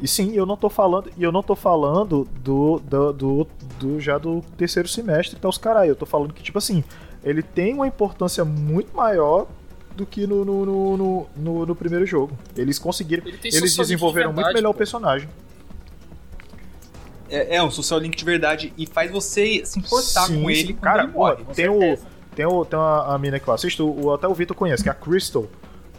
e 0.00 0.06
sim, 0.08 0.32
eu 0.34 0.46
não 0.46 0.56
tô 0.56 0.68
falando, 0.70 1.10
e 1.16 1.22
eu 1.22 1.32
não 1.32 1.42
tô 1.42 1.54
falando 1.56 2.26
do, 2.42 2.78
do, 2.80 3.12
do, 3.12 3.46
do- 3.78 4.00
já 4.00 4.16
do 4.18 4.42
terceiro 4.56 4.88
semestre 4.88 5.36
e 5.36 5.40
tal 5.40 5.48
os 5.50 5.58
caralho. 5.58 5.90
Eu 5.90 5.96
tô 5.96 6.06
falando 6.06 6.32
que 6.32 6.42
tipo 6.42 6.58
assim, 6.58 6.84
ele 7.24 7.42
tem 7.42 7.74
uma 7.74 7.86
importância 7.86 8.44
muito 8.44 8.96
maior 8.96 9.46
do 9.96 10.06
que 10.06 10.26
no, 10.26 10.44
no, 10.44 10.64
no, 10.64 10.96
no, 10.96 11.26
no- 11.36 11.66
no 11.66 11.74
primeiro 11.74 12.06
jogo. 12.06 12.36
Eles 12.56 12.78
conseguiram, 12.78 13.24
Ele 13.26 13.36
eles 13.42 13.54
link 13.54 13.70
de 13.70 13.76
desenvolveram 13.76 14.28
muito 14.28 14.36
verdade, 14.36 14.54
melhor 14.54 14.70
o 14.70 14.74
pô. 14.74 14.78
personagem. 14.78 15.28
É, 17.30 17.56
é 17.56 17.62
um 17.62 17.70
social 17.70 18.00
link 18.00 18.16
de 18.16 18.24
verdade 18.24 18.72
e 18.78 18.86
faz 18.86 19.10
você 19.10 19.62
se 19.64 19.78
importar 19.78 20.26
Sim, 20.26 20.42
com 20.42 20.48
sim. 20.48 20.54
ele 20.54 20.72
quando 20.72 20.80
Cara, 20.82 21.02
ele 21.04 21.12
morre. 21.12 21.44
tem 21.54 21.68
o, 21.68 21.98
tem, 22.34 22.46
o, 22.46 22.64
tem 22.64 22.78
uma, 22.78 23.14
a 23.14 23.18
mina 23.18 23.38
que 23.38 23.46
eu 23.48 23.52
assisto, 23.52 23.84
o, 23.86 24.14
até 24.14 24.26
o 24.26 24.32
Vitor 24.32 24.56
conhece, 24.56 24.82
que 24.82 24.88
é 24.88 24.92
a 24.92 24.94
Crystal. 24.94 25.46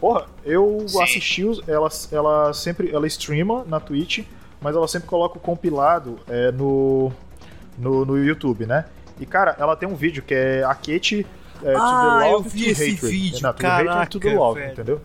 Porra, 0.00 0.26
eu 0.44 0.84
Sim. 0.88 1.02
assisti, 1.02 1.44
os- 1.44 1.60
ela, 1.68 1.88
ela 2.10 2.52
sempre, 2.54 2.90
ela 2.90 3.06
streama 3.06 3.64
na 3.66 3.78
Twitch, 3.78 4.24
mas 4.60 4.74
ela 4.74 4.88
sempre 4.88 5.08
coloca 5.08 5.36
o 5.36 5.40
compilado 5.40 6.18
é, 6.28 6.50
no, 6.50 7.12
no, 7.78 8.04
no 8.06 8.16
YouTube, 8.24 8.64
né? 8.66 8.86
E, 9.18 9.26
cara, 9.26 9.54
ela 9.58 9.76
tem 9.76 9.86
um 9.88 9.94
vídeo 9.94 10.22
que 10.22 10.32
é 10.34 10.64
a 10.64 10.74
Kate 10.74 11.26
é, 11.62 11.72
to 11.74 11.78
Ah, 11.78 12.18
the 12.20 12.26
eu 12.28 12.32
love 12.38 12.48
vi 12.48 12.64
to 12.64 12.70
esse 12.70 12.90
hatred. 12.92 13.06
vídeo, 13.12 13.42
Não, 13.42 13.52
to 13.52 13.58
the 13.60 13.68
hatred 13.68 14.08
to 14.10 14.18
the 14.18 14.24
caraca, 14.28 14.40
love, 14.42 14.60
velho. 14.60 14.72
entendeu? 14.72 15.00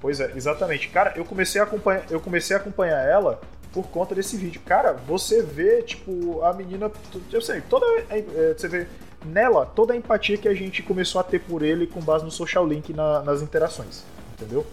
Pois 0.00 0.20
é, 0.20 0.32
exatamente. 0.36 0.88
Cara, 0.90 1.12
eu 1.16 1.24
comecei 1.24 1.60
a 1.60 1.64
acompanhar, 1.64 2.04
eu 2.10 2.20
comecei 2.20 2.54
a 2.56 2.60
acompanhar 2.60 3.00
ela 3.04 3.40
por 3.72 3.86
conta 3.88 4.14
desse 4.14 4.36
vídeo. 4.36 4.60
Cara, 4.64 4.92
você 4.92 5.42
vê, 5.42 5.82
tipo, 5.82 6.42
a 6.42 6.52
menina. 6.52 6.90
Eu 7.32 7.40
sei, 7.40 7.60
toda. 7.62 7.84
é, 8.10 8.18
é, 8.18 8.54
você 8.56 8.68
vê 8.68 8.86
nela 9.24 9.66
toda 9.66 9.92
a 9.94 9.96
empatia 9.96 10.36
que 10.38 10.48
a 10.48 10.54
gente 10.54 10.82
começou 10.82 11.20
a 11.20 11.24
ter 11.24 11.40
por 11.40 11.62
ele 11.62 11.86
com 11.86 12.00
base 12.00 12.24
no 12.24 12.30
social 12.30 12.66
link 12.66 12.92
na- 12.92 13.22
nas 13.22 13.42
interações. 13.42 14.04
Entendeu? 14.34 14.66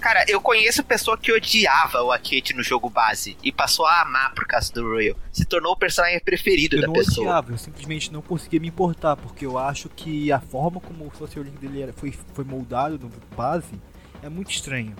Cara, 0.00 0.24
eu 0.28 0.38
conheço 0.40 0.84
pessoa 0.84 1.16
que 1.16 1.32
odiava 1.32 2.02
o 2.02 2.12
Akete 2.12 2.52
no 2.52 2.62
jogo 2.62 2.90
base 2.90 3.38
e 3.42 3.50
passou 3.50 3.86
a 3.86 4.02
amar 4.02 4.34
por 4.34 4.44
causa 4.46 4.70
do 4.72 4.82
Royal. 4.86 5.16
Se 5.32 5.46
tornou 5.46 5.72
o 5.72 5.76
personagem 5.76 6.20
preferido 6.20 6.76
Eu 6.76 6.80
da 6.82 6.86
não 6.88 6.94
pessoa. 6.94 7.26
odiava, 7.26 7.52
eu 7.52 7.56
simplesmente 7.58 8.12
não 8.12 8.20
conseguia 8.20 8.60
me 8.60 8.68
importar, 8.68 9.16
porque 9.16 9.46
eu 9.46 9.56
acho 9.56 9.88
que 9.88 10.30
a 10.30 10.40
forma 10.40 10.78
como 10.80 11.06
o 11.06 11.16
social 11.16 11.42
link 11.44 11.56
dele 11.58 11.80
era, 11.80 11.92
foi, 11.94 12.12
foi 12.34 12.44
moldado 12.44 12.98
no 12.98 13.10
base 13.34 13.72
é 14.22 14.28
muito 14.28 14.50
estranho. 14.50 14.94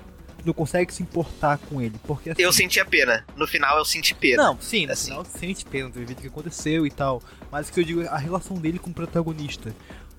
Não 0.44 0.52
consegue 0.52 0.92
se 0.92 1.02
importar 1.02 1.58
com 1.58 1.80
ele, 1.80 1.94
porque 2.06 2.30
assim, 2.30 2.42
Eu 2.42 2.52
sentia 2.52 2.84
pena. 2.84 3.24
No 3.36 3.46
final 3.46 3.78
eu 3.78 3.84
senti 3.84 4.14
pena. 4.14 4.42
Não, 4.42 4.60
sim, 4.60 4.86
no 4.86 4.92
Assim. 4.92 5.06
final 5.10 5.24
você 5.24 5.38
sente 5.38 5.64
pena 5.64 5.88
do 5.88 6.00
evento 6.00 6.20
que 6.20 6.26
aconteceu 6.28 6.86
e 6.86 6.90
tal. 6.90 7.22
Mas 7.50 7.68
o 7.68 7.72
que 7.72 7.80
eu 7.80 7.84
digo 7.84 8.02
é 8.02 8.08
a 8.08 8.16
relação 8.18 8.56
dele 8.56 8.78
com 8.78 8.90
o 8.90 8.94
protagonista. 8.94 9.74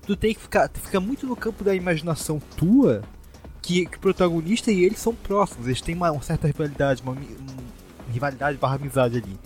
Tu 0.06 0.16
tem 0.16 0.34
que 0.34 0.40
ficar. 0.40 0.68
Tu 0.68 0.80
fica 0.80 0.98
muito 1.00 1.26
no 1.26 1.36
campo 1.36 1.62
da 1.64 1.74
imaginação 1.74 2.40
tua 2.56 3.02
que, 3.62 3.86
que 3.86 3.96
o 3.96 4.00
protagonista 4.00 4.70
e 4.72 4.84
ele 4.84 4.96
são 4.96 5.14
próximos. 5.14 5.66
Eles 5.66 5.80
têm 5.80 5.94
uma, 5.94 6.10
uma 6.10 6.22
certa 6.22 6.46
rivalidade, 6.46 7.02
uma, 7.02 7.14
mi- 7.14 7.36
um- 7.40 8.12
rivalidade 8.12 8.56
barra 8.58 8.76
amizade 8.76 9.16
ali. 9.18 9.38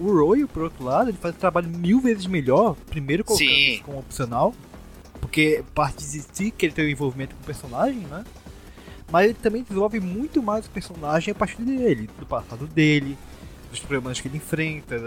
O 0.00 0.12
Roy, 0.12 0.46
por 0.46 0.62
outro 0.64 0.84
lado, 0.84 1.10
ele 1.10 1.18
faz 1.18 1.34
um 1.34 1.38
trabalho 1.38 1.68
mil 1.68 2.00
vezes 2.00 2.26
melhor. 2.26 2.76
Primeiro 2.88 3.24
colocando 3.24 3.48
Sim. 3.48 3.72
isso 3.74 3.82
como 3.84 3.98
opcional. 3.98 4.54
Porque 5.20 5.64
parte 5.74 6.04
de 6.04 6.22
si 6.32 6.50
que 6.52 6.66
ele 6.66 6.72
tem 6.72 6.86
um 6.86 6.88
envolvimento 6.88 7.34
com 7.34 7.42
o 7.42 7.44
personagem, 7.44 8.00
né? 8.02 8.24
Mas 9.10 9.24
ele 9.26 9.34
também 9.34 9.62
desenvolve 9.62 10.00
muito 10.00 10.42
mais 10.42 10.66
o 10.66 10.70
personagem 10.70 11.32
a 11.32 11.34
partir 11.34 11.62
dele, 11.62 12.08
do 12.18 12.26
passado 12.26 12.66
dele, 12.66 13.16
dos 13.70 13.80
problemas 13.80 14.20
que 14.20 14.28
ele 14.28 14.36
enfrenta, 14.36 14.98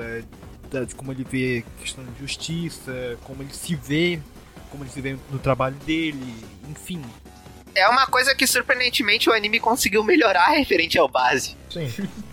da- 0.71 0.83
de 0.85 0.95
como 0.95 1.11
ele 1.11 1.23
vê 1.23 1.63
questão 1.79 2.03
de 2.03 2.19
justiça, 2.19 3.17
como 3.23 3.43
ele 3.43 3.53
se 3.53 3.75
vê, 3.75 4.19
como 4.71 4.83
ele 4.83 4.89
se 4.91 5.01
vê 5.01 5.17
no 5.31 5.37
trabalho 5.37 5.75
dele, 5.85 6.33
enfim. 6.69 7.01
É 7.75 7.87
uma 7.87 8.05
coisa 8.07 8.33
que 8.35 8.45
surpreendentemente 8.47 9.29
o 9.29 9.33
anime 9.33 9.59
conseguiu 9.59 10.03
melhorar 10.03 10.47
referente 10.57 10.97
ao 10.97 11.07
base. 11.07 11.55
Sim. 11.69 11.87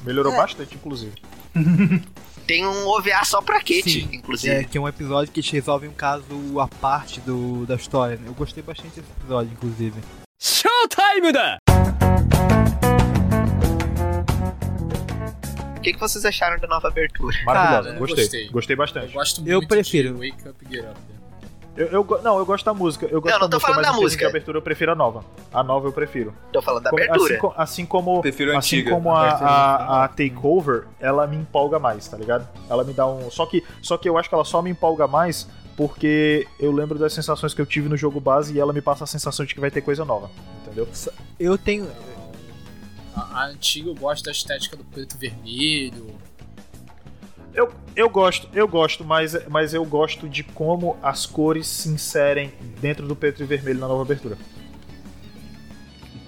Melhorou 0.05 0.33
bastante, 0.35 0.75
inclusive. 0.75 1.15
Tem 2.47 2.67
um 2.67 2.87
OVA 2.89 3.25
só 3.27 3.43
pra 3.43 3.57
Kate, 3.59 3.83
Sim, 3.83 4.09
inclusive. 4.13 4.55
É, 4.55 4.65
que 4.65 4.79
é 4.79 4.81
um 4.81 4.89
episódio 4.89 5.31
que 5.31 5.41
eles 5.41 5.51
resolvem 5.51 5.91
um 5.91 5.93
caso 5.93 6.59
à 6.59 6.67
parte 6.67 7.21
do, 7.21 7.67
da 7.67 7.75
história. 7.75 8.17
né? 8.17 8.23
Eu 8.27 8.33
gostei 8.33 8.63
bastante 8.63 9.01
desse 9.01 9.13
episódio, 9.21 9.53
inclusive. 9.53 10.01
O 15.77 15.81
que, 15.81 15.93
que 15.95 15.99
vocês 16.01 16.25
acharam 16.25 16.59
da 16.61 16.69
nova 16.69 16.87
abertura? 16.89 17.37
Maravilhosa. 17.45 17.83
Cara, 17.89 17.95
eu 17.95 17.99
gostei. 17.99 18.25
gostei. 18.25 18.49
gostei. 18.51 18.75
Eu 18.75 18.79
bastante. 18.79 19.13
gosto 19.13 19.41
muito 19.41 19.51
Eu 19.53 19.67
prefiro. 19.67 20.15
de 20.15 20.31
Wake 20.31 20.49
Up 20.49 20.67
Get 20.71 20.85
Up. 20.85 20.97
Eu, 21.77 21.87
eu 21.87 22.21
não, 22.25 22.39
eu 22.39 22.45
gosto 22.47 22.65
da 22.65 22.75
música. 22.75 23.07
Eu 23.07 23.21
gosto 23.21 23.33
Não, 23.35 23.41
não 23.41 23.49
da 23.49 23.51
tô 23.51 23.57
música, 23.57 23.73
falando 23.73 23.77
mas 23.77 23.87
da 23.87 23.89
em 23.91 23.93
termos 23.95 24.03
música. 24.05 24.25
de 24.25 24.31
abertura 24.31 24.59
eu 24.59 24.63
prefiro 24.63 24.93
a 24.93 24.95
nova. 24.97 25.25
A 25.53 25.63
nova 25.63 25.87
eu 25.87 25.93
prefiro. 25.93 26.35
Tô 26.53 26.61
falando 26.61 26.83
da 26.85 26.91
Como- 26.91 27.03
abertura. 27.05 27.33
Assim, 27.35 27.41
co- 27.41 27.55
assim 27.57 27.87
como, 27.87 28.21
Prefiro 28.21 28.53
a 28.55 28.59
assim 28.59 28.77
antiga. 28.79 28.91
como 28.91 29.13
A 29.13 29.23
abertura 29.23 29.49
a, 29.51 30.05
a 30.05 30.09
Takeover, 30.09 30.87
ela 30.99 31.25
me 31.29 31.37
empolga 31.37 31.79
mais, 31.79 32.09
tá 32.09 32.17
ligado? 32.17 32.49
Ela 32.69 32.83
me 32.83 32.93
dá 32.93 33.07
um. 33.07 33.31
Só 33.31 33.47
que, 33.47 33.65
só 33.81 33.97
que 33.97 34.09
eu 34.09 34.19
acho 34.19 34.29
que 34.29 34.35
ela 34.35 34.45
só 34.45 34.61
me 34.61 34.71
empolga 34.71 35.07
mais 35.07 35.49
porque 35.79 36.45
eu 36.59 36.73
lembro 36.73 36.99
das 36.99 37.13
sensações 37.13 37.55
que 37.55 37.61
eu 37.61 37.65
tive 37.65 37.89
no 37.89 37.97
jogo 37.97 38.19
base 38.19 38.53
e 38.53 38.59
ela 38.59 38.73
me 38.73 38.83
passa 38.83 39.05
a 39.05 39.07
sensação 39.07 39.47
de 39.47 39.55
que 39.55 39.61
vai 39.61 39.71
ter 39.71 39.81
coisa 39.81 40.05
nova, 40.05 40.29
entendeu? 40.61 40.89
Eu 41.39 41.57
tenho. 41.57 41.89
A, 43.15 43.43
a 43.43 43.47
antiga 43.47 43.89
eu 43.89 43.95
gosto 43.95 44.25
da 44.25 44.33
estética 44.33 44.77
do 44.77 44.83
preto 44.83 45.15
e 45.15 45.19
vermelho. 45.19 46.19
Eu, 47.55 47.73
eu 47.95 48.11
gosto, 48.11 48.49
eu 48.53 48.67
gosto, 48.67 49.05
mas, 49.05 49.47
mas 49.49 49.73
eu 49.73 49.85
gosto 49.85 50.29
de 50.29 50.43
como 50.43 50.97
as 51.01 51.27
cores 51.27 51.69
se 51.69 51.89
inserem 51.89 52.53
dentro 52.81 53.07
do 53.07 53.15
preto 53.15 53.41
e 53.41 53.47
vermelho 53.47 53.79
na 53.79 53.87
nova 53.87 54.03
abertura. 54.03 54.37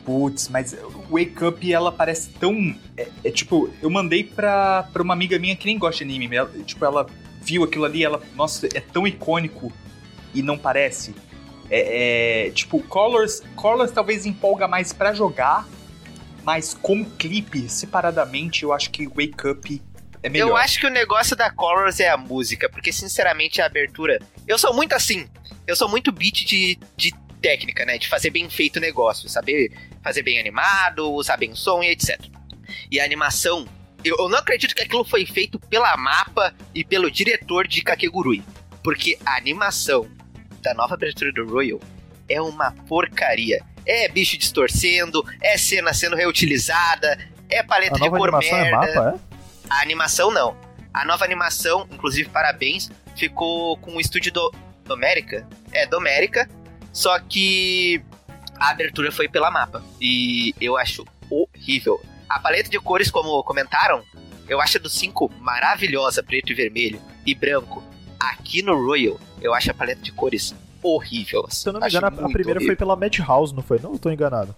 Putz, 0.04 0.48
mas 0.48 0.74
o 0.74 1.16
Wake 1.16 1.44
Up 1.44 1.72
ela 1.72 1.90
parece 1.90 2.30
tão. 2.30 2.54
É, 2.96 3.08
é 3.24 3.30
tipo, 3.32 3.68
eu 3.82 3.90
mandei 3.90 4.22
pra, 4.22 4.84
pra 4.92 5.02
uma 5.02 5.12
amiga 5.12 5.40
minha 5.40 5.56
que 5.56 5.66
nem 5.66 5.76
gosta 5.76 6.04
de 6.04 6.14
anime. 6.14 6.36
Ela, 6.36 6.50
tipo, 6.64 6.84
ela 6.84 7.04
viu 7.50 7.64
aquilo 7.64 7.84
ali, 7.84 8.04
ela. 8.04 8.22
Nossa, 8.34 8.66
é 8.66 8.80
tão 8.80 9.06
icônico 9.06 9.72
e 10.32 10.42
não 10.42 10.56
parece. 10.56 11.14
É, 11.68 12.46
é, 12.46 12.50
tipo, 12.50 12.80
Colors, 12.84 13.42
Colors 13.56 13.90
talvez 13.90 14.26
empolga 14.26 14.66
mais 14.68 14.92
pra 14.92 15.12
jogar, 15.12 15.68
mas 16.44 16.74
como 16.74 17.04
clipe, 17.10 17.68
separadamente, 17.68 18.62
eu 18.62 18.72
acho 18.72 18.90
que 18.90 19.06
Wake 19.06 19.48
Up 19.48 19.82
é 20.22 20.28
melhor. 20.28 20.48
Eu 20.48 20.56
acho 20.56 20.78
que 20.78 20.86
o 20.86 20.90
negócio 20.90 21.34
da 21.36 21.50
Colors 21.50 21.98
é 21.98 22.08
a 22.08 22.16
música, 22.16 22.68
porque 22.68 22.92
sinceramente 22.92 23.60
a 23.60 23.66
abertura. 23.66 24.20
Eu 24.46 24.58
sou 24.58 24.72
muito 24.74 24.94
assim. 24.94 25.28
Eu 25.66 25.74
sou 25.74 25.88
muito 25.88 26.12
beat 26.12 26.44
de, 26.44 26.78
de 26.96 27.12
técnica, 27.40 27.84
né? 27.84 27.98
De 27.98 28.08
fazer 28.08 28.30
bem 28.30 28.48
feito 28.48 28.76
o 28.76 28.80
negócio, 28.80 29.28
saber 29.28 29.72
fazer 30.02 30.22
bem 30.22 30.38
animado, 30.38 31.12
usar 31.12 31.36
bem 31.36 31.50
o 31.50 31.56
som 31.56 31.82
e 31.82 31.90
etc. 31.90 32.20
E 32.90 33.00
a 33.00 33.04
animação. 33.04 33.66
Eu, 34.04 34.16
eu 34.18 34.28
não 34.28 34.38
acredito 34.38 34.74
que 34.74 34.82
aquilo 34.82 35.04
foi 35.04 35.26
feito 35.26 35.58
pela 35.58 35.96
mapa 35.96 36.54
e 36.74 36.84
pelo 36.84 37.10
diretor 37.10 37.66
de 37.66 37.82
Kakegurui. 37.82 38.42
Porque 38.82 39.18
a 39.24 39.36
animação 39.36 40.08
da 40.62 40.74
nova 40.74 40.94
abertura 40.94 41.32
do 41.32 41.46
Royal 41.46 41.80
é 42.28 42.40
uma 42.40 42.72
porcaria. 42.88 43.62
É 43.84 44.08
bicho 44.08 44.38
distorcendo, 44.38 45.24
é 45.40 45.58
cena 45.58 45.92
sendo 45.92 46.16
reutilizada, 46.16 47.18
é 47.48 47.62
paleta 47.62 47.94
A 47.96 47.98
de 47.98 48.04
nova 48.04 48.16
cor 48.16 48.28
animação 48.28 48.58
é 48.58 48.62
merda. 48.62 48.76
mapa, 48.76 49.18
é? 49.18 49.30
A 49.68 49.82
animação 49.82 50.30
não. 50.30 50.56
A 50.92 51.04
nova 51.04 51.24
animação, 51.24 51.86
inclusive 51.90 52.28
parabéns, 52.28 52.90
ficou 53.16 53.76
com 53.78 53.96
o 53.96 54.00
estúdio 54.00 54.32
do 54.32 54.52
Domérica. 54.84 55.46
É, 55.72 55.86
Domérica. 55.86 56.48
Só 56.92 57.18
que 57.20 58.02
a 58.56 58.70
abertura 58.70 59.12
foi 59.12 59.28
pela 59.28 59.50
mapa. 59.50 59.82
E 60.00 60.54
eu 60.60 60.76
acho 60.76 61.04
horrível. 61.30 62.00
A 62.30 62.38
paleta 62.38 62.70
de 62.70 62.78
cores, 62.78 63.10
como 63.10 63.42
comentaram, 63.42 64.02
eu 64.48 64.60
acho 64.60 64.78
a 64.78 64.80
do 64.80 64.88
5 64.88 65.30
maravilhosa, 65.40 66.22
preto 66.22 66.52
e 66.52 66.54
vermelho 66.54 67.00
e 67.26 67.34
branco. 67.34 67.82
Aqui 68.18 68.62
no 68.62 68.74
Royal, 68.74 69.18
eu 69.42 69.52
acho 69.52 69.70
a 69.70 69.74
paleta 69.74 70.00
de 70.00 70.12
cores 70.12 70.54
horrível. 70.82 71.46
Se 71.50 71.68
eu 71.68 71.72
não 71.72 71.80
me 71.80 71.86
Acho 71.86 71.96
engano, 71.96 72.06
a- 72.06 72.28
primeira 72.28 72.44
foi 72.60 72.68
horrível. 72.68 72.76
pela 72.76 72.94
Madhouse, 72.96 73.54
não 73.54 73.62
foi? 73.62 73.78
Não, 73.80 73.92
eu 73.92 73.98
tô 73.98 74.10
enganado. 74.10 74.54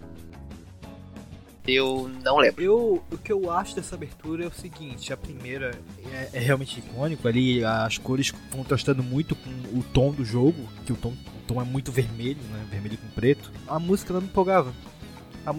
Eu 1.65 2.11
não 2.23 2.37
lembro. 2.37 2.61
Eu, 2.61 3.03
o 3.09 3.17
que 3.17 3.31
eu 3.31 3.49
acho 3.49 3.75
dessa 3.75 3.95
abertura 3.95 4.43
é 4.43 4.47
o 4.47 4.51
seguinte, 4.53 5.13
a 5.13 5.17
primeira 5.17 5.71
é, 6.11 6.29
é 6.33 6.39
realmente 6.39 6.79
icônico, 6.79 7.25
ali 7.27 7.63
as 7.63 7.97
cores 7.97 8.31
contrastando 8.51 9.01
muito 9.01 9.33
com 9.35 9.49
o 9.79 9.81
tom 9.93 10.11
do 10.11 10.25
jogo, 10.25 10.67
que 10.85 10.91
o 10.91 10.95
tom, 10.95 11.09
o 11.11 11.47
tom 11.47 11.61
é 11.61 11.63
muito 11.63 11.89
vermelho, 11.91 12.41
né, 12.51 12.65
vermelho 12.69 12.97
com 12.97 13.07
preto. 13.09 13.49
A 13.67 13.79
música 13.79 14.13
não 14.13 14.19
me 14.21 14.27
empolgava. 14.27 14.73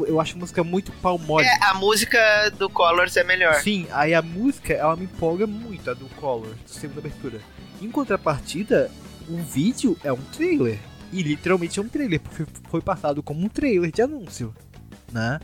Eu 0.07 0.21
acho 0.21 0.35
a 0.37 0.39
música 0.39 0.65
muito 0.65 0.91
pau 0.93 1.19
mole. 1.19 1.47
É, 1.47 1.65
a 1.65 1.75
música 1.75 2.51
do 2.59 2.71
Colors 2.71 3.17
é 3.17 3.25
melhor. 3.25 3.55
Sim, 3.57 3.87
aí 3.93 4.15
a 4.15 4.23
música, 4.23 4.73
ela 4.73 4.97
me 4.97 5.05
empolga 5.05 5.47
muito, 5.47 5.91
a 5.91 5.95
do 5.95 6.09
Color, 6.17 6.55
segunda 6.67 7.01
abertura. 7.01 7.39
Em 7.83 7.91
contrapartida, 7.91 8.91
o 9.29 9.37
vídeo 9.37 9.97
é 10.03 10.13
um 10.13 10.23
trailer. 10.33 10.79
E 11.13 11.23
literalmente 11.23 11.79
é 11.79 11.83
um 11.83 11.89
trailer, 11.89 12.19
porque 12.21 12.45
foi 12.69 12.81
passado 12.81 13.23
como 13.23 13.45
um 13.45 13.49
trailer 13.49 13.93
de 13.93 14.03
anúncio, 14.03 14.55
né? 15.13 15.39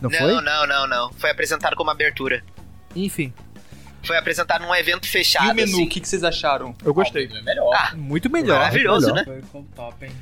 Não, 0.00 0.08
não, 0.08 0.18
foi? 0.18 0.40
não, 0.40 0.66
não, 0.66 0.86
não. 0.86 1.12
Foi 1.14 1.30
apresentado 1.30 1.74
como 1.74 1.90
abertura. 1.90 2.44
Enfim, 2.94 3.32
Foi 4.04 4.16
apresentado 4.16 4.62
num 4.62 4.74
evento 4.74 5.06
fechado. 5.08 5.48
E 5.48 5.50
o 5.50 5.54
menu, 5.54 5.72
o 5.72 5.74
assim. 5.74 5.88
que, 5.88 6.00
que 6.00 6.08
vocês 6.08 6.22
acharam? 6.22 6.74
Eu 6.84 6.94
gostei. 6.94 7.26
É 7.26 7.42
melhor. 7.42 7.74
Ah, 7.74 7.94
muito 7.96 8.30
melhor. 8.30 8.60
Maravilhoso, 8.60 9.12
muito 9.12 9.16
né? 9.16 9.34
melhor. 9.34 9.48
Foi 9.50 9.62
com 9.62 9.66
top, 9.68 10.06
hein? 10.06 10.12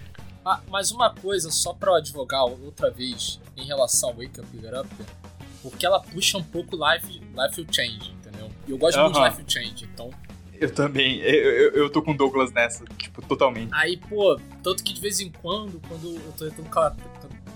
Ah, 0.45 0.61
mas 0.69 0.91
uma 0.91 1.11
coisa, 1.15 1.51
só 1.51 1.73
pra 1.73 1.93
eu 1.93 1.95
advogar 1.97 2.45
outra 2.45 2.91
vez 2.91 3.41
em 3.57 3.65
relação 3.65 4.11
ao 4.11 4.17
Wake 4.17 4.41
Up 4.41 4.49
Get 4.61 4.75
Up, 4.75 4.89
porque 5.63 5.87
ela 5.87 6.01
puxa 6.01 6.37
um 6.39 6.43
pouco 6.43 6.77
Life, 6.77 7.07
life 7.09 7.61
will 7.61 7.67
Change, 7.73 8.13
entendeu? 8.13 8.51
E 8.69 8.71
eu 8.71 8.77
gosto 8.79 9.01
muito 9.01 9.15
de. 9.19 9.25
Life 9.25 9.39
will 9.39 9.49
Change, 9.49 9.85
então. 9.93 10.11
Eu 10.61 10.71
também. 10.73 11.19
Eu, 11.21 11.35
eu, 11.51 11.71
eu 11.73 11.91
tô 11.91 12.03
com 12.03 12.13
o 12.13 12.17
Douglas 12.17 12.53
nessa, 12.53 12.85
tipo, 12.99 13.21
totalmente. 13.23 13.71
Aí, 13.73 13.97
pô, 13.97 14.39
tanto 14.63 14.85
que 14.85 14.93
de 14.93 15.01
vez 15.01 15.21
em 15.21 15.31
quando, 15.31 15.81
quando 15.89 16.15
eu 16.15 16.33
tô 16.37 16.45
tentando 16.49 16.69
ca- 16.69 16.95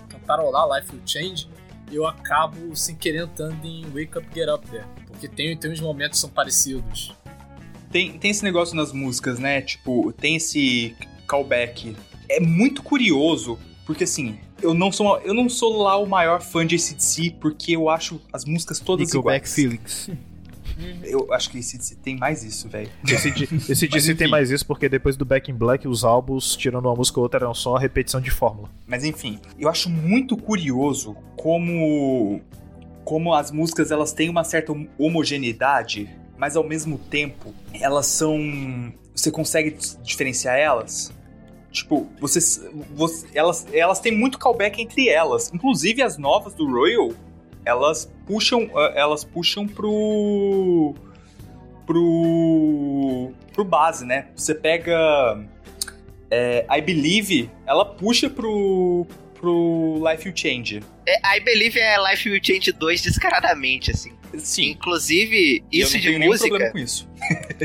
cantarolar 0.09 0.67
Life 0.79 0.91
will 0.95 1.01
Change, 1.05 1.47
eu 1.91 2.05
acabo 2.07 2.75
sem 2.75 2.95
querer 2.95 3.23
entrando 3.23 3.63
em 3.65 3.83
Wake 3.85 4.17
Up 4.17 4.27
Get 4.33 4.49
Up 4.49 4.67
There. 4.67 4.85
Porque 5.07 5.27
tem, 5.27 5.55
tem 5.55 5.71
uns 5.71 5.79
momentos 5.79 6.17
que 6.17 6.21
são 6.21 6.29
parecidos. 6.29 7.13
Tem, 7.91 8.17
tem 8.19 8.31
esse 8.31 8.43
negócio 8.43 8.75
nas 8.75 8.91
músicas, 8.91 9.39
né? 9.39 9.61
Tipo, 9.61 10.11
tem 10.13 10.35
esse 10.35 10.95
callback. 11.27 11.95
É 12.29 12.39
muito 12.39 12.83
curioso, 12.83 13.57
porque 13.85 14.03
assim, 14.03 14.37
eu 14.61 14.73
não 14.73 14.91
sou, 14.91 15.17
eu 15.19 15.33
não 15.33 15.49
sou 15.49 15.81
lá 15.81 15.97
o 15.97 16.05
maior 16.05 16.41
fã 16.41 16.65
de 16.65 16.75
ACDC, 16.75 17.35
porque 17.39 17.75
eu 17.75 17.89
acho 17.89 18.21
as 18.31 18.45
músicas 18.45 18.79
todas 18.79 19.07
Nickelback 19.07 19.45
iguais. 19.45 19.53
Feelings. 19.53 20.09
Eu 21.03 21.33
acho 21.33 21.49
que 21.49 21.57
ACDC 21.57 21.95
tem 21.95 22.17
mais 22.17 22.43
isso, 22.43 22.69
velho. 22.69 22.89
Esse, 23.05 23.29
esse 23.69 23.87
DC 23.87 24.15
tem 24.15 24.29
mais 24.29 24.49
isso 24.49 24.65
porque 24.65 24.87
depois 24.87 25.17
do 25.17 25.25
Back 25.25 25.51
in 25.51 25.55
Black, 25.55 25.87
os 25.87 26.03
álbuns, 26.03 26.55
tirando 26.55 26.85
uma 26.85 26.95
música 26.95 27.19
ou 27.19 27.23
outra, 27.23 27.41
eram 27.41 27.53
só 27.53 27.75
repetição 27.75 28.21
de 28.21 28.31
fórmula. 28.31 28.69
Mas 28.87 29.03
enfim, 29.03 29.39
eu 29.57 29.67
acho 29.67 29.89
muito 29.89 30.37
curioso 30.37 31.15
como 31.35 32.41
como 33.03 33.33
as 33.33 33.49
músicas 33.49 33.89
elas 33.89 34.13
têm 34.13 34.29
uma 34.29 34.43
certa 34.43 34.71
homogeneidade, 34.97 36.07
mas 36.37 36.55
ao 36.55 36.63
mesmo 36.63 36.97
tempo 36.97 37.53
elas 37.73 38.05
são 38.05 38.93
você 39.15 39.31
consegue 39.31 39.75
diferenciar 40.03 40.57
elas? 40.57 41.11
Tipo, 41.71 42.07
vocês, 42.19 42.61
você- 42.95 43.27
elas, 43.33 43.67
elas 43.71 43.99
têm 43.99 44.11
muito 44.11 44.37
callback 44.39 44.81
entre 44.81 45.07
elas. 45.09 45.51
Inclusive 45.53 46.01
as 46.01 46.17
novas 46.17 46.53
do 46.55 46.67
Royal, 46.69 47.11
elas 47.63 48.11
puxam, 48.25 48.69
ah, 48.75 48.91
elas 48.95 49.23
puxam 49.23 49.67
pro 49.67 50.95
pro 51.85 53.31
pro 53.53 53.63
base, 53.63 54.05
né? 54.05 54.27
Você 54.35 54.53
pega 54.55 55.43
é, 56.31 56.65
I 56.69 56.81
Believe, 56.81 57.49
ela 57.65 57.85
puxa 57.85 58.29
pro 58.29 59.05
pro 59.35 60.01
Life 60.09 60.27
You 60.27 60.33
Change. 60.35 60.83
É, 61.07 61.37
I 61.37 61.39
Believe 61.39 61.79
é 61.79 61.95
Life 62.11 62.29
Will 62.29 62.41
Change 62.43 62.71
2 62.73 63.01
descaradamente, 63.01 63.89
assim. 63.91 64.11
Sim. 64.37 64.71
Inclusive, 64.71 65.63
E 65.71 65.79
eu 65.79 65.83
isso 65.85 65.93
não 65.93 65.99
de 66.01 66.07
tenho 66.07 66.19
nenhum 66.19 66.31
música. 66.31 66.49
problema 66.49 66.71
com 66.73 66.77
isso. 66.77 67.07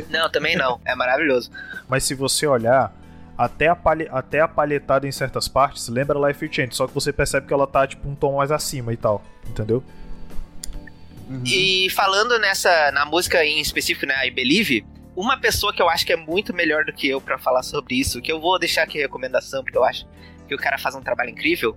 Não, 0.09 0.31
também 0.31 0.57
não. 0.57 0.81
É 0.85 0.95
maravilhoso. 0.95 1.51
Mas 1.89 2.05
se 2.05 2.15
você 2.15 2.47
olhar, 2.47 2.95
até 3.37 3.69
a, 3.69 3.77
palhe- 3.77 4.09
até 4.11 4.41
a 4.41 4.49
palhetada 4.49 5.07
em 5.07 5.13
certas 5.13 5.49
partes 5.49 5.89
lembra 5.89 6.29
Life 6.29 6.45
is 6.45 6.55
Change, 6.55 6.75
só 6.75 6.87
que 6.87 6.95
você 6.95 7.13
percebe 7.13 7.47
que 7.47 7.53
ela 7.53 7.67
tá 7.67 7.87
tipo 7.87 8.09
um 8.09 8.15
tom 8.15 8.37
mais 8.37 8.51
acima 8.51 8.93
e 8.93 8.97
tal, 8.97 9.23
entendeu? 9.49 9.83
E 11.45 11.89
falando 11.91 12.39
nessa, 12.39 12.93
na 12.93 13.07
música 13.07 13.45
em 13.45 13.59
específico, 13.61 14.07
né, 14.07 14.27
I 14.27 14.31
Believe, 14.31 14.85
uma 15.17 15.39
pessoa 15.39 15.73
que 15.73 15.81
eu 15.81 15.89
acho 15.89 16.05
que 16.05 16.13
é 16.13 16.17
muito 16.17 16.53
melhor 16.53 16.85
do 16.85 16.93
que 16.93 17.09
eu 17.09 17.21
pra 17.21 17.39
falar 17.39 17.63
sobre 17.63 17.95
isso, 17.95 18.21
que 18.21 18.31
eu 18.31 18.41
vou 18.41 18.59
deixar 18.59 18.83
aqui 18.83 18.99
a 18.99 19.03
recomendação, 19.03 19.63
porque 19.65 19.79
eu 19.79 19.85
acho 19.85 20.07
que 20.47 20.55
o 20.55 20.59
cara 20.59 20.77
faz 20.77 20.95
um 20.95 21.01
trabalho 21.01 21.31
incrível, 21.31 21.77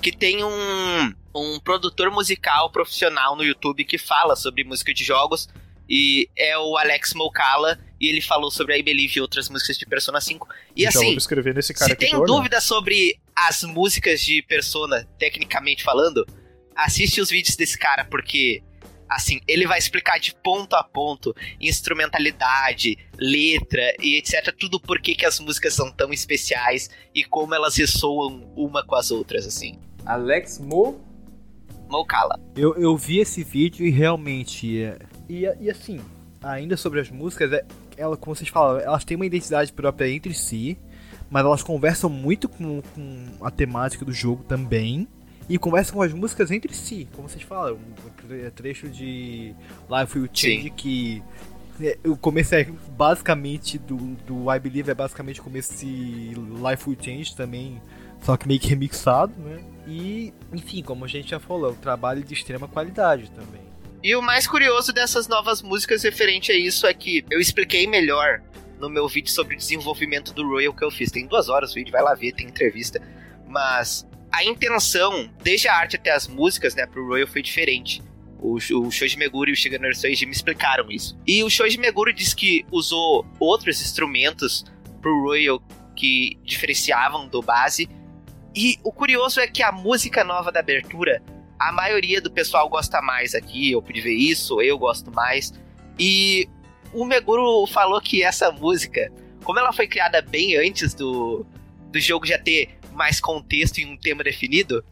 que 0.00 0.12
tem 0.12 0.44
um, 0.44 1.14
um 1.34 1.58
produtor 1.60 2.10
musical 2.10 2.70
profissional 2.70 3.34
no 3.34 3.42
YouTube 3.42 3.84
que 3.84 3.96
fala 3.96 4.36
sobre 4.36 4.62
música 4.62 4.92
de 4.92 5.04
jogos, 5.04 5.48
e 5.88 6.28
é 6.36 6.56
o 6.58 6.76
Alex 6.76 7.14
Mocala, 7.14 7.78
e 8.02 8.08
ele 8.08 8.20
falou 8.20 8.50
sobre 8.50 8.76
I 8.76 8.82
Believe 8.82 9.14
e 9.16 9.20
outras 9.20 9.48
músicas 9.48 9.78
de 9.78 9.86
Persona 9.86 10.20
5. 10.20 10.48
E 10.76 10.82
Já 10.82 10.88
assim, 10.88 11.14
escrever 11.14 11.54
nesse 11.54 11.72
cara 11.72 11.86
se 11.86 11.92
aqui 11.92 12.06
tem 12.10 12.24
dúvida 12.24 12.60
sobre 12.60 13.16
as 13.34 13.62
músicas 13.62 14.20
de 14.20 14.42
Persona, 14.42 15.08
tecnicamente 15.18 15.84
falando, 15.84 16.26
assiste 16.74 17.20
os 17.20 17.30
vídeos 17.30 17.54
desse 17.54 17.78
cara, 17.78 18.04
porque, 18.04 18.60
assim, 19.08 19.40
ele 19.46 19.66
vai 19.68 19.78
explicar 19.78 20.18
de 20.18 20.34
ponto 20.34 20.74
a 20.74 20.82
ponto 20.82 21.32
instrumentalidade, 21.60 22.98
letra 23.16 23.94
e 24.00 24.16
etc. 24.16 24.52
Tudo 24.58 24.80
por 24.80 25.00
que 25.00 25.14
que 25.14 25.24
as 25.24 25.38
músicas 25.38 25.72
são 25.74 25.90
tão 25.92 26.12
especiais 26.12 26.90
e 27.14 27.22
como 27.22 27.54
elas 27.54 27.76
ressoam 27.76 28.52
uma 28.56 28.84
com 28.84 28.96
as 28.96 29.10
outras, 29.12 29.46
assim. 29.46 29.78
Alex 30.04 30.58
Mo. 30.58 31.00
Mocala. 31.88 32.40
Eu, 32.56 32.74
eu 32.76 32.96
vi 32.96 33.18
esse 33.18 33.44
vídeo 33.44 33.86
e 33.86 33.90
realmente. 33.90 34.82
é- 34.82 34.98
E, 35.28 35.42
e 35.60 35.70
assim, 35.70 36.00
ainda 36.42 36.76
sobre 36.76 37.00
as 37.00 37.10
músicas, 37.10 37.52
é, 37.52 37.64
ela, 37.96 38.16
como 38.16 38.34
vocês 38.34 38.48
falaram, 38.48 38.80
elas 38.80 39.04
têm 39.04 39.16
uma 39.16 39.26
identidade 39.26 39.72
própria 39.72 40.08
entre 40.08 40.34
si, 40.34 40.78
mas 41.30 41.44
elas 41.44 41.62
conversam 41.62 42.10
muito 42.10 42.48
com, 42.48 42.82
com 42.94 43.26
a 43.44 43.50
temática 43.50 44.04
do 44.04 44.12
jogo 44.12 44.44
também. 44.44 45.06
E 45.48 45.58
conversam 45.58 45.96
com 45.96 46.02
as 46.02 46.12
músicas 46.12 46.50
entre 46.50 46.72
si, 46.72 47.08
como 47.14 47.28
vocês 47.28 47.42
falaram. 47.42 47.74
Um 47.76 48.28
tre- 48.28 48.50
trecho 48.52 48.88
de 48.88 49.54
Life 49.90 50.18
Will 50.18 50.28
Change 50.32 50.62
Sim. 50.62 50.70
que. 50.76 51.22
é, 51.80 51.98
O 52.06 52.16
começo 52.16 52.54
é 52.54 52.64
basicamente 52.96 53.76
do, 53.76 53.96
do 54.24 54.52
I 54.54 54.58
Believe 54.60 54.90
é 54.90 54.94
basicamente 54.94 55.40
o 55.40 55.42
começo 55.42 55.74
de 55.84 56.32
Life 56.34 56.88
Will 56.88 56.96
Change 57.00 57.34
também, 57.34 57.82
só 58.22 58.36
que 58.36 58.46
meio 58.46 58.60
que 58.60 58.68
remixado, 58.68 59.32
né? 59.36 59.60
E, 59.86 60.32
enfim, 60.52 60.80
como 60.80 61.04
a 61.04 61.08
gente 61.08 61.28
já 61.30 61.40
falou, 61.40 61.70
é 61.70 61.72
um 61.72 61.76
trabalho 61.76 62.22
de 62.22 62.32
extrema 62.34 62.68
qualidade 62.68 63.28
também. 63.32 63.62
E 64.02 64.16
o 64.16 64.22
mais 64.22 64.48
curioso 64.48 64.92
dessas 64.92 65.28
novas 65.28 65.62
músicas 65.62 66.02
referente 66.02 66.50
a 66.50 66.56
isso 66.56 66.88
é 66.88 66.92
que 66.92 67.24
eu 67.30 67.38
expliquei 67.38 67.86
melhor 67.86 68.42
no 68.76 68.90
meu 68.90 69.06
vídeo 69.06 69.30
sobre 69.30 69.54
o 69.54 69.56
desenvolvimento 69.56 70.34
do 70.34 70.44
Royal 70.44 70.74
que 70.74 70.84
eu 70.84 70.90
fiz. 70.90 71.12
Tem 71.12 71.24
duas 71.24 71.48
horas 71.48 71.70
o 71.70 71.74
vídeo, 71.74 71.92
vai 71.92 72.02
lá 72.02 72.12
ver, 72.12 72.32
tem 72.32 72.48
entrevista. 72.48 73.00
Mas 73.46 74.04
a 74.32 74.42
intenção, 74.42 75.30
desde 75.40 75.68
a 75.68 75.76
arte 75.76 75.94
até 75.94 76.10
as 76.10 76.26
músicas, 76.26 76.74
né, 76.74 76.84
pro 76.84 77.06
Royal 77.06 77.28
foi 77.28 77.42
diferente. 77.42 78.02
O, 78.40 78.54
o 78.56 78.90
Shoji 78.90 79.16
Meguro 79.16 79.50
e 79.50 79.52
o 79.52 79.56
Shigenori 79.56 79.94
Soeiji 79.94 80.26
me 80.26 80.32
explicaram 80.32 80.90
isso. 80.90 81.16
E 81.24 81.44
o 81.44 81.48
Shoji 81.48 81.78
Meguro 81.78 82.12
disse 82.12 82.34
que 82.34 82.66
usou 82.72 83.24
outros 83.38 83.80
instrumentos 83.80 84.64
pro 85.00 85.22
Royal 85.22 85.62
que 85.94 86.40
diferenciavam 86.42 87.28
do 87.28 87.40
base. 87.40 87.88
E 88.52 88.78
o 88.82 88.90
curioso 88.90 89.38
é 89.38 89.46
que 89.46 89.62
a 89.62 89.70
música 89.70 90.24
nova 90.24 90.50
da 90.50 90.58
abertura, 90.58 91.22
a 91.68 91.72
maioria 91.72 92.20
do 92.20 92.30
pessoal 92.30 92.68
gosta 92.68 93.00
mais 93.00 93.34
aqui, 93.34 93.72
eu 93.72 93.82
pude 93.82 94.00
ver 94.00 94.14
isso, 94.14 94.60
eu 94.60 94.78
gosto 94.78 95.10
mais. 95.12 95.52
E 95.98 96.48
o 96.92 97.04
Meguro 97.04 97.66
falou 97.66 98.00
que 98.00 98.22
essa 98.22 98.50
música, 98.50 99.12
como 99.44 99.58
ela 99.58 99.72
foi 99.72 99.86
criada 99.86 100.20
bem 100.20 100.56
antes 100.56 100.94
do, 100.94 101.46
do 101.90 102.00
jogo 102.00 102.26
já 102.26 102.38
ter 102.38 102.78
mais 102.92 103.20
contexto 103.20 103.78
e 103.78 103.86
um 103.86 103.96
tema 103.96 104.24
definido, 104.24 104.84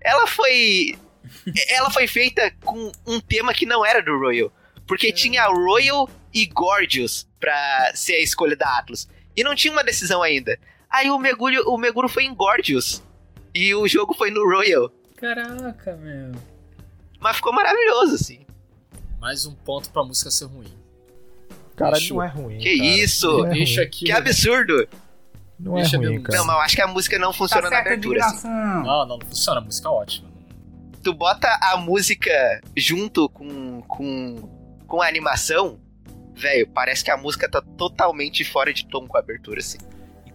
ela 0.00 0.26
foi. 0.26 0.96
ela 1.70 1.90
foi 1.90 2.06
feita 2.06 2.50
com 2.64 2.92
um 3.06 3.20
tema 3.20 3.54
que 3.54 3.66
não 3.66 3.84
era 3.84 4.02
do 4.02 4.18
Royal. 4.18 4.52
Porque 4.86 5.12
tinha 5.12 5.46
Royal 5.46 6.08
e 6.32 6.46
Gorgeous 6.46 7.28
pra 7.38 7.92
ser 7.94 8.14
a 8.14 8.22
escolha 8.22 8.56
da 8.56 8.78
Atlas. 8.78 9.08
E 9.36 9.42
não 9.42 9.54
tinha 9.54 9.72
uma 9.72 9.84
decisão 9.84 10.22
ainda. 10.22 10.58
Aí 10.90 11.10
o 11.10 11.18
Meguro, 11.18 11.62
o 11.70 11.76
Meguro 11.76 12.08
foi 12.08 12.24
em 12.24 12.34
Gorgeous. 12.34 13.02
E 13.54 13.74
o 13.74 13.86
jogo 13.86 14.14
foi 14.14 14.30
no 14.30 14.44
Royal. 14.48 14.90
Caraca, 15.20 15.96
meu. 15.96 16.32
Mas 17.20 17.36
ficou 17.36 17.52
maravilhoso, 17.52 18.14
assim. 18.14 18.40
Mais 19.20 19.44
um 19.46 19.54
ponto 19.54 19.90
pra 19.90 20.04
música 20.04 20.30
ser 20.30 20.44
ruim. 20.46 20.72
Cara, 21.76 21.92
Deixa- 21.92 22.14
não 22.14 22.22
é 22.22 22.28
ruim. 22.28 22.58
Que 22.58 22.76
cara. 22.76 22.88
isso? 22.90 23.44
É 23.46 23.50
Deixa 23.50 23.80
ruim. 23.80 23.86
aqui. 23.86 24.04
Que 24.06 24.12
absurdo! 24.12 24.88
Não 25.58 25.76
é 25.76 25.82
Deixa 25.82 25.96
ruim, 25.96 26.10
meu- 26.14 26.22
cara. 26.22 26.38
Não, 26.38 26.46
mas 26.46 26.56
eu 26.56 26.62
acho 26.62 26.76
que 26.76 26.82
a 26.82 26.86
música 26.86 27.18
não 27.18 27.32
funciona 27.32 27.68
na 27.68 27.78
abertura, 27.80 28.24
assim. 28.24 28.48
Não, 28.48 28.82
não, 28.82 29.06
não 29.06 29.18
funciona. 29.26 29.60
A 29.60 29.64
música 29.64 29.88
é 29.88 29.90
ótima. 29.90 30.28
tu 31.02 31.12
bota 31.14 31.48
a 31.62 31.76
música 31.76 32.30
junto 32.76 33.28
com, 33.30 33.80
com, 33.82 34.36
com 34.86 35.00
a 35.02 35.06
animação, 35.08 35.78
velho, 36.34 36.68
parece 36.68 37.02
que 37.04 37.10
a 37.10 37.16
música 37.16 37.48
tá 37.48 37.60
totalmente 37.76 38.44
fora 38.44 38.72
de 38.74 38.84
tom 38.86 39.06
com 39.06 39.16
a 39.16 39.20
abertura, 39.20 39.58
assim. 39.60 39.78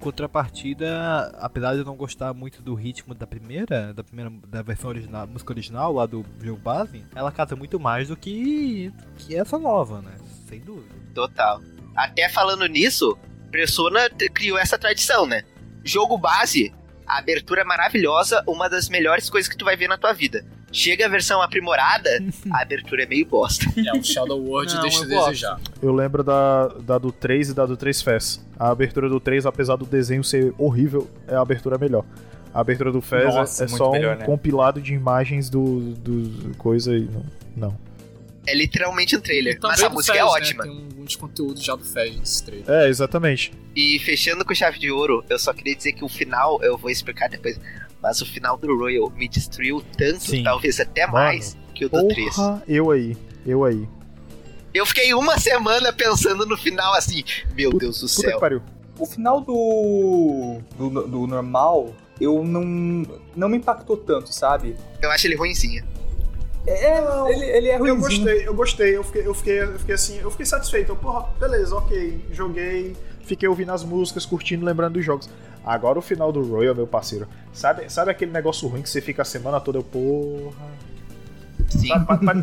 Contrapartida, 0.03 1.33
apesar 1.39 1.73
de 1.73 1.79
eu 1.79 1.85
não 1.85 1.95
gostar 1.95 2.33
muito 2.33 2.61
do 2.61 2.73
ritmo 2.75 3.15
da 3.15 3.25
primeira, 3.25 3.93
da 3.93 4.03
primeira 4.03 4.29
da 4.47 4.61
versão 4.61 4.89
original, 4.89 5.25
música 5.25 5.53
original 5.53 5.93
lá 5.93 6.05
do 6.05 6.25
jogo 6.41 6.59
base, 6.59 7.05
ela 7.15 7.31
casa 7.31 7.55
muito 7.55 7.79
mais 7.79 8.09
do 8.09 8.17
que, 8.17 8.91
que 9.17 9.35
essa 9.35 9.57
nova, 9.57 10.01
né? 10.01 10.11
Sem 10.47 10.59
dúvida. 10.59 10.93
Total. 11.13 11.61
Até 11.95 12.27
falando 12.27 12.65
nisso, 12.65 13.17
Persona 13.49 14.09
criou 14.33 14.57
essa 14.57 14.77
tradição, 14.77 15.25
né? 15.25 15.43
Jogo 15.83 16.17
base, 16.17 16.73
a 17.05 17.19
abertura 17.19 17.63
maravilhosa, 17.63 18.43
uma 18.47 18.67
das 18.67 18.89
melhores 18.89 19.29
coisas 19.29 19.49
que 19.49 19.55
tu 19.55 19.63
vai 19.63 19.77
ver 19.77 19.87
na 19.87 19.97
tua 19.97 20.11
vida. 20.11 20.43
Chega 20.73 21.05
a 21.05 21.09
versão 21.09 21.39
aprimorada, 21.39 22.09
a 22.51 22.63
abertura 22.63 23.03
é 23.03 23.05
meio 23.05 23.27
bosta. 23.27 23.65
É, 23.77 23.97
o 23.97 24.03
Shadow 24.03 24.41
World 24.41 24.73
Não, 24.73 24.81
deixa 24.81 25.03
eu 25.03 25.07
desejar. 25.07 25.61
Eu 25.81 25.93
lembro 25.93 26.23
da, 26.23 26.67
da 26.67 26.97
do 26.97 27.11
3 27.11 27.49
e 27.49 27.53
da 27.53 27.65
do 27.65 27.77
3 27.77 28.01
Fest. 28.01 28.41
A 28.57 28.71
abertura 28.71 29.07
do 29.07 29.19
3, 29.19 29.45
apesar 29.45 29.75
do 29.75 29.85
desenho 29.85 30.23
ser 30.23 30.51
horrível, 30.57 31.07
é 31.27 31.35
a 31.35 31.41
abertura 31.41 31.77
melhor. 31.77 32.03
A 32.51 32.59
abertura 32.61 32.91
do 32.91 33.01
Fez 33.01 33.25
Nossa, 33.33 33.63
é, 33.63 33.65
é 33.65 33.69
muito 33.69 33.77
só 33.77 33.91
melhor, 33.91 34.15
um 34.15 34.19
né? 34.19 34.25
compilado 34.25 34.81
de 34.81 34.93
imagens 34.93 35.49
do, 35.49 35.93
do 35.93 36.57
coisa 36.57 36.95
e 36.95 37.07
não. 37.55 37.77
É 38.45 38.53
literalmente 38.53 39.15
um 39.15 39.21
trailer, 39.21 39.55
E 39.55 39.59
mas 39.61 39.81
a 39.81 39.89
música 39.89 40.17
é 40.17 40.21
Fez, 40.21 40.25
né? 40.25 40.37
ótima. 40.37 40.63
Tem 40.63 40.71
alguns 40.71 41.15
conteúdos 41.15 41.63
já 41.63 41.75
do 41.75 41.85
Fez 41.85 42.15
nesse 42.17 42.43
trailer. 42.43 42.69
É, 42.69 42.89
exatamente. 42.89 43.53
E 43.75 43.97
fechando 43.99 44.43
com 44.43 44.53
chave 44.53 44.77
de 44.79 44.91
ouro, 44.91 45.23
eu 45.29 45.39
só 45.39 45.53
queria 45.53 45.75
dizer 45.75 45.93
que 45.93 46.03
o 46.03 46.09
final, 46.09 46.61
eu 46.61 46.77
vou 46.77 46.89
explicar 46.91 47.29
depois, 47.29 47.59
mas 48.03 48.21
o 48.21 48.25
final 48.25 48.57
do 48.57 48.77
Royal 48.77 49.09
me 49.15 49.29
destruiu 49.29 49.81
tanto, 49.97 50.19
Sim. 50.25 50.43
talvez 50.43 50.77
até 50.79 51.07
Mano, 51.07 51.13
mais, 51.13 51.57
que 51.73 51.85
o 51.85 51.89
do 51.89 52.05
3. 52.09 52.35
Porra, 52.35 52.61
eu 52.67 52.91
aí. 52.91 53.17
Eu 53.45 53.63
aí. 53.63 53.87
Eu 54.73 54.85
fiquei 54.85 55.13
uma 55.13 55.39
semana 55.39 55.93
pensando 55.93 56.45
no 56.45 56.57
final 56.57 56.93
assim, 56.95 57.23
meu 57.55 57.71
Puta- 57.71 57.85
Deus 57.85 58.01
do 58.01 58.07
Puta 58.07 58.21
que 58.21 58.27
céu. 58.29 58.39
pariu. 58.39 58.61
O 58.99 59.05
final 59.05 59.39
do, 59.41 60.59
do, 60.77 61.07
do 61.07 61.27
normal, 61.27 61.95
eu 62.19 62.43
não, 62.43 63.05
não 63.35 63.47
me 63.49 63.57
impactou 63.57 63.95
tanto, 63.97 64.33
sabe? 64.33 64.75
Eu 65.01 65.09
acho 65.09 65.25
ele 65.27 65.35
ruimzinho. 65.35 65.83
É, 66.67 66.97
ele, 67.31 67.45
ele 67.45 67.67
é 67.69 67.75
Eu 67.75 67.79
ruimzinho. 67.79 68.01
gostei, 68.01 68.47
eu 68.47 68.53
gostei, 68.53 68.97
eu 68.97 69.03
fiquei, 69.03 69.27
eu 69.27 69.33
fiquei, 69.33 69.61
eu 69.63 69.79
fiquei 69.79 69.95
assim, 69.95 70.19
eu 70.19 70.29
fiquei 70.31 70.45
satisfeito. 70.45 70.91
Eu, 70.91 70.95
porra, 70.95 71.27
beleza, 71.39 71.75
ok, 71.75 72.23
joguei, 72.31 72.95
fiquei 73.23 73.47
ouvindo 73.49 73.71
as 73.71 73.83
músicas, 73.83 74.25
curtindo, 74.25 74.65
lembrando 74.65 74.93
dos 74.93 75.05
jogos. 75.05 75.29
Agora 75.65 75.97
o 75.97 76.01
final 76.01 76.31
do 76.31 76.41
Royal, 76.43 76.75
meu 76.75 76.87
parceiro. 76.87 77.27
Sabe, 77.53 77.89
sabe 77.89 78.11
aquele 78.11 78.31
negócio 78.31 78.67
ruim 78.67 78.81
que 78.81 78.89
você 78.89 79.01
fica 79.01 79.21
a 79.21 79.25
semana 79.25 79.59
toda, 79.59 79.77
eu, 79.79 79.83
porra. 79.83 80.67
Sim. 81.69 81.89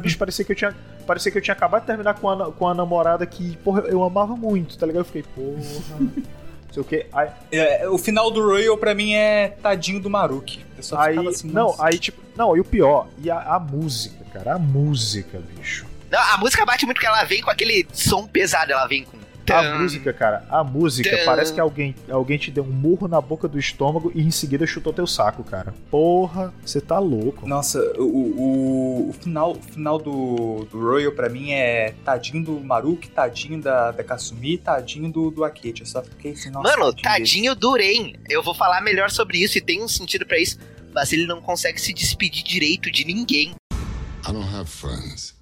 Bicho, 0.00 0.18
parecia 0.18 0.44
que 0.44 0.52
eu 0.52 0.56
tinha. 0.56 0.74
Parecia 1.06 1.30
que 1.30 1.38
eu 1.38 1.42
tinha 1.42 1.54
acabado 1.54 1.82
de 1.82 1.86
terminar 1.86 2.14
com 2.14 2.28
a, 2.28 2.52
com 2.52 2.68
a 2.68 2.74
namorada 2.74 3.26
que, 3.26 3.56
porra, 3.58 3.82
eu 3.82 4.02
amava 4.02 4.36
muito, 4.36 4.78
tá 4.78 4.86
ligado? 4.86 5.02
Eu 5.02 5.04
fiquei, 5.04 5.22
porra. 5.22 5.60
Não 6.70 6.74
sei 6.74 6.82
o 6.82 6.84
que. 6.84 7.06
Aí, 7.12 7.28
É, 7.50 7.88
o 7.88 7.98
final 7.98 8.30
do 8.30 8.40
Royal 8.44 8.78
pra 8.78 8.94
mim 8.94 9.12
é 9.12 9.48
tadinho 9.60 10.00
do 10.00 10.08
Maruki. 10.08 10.64
Eu 10.76 10.82
só 10.82 10.98
aí 10.98 11.26
assim, 11.26 11.48
não, 11.48 11.66
nossa. 11.66 11.84
aí 11.84 11.98
tipo, 11.98 12.22
não, 12.36 12.56
e 12.56 12.60
o 12.60 12.64
pior, 12.64 13.08
e 13.18 13.28
a, 13.28 13.56
a 13.56 13.58
música, 13.58 14.24
cara, 14.32 14.54
a 14.54 14.58
música, 14.58 15.40
bicho. 15.40 15.84
Não, 16.10 16.20
a 16.20 16.38
música 16.38 16.64
bate 16.64 16.86
muito 16.86 16.96
porque 16.96 17.06
ela 17.08 17.24
vem 17.24 17.42
com 17.42 17.50
aquele 17.50 17.86
som 17.92 18.26
pesado, 18.26 18.72
ela 18.72 18.86
vem 18.86 19.04
com. 19.04 19.18
A 19.52 19.78
música, 19.78 20.12
cara, 20.12 20.44
a 20.48 20.64
música 20.64 21.18
parece 21.24 21.52
que 21.52 21.60
alguém, 21.60 21.94
alguém 22.10 22.38
te 22.38 22.50
deu 22.50 22.64
um 22.64 22.70
murro 22.70 23.08
na 23.08 23.20
boca 23.20 23.48
do 23.48 23.58
estômago 23.58 24.10
e 24.14 24.22
em 24.22 24.30
seguida 24.30 24.66
chutou 24.66 24.92
teu 24.92 25.06
saco, 25.06 25.42
cara. 25.44 25.74
Porra, 25.90 26.52
você 26.64 26.80
tá 26.80 26.98
louco. 26.98 27.46
Nossa, 27.46 27.80
o, 27.98 28.02
o, 28.04 29.10
o 29.10 29.12
final, 29.12 29.52
o 29.52 29.62
final 29.62 29.98
do, 29.98 30.66
do 30.70 30.80
Royal 30.80 31.12
pra 31.12 31.28
mim 31.28 31.52
é 31.52 31.94
tadinho 32.04 32.44
do 32.44 32.60
Maruki, 32.60 33.10
tadinho 33.10 33.60
da, 33.60 33.90
da 33.90 34.04
Kasumi, 34.04 34.58
tadinho 34.58 35.10
do, 35.10 35.30
do 35.30 35.44
Akate. 35.44 35.80
Eu 35.80 35.86
só 35.86 36.02
fiquei 36.02 36.32
assim, 36.32 36.50
nossa. 36.50 36.76
Mano, 36.76 36.92
dele. 36.92 37.02
tadinho 37.02 37.54
do 37.54 37.72
Ren. 37.72 38.12
Eu 38.28 38.42
vou 38.42 38.54
falar 38.54 38.80
melhor 38.80 39.10
sobre 39.10 39.38
isso 39.38 39.58
e 39.58 39.60
tem 39.60 39.82
um 39.82 39.88
sentido 39.88 40.26
pra 40.26 40.38
isso, 40.38 40.58
mas 40.94 41.12
ele 41.12 41.26
não 41.26 41.40
consegue 41.40 41.80
se 41.80 41.92
despedir 41.92 42.42
direito 42.42 42.90
de 42.90 43.04
ninguém. 43.04 43.54
I 43.72 44.32
don't 44.32 44.46
have 44.54 44.68
friends. 44.68 45.39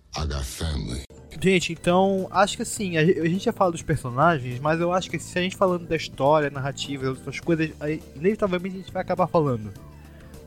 Gente, 1.40 1.72
então, 1.72 2.26
acho 2.30 2.56
que 2.56 2.62
assim, 2.62 2.96
a 2.96 3.04
ge- 3.04 3.20
a 3.20 3.28
gente 3.28 3.44
já 3.44 3.52
fala 3.52 3.70
dos 3.70 3.82
personagens, 3.82 4.58
mas 4.58 4.80
eu 4.80 4.92
acho 4.92 5.08
que 5.10 5.18
se 5.18 5.38
a 5.38 5.42
gente 5.42 5.54
falando 5.56 5.86
da 5.86 5.94
história, 5.94 6.50
narrativa 6.50 7.08
outras 7.08 7.38
coisas, 7.38 7.70
aí, 7.78 8.02
inevitavelmente 8.16 8.76
a 8.76 8.78
gente 8.80 8.92
vai 8.92 9.02
acabar 9.02 9.26
falando. 9.26 9.72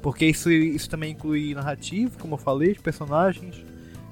Porque 0.02 0.26
isso, 0.26 0.52
isso 0.52 0.90
também 0.90 1.12
inclui 1.12 1.54
narrativa, 1.54 2.12
como 2.20 2.34
eu 2.34 2.38
falei, 2.38 2.74
personagens, 2.76 3.64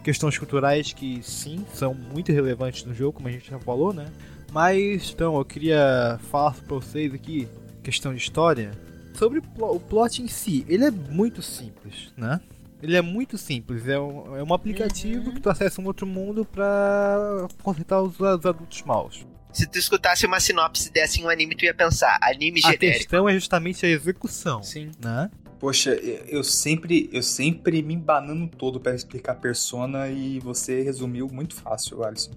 questões 0.03 0.37
culturais 0.37 0.93
que 0.93 1.19
sim, 1.23 1.65
são 1.73 1.93
muito 1.93 2.31
relevantes 2.31 2.85
no 2.85 2.93
jogo, 2.93 3.13
como 3.13 3.27
a 3.27 3.31
gente 3.31 3.49
já 3.49 3.59
falou, 3.59 3.91
né? 3.91 4.05
Mas, 4.51 5.11
então, 5.13 5.35
eu 5.37 5.43
queria 5.45 6.19
falar 6.31 6.53
pra 6.53 6.75
vocês 6.75 7.13
aqui, 7.13 7.47
questão 7.83 8.13
de 8.13 8.19
história, 8.19 8.71
sobre 9.15 9.39
o 9.57 9.79
plot 9.79 10.21
em 10.21 10.27
si. 10.27 10.65
Ele 10.69 10.85
é 10.85 10.91
muito 10.91 11.41
simples, 11.41 12.13
né? 12.15 12.39
Ele 12.81 12.95
é 12.95 13.01
muito 13.01 13.37
simples, 13.37 13.87
é 13.87 13.99
um, 13.99 14.37
é 14.37 14.43
um 14.43 14.53
aplicativo 14.53 15.33
que 15.33 15.41
tu 15.41 15.49
acessa 15.49 15.81
um 15.81 15.85
outro 15.85 16.07
mundo 16.07 16.45
pra 16.45 17.47
consertar 17.61 18.01
os, 18.01 18.19
os 18.19 18.45
adultos 18.45 18.81
maus. 18.83 19.25
Se 19.51 19.67
tu 19.67 19.77
escutasse 19.77 20.25
uma 20.25 20.39
sinopse 20.39 20.91
desse 20.91 21.19
em 21.19 21.25
um 21.25 21.29
anime, 21.29 21.55
tu 21.55 21.65
ia 21.65 21.73
pensar, 21.73 22.17
anime 22.21 22.59
A 22.63 22.71
genérico. 22.71 22.99
questão 22.99 23.27
é 23.27 23.33
justamente 23.33 23.85
a 23.85 23.89
execução, 23.89 24.61
Sim. 24.63 24.91
né? 25.03 25.29
Poxa, 25.59 25.91
eu 25.91 26.41
sempre, 26.41 27.09
eu 27.11 27.21
sempre 27.21 27.81
me 27.81 27.93
embanando 27.93 28.47
todo 28.47 28.79
pra 28.79 28.95
explicar 28.95 29.35
Persona 29.35 30.07
e 30.07 30.39
você 30.39 30.81
resumiu 30.81 31.27
muito 31.29 31.53
fácil, 31.55 32.01
Alisson. 32.05 32.31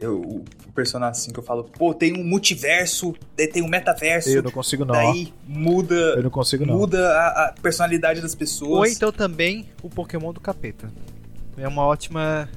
Eu, 0.00 0.20
o 0.20 0.44
Persona 0.74 1.12
5 1.12 1.40
eu 1.40 1.42
falo, 1.44 1.64
pô, 1.64 1.92
tem 1.92 2.16
um 2.16 2.24
multiverso, 2.24 3.14
daí 3.36 3.48
tem 3.48 3.62
um 3.62 3.68
metaverso, 3.68 4.28
Eu 4.28 4.42
não 4.44 4.50
consigo 4.52 4.84
não. 4.84 4.94
daí 4.94 5.32
muda, 5.46 5.94
Eu 5.94 6.22
não 6.22 6.30
consigo 6.30 6.64
não. 6.64 6.76
muda 6.78 7.08
a, 7.18 7.46
a 7.48 7.52
personalidade 7.60 8.20
das 8.20 8.34
pessoas. 8.34 8.70
Ou 8.70 8.86
então 8.86 9.10
também 9.10 9.68
o 9.82 9.90
Pokémon 9.90 10.32
do 10.32 10.40
capeta. 10.40 10.88
É 11.56 11.66
uma 11.66 11.84
ótima. 11.84 12.48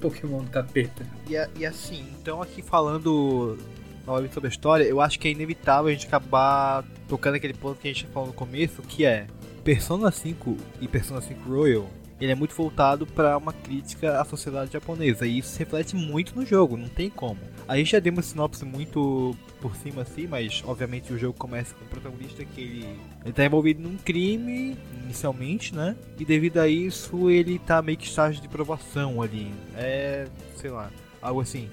Pokémon 0.00 0.44
do 0.44 0.50
capeta. 0.50 1.04
E, 1.28 1.36
a- 1.36 1.48
e 1.58 1.66
assim, 1.66 2.04
então 2.20 2.40
aqui 2.40 2.62
falando 2.62 3.58
novamente 4.06 4.32
sobre 4.32 4.46
a 4.46 4.50
história, 4.50 4.84
eu 4.84 5.00
acho 5.00 5.18
que 5.18 5.26
é 5.26 5.32
inevitável 5.32 5.88
a 5.88 5.92
gente 5.92 6.06
acabar 6.06 6.84
tocando 7.08 7.34
aquele 7.34 7.52
ponto 7.54 7.80
que 7.80 7.88
a 7.88 7.92
gente 7.92 8.06
falou 8.06 8.28
no 8.28 8.32
começo, 8.34 8.80
que 8.82 9.04
é 9.04 9.26
Persona 9.64 10.10
5 10.12 10.56
e 10.80 10.86
Persona 10.86 11.20
5 11.20 11.48
Royal. 11.50 11.88
Ele 12.20 12.32
é 12.32 12.34
muito 12.34 12.54
voltado 12.54 13.06
para 13.06 13.36
uma 13.36 13.52
crítica 13.52 14.20
à 14.20 14.24
sociedade 14.24 14.72
japonesa 14.72 15.26
e 15.26 15.38
isso 15.38 15.50
se 15.50 15.58
reflete 15.60 15.94
muito 15.94 16.34
no 16.34 16.44
jogo, 16.44 16.76
não 16.76 16.88
tem 16.88 17.08
como. 17.08 17.38
A 17.66 17.76
gente 17.76 17.92
já 17.92 18.00
deu 18.00 18.12
uma 18.12 18.22
sinopse 18.22 18.64
muito 18.64 19.36
por 19.60 19.76
cima 19.76 20.02
assim, 20.02 20.26
mas 20.26 20.62
obviamente 20.64 21.12
o 21.12 21.18
jogo 21.18 21.38
começa 21.38 21.74
com 21.74 21.84
o 21.84 21.88
protagonista 21.88 22.44
que 22.44 22.60
ele, 22.60 23.00
ele 23.24 23.32
tá 23.32 23.44
envolvido 23.44 23.80
num 23.80 23.96
crime 23.96 24.76
inicialmente, 25.04 25.74
né? 25.74 25.94
E 26.18 26.24
devido 26.24 26.58
a 26.58 26.68
isso 26.68 27.30
ele 27.30 27.58
tá 27.58 27.80
meio 27.80 27.96
que 27.96 28.06
estágio 28.06 28.42
de 28.42 28.48
provação 28.48 29.22
ali. 29.22 29.52
É, 29.76 30.26
sei 30.56 30.70
lá, 30.70 30.90
algo 31.22 31.40
assim. 31.40 31.70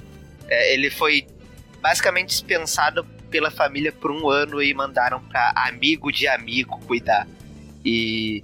É, 0.47 0.73
ele 0.73 0.91
foi 0.91 1.25
basicamente 1.81 2.29
dispensado 2.29 3.03
pela 3.31 3.49
família 3.49 3.91
por 3.91 4.11
um 4.11 4.29
ano 4.29 4.61
e 4.61 4.73
mandaram 4.73 5.21
pra 5.21 5.53
amigo 5.55 6.11
de 6.11 6.27
amigo 6.27 6.79
cuidar. 6.85 7.27
E 7.83 8.43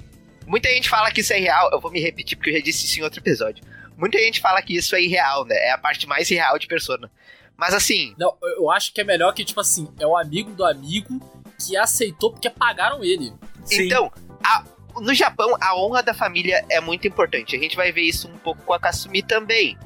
muita 0.51 0.69
gente 0.69 0.89
fala 0.89 1.09
que 1.09 1.21
isso 1.21 1.31
é 1.33 1.37
real. 1.37 1.69
Eu 1.71 1.79
vou 1.79 1.89
me 1.89 1.99
repetir 2.01 2.37
porque 2.37 2.49
eu 2.49 2.55
já 2.55 2.59
disse 2.61 2.85
isso 2.85 2.99
em 2.99 3.03
outro 3.03 3.19
episódio. 3.21 3.63
Muita 3.97 4.17
gente 4.19 4.41
fala 4.41 4.61
que 4.61 4.75
isso 4.75 4.95
é 4.95 5.01
irreal, 5.01 5.45
né? 5.45 5.55
É 5.55 5.71
a 5.71 5.77
parte 5.77 6.05
mais 6.07 6.27
real 6.29 6.59
de 6.59 6.67
Persona. 6.67 7.09
Mas 7.55 7.73
assim, 7.73 8.13
Não, 8.17 8.35
eu 8.57 8.69
acho 8.69 8.91
que 8.93 8.99
é 8.99 9.03
melhor 9.03 9.33
que, 9.33 9.45
tipo 9.45 9.59
assim, 9.61 9.87
é 9.99 10.05
o 10.05 10.17
amigo 10.17 10.51
do 10.51 10.65
amigo 10.65 11.19
que 11.57 11.77
aceitou 11.77 12.31
porque 12.31 12.49
pagaram 12.49 13.03
ele. 13.03 13.31
Sim. 13.63 13.83
Então, 13.85 14.11
a- 14.43 14.65
no 14.99 15.13
Japão, 15.13 15.55
a 15.61 15.75
honra 15.75 16.03
da 16.03 16.13
família 16.13 16.65
é 16.69 16.81
muito 16.81 17.07
importante. 17.07 17.55
A 17.55 17.59
gente 17.59 17.75
vai 17.77 17.91
ver 17.91 18.01
isso 18.01 18.27
um 18.27 18.37
pouco 18.37 18.61
com 18.63 18.73
a 18.73 18.79
Kasumi 18.79 19.21
também. 19.23 19.77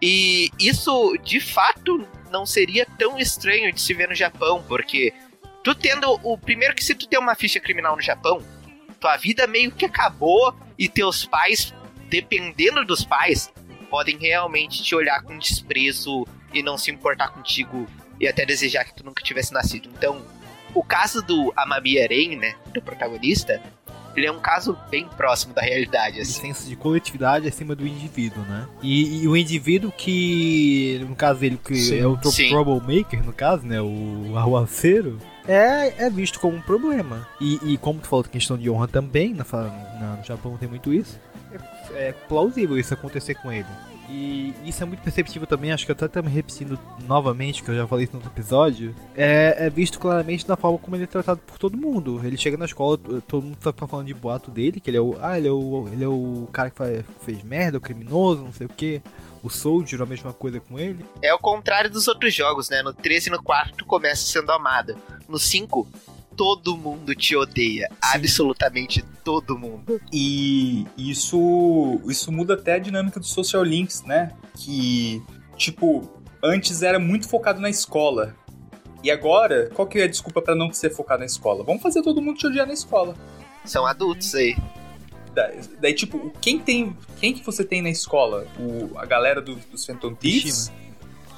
E 0.00 0.48
isso, 0.58 1.16
de 1.22 1.40
fato, 1.40 2.06
não 2.30 2.46
seria 2.46 2.86
tão 2.98 3.18
estranho 3.18 3.72
de 3.72 3.80
se 3.80 3.92
ver 3.92 4.08
no 4.08 4.14
Japão, 4.14 4.62
porque 4.66 5.12
tu 5.62 5.74
tendo 5.74 6.18
o 6.22 6.38
primeiro 6.38 6.74
que 6.74 6.84
se 6.84 6.94
tu 6.94 7.06
tem 7.08 7.18
uma 7.18 7.34
ficha 7.34 7.58
criminal 7.60 7.96
no 7.96 8.02
Japão, 8.02 8.42
tua 9.04 9.18
vida 9.18 9.46
meio 9.46 9.70
que 9.70 9.84
acabou 9.84 10.54
e 10.78 10.88
teus 10.88 11.26
pais, 11.26 11.74
dependendo 12.08 12.86
dos 12.86 13.04
pais, 13.04 13.52
podem 13.90 14.16
realmente 14.16 14.82
te 14.82 14.94
olhar 14.94 15.22
com 15.22 15.36
desprezo 15.36 16.26
e 16.54 16.62
não 16.62 16.78
se 16.78 16.90
importar 16.90 17.28
contigo 17.28 17.86
e 18.18 18.26
até 18.26 18.46
desejar 18.46 18.84
que 18.84 18.94
tu 18.94 19.04
nunca 19.04 19.22
tivesse 19.22 19.52
nascido. 19.52 19.90
Então, 19.94 20.22
o 20.74 20.82
caso 20.82 21.20
do 21.20 21.52
Amami 21.54 21.98
Eren, 21.98 22.36
né, 22.36 22.54
do 22.72 22.80
protagonista, 22.80 23.60
ele 24.16 24.26
é 24.26 24.32
um 24.32 24.40
caso 24.40 24.78
bem 24.90 25.06
próximo 25.06 25.52
da 25.52 25.60
realidade, 25.60 26.20
Esse 26.20 26.38
assim. 26.38 26.54
senso 26.54 26.66
de 26.66 26.74
coletividade 26.74 27.46
acima 27.46 27.74
do 27.74 27.86
indivíduo, 27.86 28.42
né? 28.44 28.66
E, 28.82 29.22
e 29.22 29.28
o 29.28 29.36
indivíduo 29.36 29.92
que, 29.92 31.04
no 31.06 31.14
caso 31.14 31.40
dele, 31.40 31.60
que 31.62 31.74
Sim. 31.74 31.98
é 31.98 32.06
o 32.06 32.18
Sim. 32.30 32.48
troublemaker, 32.48 33.22
no 33.22 33.34
caso, 33.34 33.66
né? 33.66 33.82
O 33.82 34.32
arruaceiro, 34.36 35.18
é, 35.46 36.06
é 36.06 36.10
visto 36.10 36.40
como 36.40 36.56
um 36.56 36.60
problema. 36.62 37.26
E, 37.40 37.58
e 37.74 37.78
como 37.78 38.00
tu 38.00 38.06
falou, 38.08 38.24
questão 38.24 38.56
de 38.58 38.68
honra 38.70 38.88
também, 38.88 39.34
na, 39.34 39.44
na- 39.44 40.16
no 40.16 40.24
Japão 40.24 40.56
tem 40.56 40.68
muito 40.68 40.92
isso, 40.92 41.18
é, 41.94 42.08
é 42.08 42.12
plausível 42.12 42.78
isso 42.78 42.94
acontecer 42.94 43.34
com 43.36 43.52
ele. 43.52 43.66
E 44.08 44.52
isso 44.64 44.82
é 44.82 44.86
muito 44.86 45.00
perceptível 45.02 45.46
também, 45.46 45.72
acho 45.72 45.86
que 45.86 45.92
eu 45.92 45.96
até 45.98 46.20
me 46.20 46.28
repetindo 46.28 46.78
novamente, 47.06 47.62
que 47.62 47.70
eu 47.70 47.74
já 47.74 47.86
falei 47.86 48.04
isso 48.04 48.12
no 48.12 48.18
outro 48.18 48.32
episódio. 48.32 48.94
É, 49.16 49.56
é 49.66 49.70
visto 49.70 49.98
claramente 49.98 50.46
na 50.48 50.56
forma 50.56 50.78
como 50.78 50.94
ele 50.94 51.04
é 51.04 51.06
tratado 51.06 51.40
por 51.46 51.58
todo 51.58 51.76
mundo. 51.76 52.20
Ele 52.22 52.36
chega 52.36 52.56
na 52.56 52.66
escola, 52.66 52.98
todo 53.26 53.42
mundo 53.44 53.56
tá 53.56 53.86
falando 53.86 54.06
de 54.06 54.14
boato 54.14 54.50
dele, 54.50 54.78
que 54.80 54.90
ele 54.90 54.98
é 54.98 55.00
o. 55.00 55.16
Ah, 55.20 55.38
ele 55.38 55.48
é 55.48 55.50
o. 55.52 55.88
Ele 55.90 56.04
é 56.04 56.08
o 56.08 56.48
cara 56.52 56.70
que 56.70 56.76
faz- 56.76 57.04
fez 57.24 57.42
merda, 57.42 57.78
o 57.78 57.80
criminoso, 57.80 58.42
não 58.44 58.52
sei 58.52 58.66
o 58.66 58.70
que. 58.70 59.00
O 59.42 59.50
Soldier, 59.50 60.00
a 60.00 60.06
mesma 60.06 60.32
coisa 60.32 60.58
com 60.60 60.78
ele. 60.78 61.04
É 61.20 61.32
o 61.34 61.38
contrário 61.38 61.90
dos 61.90 62.08
outros 62.08 62.32
jogos, 62.34 62.70
né? 62.70 62.82
No 62.82 62.94
13 62.94 63.28
e 63.28 63.32
no 63.32 63.42
4 63.42 63.74
tu 63.76 63.84
começa 63.84 64.22
sendo 64.24 64.50
amado. 64.52 64.96
No 65.28 65.38
5, 65.38 65.86
todo 66.36 66.76
mundo 66.76 67.14
te 67.14 67.36
odeia. 67.36 67.88
Absolutamente 68.02 69.02
todo 69.24 69.58
mundo. 69.58 70.00
E 70.12 70.86
isso, 70.96 72.00
isso 72.06 72.30
muda 72.32 72.54
até 72.54 72.74
a 72.74 72.78
dinâmica 72.78 73.18
dos 73.20 73.30
social 73.30 73.62
links, 73.62 74.02
né? 74.02 74.32
Que, 74.56 75.22
tipo, 75.56 76.10
antes 76.42 76.82
era 76.82 76.98
muito 76.98 77.28
focado 77.28 77.60
na 77.60 77.70
escola. 77.70 78.34
E 79.02 79.10
agora, 79.10 79.70
qual 79.74 79.86
que 79.86 79.98
é 79.98 80.04
a 80.04 80.08
desculpa 80.08 80.40
pra 80.40 80.54
não 80.54 80.72
ser 80.72 80.90
focado 80.90 81.20
na 81.20 81.26
escola? 81.26 81.62
Vamos 81.64 81.82
fazer 81.82 82.02
todo 82.02 82.22
mundo 82.22 82.38
te 82.38 82.46
odiar 82.46 82.66
na 82.66 82.72
escola. 82.72 83.14
São 83.64 83.84
adultos 83.86 84.34
aí. 84.34 84.56
Da- 85.34 85.50
Daí, 85.80 85.92
tipo, 85.94 86.30
quem 86.40 86.58
tem. 86.58 86.96
Quem 87.20 87.34
que 87.34 87.44
você 87.44 87.64
tem 87.64 87.82
na 87.82 87.90
escola? 87.90 88.46
O, 88.58 88.96
a 88.98 89.04
galera 89.04 89.42
do- 89.42 89.56
dos 89.56 89.84
Phantom 89.84 90.14
Thieves 90.14 90.70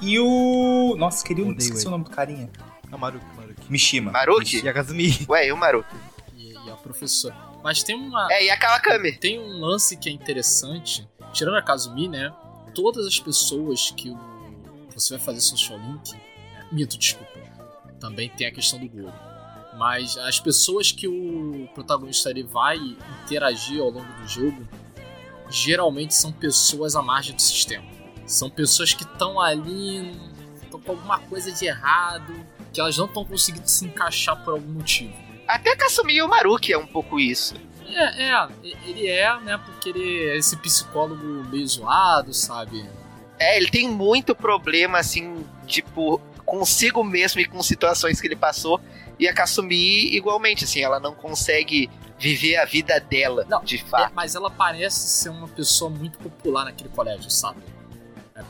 e 0.00 0.18
o. 0.20 0.94
Nossa, 0.98 1.24
queria 1.26 1.44
um. 1.44 1.48
Odeio 1.48 1.58
Esqueci 1.62 1.82
ele. 1.82 1.88
o 1.88 1.90
nome 1.92 2.04
do 2.04 2.10
carinha. 2.10 2.50
A 2.92 2.96
Maruki, 2.98 3.24
Maruki. 3.36 3.45
Mishima. 3.68 4.12
Maruki? 4.12 4.64
E 4.64 4.68
a 4.68 4.72
Kazumi. 4.72 5.26
Ué, 5.28 5.48
e 5.48 5.52
o 5.52 5.56
Maruki? 5.56 5.94
E, 6.36 6.52
e 6.52 6.70
a 6.70 6.76
professora. 6.76 7.36
Mas 7.62 7.82
tem 7.82 7.96
uma. 7.96 8.28
É, 8.30 8.44
e 8.44 8.50
a 8.50 8.56
Kawakami? 8.56 9.12
Tem 9.16 9.38
um 9.40 9.60
lance 9.60 9.96
que 9.96 10.08
é 10.08 10.12
interessante. 10.12 11.06
Tirando 11.32 11.56
a 11.56 11.62
Kazumi, 11.62 12.08
né? 12.08 12.32
Todas 12.74 13.06
as 13.06 13.18
pessoas 13.18 13.90
que 13.90 14.10
o, 14.10 14.18
você 14.94 15.16
vai 15.16 15.24
fazer 15.24 15.40
social 15.40 15.78
link. 15.78 16.14
é, 16.14 16.74
Mito, 16.74 16.96
desculpa. 16.98 17.38
Também 17.98 18.28
tem 18.28 18.46
a 18.46 18.52
questão 18.52 18.78
do 18.78 18.88
Goro. 18.88 19.12
Mas 19.76 20.16
as 20.16 20.40
pessoas 20.40 20.90
que 20.90 21.06
o 21.06 21.68
protagonista 21.74 22.30
ele 22.30 22.42
vai 22.42 22.78
interagir 23.24 23.80
ao 23.80 23.90
longo 23.90 24.10
do 24.20 24.28
jogo 24.28 24.66
geralmente 25.50 26.14
são 26.14 26.32
pessoas 26.32 26.96
à 26.96 27.02
margem 27.02 27.34
do 27.34 27.42
sistema. 27.42 27.84
São 28.26 28.50
pessoas 28.50 28.92
que 28.92 29.04
estão 29.04 29.40
ali, 29.40 30.12
estão 30.62 30.80
com 30.80 30.92
alguma 30.92 31.18
coisa 31.20 31.52
de 31.52 31.66
errado, 31.66 32.34
que 32.76 32.80
elas 32.82 32.96
não 32.98 33.06
estão 33.06 33.24
conseguindo 33.24 33.66
se 33.66 33.86
encaixar 33.86 34.36
por 34.44 34.52
algum 34.52 34.70
motivo. 34.74 35.14
Até 35.48 35.72
a 35.72 35.76
Kasumi 35.76 36.14
e 36.16 36.22
o 36.22 36.28
Maruki 36.28 36.72
é 36.74 36.78
um 36.78 36.86
pouco 36.86 37.18
isso. 37.18 37.54
É, 37.88 38.24
é, 38.30 38.48
ele 38.84 39.08
é, 39.08 39.40
né? 39.40 39.58
Porque 39.64 39.88
ele 39.88 40.28
é 40.28 40.36
esse 40.36 40.56
psicólogo 40.58 41.24
meio 41.48 41.66
zoado, 41.66 42.34
sabe? 42.34 42.86
É, 43.38 43.56
ele 43.56 43.70
tem 43.70 43.88
muito 43.88 44.34
problema, 44.34 44.98
assim, 44.98 45.42
tipo, 45.66 46.20
consigo 46.44 47.02
mesmo 47.02 47.40
e 47.40 47.46
com 47.46 47.62
situações 47.62 48.20
que 48.20 48.26
ele 48.26 48.36
passou. 48.36 48.78
E 49.18 49.26
a 49.26 49.32
Kasumi, 49.32 50.14
igualmente, 50.14 50.64
assim, 50.64 50.82
ela 50.82 51.00
não 51.00 51.14
consegue 51.14 51.88
viver 52.18 52.56
a 52.56 52.66
vida 52.66 53.00
dela, 53.00 53.46
Não, 53.48 53.62
de 53.64 53.76
É, 53.76 53.78
fato. 53.78 54.12
mas 54.14 54.34
ela 54.34 54.50
parece 54.50 55.08
ser 55.08 55.30
uma 55.30 55.48
pessoa 55.48 55.90
muito 55.90 56.18
popular 56.18 56.64
naquele 56.66 56.90
colégio, 56.90 57.30
sabe? 57.30 57.60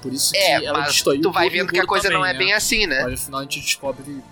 É 0.07 0.09
por 0.09 0.15
isso 0.15 0.33
que 0.33 0.39
É, 0.39 0.65
ela 0.65 0.81
destoiu 0.81 1.21
tu 1.21 1.29
o 1.29 1.33
vai 1.33 1.51
vendo 1.51 1.73
que 1.73 1.81
a 1.81 1.87
coisa 1.87 2.09
não 2.11 2.21
também, 2.21 2.35
é 2.35 2.39
bem 2.39 2.49
né? 2.49 2.55
assim, 2.55 2.87
né? 2.87 3.03
Mas 3.03 3.13
no 3.13 3.19
final 3.27 3.41
a 3.41 3.43
gente 3.43 3.61
descobre 3.61 4.23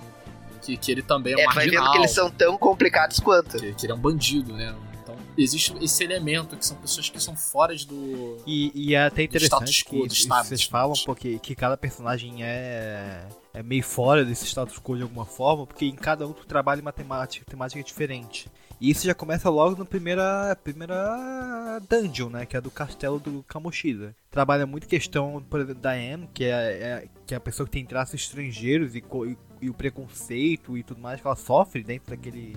que, 0.63 0.77
que 0.77 0.93
ele 0.93 1.03
também 1.03 1.33
é 1.35 1.37
um 1.37 1.41
É, 1.41 1.43
tu 1.45 1.47
vai 1.55 1.65
marginal. 1.67 1.85
vendo 1.85 1.93
que 1.93 1.99
eles 1.99 2.11
são 2.11 2.31
tão 2.31 2.57
complicados 2.57 3.21
quanto. 3.21 3.59
que, 3.59 3.73
que 3.75 3.87
ele 3.87 3.93
é 3.93 3.95
um 3.95 3.99
bandido, 3.99 4.53
né? 4.55 4.75
Então 5.03 5.17
existe 5.37 5.75
esse 5.83 6.03
elemento 6.05 6.57
que 6.57 6.65
são 6.65 6.77
pessoas 6.79 7.09
que 7.11 7.21
são 7.21 7.37
fora 7.37 7.75
do. 7.87 8.39
E, 8.47 8.73
e 8.75 8.95
é 8.95 9.05
até 9.05 9.23
interessante 9.25 9.85
quo, 9.85 10.07
que 10.09 10.15
status, 10.15 10.49
vocês 10.49 10.61
né? 10.63 10.67
falam 10.71 10.95
porque 11.05 11.39
que 11.39 11.55
cada 11.55 11.77
personagem 11.77 12.43
é 12.43 13.27
é 13.53 13.63
meio 13.63 13.83
fora 13.85 14.25
desse 14.25 14.47
status 14.47 14.79
quo 14.79 14.97
de 14.97 15.03
alguma 15.03 15.25
forma, 15.27 15.67
porque 15.67 15.85
em 15.87 15.95
cada 15.95 16.27
um 16.27 16.33
tu 16.33 16.45
trabalha 16.47 16.81
uma 16.81 16.93
temática, 16.93 17.45
temática 17.49 17.83
diferente. 17.83 18.47
E 18.85 18.91
isso 18.91 19.07
já 19.07 19.15
começa 19.15 19.49
logo 19.49 19.79
na 19.79 19.85
primeira 19.87 20.55
primeira 20.63 21.81
dungeon, 21.89 22.29
né, 22.29 22.45
que 22.45 22.55
é 22.55 22.61
do 22.61 22.71
castelo 22.71 23.19
do 23.19 23.43
Kamoshida. 23.49 24.15
Trabalha 24.31 24.67
muito 24.67 24.87
questão, 24.87 25.43
por 25.49 25.61
exemplo, 25.61 25.81
da 25.81 25.93
Anne, 25.93 26.29
que 26.35 26.45
é, 26.45 26.51
é- 26.51 27.09
que 27.27 27.33
é 27.33 27.37
a 27.39 27.41
pessoa 27.41 27.65
que 27.67 27.73
tem 27.73 27.87
traços 27.87 28.15
estrangeiros 28.21 28.95
e, 28.95 28.99
e, 28.99 29.37
e 29.63 29.71
o 29.71 29.75
preconceito 29.75 30.77
e 30.77 30.83
tudo 30.83 31.01
mais 31.01 31.19
que 31.21 31.27
ela 31.27 31.35
sofre 31.37 31.83
dentro 31.83 32.11
daquele 32.11 32.57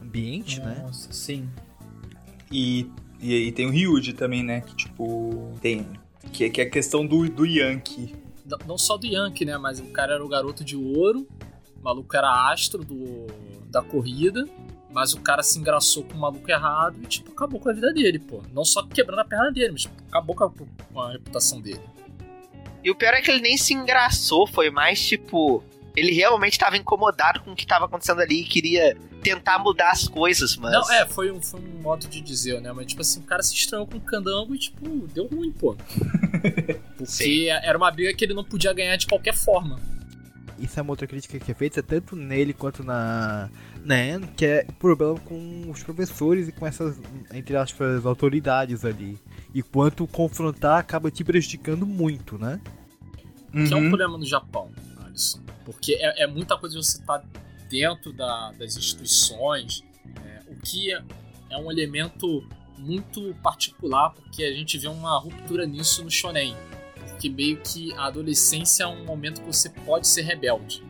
ambiente, 0.00 0.58
né? 0.60 0.80
Nossa, 0.86 1.12
sim. 1.12 1.46
E, 2.50 2.90
e, 3.20 3.34
e 3.48 3.52
tem 3.52 3.66
o 3.66 3.70
Ryuji 3.70 4.14
também, 4.14 4.42
né? 4.42 4.62
Que 4.62 4.74
tipo. 4.74 5.52
Tem. 5.60 5.86
Que, 6.32 6.48
que 6.48 6.60
é 6.62 6.64
a 6.64 6.70
questão 6.70 7.06
do, 7.06 7.28
do 7.28 7.44
Yankee. 7.44 8.14
Não- 8.46 8.58
Não 8.68 8.78
só 8.78 8.96
do 8.96 9.06
Yankee, 9.06 9.44
né? 9.44 9.58
Mas 9.58 9.80
o 9.80 9.84
cara 9.86 10.14
era 10.14 10.24
o 10.24 10.28
garoto 10.28 10.64
de 10.64 10.76
ouro, 10.76 11.26
o 11.78 11.82
maluco 11.84 12.16
era 12.16 12.50
astro 12.50 12.82
do, 12.84 13.26
da 13.66 13.82
corrida, 13.82 14.48
mas 14.92 15.14
o 15.14 15.20
cara 15.20 15.42
se 15.42 15.58
engraçou 15.58 16.04
com 16.04 16.14
o 16.14 16.20
maluco 16.20 16.50
errado 16.50 16.96
e, 17.02 17.06
tipo, 17.06 17.32
acabou 17.32 17.58
com 17.58 17.70
a 17.70 17.72
vida 17.72 17.92
dele, 17.92 18.18
pô. 18.18 18.42
Não 18.52 18.64
só 18.64 18.82
quebrando 18.82 19.20
a 19.20 19.24
perna 19.24 19.50
dele, 19.50 19.72
mas 19.72 19.82
tipo, 19.82 19.94
acabou 20.08 20.36
com 20.36 20.44
a, 20.44 20.50
com 20.50 21.00
a 21.00 21.12
reputação 21.12 21.60
dele. 21.60 21.80
E 22.84 22.90
o 22.90 22.94
pior 22.94 23.14
é 23.14 23.22
que 23.22 23.30
ele 23.30 23.40
nem 23.40 23.56
se 23.56 23.72
engraçou, 23.72 24.46
foi 24.46 24.70
mais 24.70 25.00
tipo. 25.00 25.64
Ele 25.94 26.12
realmente 26.12 26.58
tava 26.58 26.76
incomodado 26.76 27.40
com 27.40 27.52
o 27.52 27.56
que 27.56 27.66
tava 27.66 27.84
acontecendo 27.84 28.20
ali 28.20 28.40
e 28.40 28.44
queria 28.44 28.96
tentar 29.22 29.58
mudar 29.58 29.90
as 29.90 30.08
coisas, 30.08 30.56
mas. 30.56 30.72
Não, 30.72 30.92
é, 30.92 31.06
foi 31.06 31.30
um, 31.30 31.40
foi 31.40 31.60
um 31.60 31.80
modo 31.80 32.08
de 32.08 32.20
dizer, 32.20 32.60
né? 32.60 32.72
Mas, 32.72 32.86
tipo 32.86 33.00
assim, 33.02 33.20
o 33.20 33.24
cara 33.24 33.42
se 33.42 33.54
estranhou 33.54 33.86
com 33.86 33.98
o 33.98 34.00
candango 34.00 34.54
e, 34.54 34.58
tipo, 34.58 35.06
deu 35.08 35.26
ruim, 35.26 35.52
pô. 35.52 35.76
Porque 36.96 37.06
Sim. 37.06 37.48
era 37.48 37.76
uma 37.76 37.90
briga 37.90 38.12
que 38.14 38.24
ele 38.24 38.34
não 38.34 38.44
podia 38.44 38.72
ganhar 38.72 38.96
de 38.96 39.06
qualquer 39.06 39.34
forma. 39.34 39.78
Isso 40.62 40.78
é 40.78 40.82
uma 40.82 40.92
outra 40.92 41.06
crítica 41.06 41.38
que 41.40 41.50
é 41.50 41.54
feita 41.54 41.82
tanto 41.82 42.14
nele 42.14 42.52
quanto 42.52 42.84
na, 42.84 43.50
na 43.84 43.94
Anne, 43.96 44.26
que 44.36 44.46
é 44.46 44.64
problema 44.78 45.18
com 45.20 45.68
os 45.68 45.82
professores 45.82 46.48
e 46.48 46.52
com 46.52 46.66
essas, 46.66 46.98
entre 47.32 47.56
aspas, 47.56 48.06
autoridades 48.06 48.84
ali. 48.84 49.18
E 49.52 49.62
quanto 49.62 50.06
confrontar 50.06 50.78
acaba 50.78 51.10
te 51.10 51.24
prejudicando 51.24 51.84
muito, 51.84 52.38
né? 52.38 52.60
Que 53.50 53.58
é 53.72 53.76
Uhum. 53.76 53.86
um 53.86 53.88
problema 53.88 54.16
no 54.16 54.24
Japão, 54.24 54.70
Alisson. 55.04 55.40
Porque 55.64 55.94
é, 56.00 56.22
é 56.22 56.26
muita 56.26 56.56
coisa 56.56 56.78
de 56.78 56.84
você 56.86 56.98
estar 56.98 57.22
dentro 57.68 58.12
da- 58.12 58.52
das 58.52 58.76
instituições, 58.76 59.82
é, 60.24 60.42
o 60.50 60.56
que 60.56 60.92
é, 60.92 61.02
é 61.50 61.56
um 61.58 61.70
elemento 61.70 62.46
muito 62.78 63.34
particular, 63.42 64.10
porque 64.10 64.42
a 64.44 64.52
gente 64.52 64.78
vê 64.78 64.88
uma 64.88 65.18
ruptura 65.18 65.66
nisso 65.66 66.02
no 66.04 66.10
shonen. 66.10 66.54
Porque 67.22 67.28
meio 67.30 67.56
que 67.58 67.94
a 67.94 68.06
adolescência 68.06 68.82
é 68.82 68.86
um 68.88 69.04
momento 69.04 69.42
que 69.42 69.46
você 69.46 69.68
pode 69.68 70.08
ser 70.08 70.22
rebelde. 70.22 70.82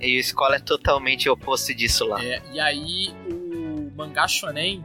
E 0.00 0.16
a 0.16 0.20
escola 0.20 0.56
é 0.56 0.58
totalmente 0.58 1.28
oposto 1.28 1.74
disso 1.74 2.06
lá. 2.06 2.24
É, 2.24 2.40
e 2.54 2.58
aí 2.58 3.10
o 3.30 3.92
mangá 3.94 4.26
shonen 4.26 4.82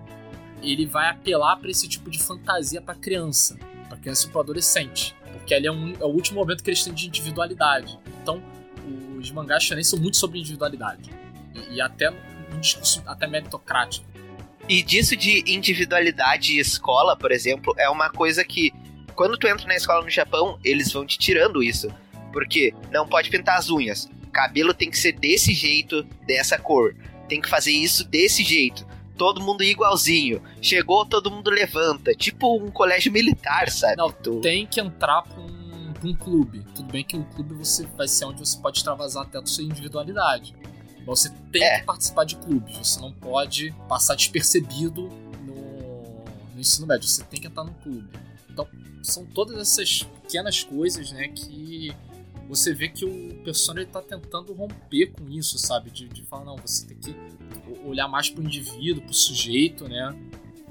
ele 0.61 0.85
vai 0.85 1.09
apelar 1.09 1.55
pra 1.55 1.69
esse 1.71 1.87
tipo 1.87 2.09
de 2.11 2.19
fantasia 2.19 2.81
pra 2.81 2.93
criança, 2.93 3.57
pra 3.87 3.97
criança 3.97 4.27
e 4.27 4.29
pro 4.29 4.41
adolescente, 4.41 5.15
porque 5.31 5.53
ali 5.53 5.67
é, 5.67 5.71
um- 5.71 5.93
é 5.93 6.03
o 6.03 6.09
último 6.09 6.39
momento 6.41 6.61
que 6.65 6.69
eles 6.69 6.83
têm 6.83 6.93
de 6.93 7.07
individualidade. 7.07 7.97
Então, 8.21 8.43
os 9.17 9.31
mangás 9.31 9.63
shonen 9.63 9.85
são 9.85 9.97
muito 9.99 10.17
sobre 10.17 10.37
individualidade 10.37 11.09
e, 11.71 11.75
e 11.75 11.81
até 11.81 12.09
um 12.53 12.59
discurso 12.59 13.01
até 13.05 13.25
meritocrático. 13.25 14.05
E 14.67 14.83
disso 14.83 15.15
de 15.15 15.43
individualidade 15.47 16.57
e 16.57 16.59
escola, 16.59 17.15
por 17.15 17.31
exemplo, 17.31 17.73
é 17.77 17.89
uma 17.89 18.09
coisa 18.09 18.43
que 18.43 18.73
quando 19.21 19.37
tu 19.37 19.47
entra 19.47 19.67
na 19.67 19.75
escola 19.75 20.03
no 20.03 20.09
Japão, 20.09 20.57
eles 20.63 20.91
vão 20.91 21.05
te 21.05 21.19
tirando 21.19 21.61
isso. 21.61 21.87
Porque 22.33 22.73
não 22.91 23.07
pode 23.07 23.29
pintar 23.29 23.59
as 23.59 23.69
unhas. 23.69 24.09
Cabelo 24.31 24.73
tem 24.73 24.89
que 24.89 24.97
ser 24.97 25.11
desse 25.11 25.53
jeito, 25.53 26.01
dessa 26.25 26.57
cor. 26.57 26.95
Tem 27.29 27.39
que 27.39 27.47
fazer 27.47 27.71
isso 27.71 28.03
desse 28.03 28.43
jeito. 28.43 28.83
Todo 29.15 29.39
mundo 29.39 29.63
igualzinho. 29.63 30.41
Chegou, 30.59 31.05
todo 31.05 31.29
mundo 31.29 31.51
levanta. 31.51 32.15
Tipo 32.15 32.57
um 32.57 32.71
colégio 32.71 33.11
militar, 33.11 33.69
sabe? 33.69 33.95
Não, 33.97 34.11
Tu- 34.11 34.41
tem 34.41 34.65
que 34.65 34.79
entrar 34.79 35.21
pra 35.21 35.39
um, 35.39 35.93
um 36.03 36.15
clube. 36.15 36.65
Tudo 36.73 36.91
bem 36.91 37.03
que 37.03 37.15
um 37.15 37.23
clube 37.23 37.53
você 37.53 37.85
vai 37.95 38.07
ser 38.07 38.25
onde 38.25 38.39
você 38.39 38.57
pode 38.57 38.79
extravasar 38.79 39.21
até 39.23 39.37
a 39.37 39.45
sua 39.45 39.63
individualidade. 39.63 40.55
Mas 40.97 41.05
você 41.19 41.29
tem 41.51 41.61
É. 41.63 41.79
que 41.81 41.85
participar 41.85 42.23
de 42.23 42.37
clubes. 42.37 42.75
Você 42.75 42.99
não 42.99 43.11
pode 43.11 43.71
passar 43.87 44.15
despercebido 44.15 45.09
no, 45.45 46.23
no 46.55 46.59
ensino 46.59 46.87
médio. 46.87 47.07
Você 47.07 47.23
tem 47.25 47.39
que 47.39 47.45
entrar 47.47 47.65
no 47.65 47.73
clube. 47.75 48.09
Então, 48.49 48.67
são 49.03 49.25
todas 49.25 49.57
essas 49.57 50.03
pequenas 50.03 50.63
coisas, 50.63 51.11
né, 51.11 51.27
que 51.29 51.93
você 52.51 52.73
vê 52.73 52.89
que 52.89 53.05
o 53.05 53.35
Persona 53.45 53.79
ele 53.81 53.89
tá 53.89 54.01
tentando 54.01 54.51
romper 54.53 55.13
com 55.13 55.29
isso, 55.29 55.57
sabe? 55.57 55.89
De, 55.89 56.09
de 56.09 56.21
falar, 56.23 56.43
não, 56.43 56.57
você 56.57 56.85
tem 56.85 56.97
que 56.97 57.15
olhar 57.85 58.09
mais 58.09 58.29
pro 58.29 58.43
indivíduo, 58.43 59.01
pro 59.03 59.13
sujeito, 59.13 59.87
né? 59.87 60.13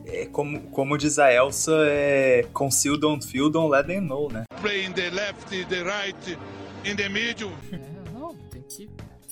É 0.05 0.27
como, 0.27 0.61
como 0.71 0.99
diz 0.99 1.19
a 1.19 1.33
Elsa, 1.33 1.73
é 1.87 2.43
conceal, 2.53 2.99
don't 2.99 3.27
feel, 3.27 3.49
don't 3.49 3.71
let 3.71 3.87
them 3.87 4.03
know, 4.03 4.31
né? 4.31 4.45
Play 4.61 4.85
in 4.85 4.93
the 4.93 5.09
left, 5.09 5.49
the 5.67 5.83
right, 5.83 6.39
in 6.85 6.97
the 6.97 7.09
middle. 7.09 7.53
É, 7.73 8.11
não, 8.13 8.35
tem 8.51 8.63
que, 8.63 8.89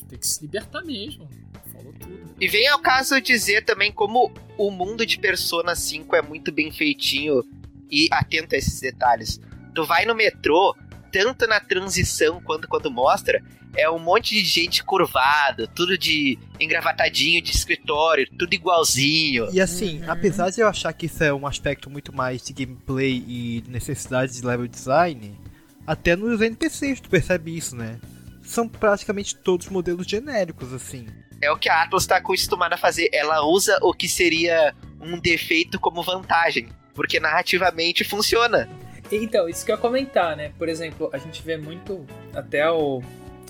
tem 0.09 0.19
que 0.19 0.27
se 0.27 0.41
libertar 0.41 0.83
mesmo. 0.83 1.29
Falou 1.71 1.93
tudo. 1.93 2.35
E 2.41 2.49
vem 2.49 2.67
ao 2.69 2.79
caso 2.79 3.21
dizer 3.21 3.65
também 3.67 3.93
como 3.93 4.33
o 4.57 4.71
mundo 4.71 5.05
de 5.05 5.19
Persona 5.19 5.75
5 5.75 6.17
é 6.17 6.23
muito 6.23 6.51
bem 6.51 6.73
feitinho 6.73 7.45
e 7.91 8.09
atento 8.11 8.55
a 8.55 8.59
esses 8.59 8.81
detalhes. 8.81 9.41
Tu 9.75 9.85
vai 9.85 10.05
no 10.05 10.15
metrô, 10.15 10.77
tanto 11.13 11.47
na 11.47 11.61
transição 11.61 12.41
quanto 12.41 12.69
quando 12.69 12.91
mostra, 12.91 13.43
é 13.77 13.89
um 13.89 13.99
monte 13.99 14.35
de 14.35 14.45
gente 14.45 14.83
curvado, 14.83 15.69
tudo 15.69 15.97
de 15.97 16.39
engravatadinho 16.59 17.41
de 17.43 17.51
escritório, 17.51 18.29
tudo 18.39 18.55
igualzinho. 18.55 19.49
E 19.53 19.61
assim, 19.61 20.03
apesar 20.07 20.51
de 20.51 20.61
eu 20.61 20.69
achar 20.69 20.93
que 20.93 21.07
isso 21.07 21.23
é 21.23 21.33
um 21.33 21.47
aspecto 21.47 21.91
muito 21.91 22.15
mais 22.15 22.43
de 22.43 22.53
gameplay 22.53 23.25
e 23.27 23.65
necessidade 23.69 24.33
de 24.33 24.45
level 24.45 24.67
design, 24.67 25.39
até 25.87 26.17
nos 26.17 26.41
NPCs 26.41 27.01
tu 27.01 27.09
percebe 27.09 27.57
isso, 27.57 27.77
né? 27.77 27.99
São 28.43 28.69
praticamente 28.69 29.37
todos 29.37 29.69
modelos 29.69 30.07
genéricos, 30.07 30.73
assim. 30.73 31.07
É 31.41 31.51
o 31.51 31.57
que 31.57 31.69
a 31.69 31.83
Atlas 31.83 32.07
tá 32.07 32.17
acostumada 32.17 32.75
a 32.75 32.79
fazer. 32.79 33.11
Ela 33.13 33.45
usa 33.47 33.79
o 33.83 33.93
que 33.93 34.09
seria 34.09 34.75
um 35.01 35.19
defeito 35.21 35.79
como 35.79 36.03
vantagem, 36.03 36.69
porque 36.99 37.21
narrativamente 37.21 38.03
funciona. 38.03 38.69
Então, 39.13 39.49
isso 39.49 39.65
que 39.65 39.71
eu 39.71 39.77
ia 39.77 39.81
comentar, 39.81 40.37
né? 40.37 40.51
Por 40.59 40.69
exemplo, 40.69 41.09
a 41.13 41.19
gente 41.19 41.41
vê 41.45 41.57
muito 41.57 42.05
até 42.35 42.69
o, 42.69 43.01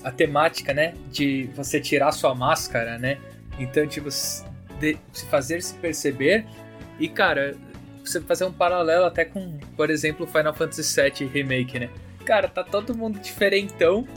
a 0.03 0.11
temática, 0.11 0.71
né? 0.71 0.93
De 1.11 1.49
você 1.55 1.81
tirar 1.81 2.11
sua 2.11 2.35
máscara, 2.35 2.99
né? 2.99 3.17
Então, 3.57 3.87
tipo, 3.87 4.07
de, 4.79 4.99
se 5.11 5.25
fazer 5.25 5.63
se 5.63 5.73
perceber. 5.73 6.45
E, 6.99 7.09
cara, 7.09 7.55
você 8.05 8.21
fazer 8.21 8.45
um 8.45 8.53
paralelo 8.53 9.05
até 9.05 9.25
com, 9.25 9.57
por 9.75 9.89
exemplo, 9.89 10.27
Final 10.27 10.53
Fantasy 10.53 11.01
VII 11.01 11.27
Remake, 11.27 11.79
né? 11.79 11.89
Cara, 12.23 12.47
tá 12.47 12.63
todo 12.63 12.95
mundo 12.95 13.19
diferentão. 13.19 14.07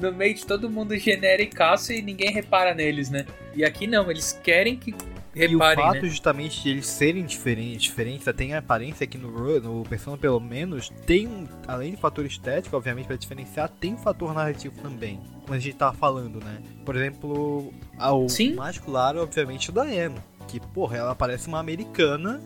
No 0.00 0.10
meio 0.10 0.34
de 0.34 0.46
todo 0.46 0.70
mundo 0.70 0.96
genéricaço 0.96 1.92
e 1.92 2.00
ninguém 2.00 2.32
repara 2.32 2.74
neles, 2.74 3.10
né? 3.10 3.26
E 3.54 3.66
aqui 3.66 3.86
não, 3.86 4.10
eles 4.10 4.32
querem 4.42 4.78
que 4.78 4.94
e 5.34 5.46
o 5.46 5.58
reparem, 5.58 5.84
fato 5.84 6.02
né? 6.02 6.08
justamente 6.08 6.62
de 6.62 6.70
eles 6.70 6.86
serem 6.86 7.24
diferentes, 7.24 7.82
diferentes, 7.82 8.26
tem 8.36 8.54
a 8.54 8.58
aparência 8.58 9.04
aqui 9.04 9.16
no, 9.16 9.30
Ro- 9.30 9.60
no 9.60 9.82
Persona 9.84 10.16
pelo 10.18 10.40
menos, 10.40 10.90
tem 11.06 11.26
um, 11.26 11.46
além 11.66 11.92
do 11.92 11.98
fator 11.98 12.24
estético, 12.24 12.76
obviamente 12.76 13.06
para 13.06 13.16
diferenciar, 13.16 13.68
tem 13.68 13.94
um 13.94 13.98
fator 13.98 14.34
narrativo 14.34 14.74
também. 14.82 15.20
Como 15.42 15.54
a 15.54 15.58
gente 15.58 15.76
tava 15.76 15.96
falando, 15.96 16.38
né? 16.44 16.62
Por 16.84 16.96
exemplo, 16.96 17.72
o 17.98 18.28
Sim. 18.28 18.54
mais 18.54 18.78
claro, 18.78 19.22
obviamente, 19.22 19.70
o 19.70 19.72
da 19.72 19.92
Em, 19.92 20.14
que, 20.46 20.60
porra, 20.60 20.98
ela 20.98 21.14
parece 21.14 21.48
uma 21.48 21.58
americana 21.58 22.40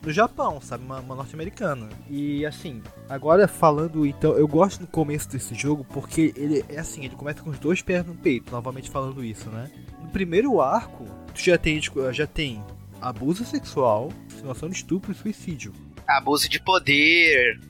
do 0.00 0.12
Japão, 0.12 0.60
sabe? 0.60 0.84
Uma, 0.84 1.00
uma 1.00 1.14
norte-americana. 1.14 1.88
E 2.08 2.46
assim, 2.46 2.80
agora 3.08 3.48
falando, 3.48 4.06
então, 4.06 4.32
eu 4.32 4.46
gosto 4.46 4.80
no 4.80 4.86
começo 4.86 5.28
desse 5.28 5.54
jogo 5.54 5.84
porque 5.84 6.32
ele 6.36 6.64
é 6.68 6.78
assim, 6.78 7.04
ele 7.04 7.16
começa 7.16 7.42
com 7.42 7.50
os 7.50 7.58
dois 7.58 7.82
pés 7.82 8.06
no 8.06 8.14
peito, 8.14 8.52
novamente 8.52 8.88
falando 8.88 9.24
isso, 9.24 9.50
né? 9.50 9.70
No 10.00 10.08
primeiro 10.08 10.60
arco, 10.60 11.04
tu 11.38 11.44
já 11.44 11.58
tem, 11.58 11.78
tipo, 11.80 12.12
já 12.12 12.26
tem 12.26 12.62
abuso 13.00 13.44
sexual, 13.44 14.12
simulação 14.28 14.68
de 14.68 14.76
estupro 14.76 15.12
e 15.12 15.14
suicídio. 15.14 15.72
Abuso 16.06 16.48
de 16.48 16.60
poder. 16.60 17.60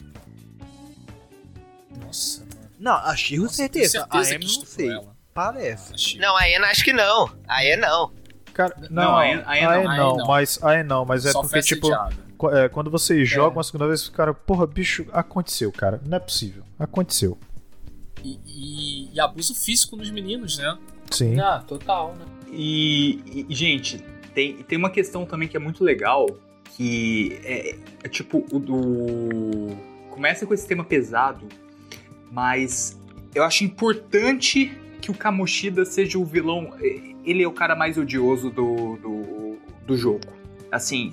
Nossa. 2.05 2.47
Não, 2.79 2.93
a 2.95 3.15
Shiro 3.17 3.43
Nossa, 3.45 3.55
certeza, 3.57 4.07
a 4.09 4.23
certeza 4.25 4.37
Amy 4.37 4.47
que 4.47 4.59
não 4.59 4.67
sei. 4.67 4.91
ela. 4.91 5.17
Parece. 5.35 6.19
Não, 6.19 6.37
a 6.37 6.49
Ena 6.49 6.67
acho 6.69 6.85
que 6.85 6.93
não. 6.93 7.31
A 7.47 7.65
Ena 7.65 7.89
não. 7.89 8.13
Cara, 8.53 8.75
não, 8.91 9.03
Não, 9.05 9.17
a 9.17 9.21
aí- 9.21 9.37
E 9.37 9.65
aí 9.67 9.85
não, 9.85 10.17
não. 10.17 10.27
Mas 10.27 10.63
aí 10.65 10.83
não, 10.83 11.05
mas 11.05 11.25
é 11.27 11.31
Só 11.33 11.43
porque 11.43 11.61
tipo, 11.61 11.89
é, 12.53 12.69
quando 12.69 12.91
você 12.91 13.25
joga 13.25 13.57
uma 13.57 13.63
segunda 13.63 13.87
vez, 13.87 14.09
cara, 14.09 14.35
porra, 14.35 14.67
bicho, 14.67 15.07
aconteceu, 15.13 15.71
cara, 15.71 16.01
não 16.05 16.17
é 16.17 16.21
possível, 16.21 16.65
aconteceu. 16.79 17.39
E, 18.25 18.41
e- 18.45 19.15
e 19.15 19.21
abuso 19.21 19.55
físico 19.55 19.97
nos 19.97 20.11
meninos, 20.11 20.59
né? 20.59 20.77
Sim. 21.11 21.39
Ah, 21.39 21.63
total, 21.67 22.17
né? 22.17 22.25
E, 22.53 23.47
e, 23.49 23.55
gente, 23.55 23.99
tem, 24.35 24.57
tem 24.57 24.79
uma 24.79 24.91
questão 24.91 25.25
também 25.27 25.49
que 25.49 25.57
é 25.57 25.61
muito 25.61 25.85
legal, 25.85 26.27
que 26.77 27.39
é, 27.45 27.77
é 28.05 28.09
tipo 28.09 28.45
o 28.53 28.59
do... 28.59 29.77
Começa 30.11 30.47
com 30.47 30.55
esse 30.55 30.67
tema 30.67 30.83
pesado, 30.85 31.47
mas 32.33 33.01
eu 33.35 33.45
acho 33.45 33.65
importante 33.65 34.73
que 35.01 35.11
o 35.11 35.15
Kamoshida 35.15 35.85
seja 35.85 36.19
o 36.19 36.25
vilão... 36.25 36.73
Ele 37.25 37.43
é 37.43 37.47
o 37.47 37.53
cara 37.53 37.77
mais 37.77 37.99
odioso 37.99 38.49
do, 38.51 38.97
do, 38.97 39.57
do 39.87 39.97
jogo. 39.97 40.25
Assim, 40.73 41.13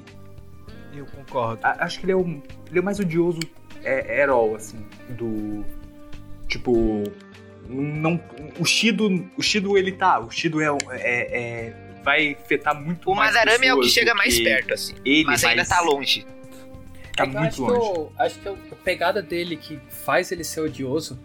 Eu 0.95 1.05
concordo. 1.05 1.59
a- 1.61 1.83
acho 1.83 1.99
que 1.99 2.05
ele 2.05 2.13
é 2.13 2.15
o, 2.15 2.21
ele 2.21 2.77
é 2.77 2.79
o 2.79 2.83
mais 2.83 2.99
odioso 2.99 3.39
é, 3.83 4.21
herói, 4.21 4.55
assim, 4.55 4.77
do... 5.09 5.63
Tipo... 6.47 7.03
Não, 7.67 8.19
o 8.59 8.65
Shido, 8.65 9.27
o 9.37 9.41
Shido 9.41 9.77
ele 9.77 9.91
tá, 9.91 10.19
o 10.19 10.29
Shido 10.29 10.61
é, 10.61 10.67
é, 10.91 10.97
é- 11.69 11.73
vai 12.03 12.33
afetar 12.39 12.79
muito 12.79 13.09
O 13.09 13.15
mais 13.15 13.33
Madarame 13.33 13.65
é 13.67 13.73
o 13.73 13.81
que 13.81 13.89
chega 13.89 14.13
mais 14.13 14.39
perto, 14.39 14.73
assim. 14.75 14.93
Ele, 15.03 15.23
Mas 15.25 15.43
ainda 15.43 15.61
mas 15.61 15.69
tá 15.69 15.81
longe. 15.81 16.25
Tá 17.15 17.23
É 17.23 17.27
muito 17.27 17.39
acho 17.47 17.61
longe. 17.63 17.79
Que 17.79 17.99
o, 17.99 18.11
acho 18.19 18.39
que 18.39 18.49
o- 18.49 18.57
a 18.71 18.75
pegada 18.75 19.21
dele 19.21 19.57
que 19.57 19.79
faz 19.89 20.31
ele 20.31 20.43
ser 20.43 20.61
odioso 20.61 21.17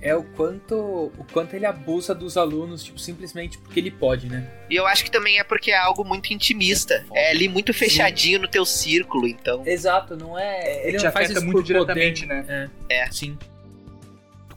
é 0.00 0.14
o 0.14 0.22
quanto, 0.22 0.74
o 1.18 1.26
quanto 1.32 1.54
ele 1.56 1.66
abusa 1.66 2.14
dos 2.14 2.36
alunos, 2.36 2.84
tipo, 2.84 2.98
simplesmente 2.98 3.58
porque 3.58 3.80
ele 3.80 3.90
pode, 3.90 4.26
né? 4.28 4.46
E 4.70 4.76
eu 4.76 4.86
acho 4.86 5.02
que 5.04 5.10
também 5.10 5.38
é 5.38 5.44
porque 5.44 5.70
é 5.70 5.76
algo 5.78 6.04
muito 6.04 6.32
intimista. 6.32 7.04
É 7.12 7.30
ali 7.30 7.48
muito 7.48 7.72
fechadinho 7.74 8.38
no 8.38 8.48
teu 8.48 8.64
círculo, 8.64 9.26
então. 9.26 9.62
Exato, 9.66 10.16
não 10.16 10.38
é. 10.38 10.88
Ele 10.88 10.98
te 10.98 11.04
não 11.04 11.12
faz 11.12 11.26
afeta 11.26 11.32
isso 11.40 11.44
muito 11.46 11.62
diretamente, 11.62 12.22
poder. 12.26 12.42
né? 12.44 12.70
É. 12.88 12.94
É. 13.00 13.10
Sim. 13.10 13.36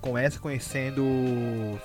Começa 0.07 0.39
conhecendo 0.39 1.03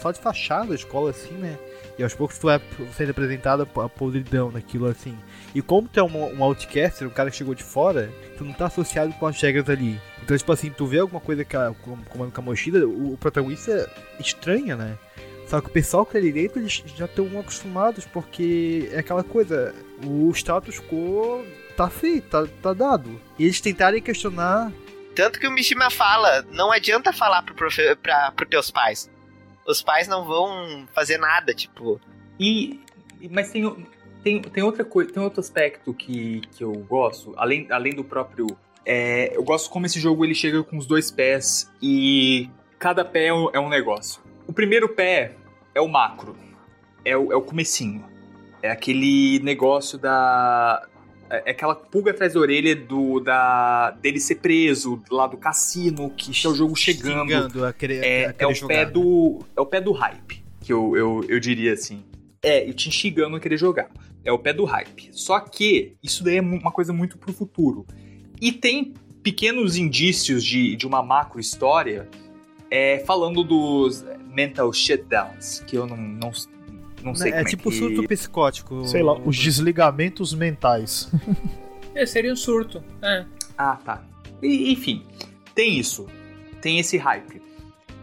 só 0.00 0.12
de 0.12 0.20
fachada 0.20 0.70
a 0.70 0.76
escola, 0.76 1.10
assim, 1.10 1.34
né? 1.34 1.58
E 1.98 2.04
aos 2.04 2.14
poucos 2.14 2.38
tu 2.38 2.46
vai 2.46 2.60
sendo 2.96 3.10
apresentado 3.10 3.62
a 3.62 3.88
podridão 3.88 4.48
daquilo, 4.48 4.86
assim. 4.86 5.18
E 5.52 5.60
como 5.60 5.88
tu 5.88 5.98
é 5.98 6.04
um, 6.04 6.38
um 6.38 6.44
outcaster, 6.44 7.08
um 7.08 7.10
cara 7.10 7.32
que 7.32 7.36
chegou 7.36 7.52
de 7.52 7.64
fora, 7.64 8.12
tu 8.38 8.44
não 8.44 8.52
tá 8.52 8.66
associado 8.66 9.12
com 9.14 9.26
as 9.26 9.40
regras 9.42 9.68
ali. 9.68 10.00
Então, 10.22 10.38
tipo 10.38 10.52
assim, 10.52 10.70
tu 10.70 10.86
vê 10.86 11.00
alguma 11.00 11.20
coisa 11.20 11.44
que 11.44 11.56
a, 11.56 11.74
como, 11.82 12.04
como 12.04 12.22
a 12.22 12.30
Kamoshida, 12.30 12.86
o, 12.86 13.14
o 13.14 13.16
protagonista 13.16 13.90
estranha, 14.20 14.76
né? 14.76 14.96
Só 15.48 15.60
que 15.60 15.66
o 15.66 15.72
pessoal 15.72 16.06
que 16.06 16.12
tá 16.12 16.18
ali 16.18 16.30
dentro, 16.30 16.60
eles 16.60 16.80
já 16.96 17.06
estão 17.06 17.26
acostumados, 17.40 18.06
porque 18.06 18.88
é 18.92 19.00
aquela 19.00 19.24
coisa, 19.24 19.74
o 20.06 20.30
status 20.30 20.78
quo 20.78 21.44
tá 21.76 21.90
feito, 21.90 22.28
tá, 22.28 22.46
tá 22.62 22.72
dado. 22.72 23.20
E 23.36 23.42
eles 23.46 23.60
tentarem 23.60 24.00
questionar 24.00 24.72
Tanto 25.14 25.38
que 25.38 25.46
o 25.46 25.50
Mishima 25.50 25.90
fala, 25.90 26.42
não 26.50 26.72
adianta 26.72 27.12
falar 27.12 27.42
pro, 27.42 27.54
profe- 27.54 27.96
pra, 27.96 28.32
pro 28.32 28.46
teus 28.46 28.70
pais. 28.70 29.10
Os 29.66 29.82
pais 29.82 30.08
não 30.08 30.24
vão 30.24 30.86
fazer 30.94 31.18
nada, 31.18 31.54
tipo. 31.54 32.00
E, 32.40 32.80
mas 33.30 33.50
tem, 33.50 33.86
tem, 34.24 34.40
tem 34.42 34.62
outra 34.62 34.84
coisa, 34.84 35.12
tem 35.12 35.22
outro 35.22 35.40
aspecto 35.40 35.92
que, 35.94 36.40
que 36.52 36.64
eu 36.64 36.72
gosto, 36.72 37.32
além, 37.36 37.66
além 37.70 37.94
do 37.94 38.02
próprio. 38.02 38.46
é, 38.84 39.36
eu 39.36 39.44
gosto 39.44 39.70
como 39.70 39.86
esse 39.86 40.00
jogo 40.00 40.24
ele 40.24 40.34
chega 40.34 40.62
com 40.64 40.76
os 40.78 40.86
dois 40.86 41.10
pés 41.10 41.70
e 41.80 42.48
cada 42.78 43.04
pé 43.04 43.26
é 43.26 43.34
um, 43.34 43.50
é 43.52 43.60
um 43.60 43.68
negócio. 43.68 44.20
O 44.46 44.52
primeiro 44.52 44.88
pé 44.88 45.36
é 45.74 45.80
o 45.80 45.86
macro, 45.88 46.36
é 47.04 47.16
o, 47.16 47.30
é 47.32 47.36
o 47.36 47.42
comecinho. 47.42 48.04
É 48.60 48.70
aquele 48.70 49.38
negócio 49.40 49.98
da. 49.98 50.86
É 51.32 51.42
é 51.46 51.50
aquela 51.52 51.74
pulga 51.74 52.10
atrás 52.10 52.34
da 52.34 52.40
orelha 52.40 52.76
do, 52.76 53.18
da, 53.18 53.90
dele 53.92 54.20
ser 54.20 54.36
preso 54.36 55.02
lá 55.10 55.26
do 55.26 55.38
cassino, 55.38 56.10
que 56.10 56.30
é 56.46 56.50
o 56.50 56.54
jogo 56.54 56.76
chegando. 56.76 57.28
xingando 57.28 57.64
a 57.64 57.72
querer, 57.72 58.04
É, 58.04 58.26
a 58.26 58.28
é 58.28 58.32
querer 58.32 58.52
o 58.52 58.54
jogar, 58.54 58.74
pé 58.74 58.84
né? 58.84 58.90
do. 58.90 59.40
É 59.56 59.60
o 59.60 59.66
pé 59.66 59.80
do 59.80 59.92
hype, 59.92 60.44
que 60.60 60.72
eu, 60.72 60.96
eu, 60.96 61.24
eu 61.28 61.40
diria 61.40 61.72
assim. 61.72 62.04
É, 62.42 62.68
e 62.68 62.74
te 62.74 62.88
instigando 62.88 63.36
a 63.36 63.40
querer 63.40 63.56
jogar. 63.56 63.88
É 64.24 64.30
o 64.30 64.38
pé 64.38 64.52
do 64.52 64.64
hype. 64.64 65.08
Só 65.12 65.40
que 65.40 65.94
isso 66.02 66.22
daí 66.22 66.36
é 66.36 66.40
uma 66.42 66.70
coisa 66.70 66.92
muito 66.92 67.16
pro 67.16 67.32
futuro. 67.32 67.86
E 68.40 68.52
tem 68.52 68.92
pequenos 69.22 69.76
indícios 69.76 70.44
de, 70.44 70.76
de 70.76 70.86
uma 70.86 71.02
macro 71.02 71.40
história 71.40 72.08
é, 72.70 72.98
falando 73.06 73.44
dos 73.44 74.04
mental 74.32 74.72
shutdowns, 74.72 75.60
que 75.66 75.76
eu 75.76 75.86
não, 75.86 75.96
não, 75.96 76.32
não 77.04 77.14
sei 77.14 77.28
é 77.30 77.32
como 77.36 77.46
é 77.46 77.50
tipo 77.50 77.70
que... 77.70 77.76
surto 77.78 78.08
psicótico. 78.08 78.84
Sei 78.86 79.02
lá, 79.02 79.12
os 79.18 79.36
desligamentos 79.38 80.34
mentais. 80.34 81.10
É, 81.94 82.06
seria 82.06 82.32
um 82.32 82.36
surto. 82.36 82.82
É. 83.02 83.26
Ah, 83.58 83.76
tá. 83.76 84.02
E, 84.42 84.72
enfim, 84.72 85.02
tem 85.54 85.78
isso. 85.78 86.06
Tem 86.62 86.78
esse 86.78 86.96
hype. 86.96 87.42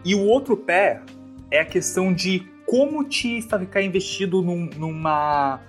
E 0.04 0.14
o 0.14 0.20
outro 0.20 0.56
pé 0.56 1.02
é 1.50 1.58
a 1.58 1.64
questão 1.64 2.12
de 2.14 2.46
como 2.64 3.02
te 3.02 3.42
ficar 3.42 3.82
investido 3.82 4.42
num- 4.42 4.70
numa. 4.76 5.60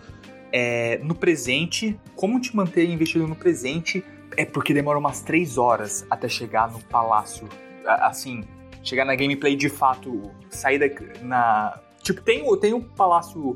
é, 0.54 1.00
no 1.00 1.16
presente. 1.16 2.00
Como 2.16 2.40
te 2.40 2.56
manter 2.56 2.88
investido 2.88 3.28
no 3.28 3.36
presente. 3.36 4.06
É 4.38 4.46
porque 4.46 4.72
demora 4.72 5.00
umas 5.00 5.22
três 5.22 5.58
horas 5.58 6.06
até 6.08 6.30
chegar 6.30 6.72
no 6.72 6.80
palácio. 6.84 7.50
Assim, 7.88 8.44
chegar 8.84 9.04
na 9.04 9.16
gameplay 9.16 9.56
de 9.56 9.68
fato. 9.68 10.30
Sair 10.52 10.78
da, 10.78 10.86
na. 11.24 11.80
Tipo, 12.02 12.22
tem, 12.22 12.44
o- 12.48 12.58
tem 12.58 12.74
o 12.74 12.82
palácio. 12.82 13.56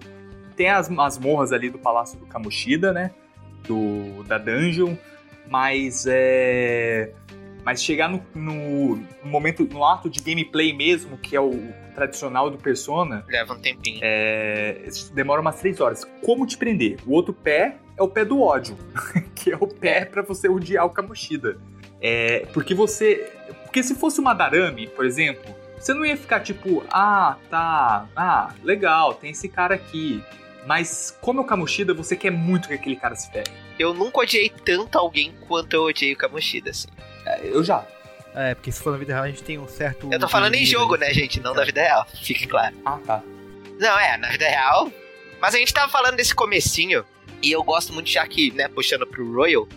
Tem 0.55 0.69
as 0.69 0.87
masmorras 0.89 1.51
ali 1.51 1.69
do 1.69 1.77
palácio 1.77 2.17
do 2.19 2.25
Kamoshida, 2.25 2.93
né? 2.93 3.11
Do, 3.67 4.23
da 4.23 4.37
dungeon. 4.37 4.95
Mas 5.49 6.05
é. 6.07 7.13
Mas 7.63 7.83
chegar 7.83 8.07
no, 8.07 8.23
no, 8.35 9.03
momento, 9.23 9.63
no 9.65 9.83
ato 9.83 10.07
de 10.09 10.19
gameplay 10.21 10.71
mesmo, 10.71 11.17
que 11.17 11.35
é 11.35 11.41
o 11.41 11.51
tradicional 11.95 12.49
do 12.51 12.57
Persona, 12.59 13.25
Leva 13.27 13.53
um 13.53 13.59
tempinho. 13.59 13.99
é, 14.03 14.83
demora 15.15 15.41
umas 15.41 15.59
três 15.59 15.79
horas. 15.81 16.05
Como 16.23 16.45
te 16.45 16.57
prender? 16.57 16.99
O 17.07 17.13
outro 17.13 17.33
pé 17.33 17.77
é 17.97 18.03
o 18.03 18.07
pé 18.07 18.23
do 18.23 18.39
ódio, 18.39 18.77
que 19.33 19.51
é 19.51 19.55
o 19.55 19.65
pé 19.67 20.05
pra 20.05 20.21
você 20.21 20.47
odiar 20.47 20.85
o 20.85 20.91
Kamoshida. 20.91 21.57
É, 21.99 22.45
porque 22.53 22.75
você. 22.75 23.31
Porque 23.63 23.81
se 23.81 23.95
fosse 23.95 24.19
uma 24.19 24.33
Darame, 24.35 24.87
por 24.87 25.03
exemplo, 25.05 25.43
você 25.85 25.93
não 25.93 26.03
ia 26.03 26.17
ficar 26.17 26.39
tipo, 26.39 26.83
ah, 26.89 27.37
tá, 27.47 28.07
ah, 28.15 28.51
legal, 28.63 29.13
tem 29.13 29.29
esse 29.29 29.47
cara 29.47 29.75
aqui. 29.75 30.23
Mas 30.65 31.15
como 31.21 31.41
é 31.41 31.43
o 31.43 31.45
Kamoshida, 31.45 31.93
você 31.93 32.15
quer 32.15 32.31
muito 32.31 32.67
que 32.67 32.73
aquele 32.73 32.95
cara 32.95 33.15
se 33.15 33.31
ferre. 33.31 33.45
Eu 33.77 33.93
nunca 33.93 34.21
odiei 34.21 34.49
tanto 34.49 34.97
alguém 34.97 35.31
quanto 35.47 35.75
eu 35.75 35.83
odiei 35.83 36.13
o 36.13 36.17
Kamoshida, 36.17 36.71
assim. 36.71 36.87
É, 37.23 37.41
Eu 37.43 37.63
já. 37.63 37.85
É, 38.33 38.55
porque 38.55 38.71
se 38.71 38.81
for 38.81 38.93
na 38.93 38.97
vida 38.97 39.13
real 39.13 39.25
a 39.25 39.27
gente 39.27 39.43
tem 39.43 39.59
um 39.59 39.67
certo. 39.67 40.11
Eu 40.11 40.19
tô 40.19 40.27
falando 40.27 40.55
em 40.55 40.65
jogo, 40.65 40.95
né, 40.95 41.13
gente? 41.13 41.39
Não 41.39 41.53
na 41.53 41.63
vida 41.63 41.81
real, 41.81 42.07
fique 42.23 42.47
claro. 42.47 42.75
Ah, 42.83 42.97
tá. 43.05 43.21
Não, 43.79 43.99
é, 43.99 44.17
na 44.17 44.29
vida 44.29 44.47
real. 44.47 44.91
Mas 45.39 45.53
a 45.53 45.59
gente 45.59 45.71
tava 45.71 45.91
falando 45.91 46.15
desse 46.15 46.33
comecinho, 46.33 47.05
e 47.43 47.51
eu 47.51 47.61
gosto 47.63 47.93
muito, 47.93 48.09
já 48.09 48.25
que, 48.27 48.51
né, 48.53 48.67
puxando 48.67 49.05
pro 49.05 49.31
Royal, 49.31 49.67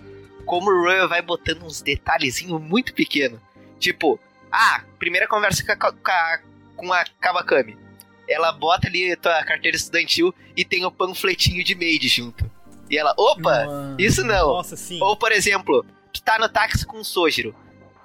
como 0.46 0.70
o 0.70 0.84
Royal 0.84 1.06
vai 1.06 1.20
botando 1.20 1.64
uns 1.64 1.82
detalhezinhos 1.82 2.58
muito 2.62 2.94
pequenos. 2.94 3.38
Tipo, 3.78 4.18
ah, 4.52 4.82
primeira 4.98 5.26
conversa 5.26 5.64
com 5.64 5.72
a, 5.72 5.92
com 5.92 6.10
a, 6.10 6.38
com 6.76 6.92
a 6.92 7.04
Kawakami. 7.20 7.76
Ela 8.28 8.52
bota 8.52 8.88
ali 8.88 9.12
a 9.12 9.16
tua 9.16 9.42
carteira 9.44 9.76
estudantil 9.76 10.34
e 10.56 10.64
tem 10.64 10.84
o 10.84 10.90
panfletinho 10.90 11.64
de 11.64 11.74
maid 11.74 12.06
junto. 12.08 12.50
E 12.90 12.96
ela, 12.96 13.14
opa, 13.16 13.64
Mano. 13.66 13.96
isso 13.98 14.22
não. 14.24 14.48
Nossa, 14.48 14.76
sim. 14.76 14.98
Ou, 15.02 15.16
por 15.16 15.32
exemplo, 15.32 15.84
tu 16.12 16.22
tá 16.22 16.38
no 16.38 16.48
táxi 16.48 16.84
com 16.86 16.98
o 16.98 17.04
Sojiro. 17.04 17.54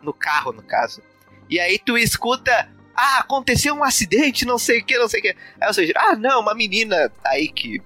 No 0.02 0.14
carro, 0.14 0.52
no 0.52 0.62
caso. 0.62 1.02
E 1.50 1.60
aí 1.60 1.78
tu 1.80 1.98
escuta. 1.98 2.70
Ah, 2.96 3.20
aconteceu 3.20 3.74
um 3.74 3.84
acidente, 3.84 4.46
não 4.46 4.58
sei 4.58 4.80
o 4.80 4.86
que, 4.86 4.98
não 4.98 5.08
sei 5.08 5.20
o 5.20 5.24
que. 5.24 5.36
Aí 5.60 5.70
o 5.70 5.74
Sojiro, 5.74 6.00
ah, 6.00 6.16
não, 6.16 6.42
uma 6.42 6.54
menina 6.54 7.12
aí 7.24 7.48
que. 7.48 7.82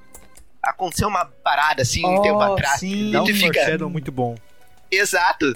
Aconteceu 0.62 1.08
uma 1.08 1.26
parada 1.26 1.84
assim 1.84 2.06
um 2.06 2.22
tempo 2.22 2.42
atrás. 2.42 2.80
sim. 2.80 3.12
Dá 3.12 3.22
um 3.22 3.26
tu 3.26 3.34
fica- 3.34 3.88
muito 3.88 4.12
bom. 4.12 4.36
Exato. 4.92 5.56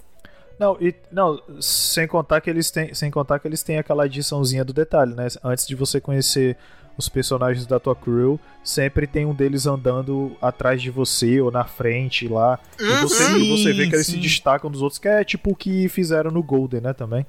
Não, 0.61 0.77
e, 0.79 0.93
não, 1.11 1.41
sem 1.59 2.07
contar 2.07 2.39
que 2.39 2.47
eles 2.47 2.69
têm, 2.69 2.93
sem 2.93 3.09
contar 3.09 3.39
que 3.39 3.47
eles 3.47 3.63
têm 3.63 3.79
aquela 3.79 4.03
adiçãozinha 4.03 4.63
do 4.63 4.71
detalhe, 4.71 5.15
né? 5.15 5.27
Antes 5.43 5.65
de 5.65 5.73
você 5.73 5.99
conhecer 5.99 6.55
os 6.95 7.09
personagens 7.09 7.65
da 7.65 7.79
tua 7.79 7.95
crew, 7.95 8.39
sempre 8.63 9.07
tem 9.07 9.25
um 9.25 9.33
deles 9.33 9.65
andando 9.65 10.37
atrás 10.39 10.79
de 10.79 10.91
você 10.91 11.41
ou 11.41 11.49
na 11.49 11.65
frente 11.65 12.27
lá. 12.27 12.59
E 12.79 12.83
você, 13.01 13.23
Uhum. 13.23 13.37
e 13.39 13.57
você 13.57 13.73
vê 13.73 13.87
que 13.89 13.95
eles 13.95 14.05
sim. 14.05 14.11
se 14.13 14.19
destacam 14.19 14.69
dos 14.69 14.83
outros, 14.83 14.99
que 14.99 15.07
é 15.07 15.23
tipo 15.23 15.49
o 15.49 15.55
que 15.55 15.89
fizeram 15.89 16.29
no 16.29 16.43
Golden, 16.43 16.81
né, 16.81 16.93
também. 16.93 17.25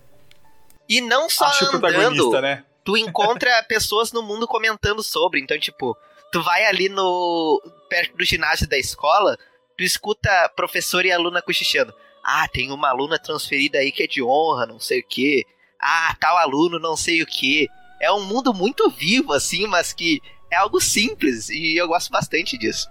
E 0.86 1.00
não 1.00 1.30
só 1.30 1.46
Acho 1.46 1.64
o 1.64 1.68
andando, 1.68 1.80
protagonista, 1.80 2.40
né? 2.42 2.64
tu 2.84 2.98
encontra 2.98 3.48
pessoas 3.66 4.12
no 4.12 4.22
mundo 4.22 4.46
comentando 4.46 5.02
sobre. 5.02 5.40
Então, 5.40 5.58
tipo, 5.58 5.96
tu 6.30 6.42
vai 6.42 6.66
ali 6.66 6.90
no. 6.90 7.62
perto 7.88 8.14
do 8.14 8.24
ginásio 8.26 8.68
da 8.68 8.76
escola, 8.76 9.38
tu 9.78 9.82
escuta 9.84 10.50
professor 10.54 11.06
e 11.06 11.10
aluna 11.10 11.40
cochichando. 11.40 11.94
Ah, 12.22 12.46
tem 12.48 12.70
uma 12.70 12.88
aluna 12.88 13.18
transferida 13.18 13.78
aí 13.78 13.90
que 13.90 14.02
é 14.02 14.06
de 14.06 14.22
honra, 14.22 14.66
não 14.66 14.78
sei 14.78 15.00
o 15.00 15.04
quê. 15.06 15.44
Ah, 15.80 16.14
tal 16.20 16.36
aluno, 16.38 16.78
não 16.78 16.96
sei 16.96 17.22
o 17.22 17.26
quê. 17.26 17.68
É 18.00 18.10
um 18.12 18.24
mundo 18.24 18.52
muito 18.54 18.88
vivo, 18.90 19.32
assim, 19.32 19.66
mas 19.66 19.92
que 19.92 20.20
é 20.50 20.56
algo 20.56 20.80
simples. 20.80 21.48
E 21.48 21.76
eu 21.76 21.88
gosto 21.88 22.10
bastante 22.10 22.56
disso. 22.56 22.88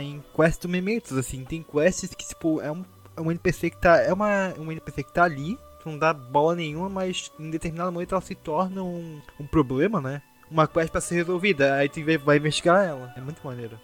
Em 0.00 0.22
quest 0.34 0.64
Mementos, 0.66 1.16
assim, 1.18 1.44
tem 1.44 1.62
quests 1.62 2.14
que, 2.14 2.26
tipo, 2.26 2.60
é 2.60 2.70
um, 2.70 2.84
é 3.16 3.20
um 3.20 3.30
NPC 3.30 3.70
que 3.70 3.76
tá. 3.76 3.98
É 3.98 4.12
uma, 4.12 4.54
um 4.58 4.70
NPC 4.70 5.02
que 5.02 5.12
tá 5.12 5.24
ali, 5.24 5.58
que 5.82 5.86
não 5.90 5.98
dá 5.98 6.12
bola 6.14 6.54
nenhuma, 6.54 6.88
mas 6.88 7.30
em 7.38 7.50
determinado 7.50 7.90
momento 7.92 8.12
ela 8.14 8.20
se 8.22 8.34
torna 8.34 8.82
um, 8.82 9.20
um 9.40 9.46
problema, 9.46 10.00
né? 10.00 10.22
Uma 10.50 10.68
quest 10.68 10.90
pra 10.90 11.00
ser 11.00 11.16
resolvida, 11.16 11.74
aí 11.74 11.88
tu 11.88 12.04
vai- 12.04 12.18
vai 12.18 12.36
investigar 12.36 12.86
ela. 12.86 13.12
É 13.16 13.20
muito 13.20 13.44
maneiro. 13.44 13.78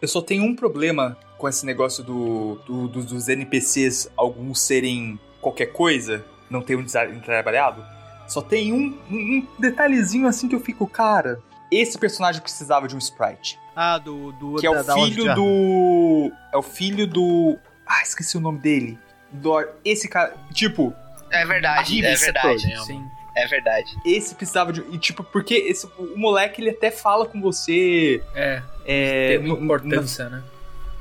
Eu 0.00 0.08
só 0.08 0.20
tenho 0.22 0.44
um 0.44 0.54
problema 0.54 1.16
com 1.38 1.48
esse 1.48 1.64
negócio 1.66 2.02
do, 2.04 2.56
do- 2.66 2.88
do- 2.88 3.04
dos 3.04 3.28
NPCs, 3.28 4.10
alguns 4.16 4.60
serem 4.60 5.18
qualquer 5.40 5.66
coisa, 5.66 6.24
não 6.50 6.62
ter 6.62 6.76
um 6.76 6.82
design 6.82 7.18
trabalhado. 7.20 7.84
Só 8.28 8.40
tem 8.42 8.72
um, 8.72 8.96
um- 9.10 9.46
detalhezinho 9.58 10.26
assim 10.26 10.48
que 10.48 10.54
eu 10.54 10.60
fico, 10.60 10.86
cara, 10.86 11.40
esse 11.70 11.98
personagem 11.98 12.40
precisava 12.42 12.86
de 12.88 12.94
um 12.94 12.98
sprite. 12.98 13.58
Ah, 13.74 13.98
do. 13.98 14.32
do 14.32 14.56
Que 14.56 14.66
é 14.66 14.70
da- 14.82 14.94
o 14.94 15.04
filho 15.06 15.24
do. 15.34 16.32
É 16.52 16.56
o 16.56 16.62
filho 16.62 17.06
do. 17.06 17.58
Ah, 17.86 18.02
esqueci 18.02 18.36
o 18.36 18.40
nome 18.40 18.58
dele. 18.58 18.98
Do, 19.32 19.64
esse 19.84 20.08
cara. 20.08 20.34
Tipo, 20.52 20.92
É 21.30 21.46
verdade, 21.46 22.04
é 22.04 22.14
verdade. 22.16 22.76
Sim. 22.84 23.04
É 23.36 23.46
verdade. 23.46 23.96
esse 24.04 24.34
precisava 24.34 24.72
de. 24.72 24.80
E 24.90 24.98
tipo, 24.98 25.22
porque 25.22 25.54
esse, 25.54 25.86
o 25.98 26.16
moleque 26.16 26.60
ele 26.60 26.70
até 26.70 26.90
fala 26.90 27.26
com 27.26 27.40
você. 27.40 28.22
É, 28.34 28.62
É, 28.84 29.38
tem 29.38 29.50
uma 29.50 29.58
importância, 29.64 30.28
né? 30.28 30.42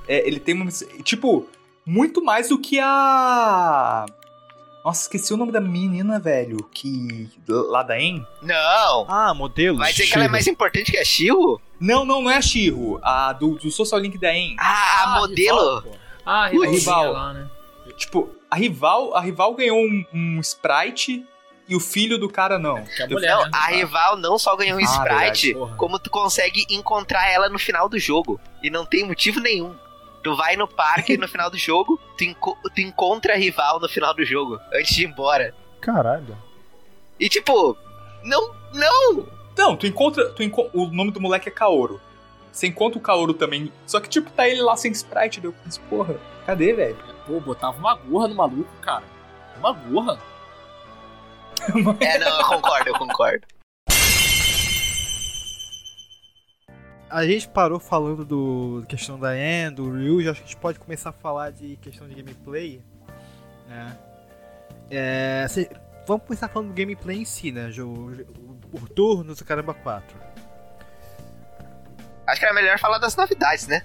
É, 0.07 0.27
ele 0.27 0.39
tem 0.39 0.56
uma. 0.56 0.69
Tipo, 1.03 1.47
muito 1.85 2.23
mais 2.23 2.49
do 2.49 2.60
que 2.60 2.80
a. 2.80 4.06
Nossa, 4.84 5.01
esqueci 5.03 5.34
o 5.34 5.38
nome 5.38 5.51
da 5.51 5.60
menina, 5.60 6.19
velho. 6.19 6.57
Que. 6.72 7.30
Lá 7.47 7.84
da 7.84 7.99
En? 7.99 8.26
Não! 8.41 9.06
Ah, 9.10 9.34
modelo. 9.34 9.77
Vai 9.77 9.91
dizer 9.91 10.07
que 10.07 10.15
ela 10.15 10.26
é 10.26 10.30
mais 10.30 10.47
importante 10.47 10.91
que 10.91 10.97
a 10.97 11.03
Shiro? 11.03 11.61
Não, 11.80 12.06
não, 12.06 12.22
não 12.22 12.31
é 12.31 12.38
a 12.38 12.41
Shiro. 12.41 12.99
A 13.03 13.34
do, 13.34 13.56
do 13.56 13.69
Social 13.69 13.99
Link 13.99 14.18
da 14.18 14.34
En. 14.34 14.56
Ah, 14.57 15.03
a 15.03 15.19
modelo? 15.19 15.80
rival. 15.81 15.99
Ah, 16.26 16.43
a 16.45 16.47
rival. 16.47 17.14
lá, 17.14 17.34
né? 17.34 17.49
Tipo, 17.97 18.30
a 18.49 18.56
rival, 18.56 19.15
a 19.15 19.22
rival 19.22 19.53
ganhou 19.53 19.77
um, 19.77 20.06
um 20.14 20.39
sprite 20.39 21.26
e 21.69 21.75
o 21.75 21.79
filho 21.79 22.17
do 22.17 22.27
cara 22.27 22.57
não. 22.57 22.83
Que 22.83 23.01
é 23.01 23.05
a 23.05 23.09
mulher, 23.09 23.35
Não, 23.35 23.43
né? 23.45 23.51
a 23.53 23.67
rival 23.67 24.17
não 24.17 24.37
só 24.39 24.55
ganhou 24.55 24.77
um 24.79 24.81
Ah, 24.81 24.85
sprite, 24.85 25.53
verdade, 25.53 25.75
como 25.77 25.99
tu 25.99 26.09
consegue 26.09 26.65
encontrar 26.69 27.29
ela 27.31 27.47
no 27.47 27.59
final 27.59 27.87
do 27.87 27.99
jogo. 27.99 28.39
E 28.63 28.69
não 28.69 28.85
tem 28.85 29.05
motivo 29.05 29.39
nenhum. 29.39 29.75
Tu 30.23 30.35
vai 30.35 30.55
no 30.57 30.67
parque 30.67 31.15
no 31.17 31.27
final 31.27 31.49
do 31.49 31.57
jogo, 31.59 31.99
tu, 32.17 32.23
enco- 32.23 32.57
tu 32.75 32.81
encontra 32.81 33.33
a 33.33 33.37
rival 33.37 33.79
no 33.79 33.87
final 33.87 34.13
do 34.13 34.25
jogo, 34.25 34.59
antes 34.73 34.95
de 34.95 35.03
ir 35.03 35.07
embora. 35.07 35.53
Caralho. 35.79 36.35
E 37.19 37.29
tipo, 37.29 37.77
não, 38.23 38.53
não! 38.73 39.27
Não, 39.57 39.75
tu 39.75 39.85
encontra. 39.85 40.29
Tu 40.29 40.41
enco- 40.43 40.69
o 40.73 40.85
nome 40.87 41.11
do 41.11 41.19
moleque 41.21 41.49
é 41.49 41.51
Kaoru. 41.51 41.99
Você 42.51 42.65
encontra 42.67 42.97
o 42.97 43.01
Kaoru 43.01 43.33
também. 43.33 43.71
Só 43.85 43.99
que, 43.99 44.09
tipo, 44.09 44.29
tá 44.31 44.47
ele 44.47 44.61
lá 44.61 44.75
sem 44.75 44.91
sprite. 44.91 45.39
Deu, 45.41 45.53
porra, 45.89 46.15
cadê, 46.45 46.73
velho? 46.73 46.97
Pô, 47.27 47.39
botava 47.39 47.77
uma 47.77 47.93
gorra 47.95 48.27
no 48.27 48.35
maluco, 48.35 48.69
cara. 48.81 49.03
Uma 49.57 49.71
gorra. 49.73 50.17
É, 51.99 52.18
não, 52.19 52.40
eu 52.40 52.45
concordo, 52.48 52.90
eu 52.90 52.98
concordo. 52.98 53.45
A 57.10 57.26
gente 57.26 57.48
parou 57.49 57.80
falando 57.80 58.23
do 58.23 58.84
questão 58.88 59.19
da 59.19 59.30
Anne, 59.30 59.72
do 59.76 59.91
Ryu, 59.91 60.22
já 60.22 60.31
acho 60.31 60.41
que 60.41 60.45
a 60.45 60.48
gente 60.49 60.57
pode 60.61 60.77
começar 60.80 61.10
a 61.10 61.14
falar 61.14 61.52
de 61.52 61.76
questão 61.77 62.07
de 62.07 62.14
gameplay, 62.14 62.84
né? 63.68 63.98
É, 64.91 65.45
cê- 65.49 65.69
vamos 66.07 66.23
começar 66.27 66.48
falando 66.49 66.68
do 66.69 66.73
gameplay 66.76 67.18
em 67.18 67.26
si, 67.26 67.52
né? 67.52 67.72
Por 68.72 68.88
turnos, 68.90 69.41
o 69.41 69.45
caramba 69.45 69.73
4. 69.73 70.15
Acho 72.27 72.40
que 72.40 72.45
era 72.45 72.53
melhor 72.53 72.77
falar 72.77 72.99
das 72.99 73.15
novidades, 73.15 73.65
né? 73.68 73.81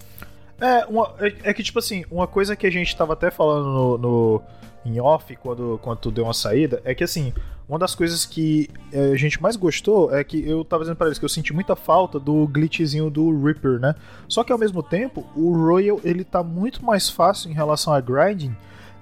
É, 0.60 0.84
uma- 0.84 1.14
é, 1.18 1.50
é 1.50 1.54
que, 1.54 1.62
tipo 1.62 1.78
assim, 1.78 2.04
uma 2.10 2.26
coisa 2.26 2.54
que 2.54 2.66
a 2.66 2.70
gente 2.70 2.94
tava 2.94 3.14
até 3.14 3.30
falando 3.30 3.66
no, 3.70 3.98
no- 3.98 4.42
em 4.84 5.00
off 5.00 5.34
quando, 5.36 5.78
quando 5.82 5.98
tu 5.98 6.10
deu 6.10 6.24
uma 6.24 6.34
saída 6.34 6.80
é 6.84 6.94
que, 6.94 7.02
assim, 7.04 7.32
uma 7.68 7.78
das 7.78 7.94
coisas 7.94 8.26
que 8.26 8.68
é, 8.92 9.12
a 9.12 9.16
gente 9.16 9.40
mais 9.42 9.56
gostou 9.56 10.14
é 10.14 10.22
que 10.22 10.46
eu 10.46 10.64
tava 10.64 10.82
dizendo 10.82 10.96
pra 10.96 11.06
eles 11.06 11.18
que 11.18 11.24
eu 11.24 11.28
senti 11.28 11.52
muita 11.52 11.74
falta 11.74 12.20
do 12.20 12.46
glitchzinho 12.46 13.08
do 13.08 13.42
Reaper, 13.42 13.80
né? 13.80 13.94
Só 14.28 14.44
que 14.44 14.52
ao 14.52 14.58
mesmo 14.58 14.82
tempo, 14.82 15.26
o 15.34 15.56
Royal 15.56 16.00
ele 16.04 16.24
tá 16.24 16.42
muito 16.42 16.84
mais 16.84 17.08
fácil 17.08 17.50
em 17.50 17.54
relação 17.54 17.92
a 17.92 18.00
grinding. 18.00 18.54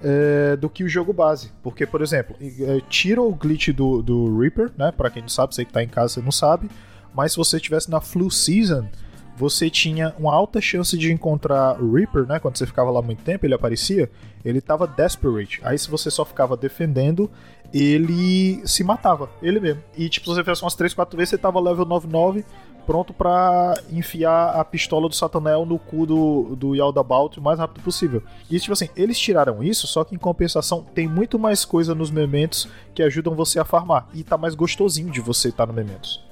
é, 0.03 0.57
do 0.57 0.69
que 0.69 0.83
o 0.83 0.89
jogo 0.89 1.13
base. 1.13 1.53
Porque, 1.63 1.87
por 1.87 2.03
exemplo, 2.03 2.35
é, 2.41 2.81
tira 2.89 3.23
o 3.23 3.33
glitch 3.33 3.69
do, 3.69 4.03
do 4.03 4.39
Reaper, 4.39 4.71
né? 4.77 4.93
Pra 4.93 5.09
quem 5.11 5.23
não 5.23 5.29
sabe, 5.29 5.55
você 5.55 5.65
que 5.65 5.73
tá 5.73 5.83
em 5.83 5.89
casa, 5.89 6.15
você 6.15 6.21
não 6.21 6.33
sabe. 6.33 6.69
Mas 7.15 7.33
se 7.33 7.39
você 7.39 7.57
estivesse 7.57 7.91
na 7.91 8.01
Flu 8.01 8.31
Season, 8.31 8.89
você 9.37 9.69
tinha 9.71 10.15
uma 10.19 10.33
alta 10.35 10.61
chance 10.61 10.97
de 10.97 11.13
encontrar 11.13 11.81
o 11.83 11.95
Reaper, 11.95 12.27
né? 12.27 12.39
Quando 12.39 12.57
você 12.57 12.67
ficava 12.67 12.91
lá 12.91 13.01
muito 13.03 13.23
tempo, 13.23 13.47
ele 13.47 13.55
aparecia, 13.55 14.11
ele 14.45 14.61
tava 14.61 14.87
desperate. 14.87 15.61
Aí 15.65 15.79
se 15.79 15.91
você 15.91 16.11
só 16.11 16.25
ficava 16.25 16.57
defendendo, 16.57 17.31
ele 17.73 18.61
se 18.67 18.85
matava, 18.85 19.31
ele 19.43 19.59
mesmo. 19.61 19.83
E 19.97 20.09
tipo, 20.09 20.27
se 20.27 20.35
você 20.35 20.45
fizesse 20.45 20.63
umas 20.63 20.75
3, 20.75 20.93
4 20.95 21.17
vezes, 21.17 21.31
você 21.31 21.39
tava 21.39 21.59
level 21.61 21.85
99, 21.87 22.45
pronto 22.87 23.13
pra 23.15 23.75
enfiar 23.91 24.51
a 24.61 24.65
pistola 24.65 25.09
do 25.09 25.15
Satanel 25.15 25.65
no 25.65 25.79
cu 25.79 26.05
do, 26.05 26.57
do 26.57 26.75
Yaldabaoth 26.75 27.39
o 27.39 27.43
mais 27.43 27.59
rápido 27.59 27.83
possível. 27.83 28.23
E 28.51 28.59
tipo 28.61 28.73
assim, 28.73 28.89
eles 28.97 29.19
tiraram 29.19 29.63
isso, 29.63 29.87
só 29.87 30.05
que 30.05 30.15
em 30.15 30.19
compensação 30.19 30.85
tem 30.95 31.09
muito 31.09 31.39
mais 31.39 31.65
coisa 31.65 31.95
nos 31.95 32.11
mementos 32.11 32.69
que 32.95 33.03
ajudam 33.03 33.35
você 33.35 33.59
a 33.59 33.65
farmar. 33.65 34.09
E 34.13 34.23
tá 34.23 34.37
mais 34.37 34.55
gostosinho 34.55 35.11
de 35.11 35.21
você 35.21 35.49
estar 35.49 35.67
tá 35.67 35.73
no 35.73 35.77
mementos. 35.77 36.23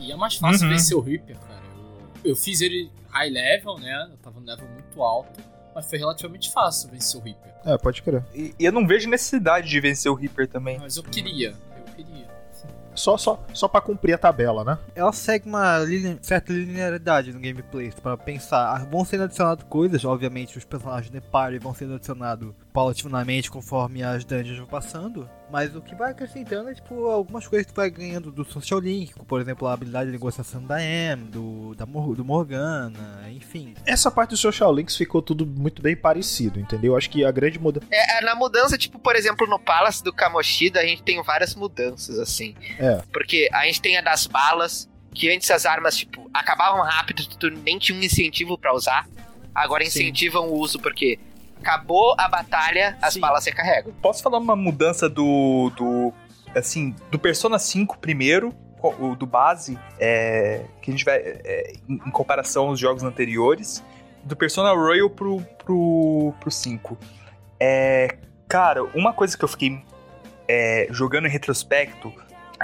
E 0.00 0.10
é 0.10 0.16
mais 0.16 0.34
fácil 0.36 0.66
Uhum. 0.66 0.72
vencer 0.72 0.96
o 0.96 1.00
Reaper, 1.00 1.36
cara. 1.38 1.53
Eu, 2.24 2.34
fiz 2.36 2.60
ele 2.60 2.90
high 3.10 3.30
level, 3.30 3.78
né? 3.78 4.08
Eu 4.10 4.16
tava 4.18 4.40
no 4.40 4.46
level 4.46 4.66
muito 4.68 5.02
alto, 5.02 5.40
mas 5.74 5.88
foi 5.88 5.98
relativamente 5.98 6.50
fácil 6.52 6.90
vencer 6.90 7.20
o 7.20 7.24
Reaper. 7.24 7.52
É, 7.64 7.78
pode 7.78 8.02
crer. 8.02 8.24
E, 8.34 8.54
e 8.58 8.64
eu 8.64 8.72
não 8.72 8.86
vejo 8.86 9.08
necessidade 9.08 9.68
de 9.68 9.80
vencer 9.80 10.10
o 10.10 10.14
Reaper 10.14 10.48
também. 10.48 10.78
Mas 10.78 10.96
eu 10.96 11.02
queria, 11.02 11.54
eu 11.76 11.94
queria. 11.94 12.24
Só, 12.94 13.16
só, 13.18 13.44
só 13.52 13.66
pra 13.66 13.80
cumprir 13.80 14.12
a 14.14 14.18
tabela, 14.18 14.62
né? 14.64 14.78
Ela 14.94 15.12
segue 15.12 15.48
uma 15.48 15.78
line- 15.80 16.16
certa 16.22 16.52
linearidade 16.52 17.32
no 17.32 17.40
gameplay, 17.40 17.90
para 17.90 18.16
pensar. 18.16 18.72
Ah, 18.72 18.84
Vão 18.84 19.04
sendo 19.04 19.24
adicionadas 19.24 19.64
coisas, 19.68 20.04
obviamente 20.04 20.56
os 20.56 20.64
personagens 20.64 21.10
de 21.10 21.20
party 21.20 21.58
vão 21.58 21.74
sendo 21.74 21.94
adicionados 21.94 22.54
paulatinamente 22.74 23.52
conforme 23.52 24.02
as 24.02 24.24
dungeons 24.24 24.58
vão 24.58 24.66
passando. 24.66 25.30
Mas 25.48 25.76
o 25.76 25.80
que 25.80 25.94
vai 25.94 26.10
acrescentando 26.10 26.68
é 26.68 26.74
tipo 26.74 27.06
algumas 27.06 27.46
coisas 27.46 27.64
que 27.68 27.72
tu 27.72 27.76
vai 27.76 27.88
ganhando 27.88 28.32
do 28.32 28.44
Social 28.44 28.80
Link, 28.80 29.12
como, 29.12 29.24
por 29.24 29.40
exemplo 29.40 29.68
a 29.68 29.72
habilidade 29.72 30.06
de 30.06 30.12
negociação 30.12 30.60
da 30.64 30.82
M, 30.82 31.22
do, 31.26 31.72
da 31.76 31.86
Mor- 31.86 32.16
do 32.16 32.24
Morgana, 32.24 33.30
enfim. 33.30 33.74
Essa 33.86 34.10
parte 34.10 34.30
do 34.30 34.36
Social 34.36 34.74
Links 34.74 34.96
ficou 34.96 35.22
tudo 35.22 35.46
muito 35.46 35.80
bem 35.80 35.94
parecido, 35.94 36.58
entendeu? 36.58 36.96
Acho 36.96 37.08
que 37.08 37.24
a 37.24 37.30
grande 37.30 37.60
mudança. 37.60 37.86
É, 37.92 38.18
é, 38.18 38.20
na 38.22 38.34
mudança, 38.34 38.76
tipo, 38.76 38.98
por 38.98 39.14
exemplo, 39.14 39.46
no 39.46 39.58
Palace 39.60 40.02
do 40.02 40.12
Kamoshida, 40.12 40.80
a 40.80 40.84
gente 40.84 41.04
tem 41.04 41.22
várias 41.22 41.54
mudanças, 41.54 42.18
assim. 42.18 42.56
É. 42.80 43.00
Porque 43.12 43.48
a 43.52 43.66
gente 43.66 43.80
tem 43.80 43.96
a 43.96 44.00
das 44.00 44.26
balas, 44.26 44.90
que 45.12 45.30
antes 45.32 45.48
as 45.52 45.64
armas, 45.64 45.96
tipo, 45.96 46.28
acabavam 46.34 46.82
rápido, 46.82 47.24
tu 47.38 47.48
nem 47.50 47.78
tinha 47.78 47.96
um 47.96 48.02
incentivo 48.02 48.58
pra 48.58 48.74
usar. 48.74 49.08
Agora 49.54 49.84
incentivam 49.84 50.48
o 50.48 50.58
uso, 50.58 50.80
porque 50.80 51.20
acabou 51.64 52.14
a 52.18 52.28
batalha, 52.28 52.96
as 53.00 53.14
Sim. 53.14 53.20
balas 53.20 53.44
recarregam. 53.46 53.92
Posso 54.02 54.22
falar 54.22 54.38
uma 54.38 54.54
mudança 54.54 55.08
do. 55.08 55.72
do 55.76 56.12
assim, 56.54 56.94
do 57.10 57.18
Persona 57.18 57.58
5 57.58 57.98
primeiro, 57.98 58.54
o 58.82 59.16
do 59.16 59.26
base, 59.26 59.78
é, 59.98 60.64
que 60.82 60.90
a 60.90 60.92
gente 60.92 61.04
vai. 61.04 61.16
é, 61.16 61.72
em, 61.88 61.94
em 61.94 62.10
comparação 62.10 62.68
aos 62.68 62.78
jogos 62.78 63.02
anteriores, 63.02 63.82
do 64.22 64.36
Persona 64.36 64.72
Royal 64.72 65.08
pro, 65.08 65.40
pro, 65.64 66.34
pro 66.38 66.50
5. 66.50 66.98
É, 67.58 68.16
cara, 68.46 68.84
uma 68.94 69.12
coisa 69.12 69.36
que 69.36 69.44
eu 69.44 69.48
fiquei 69.48 69.82
é, 70.46 70.86
jogando 70.90 71.26
em 71.26 71.30
retrospecto, 71.30 72.12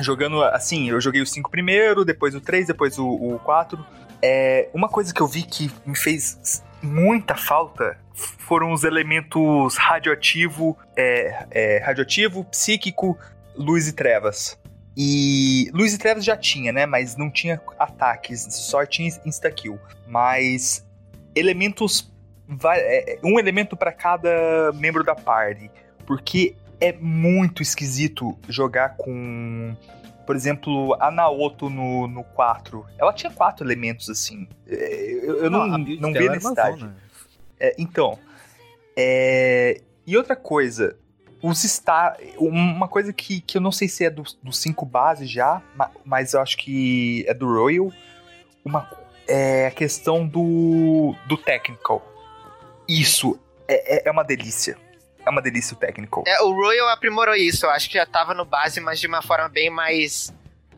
jogando 0.01 0.43
assim, 0.45 0.91
eu 0.91 1.01
joguei 1.01 1.21
o 1.21 1.27
5 1.27 1.51
primeiro, 1.51 2.05
depois 2.05 2.35
o 2.35 2.41
3, 2.41 2.67
depois 2.67 2.99
o, 2.99 3.07
o 3.09 3.39
4. 3.41 3.85
É, 4.23 4.69
uma 4.75 4.89
coisa 4.89 5.13
que 5.15 5.21
eu 5.21 5.27
vi 5.27 5.43
que 5.43 5.71
me 5.87 5.97
fez 5.97 6.63
muita 6.83 7.35
falta 7.35 7.97
foram 8.15 8.73
os 8.73 8.85
elementos 8.85 9.77
radioativo, 9.77 10.77
é, 10.97 11.47
é, 11.51 11.79
radioativo, 11.79 12.45
psíquico, 12.45 13.19
luz 13.57 13.89
e 13.89 13.93
trevas. 13.93 14.59
E 14.97 15.71
luz 15.73 15.95
e 15.95 15.99
trevas 15.99 16.25
já 16.25 16.37
tinha, 16.37 16.73
né? 16.73 16.85
Mas 16.85 17.17
não 17.17 17.31
tinha 17.31 17.61
ataques, 17.79 18.43
só 18.51 18.85
tinha 18.85 19.09
insta-kill. 19.25 19.79
Mas 20.07 20.85
elementos. 21.35 22.13
va- 22.47 22.77
é, 22.77 23.19
um 23.23 23.39
elemento 23.39 23.77
para 23.77 23.93
cada 23.93 24.73
membro 24.75 25.05
da 25.05 25.15
party. 25.15 25.71
Porque 26.07 26.57
é 26.81 26.93
muito 26.93 27.63
esquisito 27.63 28.37
jogar 28.49 28.97
com. 28.97 29.75
Por 30.31 30.37
exemplo, 30.37 30.97
a 31.01 31.11
Naoto 31.11 31.69
no, 31.69 32.07
no 32.07 32.23
4. 32.23 32.87
Ela 32.97 33.13
tinha 33.13 33.33
quatro 33.33 33.67
elementos 33.67 34.09
assim. 34.09 34.47
É, 34.65 35.11
Eu, 35.25 35.39
eu 35.43 35.51
não, 35.51 35.67
não, 35.67 35.83
build 35.83 36.13
vi 36.13 36.29
a 36.29 36.31
necessidade. 36.31 36.89
É, 37.59 37.75
então. 37.77 38.17
é, 38.97 39.81
E 40.07 40.17
outra 40.17 40.37
coisa. 40.37 40.97
Os 41.43 41.65
está 41.65 42.17
Uma 42.39 42.87
coisa 42.87 43.13
que, 43.13 43.41
que 43.41 43.59
eu 43.59 43.61
não 43.61 43.73
sei 43.73 43.89
se 43.89 44.05
é 44.05 44.09
do 44.09 44.23
5 44.53 44.87
base 44.87 45.27
já, 45.27 45.61
ma- 45.75 45.91
mas 46.05 46.33
eu 46.33 46.41
acho 46.41 46.57
que 46.59 47.25
é 47.27 47.35
do 47.35 47.53
Royal. 47.53 47.93
Uma, 48.65 48.89
é 49.27 49.67
a 49.67 49.73
questão 49.73 50.25
do, 50.25 51.13
do 51.27 51.37
technical. 51.37 52.07
Isso 52.89 53.37
é, 53.67 53.97
é, 53.97 54.09
é 54.09 54.11
uma 54.13 54.23
delícia. 54.23 54.79
É 55.25 55.31
uma 55.31 55.43
delícia 55.43 55.75
o 55.75 55.77
technical. 55.77 56.25
É, 56.27 56.43
o 56.43 56.53
Royal 56.53 56.89
aprimorou 56.89 57.35
isso, 57.35 57.67
eu 57.67 57.71
acho 57.71 57.89
que 57.89 57.95
já 57.95 58.07
tava 58.07 58.33
no 58.35 58.45
base, 58.45 58.81
mas 58.81 58.99
de 58.99 59.07
uma 59.07 59.21
forma 59.23 59.49
bem 59.49 59.69
mais 59.71 60.33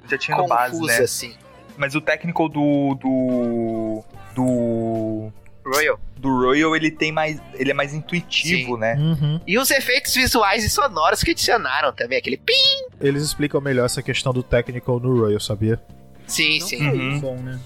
Já 0.09 0.19
tinha 0.19 0.37
no 0.37 0.47
base, 0.47 0.73
confusa, 0.73 0.99
né? 0.99 1.05
assim. 1.05 1.35
Mas 1.77 1.95
o 1.95 2.01
technical 2.01 2.49
do. 2.49 2.95
do. 3.01 4.05
do. 4.35 5.33
Royal. 5.65 5.99
do 6.17 6.29
Royal, 6.29 6.75
ele 6.75 6.91
tem 6.91 7.13
mais. 7.13 7.41
Ele 7.55 7.71
é 7.71 7.75
mais 7.75 7.95
intuitivo, 7.95 8.75
Sim. 8.75 8.81
né? 8.81 8.95
Uhum. 8.97 9.41
E 9.47 9.57
os 9.59 9.71
efeitos 9.71 10.13
visuais 10.15 10.65
e 10.65 10.69
sonoros 10.71 11.23
que 11.23 11.31
adicionaram 11.31 11.93
também, 11.93 12.19
aquele 12.19 12.37
pim. 12.37 12.53
Eles 13.01 13.23
explicam 13.23 13.61
melhor 13.61 13.87
essa 13.87 14.03
questão 14.03 14.33
do 14.33 14.43
technical 14.43 14.99
no 14.99 15.19
Royal, 15.21 15.41
sabia? 15.41 15.81
Sim, 16.27 16.59
Não 16.59 16.67
sim. 16.67 16.89
Uhum. 16.89 17.21
bom, 17.21 17.37
né? 17.37 17.61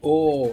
O, 0.00 0.52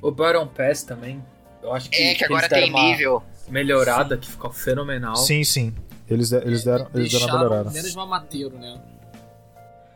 o 0.00 0.10
Baron 0.10 0.46
Pass 0.46 0.82
também. 0.82 1.22
Eu 1.62 1.74
acho 1.74 1.90
que, 1.90 2.00
É, 2.00 2.14
que 2.14 2.24
agora 2.24 2.48
tem 2.48 2.70
uma 2.70 2.82
nível. 2.84 3.22
Melhorada 3.50 4.16
que 4.16 4.30
ficou 4.30 4.50
fenomenal. 4.50 5.16
Sim, 5.16 5.44
sim. 5.44 5.74
Eles, 6.08 6.30
de- 6.30 6.36
eles 6.36 6.64
deram, 6.64 6.88
eles 6.94 7.12
deram 7.12 7.26
uma 7.26 7.28
Deixaram 7.28 7.38
melhorada. 7.38 7.70
menos 7.70 7.94
mamateiro, 7.94 8.58
né? 8.58 8.80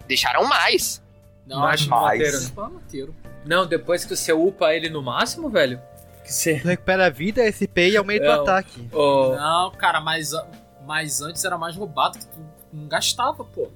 Deixaram 0.07 0.45
mais. 0.47 1.03
Não, 1.47 1.61
Mais 1.61 1.87
mais. 1.87 2.45
né? 2.45 2.53
mamateiro. 2.57 3.15
Não, 3.45 3.67
depois 3.67 4.05
que 4.05 4.15
você 4.17 4.33
upa 4.33 4.73
ele 4.75 4.89
no 4.89 5.03
máximo, 5.03 5.51
velho. 5.51 5.81
Que 6.25 6.33
você. 6.33 6.53
Recupera 6.55 7.07
a 7.07 7.11
vida, 7.11 7.43
SP 7.45 7.91
e 7.91 7.97
aumenta 7.97 8.25
É, 8.25 8.37
o 8.39 8.43
ataque. 8.43 8.89
Não, 8.93 9.71
cara, 9.73 10.01
mas, 10.01 10.31
mas 10.87 11.21
antes 11.21 11.45
era 11.45 11.59
mais 11.59 11.77
roubado 11.77 12.19
que 12.19 12.27
tu 12.27 12.39
não 12.73 12.87
gastava, 12.89 13.45
pô. 13.45 13.71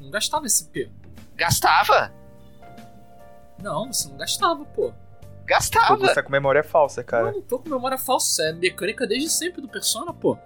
Não 0.00 0.10
gastava 0.10 0.46
SP. 0.48 0.88
Gastava. 1.36 2.12
Não, 3.62 3.92
você 3.92 4.08
não 4.08 4.16
gastava, 4.16 4.64
pô. 4.64 4.92
Pô, 5.50 5.54
Gastava. 5.54 5.96
Você 5.98 6.14
tá 6.14 6.22
com 6.22 6.30
memória 6.30 6.62
falsa, 6.62 7.00
Eu 7.00 7.04
cara. 7.04 7.32
não 7.32 7.40
tô 7.42 7.58
com 7.58 7.68
memória 7.68 7.98
falsa, 7.98 8.42
é 8.44 8.52
mecânica 8.52 9.06
desde 9.06 9.28
sempre 9.30 9.60
do 9.60 9.68
Persona, 9.68 10.12
pô. 10.12 10.38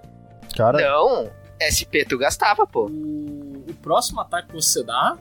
Cara, 0.56 0.78
Não. 0.80 1.30
SP 1.60 2.04
tu 2.08 2.16
gastava, 2.18 2.66
pô. 2.66 2.86
O, 2.86 3.64
o 3.68 3.74
próximo 3.82 4.20
ataque 4.20 4.48
que 4.48 4.54
você 4.54 4.82
dá. 4.82 5.16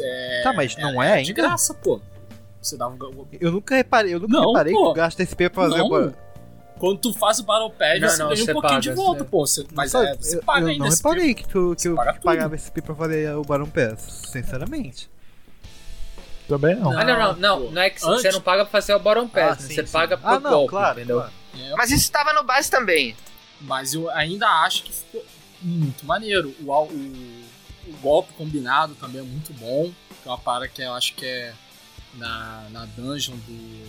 É, 0.00 0.40
Tá, 0.42 0.52
mas 0.52 0.76
não 0.76 1.02
é 1.02 1.22
de 1.22 1.30
ainda? 1.30 1.42
graça, 1.42 1.74
pô. 1.74 2.00
Você 2.60 2.76
dá 2.76 2.88
um. 2.88 2.98
Eu 3.40 3.52
nunca 3.52 3.74
reparei, 3.76 4.14
eu 4.14 4.20
nunca 4.20 4.32
Não, 4.32 4.48
reparei 4.48 4.72
pô. 4.72 4.82
que 4.82 4.88
tu 4.90 4.94
gasta 4.94 5.22
SP 5.24 5.48
pra 5.48 5.64
fazer 5.68 5.78
Não. 5.78 6.12
Quando 6.78 6.98
tu 6.98 7.12
faz 7.12 7.38
o 7.38 7.44
Battle 7.44 7.70
Pass, 7.70 8.00
Não, 8.00 8.08
você 8.08 8.18
não, 8.22 8.28
ganha 8.30 8.42
um 8.42 8.44
você 8.46 8.52
pouquinho 8.54 8.72
paga, 8.74 8.80
de 8.80 8.92
volta, 8.92 9.24
você- 9.24 9.30
pô. 9.30 9.46
Você, 9.46 9.66
mas 9.74 9.94
é, 9.94 10.14
você 10.16 10.36
eu, 10.38 10.42
paga 10.42 10.60
eu 10.62 10.66
ainda 10.68 10.84
não 10.84 10.90
SP. 10.92 11.08
reparei 11.08 11.34
que 11.34 11.46
tu, 11.48 11.76
que 11.78 11.88
eu 11.88 11.94
paga 11.94 12.14
pagava 12.24 12.56
SP 12.56 12.80
pra 12.80 12.94
fazer 12.94 13.34
o 13.36 13.42
Baron 13.42 13.66
Pass, 13.66 14.00
sinceramente. 14.32 15.10
Também 16.50 16.74
não. 16.76 16.98
Ah, 16.98 17.04
não, 17.04 17.18
não, 17.18 17.34
pô. 17.34 17.40
não. 17.40 17.70
Não 17.72 17.82
é 17.82 17.88
que 17.90 17.96
Antes- 18.04 18.22
você 18.22 18.30
não 18.32 18.40
paga 18.40 18.64
pra 18.64 18.70
fazer 18.72 18.94
o 18.94 18.98
Baron 18.98 19.26
Pass, 19.28 19.58
Ah, 19.58 19.62
né? 19.62 19.68
sim, 19.68 19.74
você 19.74 19.86
sim. 19.86 19.92
paga 19.92 20.18
por 20.18 20.28
Ah, 20.28 20.38
não, 20.40 20.50
golpe, 20.50 20.68
claro, 20.70 20.98
entendeu? 20.98 21.16
claro. 21.18 21.32
É, 21.58 21.74
Mas 21.76 21.90
isso 21.90 22.10
tava 22.12 22.32
no 22.32 22.42
base 22.44 22.70
também. 22.70 23.16
Mas 23.60 23.94
eu 23.94 24.08
ainda 24.10 24.46
acho 24.64 24.82
que 24.84 24.92
ficou 24.92 25.24
muito 25.62 26.04
maneiro. 26.06 26.54
O, 26.60 26.70
o, 26.72 27.44
o 27.88 27.92
golpe 28.02 28.32
combinado 28.34 28.94
também 28.94 29.20
é 29.20 29.24
muito 29.24 29.52
bom. 29.54 29.90
Que 30.22 30.28
é 30.28 30.30
uma 30.30 30.38
parada 30.38 30.68
que 30.68 30.82
eu 30.82 30.92
acho 30.94 31.14
que 31.14 31.24
é 31.26 31.52
na, 32.14 32.64
na 32.70 32.84
dungeon 32.96 33.36
do, 33.36 33.84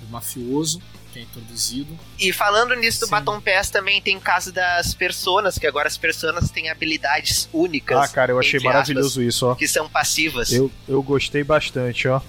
do 0.00 0.08
mafioso, 0.10 0.80
é 1.18 1.22
introduzido. 1.22 1.98
E 2.18 2.32
falando 2.32 2.74
nisso 2.74 3.00
do 3.00 3.06
Sim. 3.06 3.10
Baton 3.12 3.40
Pass, 3.40 3.70
também 3.70 4.00
tem 4.00 4.16
o 4.16 4.20
caso 4.20 4.52
das 4.52 4.94
personas, 4.94 5.58
que 5.58 5.66
agora 5.66 5.88
as 5.88 5.96
personas 5.96 6.50
têm 6.50 6.68
habilidades 6.70 7.48
únicas. 7.52 7.98
Ah, 7.98 8.08
cara, 8.08 8.32
eu 8.32 8.38
achei 8.38 8.60
maravilhoso 8.60 9.22
isso, 9.22 9.46
ó. 9.46 9.50
aspas, 9.52 9.58
que 9.58 9.68
são 9.68 9.88
passivas. 9.88 10.52
Eu, 10.52 10.70
eu 10.88 11.02
gostei 11.02 11.42
bastante, 11.44 12.08
ó. 12.08 12.20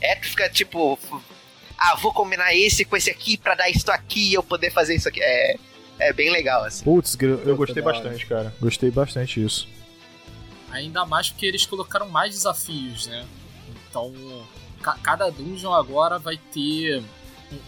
É, 0.00 0.14
tu 0.16 0.28
fica 0.28 0.48
tipo. 0.48 0.98
Ah, 1.76 1.94
vou 1.96 2.12
combinar 2.12 2.54
esse 2.54 2.84
com 2.84 2.96
esse 2.96 3.10
aqui 3.10 3.36
pra 3.36 3.54
dar 3.54 3.68
isso 3.70 3.90
aqui 3.90 4.30
e 4.30 4.34
eu 4.34 4.42
poder 4.42 4.70
fazer 4.72 4.94
isso 4.96 5.08
aqui. 5.08 5.20
É, 5.22 5.56
é 5.98 6.12
bem 6.12 6.30
legal, 6.30 6.64
assim. 6.64 6.84
Putz, 6.84 7.16
eu, 7.20 7.38
eu 7.44 7.56
gostei 7.56 7.82
bastante, 7.82 8.26
cara. 8.26 8.54
Gostei 8.60 8.90
bastante 8.90 9.40
disso. 9.40 9.68
Ainda 10.70 11.06
mais 11.06 11.30
porque 11.30 11.46
eles 11.46 11.64
colocaram 11.64 12.08
mais 12.08 12.34
desafios, 12.34 13.06
né? 13.06 13.24
Então, 13.88 14.12
ca- 14.82 14.98
cada 15.02 15.30
dungeon 15.30 15.72
agora 15.72 16.18
vai 16.18 16.36
ter 16.52 17.02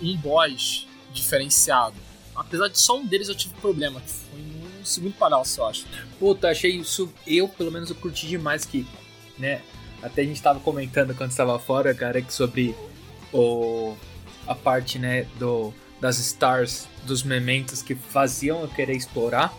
um, 0.02 0.16
boss 0.16 0.86
diferenciado. 1.12 1.97
Apesar 2.35 2.69
de 2.69 2.78
só 2.78 2.98
um 2.98 3.07
deles 3.07 3.28
eu 3.28 3.35
tive 3.35 3.55
problema, 3.55 4.01
que 4.01 4.11
foi 4.11 4.40
no 4.78 4.86
segundo 4.86 5.15
palácio, 5.15 5.61
eu 5.61 5.66
acho. 5.66 5.86
Puta, 6.19 6.48
achei 6.48 6.73
isso. 6.73 7.12
Eu, 7.27 7.48
pelo 7.48 7.70
menos, 7.70 7.90
eu 7.90 7.97
curti 7.97 8.27
demais 8.27 8.65
que, 8.65 8.86
né? 9.39 9.62
Até 10.02 10.23
a 10.23 10.24
gente 10.24 10.40
tava 10.40 10.61
comentando 10.61 11.15
quando 11.15 11.31
estava 11.31 11.59
fora, 11.59 11.94
cara, 11.94 12.23
que 12.23 12.32
sobre 12.32 12.74
o. 13.32 13.94
a 14.47 14.55
parte, 14.55 14.98
né, 14.98 15.24
do, 15.39 15.74
das 16.01 16.19
stars, 16.19 16.89
dos 17.05 17.23
mementos 17.23 17.82
que 17.82 17.94
faziam 17.94 18.62
eu 18.62 18.69
querer 18.69 18.97
explorar. 18.97 19.52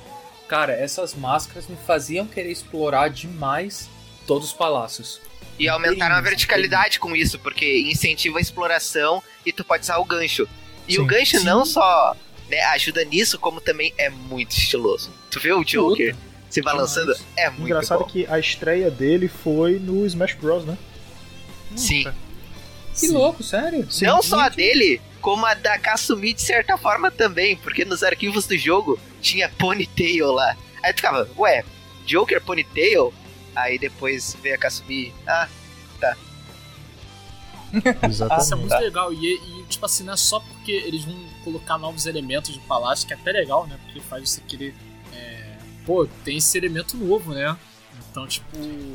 Cara, 0.48 0.74
essas 0.74 1.14
máscaras 1.14 1.68
me 1.68 1.78
faziam 1.78 2.26
querer 2.26 2.52
explorar 2.52 3.10
demais 3.10 3.90
todos 4.26 4.50
os 4.50 4.54
palácios. 4.54 5.22
E 5.60 5.68
aumentaram 5.70 6.16
a 6.16 6.22
verticalidade 6.22 7.00
com 7.00 7.16
isso, 7.16 7.38
porque 7.40 7.82
incentiva 7.82 8.40
a 8.40 8.42
exploração 8.42 9.22
e 9.46 9.52
tu 9.52 9.64
pode 9.64 9.84
usar 9.84 9.98
o 9.98 10.06
gancho. 10.06 10.48
E 10.88 10.96
Sim. 10.96 11.02
o 11.02 11.06
gancho 11.06 11.38
Sim. 11.40 11.46
não 11.46 11.66
só 11.66 12.16
né, 12.50 12.62
ajuda 12.66 13.04
nisso, 13.06 13.38
como 13.40 13.62
também 13.62 13.94
é 13.98 14.10
muito 14.10 14.52
estiloso. 14.52 15.12
Tu 15.30 15.40
vê 15.40 15.54
o 15.54 15.64
Joker 15.64 16.16
se 16.50 16.62
balançando? 16.62 17.14
É 17.38 17.50
muito 17.50 17.64
Engraçado 17.64 18.00
bom. 18.00 18.06
que 18.06 18.26
a 18.28 18.40
estreia 18.40 18.90
dele 18.92 19.28
foi 19.28 19.80
no 19.80 20.06
Smash 20.06 20.34
Bros, 20.34 20.66
né? 20.66 20.78
Sim. 21.76 22.06
Que 23.00 23.08
louco, 23.08 23.42
sério? 23.42 23.88
Não 24.02 24.22
só 24.22 24.42
a 24.42 24.50
dele, 24.50 25.00
como 25.22 25.46
a 25.46 25.54
da 25.54 25.78
Kasumi 25.78 26.34
de 26.34 26.42
certa 26.42 26.78
forma 26.78 27.10
também, 27.10 27.56
porque 27.56 27.86
nos 27.86 28.04
arquivos 28.04 28.46
do 28.46 28.58
jogo 28.58 29.00
tinha 29.22 29.48
Ponytail 29.48 30.32
lá. 30.32 30.58
Aí 30.84 30.92
tu 30.92 30.98
ficava, 30.98 31.30
ué, 31.38 31.64
Joker 32.06 32.42
Ponytail? 32.42 33.14
Aí 33.56 33.78
depois 33.78 34.36
veio 34.42 34.56
a 34.56 34.58
Kasumi, 34.58 35.14
ah, 35.28 35.48
Isso 37.74 37.88
é 37.88 38.06
Exatamente. 38.08 38.56
muito 38.56 38.76
legal. 38.84 39.14
E, 39.14 39.34
e, 39.36 39.64
tipo 39.70 39.86
assim, 39.86 40.04
não 40.04 40.14
é 40.14 40.18
só 40.18 40.40
porque 40.40 40.72
eles 40.72 41.04
vão 41.06 41.16
colocar 41.44 41.78
novos 41.78 42.06
elementos 42.06 42.52
de 42.54 42.60
palácio, 42.60 43.08
que 43.08 43.14
é 43.14 43.16
até 43.16 43.32
legal, 43.32 43.66
né? 43.68 43.78
Porque 43.86 44.00
faz 44.02 44.30
você 44.30 44.42
querer. 44.42 44.76
é, 45.14 45.56
Pô, 45.86 46.06
tem 46.26 46.38
esse 46.38 46.58
elemento 46.58 46.98
novo, 46.98 47.34
né? 47.34 47.56
Então, 48.12 48.28
tipo. 48.28 48.46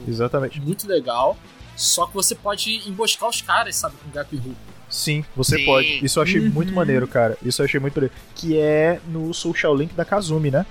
Exatamente. 0.07 0.61
Muito 0.61 0.87
legal. 0.87 1.39
Só 1.74 2.07
que 2.07 2.15
você 2.15 2.35
pode 2.35 2.89
emboscar 2.89 3.28
os 3.28 3.41
caras, 3.43 3.77
sabe, 3.77 3.97
com 4.03 4.11
Grappling 4.11 4.41
Hook. 4.47 4.57
Sim, 4.89 5.24
você 5.35 5.57
Sim. 5.57 5.65
pode. 5.65 6.05
Isso 6.05 6.19
eu 6.19 6.23
achei 6.23 6.41
Uhum. 6.41 6.51
muito 6.51 6.73
maneiro, 6.73 7.09
cara. 7.09 7.37
Isso 7.43 7.61
eu 7.61 7.65
achei 7.66 7.81
muito 7.81 7.95
maneiro. 7.95 8.15
Que 8.35 8.59
é 8.59 9.01
no 9.07 9.33
Social 9.35 9.74
Link 9.74 9.95
da 9.95 10.05
Kazumi, 10.05 10.51
né? 10.51 10.65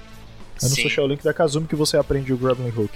É 0.62 0.66
no 0.66 0.76
Sim. 0.76 0.84
Social 0.84 1.08
Link 1.08 1.24
da 1.24 1.34
Kazumi 1.34 1.68
que 1.68 1.76
você 1.76 1.98
aprende 1.98 2.32
o 2.32 2.38
Grappling 2.38 2.70
Hook. 2.70 2.92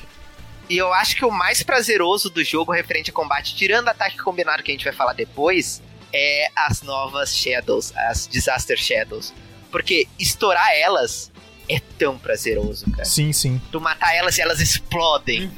E 0.70 0.78
eu 0.78 0.94
acho 0.94 1.16
que 1.16 1.26
o 1.26 1.32
mais 1.32 1.64
prazeroso 1.64 2.30
do 2.30 2.44
jogo 2.44 2.72
referente 2.72 3.10
a 3.10 3.14
combate, 3.14 3.56
tirando 3.56 3.88
o 3.88 3.90
ataque 3.90 4.18
combinado 4.18 4.62
que 4.62 4.72
a 4.72 4.74
gente 4.74 4.84
vai 4.84 4.94
falar 4.94 5.14
depois, 5.14 5.82
é 6.14 6.48
as 6.56 6.84
novas 6.84 7.36
Shadows, 7.36 7.92
as 7.98 8.28
Disaster 8.28 8.78
Shadows. 8.78 9.34
Porque 9.72 10.08
estourar 10.18 10.70
elas 10.76 11.32
é 11.68 11.80
tão 11.98 12.18
prazeroso, 12.18 12.90
cara. 12.92 13.06
Sim, 13.06 13.32
sim. 13.32 13.62
Tu 13.72 13.80
matar 13.80 14.16
elas 14.16 14.38
e 14.38 14.42
elas 14.42 14.60
explodem. 14.60 15.52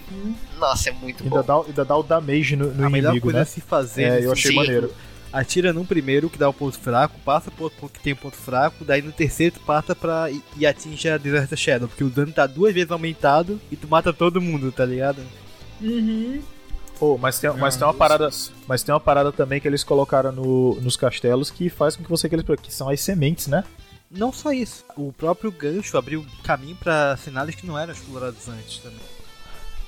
Nossa, 0.57 0.89
é 0.89 0.91
muito 0.91 1.23
Ainda 1.23 1.41
bom. 1.41 1.61
dá, 1.61 1.67
ainda 1.67 1.85
dá 1.85 1.95
o 1.95 2.03
damage 2.03 2.55
no, 2.55 2.73
no 2.73 2.85
a 2.85 2.89
melhor 2.89 3.09
inimigo, 3.09 3.27
coisa 3.27 3.39
né? 3.39 3.43
a 3.43 3.45
se 3.45 3.61
fazer. 3.61 4.03
É, 4.03 4.25
eu 4.25 4.31
achei 4.31 4.51
Sim. 4.51 4.57
maneiro. 4.57 4.93
Atira 5.33 5.71
num 5.71 5.85
primeiro 5.85 6.29
que 6.29 6.37
dá 6.37 6.49
o 6.49 6.53
ponto 6.53 6.77
fraco, 6.77 7.17
passa 7.23 7.49
pro 7.49 7.63
outro 7.65 7.79
ponto 7.79 7.93
que 7.93 8.01
tem 8.01 8.13
um 8.13 8.17
ponto 8.17 8.35
fraco, 8.35 8.83
daí 8.83 9.01
no 9.01 9.11
terceiro 9.13 9.55
tu 9.55 9.61
passa 9.61 9.95
pra. 9.95 10.29
e, 10.29 10.41
e 10.57 10.65
atinge 10.65 11.07
a 11.09 11.17
Desert 11.17 11.55
Shadow, 11.55 11.87
porque 11.87 12.03
o 12.03 12.09
dano 12.09 12.33
tá 12.33 12.45
duas 12.45 12.73
vezes 12.73 12.91
aumentado 12.91 13.59
e 13.71 13.75
tu 13.77 13.87
mata 13.87 14.11
todo 14.11 14.41
mundo, 14.41 14.71
tá 14.71 14.85
ligado? 14.85 15.21
Uhum. 15.79 16.41
Pô, 16.99 17.17
mas 17.17 17.39
tem, 17.39 17.49
mas 17.53 17.75
tem 17.77 17.87
uma 17.87 17.93
parada. 17.93 18.29
Mas 18.67 18.83
tem 18.83 18.93
uma 18.93 18.99
parada 18.99 19.31
também 19.31 19.59
que 19.59 19.67
eles 19.67 19.83
colocaram 19.83 20.31
no- 20.31 20.75
nos 20.81 20.95
castelos 20.97 21.49
que 21.49 21.69
faz 21.69 21.95
com 21.95 22.03
que 22.03 22.09
você 22.09 22.27
aqueles 22.27 22.45
que 22.61 22.71
são 22.73 22.89
as 22.89 22.99
sementes, 23.01 23.47
né? 23.47 23.63
Não 24.11 24.31
só 24.33 24.51
isso, 24.51 24.83
o 24.97 25.13
próprio 25.13 25.49
gancho 25.51 25.97
abriu 25.97 26.25
caminho 26.43 26.75
pra 26.75 27.15
cenários 27.15 27.55
que 27.55 27.65
não 27.65 27.79
eram 27.79 27.93
explorados 27.93 28.47
antes 28.49 28.79
também. 28.79 28.99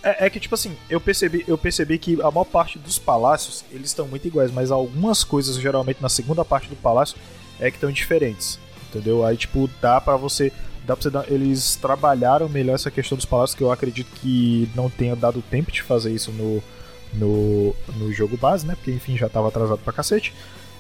É, 0.04 0.26
é 0.26 0.30
que, 0.30 0.40
tipo 0.40 0.54
assim, 0.54 0.76
eu 0.90 1.00
percebi, 1.00 1.46
eu 1.48 1.58
percebi 1.58 1.98
que 1.98 2.16
a 2.22 2.30
maior 2.30 2.44
parte 2.46 2.78
dos 2.78 3.00
palácios, 3.00 3.64
eles 3.72 3.88
estão 3.88 4.08
muito 4.08 4.28
iguais, 4.28 4.52
mas 4.52 4.70
algumas 4.72 5.24
coisas, 5.24 5.56
geralmente, 5.56 6.02
na 6.02 6.10
segunda 6.10 6.44
parte 6.44 6.68
do 6.68 6.76
palácio, 6.76 7.16
é 7.60 7.72
que 7.72 7.78
estão 7.78 7.92
diferentes. 7.92 8.60
Entendeu? 8.90 9.26
Aí, 9.26 9.38
tipo, 9.38 9.70
dá 9.82 10.00
pra 10.02 10.16
você. 10.18 10.52
Dá 10.86 10.96
pra 10.96 11.04
você 11.04 11.10
dar, 11.10 11.32
eles 11.32 11.78
trabalharam 11.78 12.50
melhor 12.50 12.76
essa 12.76 12.92
questão 12.92 13.16
dos 13.16 13.26
palácios, 13.26 13.56
que 13.58 13.64
eu 13.64 13.72
acredito 13.72 14.10
que 14.20 14.70
não 14.76 14.90
tenha 14.90 15.16
dado 15.16 15.42
tempo 15.42 15.72
de 15.72 15.82
fazer 15.82 16.12
isso 16.12 16.30
no, 16.32 16.62
no, 17.14 17.74
no 17.96 18.12
jogo 18.12 18.36
base, 18.36 18.66
né? 18.68 18.76
Porque, 18.76 18.92
enfim, 18.92 19.18
já 19.18 19.30
tava 19.30 19.48
atrasado 19.48 19.80
pra 19.80 19.94
cacete. 19.94 20.34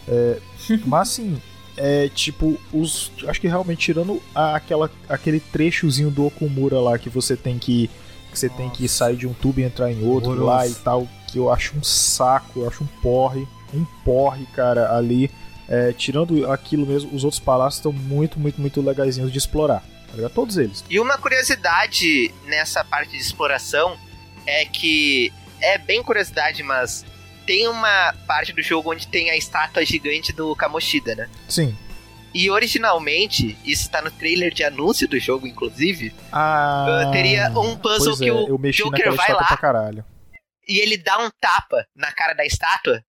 É, 0.07 0.37
mas, 0.85 1.01
assim, 1.09 1.41
é 1.77 2.09
tipo, 2.09 2.59
os. 2.73 3.11
Acho 3.25 3.39
que 3.39 3.47
realmente, 3.47 3.79
tirando 3.85 4.21
a- 4.35 4.55
aquela, 4.57 4.91
aquele 5.07 5.39
trechozinho 5.39 6.11
do 6.11 6.25
Okumura 6.25 6.79
lá 6.81 6.97
que 6.99 7.09
você 7.09 7.37
tem 7.37 7.57
que. 7.57 7.89
Que 8.33 8.39
você 8.39 8.49
tem 8.49 8.69
que 8.69 8.87
sair 8.87 9.15
de 9.15 9.27
um 9.27 9.33
tubo 9.33 9.59
e 9.59 9.63
entrar 9.63 9.91
em 9.91 10.03
outro 10.03 10.31
Horroroso. 10.31 10.45
lá 10.45 10.67
e 10.67 10.73
tal. 10.73 11.07
Que 11.27 11.37
eu 11.37 11.51
acho 11.51 11.77
um 11.77 11.83
saco, 11.83 12.61
eu 12.61 12.67
acho 12.67 12.83
um 12.83 12.87
porre. 13.01 13.47
Um 13.73 13.85
porre, 14.03 14.45
cara, 14.47 14.95
ali. 14.95 15.31
É, 15.67 15.93
tirando 15.93 16.51
aquilo 16.51 16.85
mesmo, 16.85 17.15
os 17.15 17.23
outros 17.23 17.39
palácios 17.39 17.79
estão 17.79 17.93
muito, 17.93 18.37
muito, 18.37 18.59
muito 18.59 18.81
legaisinhos 18.81 19.31
de 19.31 19.37
explorar. 19.37 19.83
Tá? 20.15 20.29
Todos 20.29 20.57
eles. 20.57 20.83
E 20.89 20.99
uma 20.99 21.17
curiosidade 21.17 22.33
nessa 22.45 22.83
parte 22.83 23.11
de 23.11 23.17
exploração 23.17 23.97
é 24.45 24.65
que 24.65 25.31
é 25.61 25.77
bem 25.77 26.03
curiosidade, 26.03 26.61
mas 26.61 27.05
tem 27.45 27.67
uma 27.67 28.13
parte 28.27 28.53
do 28.53 28.61
jogo 28.61 28.91
onde 28.91 29.07
tem 29.07 29.29
a 29.29 29.37
estátua 29.37 29.85
gigante 29.85 30.33
do 30.33 30.55
Kamoshida, 30.55 31.15
né? 31.15 31.29
Sim. 31.47 31.75
E 32.33 32.49
originalmente, 32.49 33.57
isso 33.63 33.89
tá 33.91 34.01
no 34.01 34.09
trailer 34.11 34.53
de 34.53 34.63
anúncio 34.63 35.07
do 35.07 35.19
jogo, 35.19 35.45
inclusive, 35.47 36.13
Ah, 36.31 37.09
teria 37.11 37.49
um 37.57 37.75
puzzle 37.77 38.17
que 38.17 38.27
é, 38.27 38.33
o 38.33 38.57
Joker 38.71 39.13
vai 39.13 39.33
lá. 39.33 39.43
pra 39.45 39.57
caralho. 39.57 40.03
e 40.67 40.79
ele 40.79 40.97
dá 40.97 41.19
um 41.19 41.29
tapa 41.39 41.85
na 41.95 42.11
cara 42.11 42.33
da 42.33 42.45
estátua 42.45 43.03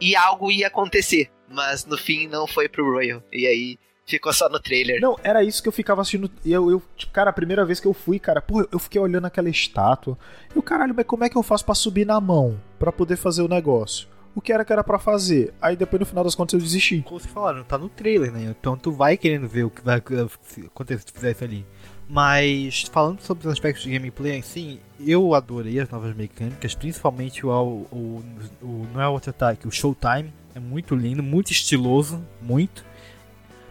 e 0.00 0.16
algo 0.16 0.50
ia 0.50 0.66
acontecer. 0.68 1.30
Mas 1.48 1.84
no 1.84 1.96
fim 1.96 2.26
não 2.26 2.46
foi 2.46 2.68
pro 2.68 2.90
Royal. 2.90 3.22
E 3.32 3.46
aí 3.46 3.78
ficou 4.06 4.32
só 4.32 4.48
no 4.48 4.58
trailer. 4.58 5.00
Não, 5.00 5.16
era 5.22 5.44
isso 5.44 5.62
que 5.62 5.68
eu 5.68 5.72
ficava 5.72 6.00
assistindo. 6.00 6.28
E 6.44 6.52
eu, 6.52 6.68
eu, 6.70 6.82
tipo, 6.96 7.12
cara, 7.12 7.30
a 7.30 7.32
primeira 7.32 7.64
vez 7.64 7.78
que 7.78 7.86
eu 7.86 7.94
fui, 7.94 8.18
cara, 8.18 8.42
porra, 8.42 8.66
eu 8.72 8.78
fiquei 8.78 9.00
olhando 9.00 9.26
aquela 9.26 9.48
estátua. 9.48 10.18
E 10.54 10.58
o 10.58 10.62
caralho, 10.62 10.94
mas 10.96 11.06
como 11.06 11.22
é 11.22 11.28
que 11.28 11.36
eu 11.36 11.42
faço 11.42 11.64
pra 11.64 11.74
subir 11.74 12.04
na 12.06 12.20
mão? 12.20 12.60
Pra 12.78 12.90
poder 12.90 13.16
fazer 13.16 13.42
o 13.42 13.48
negócio? 13.48 14.08
O 14.34 14.40
que 14.40 14.52
era 14.52 14.64
que 14.64 14.72
era 14.72 14.82
pra 14.82 14.98
fazer? 14.98 15.54
Aí 15.62 15.76
depois 15.76 16.00
no 16.00 16.06
final 16.06 16.24
das 16.24 16.34
contas 16.34 16.54
eu 16.54 16.60
desisti. 16.60 17.02
Como 17.02 17.20
vocês 17.20 17.32
falaram, 17.32 17.62
tá 17.62 17.78
no 17.78 17.88
trailer, 17.88 18.32
né? 18.32 18.54
Então 18.58 18.76
tu 18.76 18.90
vai 18.90 19.16
querendo 19.16 19.46
ver 19.48 19.64
o 19.64 19.70
que 19.70 19.80
vai 19.82 19.96
acontecer 19.98 20.98
se 20.98 21.06
tu 21.06 21.12
fizer 21.12 21.30
isso 21.30 21.44
ali. 21.44 21.64
Mas 22.08 22.82
falando 22.92 23.20
sobre 23.20 23.46
os 23.46 23.52
aspectos 23.52 23.84
de 23.84 23.90
gameplay 23.90 24.38
assim, 24.38 24.78
eu 25.00 25.34
adorei 25.34 25.80
as 25.80 25.88
novas 25.88 26.14
mecânicas, 26.14 26.74
principalmente 26.74 27.46
o, 27.46 27.50
o, 27.50 28.22
o 28.60 28.86
não 28.92 29.00
é 29.00 29.06
o 29.08 29.12
auto-attack, 29.12 29.66
o 29.66 29.70
Showtime. 29.70 30.32
É 30.54 30.60
muito 30.60 30.94
lindo, 30.94 31.22
muito 31.22 31.50
estiloso, 31.50 32.22
muito. 32.40 32.84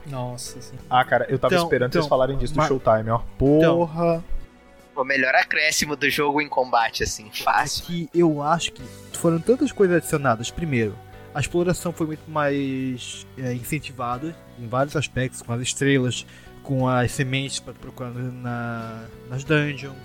Nossa, 0.05 0.61
sim. 0.61 0.75
Ah, 0.89 1.03
cara, 1.05 1.25
eu 1.29 1.39
tava 1.39 1.53
Então, 1.53 1.65
esperando 1.65 1.89
então, 1.91 2.01
vocês 2.01 2.09
falarem 2.09 2.37
disso 2.37 2.53
do 2.53 2.61
Showtime, 2.63 3.09
ó. 3.09 3.19
Porra. 3.37 4.23
O 4.95 5.03
melhor 5.03 5.33
acréscimo 5.35 5.95
do 5.95 6.09
jogo 6.09 6.41
em 6.41 6.47
combate, 6.47 7.03
assim, 7.03 7.29
fácil. 7.31 7.85
que 7.85 8.09
eu 8.13 8.41
acho 8.43 8.71
que 8.71 8.83
foram 9.13 9.39
tantas 9.39 9.71
coisas 9.71 9.97
adicionadas. 9.97 10.51
Primeiro, 10.51 10.95
a 11.33 11.39
exploração 11.39 11.91
foi 11.91 12.07
muito 12.07 12.29
mais 12.29 13.25
é, 13.37 13.53
incentivada 13.53 14.35
em 14.59 14.67
vários 14.67 14.95
aspectos, 14.95 15.41
com 15.41 15.51
as 15.51 15.61
estrelas, 15.61 16.25
com 16.61 16.87
as 16.87 17.11
sementes 17.11 17.59
para 17.59 17.73
procurar 17.73 18.11
na, 18.11 19.05
nas 19.29 19.43
dungeons, 19.43 19.95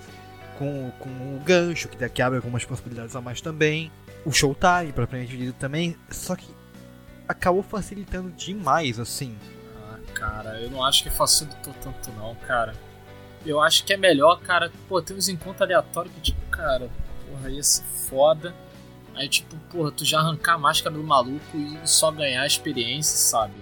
com, 0.59 0.91
com 0.99 1.09
o 1.09 1.41
gancho, 1.45 1.89
que 1.89 1.97
daqui 1.97 2.23
abre 2.23 2.39
algumas 2.39 2.65
possibilidades 2.65 3.15
a 3.15 3.21
mais 3.21 3.41
também, 3.41 3.93
o 4.25 4.33
showtime, 4.33 4.93
propriamente 4.93 5.37
dito 5.37 5.53
também, 5.55 5.97
só 6.11 6.35
que 6.35 6.49
acabou 7.29 7.63
facilitando 7.63 8.31
demais, 8.31 8.99
assim. 8.99 9.37
Ah, 9.77 9.99
cara, 10.15 10.61
eu 10.61 10.71
não 10.71 10.83
acho 10.83 11.03
que 11.03 11.11
facilitou 11.11 11.75
tanto 11.83 12.11
não, 12.13 12.35
cara. 12.47 12.75
Eu 13.47 13.61
acho 13.61 13.85
que 13.85 13.93
é 13.93 13.97
melhor, 13.97 14.41
cara, 14.41 14.71
pô, 14.89 15.01
tem 15.01 15.17
uns 15.17 15.29
encontros 15.29 15.63
aleatórios 15.63 16.13
que, 16.15 16.21
tipo, 16.21 16.41
cara, 16.51 16.89
porra, 17.31 17.51
ia 17.51 17.63
ser 17.63 17.85
foda. 18.09 18.55
Aí, 19.15 19.29
tipo, 19.29 19.57
porra, 19.71 19.91
tu 19.91 20.05
já 20.05 20.21
arrancar 20.21 20.55
a 20.55 20.59
máscara 20.59 20.95
do 20.95 21.03
maluco 21.03 21.57
e 21.57 21.79
só 21.85 22.11
ganhar 22.11 22.47
experiência, 22.47 23.17
sabe? 23.17 23.55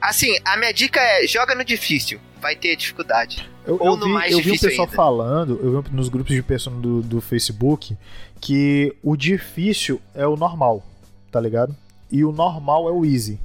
Assim, 0.00 0.34
a 0.44 0.56
minha 0.56 0.72
dica 0.72 0.98
é 1.00 1.26
joga 1.26 1.54
no 1.54 1.64
difícil. 1.64 2.18
Vai 2.40 2.56
ter 2.56 2.74
dificuldade. 2.76 3.46
Eu, 3.66 3.76
Ou 3.78 3.88
eu 3.88 3.96
no 3.96 4.06
vi, 4.06 4.12
mais 4.12 4.32
eu 4.32 4.38
vi 4.38 4.48
um 4.48 4.52
difícil 4.52 4.70
pessoal 4.70 4.86
ainda. 4.86 4.96
falando, 4.96 5.60
eu 5.62 5.82
vi 5.82 5.94
nos 5.94 6.08
grupos 6.08 6.34
de 6.34 6.42
pessoas 6.42 6.76
do, 6.76 7.02
do 7.02 7.20
Facebook, 7.20 7.96
que 8.40 8.96
o 9.02 9.14
difícil 9.14 10.00
é 10.14 10.26
o 10.26 10.36
normal, 10.36 10.82
tá 11.30 11.38
ligado? 11.38 11.76
E 12.10 12.24
o 12.24 12.32
normal 12.32 12.88
é 12.88 12.92
o 12.92 13.04
easy. 13.04 13.38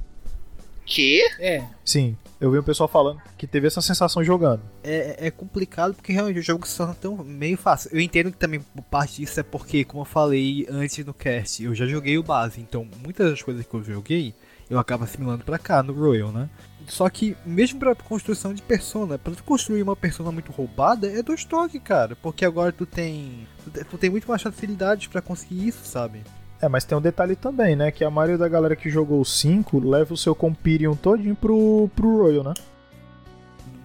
Que? 0.86 1.20
É. 1.40 1.64
Sim, 1.84 2.16
eu 2.40 2.50
vi 2.50 2.58
um 2.58 2.62
pessoal 2.62 2.88
falando 2.88 3.20
que 3.36 3.46
teve 3.46 3.66
essa 3.66 3.80
sensação 3.82 4.22
jogando. 4.22 4.62
É, 4.84 5.26
é 5.26 5.30
complicado 5.30 5.94
porque 5.94 6.12
realmente 6.12 6.38
o 6.38 6.42
jogo 6.42 6.66
se 6.66 6.76
torna 6.76 6.94
tão 6.94 7.16
meio 7.24 7.56
fácil. 7.58 7.90
Eu 7.92 8.00
entendo 8.00 8.30
que 8.30 8.38
também 8.38 8.60
parte 8.90 9.16
disso 9.16 9.40
é 9.40 9.42
porque, 9.42 9.84
como 9.84 10.02
eu 10.02 10.06
falei 10.06 10.66
antes 10.70 11.04
no 11.04 11.12
cast, 11.12 11.62
eu 11.62 11.74
já 11.74 11.86
joguei 11.86 12.16
o 12.16 12.22
base, 12.22 12.60
então 12.60 12.86
muitas 13.02 13.30
das 13.30 13.42
coisas 13.42 13.66
que 13.66 13.74
eu 13.74 13.82
joguei 13.82 14.32
eu 14.68 14.78
acabo 14.80 15.04
assimilando 15.04 15.44
pra 15.44 15.58
cá 15.58 15.80
no 15.82 15.92
Royal, 15.92 16.32
né? 16.32 16.48
Só 16.88 17.08
que, 17.08 17.36
mesmo 17.44 17.78
pra 17.80 17.94
construção 17.94 18.52
de 18.54 18.62
persona, 18.62 19.16
pra 19.18 19.32
tu 19.32 19.42
construir 19.44 19.82
uma 19.82 19.94
persona 19.96 20.30
muito 20.32 20.50
roubada, 20.52 21.08
é 21.10 21.22
dois 21.22 21.44
toques, 21.44 21.80
cara. 21.82 22.14
Porque 22.16 22.44
agora 22.44 22.72
tu 22.72 22.84
tem. 22.86 23.46
Tu 23.64 23.70
te- 23.70 23.84
tu 23.84 23.98
tem 23.98 24.10
muito 24.10 24.26
mais 24.28 24.42
facilidades 24.42 25.06
pra 25.08 25.20
conseguir 25.20 25.66
isso, 25.68 25.84
sabe? 25.84 26.22
É, 26.60 26.68
mas 26.68 26.84
tem 26.84 26.96
um 26.96 27.00
detalhe 27.00 27.36
também, 27.36 27.76
né? 27.76 27.90
Que 27.90 28.02
a 28.04 28.10
maioria 28.10 28.38
da 28.38 28.48
galera 28.48 28.74
que 28.74 28.88
jogou 28.88 29.20
o 29.20 29.24
5 29.24 29.78
leva 29.78 30.14
o 30.14 30.16
seu 30.16 30.34
Compirion 30.34 30.94
todinho 30.94 31.34
pro, 31.34 31.90
pro 31.94 32.22
Royal, 32.22 32.42
né? 32.44 32.54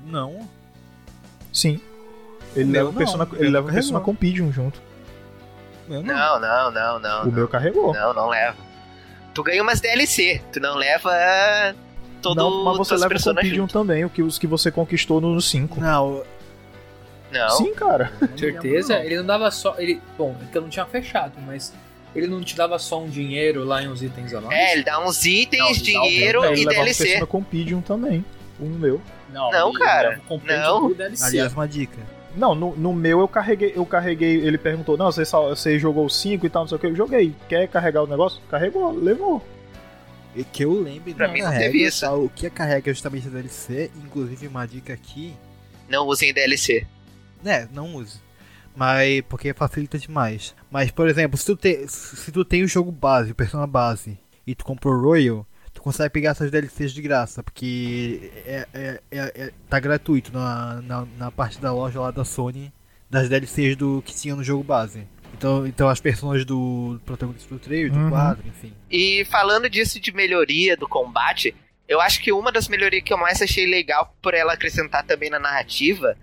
Não. 0.06 0.48
Sim. 1.52 1.80
Ele 2.56 2.70
O 2.70 2.74
leva 2.74 2.90
o 2.90 2.92
não, 2.92 2.98
Persona, 2.98 3.28
ele 3.34 3.50
leva 3.50 3.70
o. 3.70 3.74
Persona 3.74 4.00
Compendium 4.00 4.52
junto. 4.52 4.82
Eu 5.90 6.02
Não, 6.04 6.40
não, 6.40 6.72
não, 6.72 7.00
não. 7.00 7.24
o 7.24 7.32
meu 7.32 7.48
carregou. 7.48 7.94
Não, 7.94 8.14
não 8.14 8.30
leva. 8.30 8.58
Tu 9.34 9.44
ganha 9.44 9.62
umas 9.62 9.80
DLC, 9.82 10.42
tu 10.52 10.60
não 10.60 10.76
leva 10.76 11.12
todo 12.22 12.38
não, 12.38 12.64
mas 12.66 12.78
você 12.78 12.96
leva 12.96 13.14
o 13.16 13.46
junto. 13.46 13.74
também, 13.74 14.06
o 14.06 14.10
que, 14.10 14.22
os 14.22 14.38
que 14.38 14.48
você 14.48 14.72
conquistou 14.72 15.20
no 15.20 15.42
5. 15.42 15.80
Não, 15.80 16.24
Não. 17.32 17.50
Sim, 17.50 17.74
cara. 17.74 18.12
Certeza? 18.38 19.00
Ele 19.00 19.18
não 19.18 19.26
dava 19.26 19.50
só. 19.52 19.76
Ele, 19.78 20.02
bom, 20.18 20.36
é 20.42 20.46
que 20.52 20.58
eu 20.58 20.62
não 20.62 20.70
tinha 20.70 20.86
fechado, 20.86 21.34
mas 21.46 21.74
ele 22.16 22.28
não 22.28 22.42
te 22.42 22.56
dava 22.56 22.78
só 22.80 23.02
um 23.02 23.10
dinheiro 23.10 23.64
lá 23.64 23.82
em 23.84 23.88
uns 23.88 24.02
itens 24.02 24.34
a 24.34 24.42
mais? 24.42 24.58
É, 24.58 24.74
ele 24.74 24.84
dá 24.84 25.00
uns 25.06 25.26
itens, 25.26 25.60
Não, 25.62 25.70
ele 25.70 25.94
dá 25.94 26.00
um- 26.02 26.04
dinheiro 26.08 26.46
ele 26.46 26.62
e 26.62 26.66
DLC. 26.66 27.04
Persona 27.06 27.26
Compendium 27.26 27.82
também. 27.82 28.24
O 28.60 28.66
meu. 28.66 29.02
Não, 29.34 29.50
Não, 29.50 29.70
ele 29.70 29.80
cara, 29.80 30.22
não. 30.46 30.94
aliás, 31.24 31.54
uma 31.54 31.68
dica. 31.68 31.98
Não, 32.36 32.54
no, 32.56 32.76
no 32.76 32.94
meu 32.94 33.20
eu 33.20 33.28
carreguei, 33.28 33.74
eu 33.76 33.86
carreguei, 33.86 34.36
ele 34.38 34.58
perguntou, 34.58 34.96
não, 34.98 35.12
você, 35.12 35.26
só, 35.26 35.50
você 35.50 35.78
jogou 35.80 36.06
o 36.06 36.10
5 36.10 36.46
e 36.46 36.50
tal, 36.50 36.64
não 36.64 36.68
sei 36.70 36.78
o 36.78 36.80
que, 36.80 36.88
eu 36.88 36.96
joguei. 36.96 37.34
Quer 37.50 37.68
carregar 37.68 38.04
o 38.04 38.08
negócio? 38.08 38.42
Carregou, 38.50 38.92
levou. 38.94 39.46
E 40.34 40.44
que 40.46 40.64
eu 40.64 40.72
lembre, 40.74 41.14
Pra 41.14 41.28
não 41.28 41.34
mim 41.34 41.42
não 41.42 41.48
carrega, 41.48 41.66
teve 41.72 41.84
isso. 41.86 42.06
O 42.10 42.30
que 42.30 42.50
carrega 42.50 42.90
é 42.90 42.94
justamente 42.94 43.28
a 43.28 43.32
DLC, 43.32 43.92
inclusive 44.04 44.48
uma 44.48 44.66
dica 44.66 44.94
aqui, 44.94 45.34
Não 45.90 46.08
usem 46.08 46.34
DLC. 46.34 46.88
né, 47.44 47.68
não 47.74 47.96
use. 47.96 48.20
Mas 48.76 49.22
porque 49.28 49.54
facilita 49.54 49.98
demais. 49.98 50.56
Mas, 50.72 50.92
por 50.92 51.08
exemplo, 51.08 51.38
se 51.38 51.46
tu, 51.46 51.56
tem, 51.56 51.88
se 51.88 52.32
tu 52.32 52.46
tem 52.46 52.64
o 52.64 52.68
jogo 52.68 52.92
base, 52.92 53.32
o 53.32 53.36
Persona 53.36 53.68
base, 53.68 54.18
e 54.48 54.56
tu 54.56 54.64
comprou 54.66 54.94
o 54.94 55.02
Royal, 55.02 55.46
tu 55.74 55.82
consegue 55.82 56.10
pegar 56.10 56.32
essas 56.32 56.50
DLCs 56.52 56.94
de 56.94 57.02
graça, 57.02 57.44
porque 57.44 58.32
é, 58.46 58.68
é- 58.74 59.00
é- 59.12 59.32
é- 59.44 59.52
tá 59.70 59.80
gratuito 59.80 60.32
na, 60.34 60.82
na, 60.82 61.08
na 61.18 61.32
parte 61.32 61.60
da 61.60 61.74
loja 61.74 62.00
lá 62.00 62.12
da 62.12 62.24
Sony, 62.26 62.72
das 63.10 63.28
DLCs 63.28 63.76
do 63.76 64.02
que 64.06 64.16
tinha 64.16 64.36
no 64.36 64.44
jogo 64.44 64.64
base. 64.64 65.06
Então, 65.34 65.66
então 65.66 65.90
as 65.90 66.00
personagens 66.00 66.46
do, 66.46 66.94
do 66.96 67.00
protagonista 67.06 67.54
do 67.54 67.60
trailer, 67.60 67.92
do 67.92 67.98
Uhum. 68.00 68.10
quadro, 68.10 68.44
enfim. 68.48 68.74
E 68.90 69.26
falando 69.26 69.70
disso 69.70 70.00
de 70.00 70.12
melhoria 70.14 70.78
do 70.78 70.88
combate, 70.88 71.54
eu 71.88 72.00
acho 72.00 72.22
que 72.22 72.32
uma 72.32 72.52
das 72.52 72.68
melhorias 72.68 73.04
que 73.04 73.12
eu 73.12 73.18
mais 73.18 73.42
achei 73.42 73.66
legal 73.66 74.16
por 74.22 74.34
ela 74.34 74.54
acrescentar 74.54 75.04
também 75.06 75.30
na 75.30 75.40
narrativa 75.40 76.16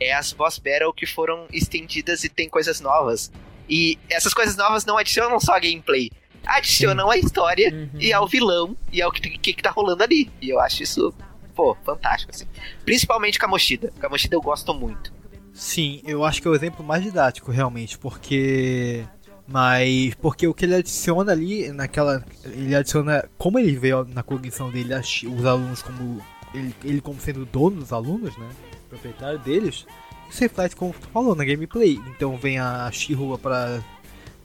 é 0.00 0.12
as 0.12 0.32
boss 0.32 0.58
battle 0.58 0.92
que 0.92 1.06
foram 1.06 1.46
estendidas 1.52 2.24
e 2.24 2.28
tem 2.28 2.48
coisas 2.48 2.80
novas. 2.80 3.30
E 3.68 3.98
essas 4.10 4.34
coisas 4.34 4.56
novas 4.56 4.84
não 4.84 4.98
adicionam 4.98 5.40
só 5.40 5.54
a 5.54 5.58
gameplay, 5.58 6.10
adicionam 6.44 7.10
a 7.10 7.16
história 7.16 7.72
Uhum. 7.72 8.00
e 8.00 8.12
ao 8.12 8.26
vilão 8.28 8.76
e 8.92 9.00
ao 9.00 9.10
que, 9.10 9.20
que, 9.38 9.54
que 9.54 9.62
tá 9.62 9.70
rolando 9.70 10.02
ali. 10.02 10.30
E 10.42 10.50
eu 10.50 10.60
acho 10.60 10.82
isso, 10.82 11.14
pô, 11.54 11.76
fantástico, 11.84 12.30
assim. 12.32 12.46
Principalmente 12.84 13.38
Kamoshida. 13.38 13.92
Kamoshida 13.98 14.36
eu 14.36 14.42
gosto 14.42 14.74
muito. 14.74 15.12
Sim, 15.52 16.02
eu 16.04 16.24
acho 16.24 16.42
que 16.42 16.48
é 16.48 16.50
o 16.50 16.54
exemplo 16.54 16.84
mais 16.84 17.02
didático, 17.02 17.50
realmente, 17.52 17.96
porque. 17.96 19.04
Mas. 19.46 20.14
Porque 20.16 20.46
o 20.48 20.54
que 20.54 20.64
ele 20.64 20.74
adiciona 20.74 21.30
ali, 21.32 21.70
naquela. 21.70 22.24
Ele 22.44 22.74
adiciona. 22.74 23.24
Como 23.38 23.58
ele 23.58 23.76
veio 23.76 24.04
na 24.04 24.22
cognição 24.22 24.70
dele, 24.70 24.92
os 24.94 25.44
alunos 25.44 25.80
como. 25.82 26.20
Ele, 26.52 26.74
ele 26.84 27.00
como 27.00 27.20
sendo 27.20 27.44
dono 27.46 27.76
dos 27.80 27.92
alunos, 27.92 28.36
né? 28.36 28.48
Proprietário 28.94 29.38
deles. 29.38 29.86
Isso 30.30 30.40
reflete, 30.40 30.76
como 30.76 30.92
tu 30.92 31.08
falou, 31.08 31.34
na 31.34 31.44
gameplay. 31.44 32.00
Então 32.08 32.36
vem 32.36 32.58
a 32.58 32.90
Shihua 32.90 33.38
pra. 33.38 33.82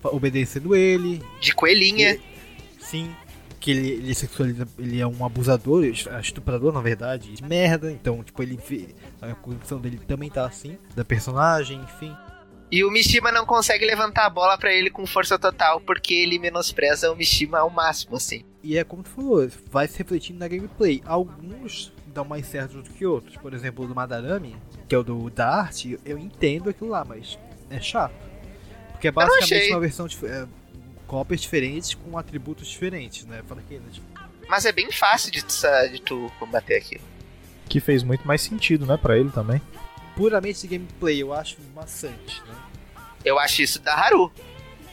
pra 0.02 0.12
obedecendo 0.12 0.76
ele. 0.76 1.22
De 1.40 1.54
coelhinha. 1.54 2.20
Sim. 2.80 3.16
Que 3.60 3.72
ele, 3.72 3.90
ele 3.92 4.16
sexualiza. 4.16 4.68
Ele 4.78 5.00
é 5.00 5.08
um 5.08 5.24
abusador, 5.26 5.84
estuprador, 5.86 6.74
na 6.74 6.82
verdade. 6.82 7.34
de 7.34 7.44
Merda. 7.44 7.92
Então, 7.92 8.24
tipo, 8.24 8.42
ele. 8.42 8.60
A 9.22 9.34
cognição 9.36 9.80
dele 9.80 10.00
também 10.08 10.30
tá 10.30 10.46
assim. 10.46 10.78
Da 10.96 11.06
personagem, 11.06 11.80
enfim. 11.82 12.16
E 12.72 12.84
o 12.84 12.92
Mishima 12.92 13.32
não 13.32 13.48
consegue 13.48 13.84
levantar 13.84 14.26
a 14.26 14.30
bola 14.30 14.58
pra 14.58 14.72
ele 14.72 14.92
com 14.92 15.06
força 15.08 15.40
total 15.40 15.82
porque 15.82 16.14
ele 16.14 16.38
menospreza 16.38 17.12
o 17.12 17.16
Mishima 17.16 17.60
ao 17.60 17.70
máximo, 17.70 18.16
assim. 18.16 18.44
E 18.62 18.78
é 18.78 18.84
como 18.84 19.02
tu 19.02 19.10
falou, 19.10 19.50
vai 19.72 19.88
se 19.88 19.98
refletindo 19.98 20.38
na 20.38 20.48
gameplay. 20.48 21.02
Alguns 21.06 21.92
dão 22.10 22.26
mais 22.26 22.46
certo 22.48 22.82
do 22.82 22.90
que 22.90 23.06
outros. 23.06 23.38
Por 23.38 23.54
exemplo, 23.54 23.86
o 23.86 23.88
do 23.88 23.96
Madarame, 23.96 24.56
que 24.88 24.96
é 24.96 24.98
o 24.98 25.04
do, 25.04 25.30
da 25.30 25.48
arte, 25.48 26.00
eu 26.06 26.18
entendo 26.18 26.70
aquilo 26.70 26.90
lá, 26.90 27.06
mas 27.06 27.38
é 27.70 27.80
chato. 27.80 28.14
Porque 28.92 29.08
é 29.08 29.12
basicamente 29.12 29.72
uma 29.72 29.80
versão 29.80 30.08
de 30.08 30.18
é, 30.26 30.46
cópias 31.08 31.42
diferentes 31.42 31.94
com 31.94 32.18
atributos 32.18 32.68
diferentes, 32.68 33.26
né? 33.26 33.42
Fala 33.48 33.62
que, 33.68 33.76
né, 33.76 33.86
tipo, 33.92 34.06
Mas 34.48 34.66
é 34.66 34.72
bem 34.72 34.92
fácil 34.92 35.32
de, 35.32 35.42
de 35.92 36.02
tu 36.02 36.32
combater 36.40 36.76
aqui. 36.76 37.00
Que 37.68 37.80
fez 37.80 38.04
muito 38.04 38.28
mais 38.28 38.42
sentido, 38.42 38.86
né, 38.86 38.98
pra 38.98 39.18
ele 39.18 39.30
também. 39.30 39.62
puramente 40.16 40.62
de 40.62 40.68
gameplay, 40.68 41.22
eu 41.22 41.34
acho 41.34 41.58
maçante, 41.74 42.44
né? 42.48 42.56
Eu 43.24 43.40
acho 43.40 43.62
isso 43.62 43.80
da 43.80 43.94
Haru. 43.94 44.32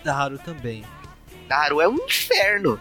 Da 0.05 0.17
Haru 0.17 0.39
também. 0.39 0.85
Da 1.49 1.59
Haru 1.59 1.81
é 1.81 1.89
um 1.89 1.97
inferno. 1.97 2.81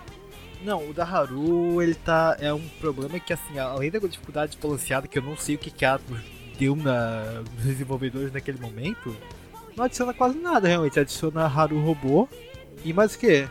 Não, 0.66 0.90
o 0.90 0.94
da 0.94 1.04
Haru, 1.04 1.80
ele 1.80 1.94
tá. 1.94 2.36
É 2.40 2.52
um 2.52 2.68
problema 2.80 3.20
que, 3.20 3.32
assim, 3.32 3.60
além 3.60 3.92
da 3.92 4.00
dificuldade 4.00 4.58
balanceada, 4.58 5.08
que 5.08 5.20
eu 5.20 5.22
não 5.22 5.38
sei 5.38 5.54
o 5.54 5.60
que 5.60 5.70
que 5.70 5.86
a 5.86 5.94
Atlus 5.94 6.20
deu 6.58 6.76
na, 6.76 7.44
nos 7.54 7.64
desenvolvedores 7.64 8.34
naquele 8.34 8.60
momento, 8.60 9.16
não 9.78 9.86
adiciona 9.86 10.12
quase 10.12 10.40
nada, 10.40 10.68
realmente. 10.68 11.00
Adiciona 11.00 11.46
Haru 11.46 11.80
robô 11.80 12.28
e 12.84 12.92
mais 12.92 13.14
o 13.14 13.20
que? 13.20 13.48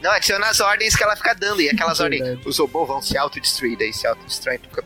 Não, 0.00 0.10
adiciona 0.12 0.48
as 0.48 0.60
ordens 0.60 0.96
que 0.96 1.02
ela 1.04 1.14
fica 1.14 1.34
dando. 1.34 1.60
E 1.60 1.68
aquelas 1.68 1.98
ordens. 2.00 2.22
Verdade. 2.22 2.48
Os 2.48 2.58
robôs 2.58 2.88
vão 2.88 3.02
se 3.02 3.18
autodestruir, 3.18 3.76
daí 3.76 3.92
se 3.92 4.08
fica. 4.40 4.84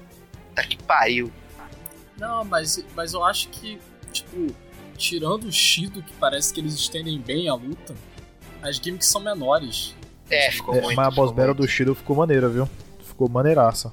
Tá 0.57 0.63
que 0.65 0.77
pariu. 0.83 1.33
Não, 2.19 2.45
mas, 2.45 2.85
mas 2.97 3.13
eu 3.13 3.23
acho 3.25 3.49
que, 3.49 3.79
tipo, 4.11 4.55
tirando 4.97 5.45
o 5.45 5.53
Shido, 5.53 6.03
que 6.03 6.13
parece 6.15 6.53
que 6.53 6.61
eles 6.61 6.75
estendem 6.75 7.21
bem 7.21 7.49
a 7.49 7.55
luta, 7.55 7.95
as 8.61 8.77
gimmicks 8.77 9.09
são 9.09 9.21
menores. 9.21 9.95
É, 10.31 10.51
ficou 10.51 10.75
É, 10.75 10.81
muito. 10.81 10.97
mas 10.97 11.07
a 11.07 11.11
boss 11.11 11.31
battle 11.31 11.47
muito. 11.55 11.63
do 11.63 11.69
Shido 11.69 11.95
ficou 11.95 12.17
maneira, 12.17 12.49
viu? 12.49 12.69
Ficou 13.01 13.29
maneiraça. 13.29 13.93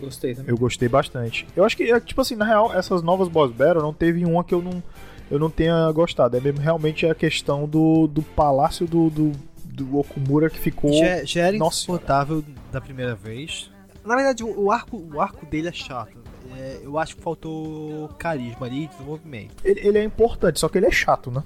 Gostei 0.00 0.34
também. 0.34 0.50
Eu 0.50 0.58
gostei 0.58 0.88
bastante. 0.88 1.46
Eu 1.54 1.64
acho 1.64 1.76
que, 1.76 1.84
é, 1.90 2.00
tipo 2.00 2.20
assim, 2.20 2.34
na 2.34 2.44
real, 2.44 2.72
essas 2.74 3.02
novas 3.02 3.28
boss 3.28 3.52
battle 3.52 3.82
não 3.82 3.94
teve 3.94 4.24
uma 4.24 4.42
que 4.42 4.52
eu 4.52 4.60
não, 4.60 4.82
eu 5.30 5.38
não 5.38 5.48
tenha 5.48 5.90
gostado. 5.92 6.36
É 6.36 6.40
mesmo 6.40 6.60
realmente 6.60 7.06
a 7.06 7.14
questão 7.14 7.66
do, 7.68 8.06
do 8.08 8.20
palácio 8.22 8.86
do, 8.86 9.08
do, 9.10 9.32
do 9.64 9.98
Okumura 9.98 10.50
que 10.50 10.58
ficou. 10.58 10.92
Já, 10.92 11.24
já 11.24 11.42
era 11.46 11.56
Nossa 11.56 11.78
insuportável 11.78 12.44
da 12.72 12.80
primeira 12.80 13.14
vez. 13.14 13.70
Na 14.04 14.16
verdade, 14.16 14.42
o, 14.42 14.64
o 14.64 14.72
arco, 14.72 15.00
o 15.14 15.20
arco 15.20 15.46
dele 15.46 15.68
é 15.68 15.72
chato. 15.72 16.20
É, 16.58 16.80
eu 16.82 16.98
acho 16.98 17.16
que 17.16 17.22
faltou 17.22 18.08
carisma 18.18 18.66
ali 18.66 18.88
desenvolvimento. 18.88 19.54
Ele, 19.64 19.80
ele 19.86 19.98
é 19.98 20.04
importante, 20.04 20.58
só 20.60 20.68
que 20.68 20.76
ele 20.78 20.86
é 20.86 20.90
chato, 20.90 21.30
né? 21.30 21.42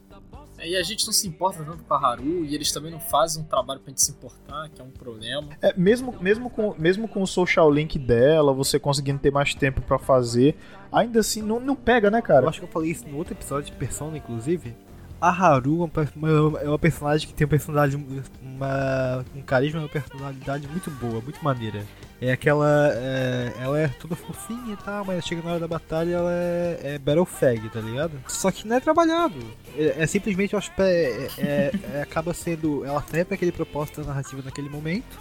E 0.63 0.77
a 0.77 0.83
gente 0.83 1.07
não 1.07 1.13
se 1.13 1.29
importa 1.29 1.63
tanto 1.63 1.85
com 1.85 1.95
a 1.95 1.99
Haru, 1.99 2.45
e 2.45 2.55
eles 2.55 2.73
também 2.73 2.91
não 2.91 3.01
fazem 3.01 3.43
um 3.43 3.47
trabalho 3.47 3.81
pra 3.81 3.91
gente 3.91 4.03
se 4.03 4.11
importar, 4.11 4.69
que 4.71 4.81
é 4.81 4.85
um 4.85 4.91
problema. 4.91 5.49
É, 5.61 5.75
mesmo, 5.77 6.15
mesmo, 6.21 6.51
com, 6.51 6.75
mesmo 6.79 7.07
com 7.07 7.23
o 7.23 7.27
social 7.27 7.71
link 7.71 7.99
dela, 7.99 8.53
você 8.53 8.79
conseguindo 8.79 9.19
ter 9.19 9.31
mais 9.31 9.55
tempo 9.55 9.81
pra 9.81 9.99
fazer, 9.99 10.57
ainda 10.91 11.21
assim 11.21 11.43
não, 11.43 11.61
não 11.61 11.77
pega, 11.77 12.11
né, 12.11 12.19
Eu 12.19 12.23
cara? 12.23 12.49
acho 12.49 12.61
que 12.61 12.65
eu 12.65 12.71
falei 12.71 12.91
isso 12.91 13.07
no 13.07 13.17
outro 13.19 13.35
episódio 13.35 13.71
de 13.71 13.77
Persona, 13.77 14.17
inclusive. 14.17 14.75
A 15.21 15.31
Haru 15.31 15.91
é 15.97 16.65
é 16.65 16.69
uma 16.69 16.79
personagem 16.79 17.27
que 17.27 17.35
tem 17.35 17.47
uma 17.47 17.51
personalidade, 17.51 17.97
uma, 18.43 19.25
um 19.35 19.43
carisma 19.43 19.81
e 19.81 19.83
uma 19.83 19.89
personalidade 19.89 20.69
muito 20.69 20.91
boa, 20.91 21.21
muito 21.21 21.43
maneira. 21.43 21.83
É 22.21 22.33
aquela. 22.33 22.91
é, 22.95 23.53
ela 23.61 23.79
é 23.81 23.89
toda 23.89 24.17
fofinha 24.17 24.73
e 24.73 24.77
tal, 24.79 25.05
mas 25.05 25.25
chega 25.27 25.43
na 25.43 25.51
hora 25.51 25.61
da 25.61 25.69
batalha 25.69 26.15
ela 26.15 26.33
é, 26.33 26.81
é 26.95 26.99
Battle 26.99 27.27
Fag, 27.27 27.69
tá 27.69 27.81
ligado? 27.81 28.13
Só 28.27 28.51
que 28.51 28.67
não 28.67 28.77
é 28.77 28.81
trabalhado. 28.81 29.35
É, 29.77 30.03
é 30.03 30.07
simplesmente, 30.07 30.55
eu 30.55 30.59
acho 30.59 30.75
que 30.75 30.81
é, 30.81 31.29
é- 31.39 31.71
é- 31.95 32.03
acaba 32.03 32.33
sendo. 32.33 32.85
Ela 32.87 33.03
serve 33.03 33.27
pra 33.27 33.35
aquele 33.35 33.53
propósito 33.53 34.03
narrativo 34.03 34.43
naquele 34.43 34.71
momento. 34.71 35.19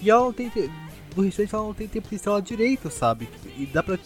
E 0.00 0.10
ela 0.10 0.20
não 0.22 0.32
tem. 0.32 0.48
te- 0.48 0.70
Do 1.14 1.22
restante 1.22 1.54
ela 1.54 1.64
não 1.64 1.74
tem 1.74 1.86
tempo 1.88 2.08
de 2.08 2.14
instalar 2.14 2.40
direito, 2.40 2.90
sabe? 2.90 3.28
E 3.56 3.66
dá 3.66 3.82
pra. 3.82 3.98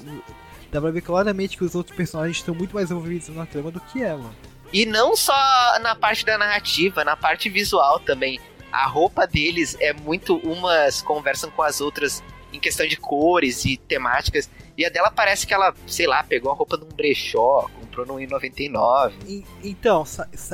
Dá 0.72 0.80
pra 0.80 0.90
ver 0.90 1.02
claramente 1.02 1.56
que 1.56 1.62
os 1.64 1.74
outros 1.74 1.94
personagens 1.94 2.38
estão 2.38 2.54
muito 2.54 2.74
mais 2.74 2.90
envolvidos 2.90 3.28
na 3.28 3.44
trama 3.46 3.70
do 3.70 3.78
que 3.78 4.02
ela. 4.02 4.30
E 4.72 4.86
não 4.86 5.14
só 5.14 5.34
na 5.82 5.94
parte 5.94 6.24
da 6.24 6.38
narrativa, 6.38 7.04
na 7.04 7.14
parte 7.14 7.48
visual 7.50 8.00
também. 8.00 8.40
A 8.72 8.86
roupa 8.86 9.26
deles 9.26 9.76
é 9.78 9.92
muito. 9.92 10.38
Umas 10.38 11.02
conversam 11.02 11.50
com 11.50 11.60
as 11.62 11.78
outras 11.82 12.22
em 12.52 12.60
questão 12.60 12.86
de 12.86 12.96
cores 12.96 13.64
e 13.64 13.76
temáticas. 13.76 14.48
E 14.76 14.84
a 14.86 14.88
dela 14.88 15.10
parece 15.10 15.46
que 15.46 15.52
ela, 15.54 15.74
sei 15.86 16.06
lá, 16.06 16.22
pegou 16.22 16.50
a 16.50 16.54
roupa 16.54 16.76
num 16.76 16.86
brechó, 16.88 17.68
comprou 17.80 18.06
no 18.06 18.14
I99. 18.14 19.12
E- 19.26 19.44
então, 19.62 20.04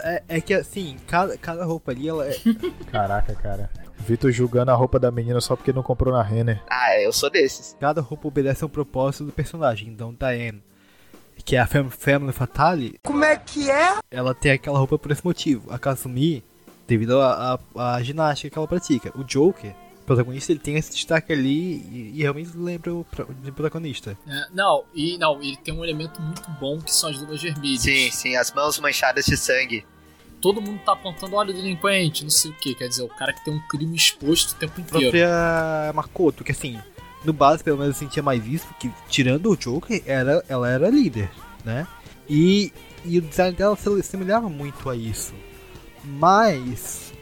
é, 0.02 0.22
é 0.28 0.40
que 0.40 0.54
assim, 0.54 0.96
cada, 1.06 1.36
cada 1.38 1.64
roupa 1.64 1.92
ali 1.92 2.08
ela 2.08 2.26
é, 2.28 2.36
Caraca, 2.90 3.34
cara. 3.34 3.70
Vitor 4.00 4.30
julgando 4.32 4.70
a 4.70 4.74
roupa 4.74 4.98
da 4.98 5.10
menina 5.10 5.40
só 5.40 5.54
porque 5.56 5.72
não 5.72 5.82
comprou 5.82 6.12
na 6.14 6.22
Renner. 6.22 6.62
Ah, 6.70 6.98
eu 7.00 7.12
sou 7.12 7.28
desses. 7.28 7.76
Cada 7.78 8.00
roupa 8.00 8.28
obedece 8.28 8.64
a 8.64 8.66
um 8.66 8.70
propósito 8.70 9.24
do 9.24 9.32
personagem. 9.32 9.88
Então, 9.88 10.14
Diane, 10.18 10.62
que 11.44 11.56
é 11.56 11.58
a 11.60 11.66
Fam- 11.66 11.90
Family 11.90 12.32
Fatale, 12.32 12.98
Como 13.04 13.24
é 13.24 13.36
que 13.36 13.70
é? 13.70 13.98
ela 14.10 14.34
tem 14.34 14.52
aquela 14.52 14.78
roupa 14.78 14.98
por 14.98 15.10
esse 15.12 15.24
motivo. 15.24 15.70
A 15.72 15.78
Kasumi, 15.78 16.42
devido 16.86 17.20
à 17.20 17.58
ginástica 18.02 18.50
que 18.50 18.58
ela 18.58 18.68
pratica. 18.68 19.12
O 19.18 19.22
Joker, 19.24 19.74
protagonista, 20.08 20.52
ele 20.52 20.58
tem 20.58 20.76
esse 20.76 20.90
destaque 20.90 21.32
ali 21.32 21.76
e, 21.92 22.12
e 22.16 22.22
realmente 22.22 22.50
lembra 22.56 22.94
o 22.94 23.06
de 23.42 23.52
protagonista. 23.52 24.18
É, 24.26 24.46
não, 24.52 24.84
e 24.94 25.16
não, 25.18 25.40
ele 25.42 25.56
tem 25.56 25.72
um 25.74 25.84
elemento 25.84 26.20
muito 26.20 26.50
bom 26.60 26.78
que 26.80 26.92
são 26.92 27.10
as 27.10 27.18
luvas 27.18 27.42
vermelhas. 27.42 27.82
Sim, 27.82 28.10
sim, 28.10 28.36
as 28.36 28.52
mãos 28.52 28.78
manchadas 28.80 29.24
de 29.26 29.36
sangue. 29.36 29.84
Todo 30.40 30.60
mundo 30.60 30.80
tá 30.84 30.92
apontando, 30.92 31.34
olha 31.34 31.50
o 31.50 31.54
delinquente, 31.54 32.22
não 32.22 32.30
sei 32.30 32.50
o 32.50 32.54
que. 32.54 32.74
Quer 32.74 32.88
dizer, 32.88 33.02
o 33.02 33.08
cara 33.08 33.32
que 33.32 33.44
tem 33.44 33.52
um 33.52 33.60
crime 33.68 33.96
exposto 33.96 34.52
o 34.52 34.54
tempo 34.54 34.74
A 34.76 34.80
inteiro. 34.80 35.02
própria 35.10 35.92
Makoto, 35.94 36.44
que 36.44 36.52
assim, 36.52 36.78
no 37.24 37.32
base 37.32 37.64
pelo 37.64 37.78
menos 37.78 37.96
eu 37.96 37.98
sentia 38.06 38.22
mais 38.22 38.46
isso, 38.46 38.66
que 38.78 38.90
tirando 39.08 39.50
o 39.50 39.56
Joker, 39.56 40.02
era, 40.06 40.44
ela 40.48 40.68
era 40.70 40.88
líder, 40.88 41.28
né? 41.64 41.86
E, 42.28 42.72
e 43.04 43.18
o 43.18 43.22
design 43.22 43.56
dela 43.56 43.76
se 43.76 44.02
semelhava 44.02 44.48
muito 44.48 44.88
a 44.88 44.94
isso. 44.96 45.34
Mas 46.04 47.12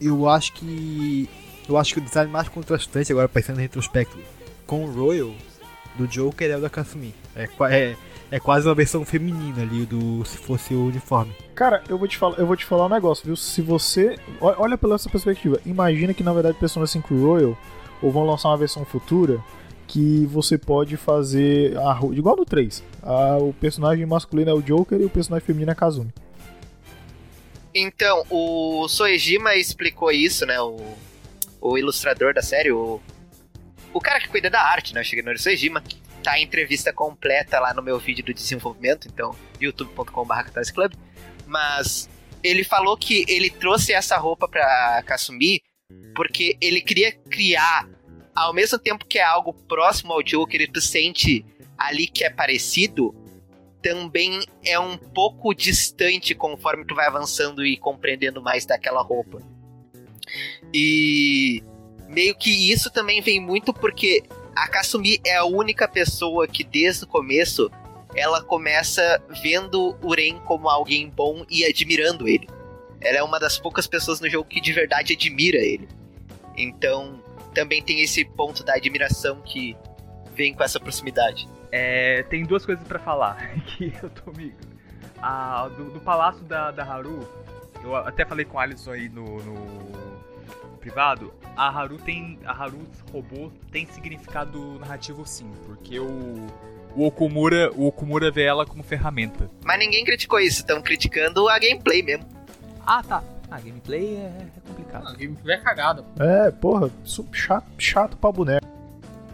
eu 0.00 0.28
acho 0.28 0.52
que. 0.54 1.28
Eu 1.68 1.76
acho 1.78 1.94
que 1.94 2.00
o 2.00 2.02
design 2.02 2.30
mais 2.30 2.48
contrastante, 2.48 3.10
agora 3.12 3.28
pensando 3.28 3.58
em 3.58 3.62
retrospecto, 3.62 4.18
com 4.66 4.84
o 4.84 4.90
Royal 4.92 5.32
do 5.96 6.06
Joker 6.06 6.50
é 6.50 6.56
o 6.56 6.60
da 6.60 6.68
Kasumi. 6.68 7.14
É, 7.34 7.48
é, 7.70 7.96
é 8.30 8.40
quase 8.40 8.66
uma 8.68 8.74
versão 8.74 9.04
feminina 9.04 9.62
ali 9.62 9.86
do 9.86 10.24
se 10.24 10.36
fosse 10.36 10.74
o 10.74 10.86
uniforme. 10.86 11.32
Cara, 11.54 11.82
eu 11.88 11.96
vou 11.96 12.06
te 12.08 12.18
falar, 12.18 12.38
eu 12.38 12.46
vou 12.46 12.56
te 12.56 12.64
falar 12.64 12.86
um 12.86 12.88
negócio, 12.90 13.24
viu? 13.24 13.36
Se 13.36 13.62
você. 13.62 14.18
Olha 14.40 14.76
pela 14.76 14.96
essa 14.96 15.08
perspectiva. 15.08 15.58
Imagina 15.64 16.12
que 16.12 16.22
na 16.22 16.32
verdade 16.32 16.58
Persona 16.58 16.86
5 16.86 17.14
Royal 17.14 17.56
ou 18.02 18.10
vão 18.10 18.24
lançar 18.26 18.48
uma 18.48 18.56
versão 18.58 18.84
futura 18.84 19.40
que 19.86 20.26
você 20.26 20.58
pode 20.58 20.96
fazer 20.96 21.76
a, 21.78 21.98
igual 22.12 22.36
no 22.36 22.44
3. 22.44 22.82
A- 23.02 23.38
o 23.38 23.52
personagem 23.54 24.04
masculino 24.04 24.50
é 24.50 24.54
o 24.54 24.60
Joker 24.62 25.00
e 25.00 25.04
o 25.04 25.10
personagem 25.10 25.46
feminino 25.46 25.70
é 25.70 25.72
a 25.72 25.76
Kazumi. 25.76 26.12
Então, 27.74 28.24
o 28.30 28.86
Soejima 28.88 29.54
explicou 29.56 30.10
isso, 30.12 30.46
né? 30.46 30.60
O, 30.60 30.76
o 31.64 31.78
ilustrador 31.78 32.34
da 32.34 32.42
série, 32.42 32.70
o, 32.70 33.00
o 33.94 33.98
cara 33.98 34.20
que 34.20 34.28
cuida 34.28 34.50
da 34.50 34.60
arte, 34.60 34.92
né? 34.92 35.00
O 35.00 35.04
Shigenori 35.04 35.38
Soejima. 35.38 35.82
Tá 36.22 36.32
a 36.32 36.40
entrevista 36.40 36.92
completa 36.92 37.58
lá 37.58 37.74
no 37.74 37.82
meu 37.82 37.98
vídeo 37.98 38.24
do 38.24 38.32
desenvolvimento, 38.32 39.08
então, 39.08 39.34
youtube.com.br. 39.60 40.50
Mas 41.46 42.08
ele 42.42 42.64
falou 42.64 42.96
que 42.96 43.24
ele 43.28 43.50
trouxe 43.50 43.92
essa 43.92 44.16
roupa 44.16 44.46
pra 44.46 45.02
Kasumi 45.06 45.62
porque 46.14 46.56
ele 46.60 46.80
queria 46.80 47.12
criar, 47.12 47.88
ao 48.34 48.54
mesmo 48.54 48.78
tempo 48.78 49.06
que 49.06 49.18
é 49.18 49.22
algo 49.22 49.52
próximo 49.52 50.12
ao 50.12 50.22
Joker 50.22 50.60
e 50.60 50.66
tu 50.66 50.80
sente 50.80 51.44
ali 51.76 52.06
que 52.06 52.24
é 52.24 52.30
parecido, 52.30 53.14
também 53.82 54.40
é 54.64 54.78
um 54.78 54.96
pouco 54.96 55.54
distante 55.54 56.34
conforme 56.34 56.86
tu 56.86 56.94
vai 56.94 57.06
avançando 57.06 57.64
e 57.64 57.76
compreendendo 57.76 58.40
mais 58.40 58.64
daquela 58.64 59.02
roupa. 59.02 59.42
E 60.74 61.62
meio 62.08 62.34
que 62.34 62.72
isso 62.72 62.90
também 62.90 63.20
vem 63.20 63.40
muito 63.40 63.72
porque 63.72 64.24
a 64.56 64.66
Kasumi 64.66 65.20
é 65.24 65.36
a 65.36 65.44
única 65.44 65.86
pessoa 65.86 66.48
que 66.48 66.64
desde 66.64 67.04
o 67.04 67.06
começo 67.06 67.70
ela 68.16 68.42
começa 68.42 69.22
vendo 69.42 69.96
o 70.02 70.12
Ren 70.12 70.40
como 70.40 70.68
alguém 70.68 71.08
bom 71.08 71.44
e 71.48 71.64
admirando 71.64 72.26
ele. 72.26 72.48
Ela 73.00 73.18
é 73.18 73.22
uma 73.22 73.38
das 73.38 73.56
poucas 73.56 73.86
pessoas 73.86 74.20
no 74.20 74.28
jogo 74.28 74.48
que 74.48 74.60
de 74.60 74.72
verdade 74.72 75.12
admira 75.12 75.58
ele. 75.58 75.88
Então, 76.56 77.22
também 77.54 77.82
tem 77.82 78.00
esse 78.00 78.24
ponto 78.24 78.64
da 78.64 78.74
admiração 78.74 79.40
que 79.42 79.76
vem 80.34 80.54
com 80.54 80.62
essa 80.64 80.80
proximidade. 80.80 81.48
É, 81.70 82.22
tem 82.24 82.44
duas 82.44 82.64
coisas 82.66 82.86
pra 82.86 82.98
falar 82.98 83.36
que 83.76 83.92
eu 84.02 84.10
tô 84.10 84.32
me. 84.32 84.54
A, 85.20 85.68
do, 85.68 85.90
do 85.90 86.00
palácio 86.00 86.44
da, 86.44 86.70
da 86.70 86.84
Haru, 86.84 87.28
eu 87.82 87.96
até 87.96 88.24
falei 88.24 88.44
com 88.44 88.56
o 88.56 88.60
Alisson 88.60 88.92
aí 88.92 89.08
no, 89.08 89.42
no 89.42 90.13
privado. 90.88 91.32
A 91.56 91.68
Haru 91.68 91.96
tem. 91.96 92.38
A 92.44 92.52
Haru 92.52 92.78
robô 93.10 93.50
tem 93.72 93.86
significado 93.86 94.78
narrativo 94.78 95.26
sim, 95.26 95.50
porque 95.66 95.98
o. 95.98 96.46
O 96.96 97.06
Okumura, 97.06 97.72
o 97.74 97.86
Okumura 97.88 98.30
vê 98.30 98.44
ela 98.44 98.64
como 98.64 98.80
ferramenta. 98.84 99.50
Mas 99.64 99.78
ninguém 99.80 100.04
criticou 100.04 100.38
isso, 100.38 100.58
estão 100.60 100.80
criticando 100.80 101.48
a 101.48 101.58
gameplay 101.58 102.02
mesmo. 102.04 102.24
Ah, 102.86 103.02
tá. 103.02 103.20
A 103.50 103.58
gameplay 103.58 104.14
é, 104.16 104.46
é 104.56 104.60
complicado. 104.68 105.04
Ah, 105.08 105.10
a 105.10 105.14
gameplay 105.14 105.56
é 105.56 105.60
cagada. 105.60 106.04
É, 106.20 106.50
porra, 106.52 106.88
chato, 107.32 107.66
chato 107.78 108.16
pra 108.16 108.30
boneco. 108.30 108.64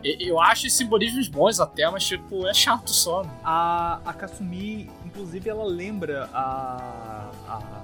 Eu 0.02 0.40
acho 0.40 0.66
os 0.66 0.74
simbolismos 0.74 1.28
bons 1.28 1.60
até, 1.60 1.89
mas 1.90 2.05
tipo, 2.06 2.47
é 2.47 2.55
chato 2.55 2.89
só. 2.89 3.24
né? 3.24 3.31
A, 3.44 4.01
a 4.06 4.12
Kasumi, 4.14 4.89
inclusive, 5.05 5.51
ela 5.51 5.64
lembra 5.64 6.31
a, 6.32 7.31
a- 7.47 7.82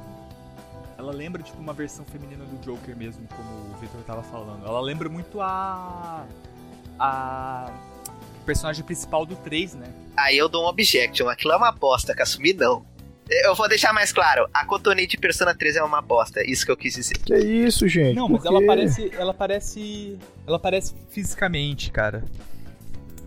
Ela 0.99 1.13
lembra, 1.13 1.43
tipo, 1.43 1.59
uma 1.59 1.73
versão 1.73 2.05
feminina 2.05 2.45
do 2.45 2.57
Joker 2.65 2.97
mesmo, 2.97 3.27
como 3.29 3.75
o 3.75 3.77
Victor 3.79 4.01
tava 4.03 4.23
falando. 4.23 4.67
Ela 4.67 4.81
lembra 4.81 5.09
muito 5.09 5.41
a. 5.41 6.25
A. 6.99 7.71
personagem 8.47 8.85
principal 8.85 9.27
do 9.27 9.37
3, 9.37 9.75
né? 9.75 9.93
Aí 10.17 10.39
eu 10.39 10.49
dou 10.49 10.65
um 10.65 10.69
objection, 10.69 11.29
aquilo 11.29 11.53
é 11.53 11.57
uma 11.57 11.71
bosta, 11.71 12.15
Kasumi 12.15 12.55
não. 12.55 12.85
Eu 13.29 13.55
vou 13.55 13.69
deixar 13.69 13.93
mais 13.93 14.13
claro, 14.13 14.49
a 14.55 14.65
Cotonei 14.65 15.07
de 15.07 15.19
Persona 15.19 15.55
3 15.55 15.77
é 15.77 15.83
uma 15.83 16.01
bosta, 16.01 16.49
isso 16.49 16.65
que 16.65 16.71
eu 16.71 16.77
quis 16.77 16.95
dizer. 16.95 17.19
Que 17.19 17.37
isso, 17.37 17.89
gente? 17.89 18.15
Não, 18.15 18.29
mas 18.29 18.45
ela 18.45 18.65
parece. 18.65 19.11
Ela 19.15 19.35
parece. 19.35 20.19
Ela 20.47 20.59
parece 20.59 20.95
fisicamente, 21.11 21.91
cara. 21.91 22.25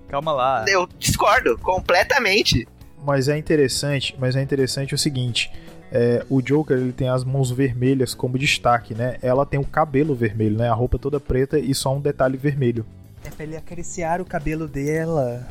Calma 0.07 0.31
lá. 0.31 0.65
Eu 0.67 0.87
discordo 0.97 1.57
completamente. 1.59 2.67
Mas 3.05 3.27
é 3.27 3.37
interessante, 3.37 4.15
mas 4.17 4.35
é 4.35 4.41
interessante 4.41 4.95
o 4.95 4.97
seguinte. 4.97 5.51
É, 5.91 6.25
o 6.29 6.41
Joker 6.41 6.77
ele 6.77 6.91
tem 6.91 7.09
as 7.09 7.23
mãos 7.23 7.51
vermelhas 7.51 8.13
como 8.13 8.37
destaque, 8.37 8.93
né? 8.93 9.17
Ela 9.21 9.45
tem 9.45 9.59
o 9.59 9.65
cabelo 9.65 10.13
vermelho, 10.13 10.57
né? 10.57 10.69
A 10.69 10.73
roupa 10.73 10.99
toda 10.99 11.19
preta 11.19 11.57
e 11.57 11.73
só 11.73 11.95
um 11.95 12.01
detalhe 12.01 12.37
vermelho. 12.37 12.85
É 13.25 13.29
pra 13.29 13.43
ele 13.43 13.57
acariciar 13.57 14.21
o 14.21 14.25
cabelo 14.25 14.67
dela. 14.67 15.47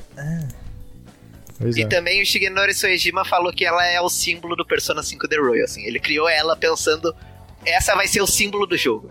Pois 1.59 1.77
E 1.77 1.83
é. 1.83 1.87
também 1.87 2.23
o 2.23 2.27
Shigenori 2.27 2.73
Soejima 2.73 3.25
falou 3.25 3.53
que 3.53 3.65
ela 3.65 3.85
é 3.85 4.01
o 4.01 4.09
símbolo 4.09 4.55
do 4.55 4.65
Persona 4.65 5.03
5 5.03 5.29
The 5.29 5.37
Royal, 5.37 5.65
assim. 5.65 5.85
Ele 5.85 5.99
criou 5.99 6.29
ela 6.29 6.57
pensando, 6.57 7.15
essa 7.65 7.95
vai 7.95 8.07
ser 8.07 8.23
o 8.23 8.27
símbolo 8.27 8.67
do 8.67 8.77
jogo. 8.77 9.11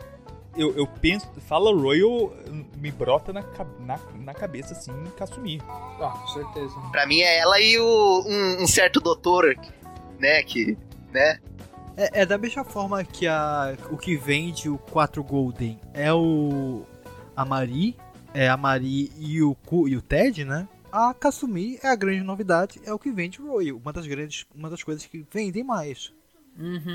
Eu, 0.55 0.75
eu 0.75 0.87
penso, 0.87 1.27
fala 1.47 1.71
Royal, 1.71 2.33
me 2.77 2.89
brota 2.89 3.31
na, 3.31 3.43
na, 3.79 3.99
na 4.23 4.33
cabeça 4.33 4.73
assim, 4.73 4.91
Kasumi. 5.15 5.61
Ah, 6.01 6.09
com 6.09 6.27
certeza. 6.27 6.73
Pra 6.91 7.05
mim 7.05 7.19
é 7.19 7.37
ela 7.39 7.59
e 7.59 7.77
o, 7.77 8.23
um, 8.25 8.63
um 8.63 8.67
certo 8.67 8.99
doutor, 8.99 9.55
né, 10.17 10.41
que, 10.41 10.75
né? 11.18 11.39
É, 11.98 12.22
é 12.22 12.26
da 12.26 12.38
mesma 12.38 12.64
forma 12.64 13.03
que 13.03 13.26
a, 13.27 13.76
o 13.89 13.98
que 13.98 14.15
vende 14.15 14.69
o 14.69 14.77
4 14.77 15.23
Golden 15.23 15.80
é 15.94 16.14
o. 16.14 16.85
A 17.35 17.45
Mari, 17.45 17.95
é 18.34 18.48
a 18.49 18.57
Mari 18.57 19.11
e 19.18 19.41
o, 19.41 19.53
Ku, 19.53 19.88
e 19.88 19.95
o 19.95 20.02
Ted, 20.02 20.44
né? 20.44 20.68
A 20.91 21.14
Kasumi 21.14 21.80
é 21.84 21.89
a 21.89 21.95
grande 21.95 22.22
novidade, 22.22 22.80
é 22.85 22.94
o 22.94 22.98
que 22.98 23.11
vende 23.11 23.41
o 23.41 23.48
Royal. 23.48 23.77
Uma 23.77 23.94
das 23.94 24.07
grandes. 24.07 24.45
Uma 24.56 24.69
das 24.69 24.81
coisas 24.81 25.06
que 25.06 25.26
vendem 25.31 25.64
mais. 25.64 26.11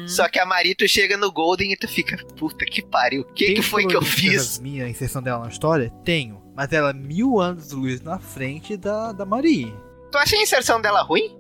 Só 0.08 0.28
que 0.28 0.40
a 0.40 0.46
Marito 0.46 0.86
chega 0.88 1.16
no 1.16 1.30
Golden 1.30 1.72
e 1.72 1.76
tu 1.76 1.86
fica, 1.86 2.16
puta 2.36 2.64
que 2.64 2.82
pariu, 2.82 3.22
o 3.22 3.24
que, 3.26 3.46
Tem 3.46 3.54
que 3.54 3.62
foi 3.62 3.86
que 3.86 3.94
eu 3.94 4.02
fiz? 4.02 4.58
Minha 4.58 4.88
inserção 4.88 5.22
dela 5.22 5.44
na 5.44 5.48
história? 5.48 5.90
Tenho. 6.04 6.42
Mas 6.54 6.72
ela 6.72 6.90
é 6.90 6.92
mil 6.92 7.40
anos 7.40 7.68
de 7.68 7.74
luz 7.76 8.00
na 8.00 8.18
frente 8.18 8.76
da, 8.76 9.12
da 9.12 9.24
Mari. 9.24 9.72
Tu 10.10 10.18
acha 10.18 10.34
a 10.36 10.42
inserção 10.42 10.80
dela 10.80 11.02
ruim? 11.02 11.38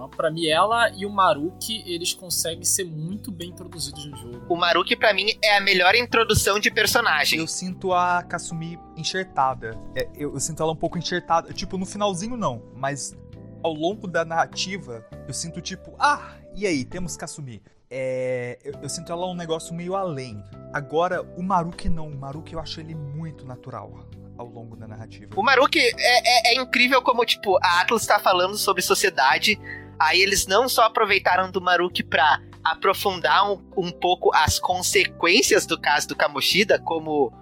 Não, 0.00 0.08
pra 0.08 0.30
mim, 0.30 0.46
ela 0.46 0.88
e 0.96 1.04
o 1.04 1.10
Maruki, 1.10 1.82
eles 1.84 2.14
conseguem 2.14 2.64
ser 2.64 2.84
muito 2.86 3.30
bem 3.30 3.50
introduzidos 3.50 4.02
no 4.06 4.16
jogo. 4.16 4.46
O 4.48 4.56
Maruki, 4.56 4.96
pra 4.96 5.12
mim, 5.12 5.26
é 5.44 5.58
a 5.58 5.60
melhor 5.60 5.94
introdução 5.94 6.58
de 6.58 6.70
personagem. 6.70 7.38
Eu 7.38 7.46
sinto 7.46 7.92
a 7.92 8.22
Kasumi 8.22 8.78
enxertada. 8.96 9.78
É, 9.94 10.08
eu, 10.16 10.32
eu 10.32 10.40
sinto 10.40 10.62
ela 10.62 10.72
um 10.72 10.76
pouco 10.76 10.96
enxertada. 10.96 11.52
Tipo, 11.52 11.76
no 11.76 11.84
finalzinho 11.84 12.34
não, 12.34 12.62
mas 12.74 13.14
ao 13.62 13.74
longo 13.74 14.08
da 14.08 14.24
narrativa, 14.24 15.04
eu 15.28 15.34
sinto 15.34 15.60
tipo, 15.60 15.94
ah, 15.98 16.32
e 16.56 16.66
aí, 16.66 16.82
temos 16.82 17.14
Kasumi. 17.14 17.62
É, 17.90 18.58
eu, 18.64 18.72
eu 18.84 18.88
sinto 18.88 19.12
ela 19.12 19.26
um 19.26 19.34
negócio 19.34 19.74
meio 19.74 19.94
além. 19.94 20.42
Agora, 20.72 21.20
o 21.36 21.42
Maruki 21.42 21.90
não. 21.90 22.08
O 22.08 22.16
Maruki 22.16 22.54
eu 22.54 22.60
acho 22.60 22.80
ele 22.80 22.94
muito 22.94 23.44
natural 23.44 24.08
ao 24.38 24.46
longo 24.46 24.74
da 24.76 24.88
narrativa. 24.88 25.30
O 25.36 25.42
Maruki 25.42 25.78
é, 25.78 25.92
é- 25.98 26.54
é 26.54 26.62
incrível 26.62 27.02
como, 27.02 27.22
tipo, 27.26 27.58
a 27.62 27.82
Atlas 27.82 28.06
tá 28.06 28.18
falando 28.18 28.56
sobre 28.56 28.80
sociedade, 28.80 29.60
aí 30.00 30.20
eles 30.20 30.46
não 30.46 30.68
só 30.68 30.84
aproveitaram 30.84 31.50
do 31.50 31.60
Maruki 31.60 32.02
pra 32.02 32.40
aprofundar 32.64 33.50
um, 33.50 33.62
um 33.76 33.90
pouco 33.90 34.34
as 34.34 34.58
consequências 34.58 35.66
do 35.66 35.78
caso 35.80 36.08
do 36.08 36.16
Kamoshida, 36.16 36.78
como 36.78 37.32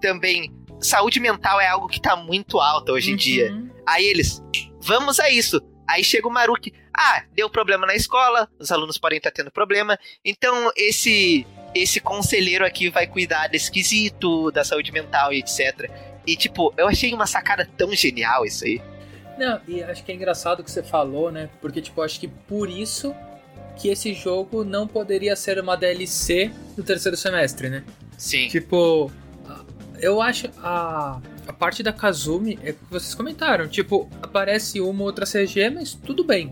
também 0.00 0.52
saúde 0.80 1.20
mental 1.20 1.60
é 1.60 1.68
algo 1.68 1.88
que 1.88 2.00
tá 2.00 2.16
muito 2.16 2.60
alta 2.60 2.92
hoje 2.92 3.12
em 3.12 3.16
dia. 3.16 3.54
Aí 3.86 4.04
eles, 4.04 4.42
vamos 4.80 5.20
a 5.20 5.30
isso. 5.30 5.60
Aí 5.88 6.02
chega 6.02 6.26
o 6.26 6.30
Maruki, 6.30 6.72
ah, 6.92 7.22
deu 7.32 7.48
problema 7.48 7.86
na 7.86 7.94
escola, 7.94 8.48
os 8.58 8.72
alunos 8.72 8.98
podem 8.98 9.18
estar 9.18 9.30
tendo 9.30 9.52
problema, 9.52 9.96
então 10.24 10.72
esse 10.74 11.46
esse 11.74 12.00
conselheiro 12.00 12.64
aqui 12.64 12.88
vai 12.88 13.06
cuidar 13.06 13.48
desse 13.48 13.70
quesito, 13.70 14.50
da 14.50 14.64
saúde 14.64 14.90
mental 14.90 15.32
e 15.32 15.40
etc. 15.40 15.90
E, 16.26 16.34
tipo, 16.34 16.72
eu 16.76 16.88
achei 16.88 17.12
uma 17.12 17.26
sacada 17.26 17.68
tão 17.76 17.94
genial 17.94 18.46
isso 18.46 18.64
aí. 18.64 18.80
Não, 19.38 19.60
e 19.68 19.82
acho 19.82 20.02
que 20.04 20.12
é 20.12 20.14
engraçado 20.14 20.60
o 20.60 20.64
que 20.64 20.70
você 20.70 20.82
falou, 20.82 21.30
né? 21.30 21.50
Porque, 21.60 21.82
tipo, 21.82 22.00
acho 22.02 22.18
que 22.18 22.28
por 22.28 22.70
isso 22.70 23.14
que 23.76 23.88
esse 23.88 24.14
jogo 24.14 24.64
não 24.64 24.86
poderia 24.86 25.36
ser 25.36 25.58
uma 25.58 25.76
DLC 25.76 26.50
no 26.76 26.82
terceiro 26.82 27.16
semestre, 27.16 27.68
né? 27.68 27.84
Sim. 28.16 28.48
Tipo, 28.48 29.10
eu 30.00 30.20
acho 30.20 30.48
a, 30.62 31.20
a 31.46 31.52
parte 31.52 31.82
da 31.82 31.92
Kazumi 31.92 32.58
é 32.62 32.70
o 32.70 32.74
que 32.74 32.84
vocês 32.90 33.14
comentaram. 33.14 33.68
Tipo, 33.68 34.08
aparece 34.22 34.80
uma 34.80 35.00
ou 35.00 35.06
outra 35.06 35.26
CG, 35.26 35.70
mas 35.70 35.94
tudo 35.94 36.24
bem. 36.24 36.50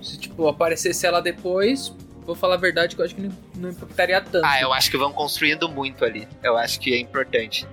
Se, 0.00 0.16
tipo, 0.18 0.48
aparecesse 0.48 1.06
ela 1.06 1.20
depois, 1.20 1.92
vou 2.24 2.34
falar 2.34 2.54
a 2.54 2.58
verdade 2.58 2.94
que 2.94 3.02
eu 3.02 3.04
acho 3.04 3.14
que 3.14 3.22
não, 3.22 3.32
não 3.56 3.70
impactaria 3.70 4.20
tanto. 4.20 4.44
Ah, 4.44 4.60
eu 4.60 4.72
acho 4.72 4.90
que 4.90 4.96
vão 4.96 5.12
construindo 5.12 5.68
muito 5.68 6.04
ali. 6.04 6.26
Eu 6.42 6.56
acho 6.56 6.80
que 6.80 6.94
é 6.94 6.98
importante. 6.98 7.66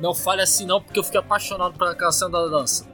Não 0.00 0.14
fale 0.14 0.40
assim 0.40 0.64
não, 0.64 0.80
porque 0.80 0.98
eu 0.98 1.04
fiquei 1.04 1.20
apaixonado 1.20 1.76
por 1.76 1.86
aquela 1.88 2.12
cena 2.12 2.30
da 2.30 2.46
dança. 2.46 2.88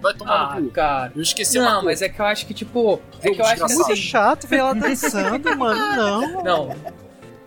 Vai 0.00 0.14
tomar 0.14 0.52
Ah, 0.52 0.60
no 0.60 0.66
cu. 0.68 0.72
cara. 0.72 1.12
Eu 1.16 1.22
esqueci 1.22 1.58
Não, 1.58 1.82
mas 1.84 2.02
é 2.02 2.08
que 2.08 2.20
eu 2.20 2.26
acho 2.26 2.46
que, 2.46 2.54
tipo. 2.54 3.00
É 3.22 3.30
que 3.30 3.40
eu 3.40 3.44
acho 3.44 3.54
que 3.56 3.66
desgraçado. 3.66 3.74
Muito 3.74 3.92
assim. 3.92 4.02
chato 4.02 4.46
ver 4.46 4.56
ela 4.58 4.74
dançando, 4.74 5.56
mano. 5.56 5.96
Não. 5.96 6.42
Não, 6.44 6.76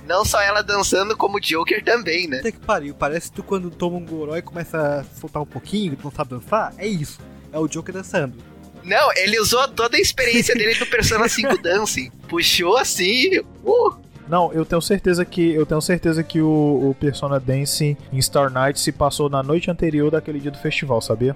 Não 0.08 0.26
só 0.26 0.42
ela 0.42 0.62
dançando, 0.62 1.16
como 1.16 1.38
o 1.38 1.40
Joker 1.40 1.84
também, 1.84 2.28
né? 2.28 2.38
Puta 2.38 2.52
que 2.52 2.60
pariu. 2.60 2.94
Parece 2.94 3.30
que 3.30 3.36
tu 3.38 3.44
quando 3.44 3.70
toma 3.72 3.98
um 3.98 4.06
goró 4.06 4.36
e 4.36 4.42
começa 4.42 5.00
a 5.00 5.20
soltar 5.20 5.42
um 5.42 5.46
pouquinho, 5.46 5.96
tu 5.96 6.04
não 6.06 6.12
sabe 6.12 6.32
dançar. 6.32 6.74
É 6.78 6.86
isso. 6.88 7.20
É 7.54 7.58
o 7.60 7.68
Joker 7.68 7.94
dançando. 7.94 8.36
Não, 8.84 9.12
ele 9.16 9.40
usou 9.40 9.66
toda 9.70 9.96
a 9.96 10.00
experiência 10.00 10.56
dele 10.56 10.74
do 10.76 10.86
Persona 10.88 11.28
5 11.30 11.58
Dancing. 11.62 12.10
Puxou 12.28 12.78
assim. 12.78 13.40
Uh, 13.64 13.94
Não, 14.28 14.52
eu 14.52 14.66
tenho 14.66 14.82
certeza 14.82 15.24
que 15.24 15.54
eu 15.54 15.66
tenho 15.68 15.82
certeza 15.82 16.24
que 16.24 16.42
o, 16.42 16.90
o 16.90 16.96
Persona 17.00 17.40
Dance 17.40 17.96
em 18.12 18.22
Star 18.22 18.50
Night 18.52 18.80
se 18.80 18.92
passou 18.92 19.30
na 19.30 19.44
noite 19.44 19.70
anterior 19.70 20.10
daquele 20.12 20.40
dia 20.40 20.50
do 20.52 20.58
festival, 20.58 21.00
sabia? 21.00 21.36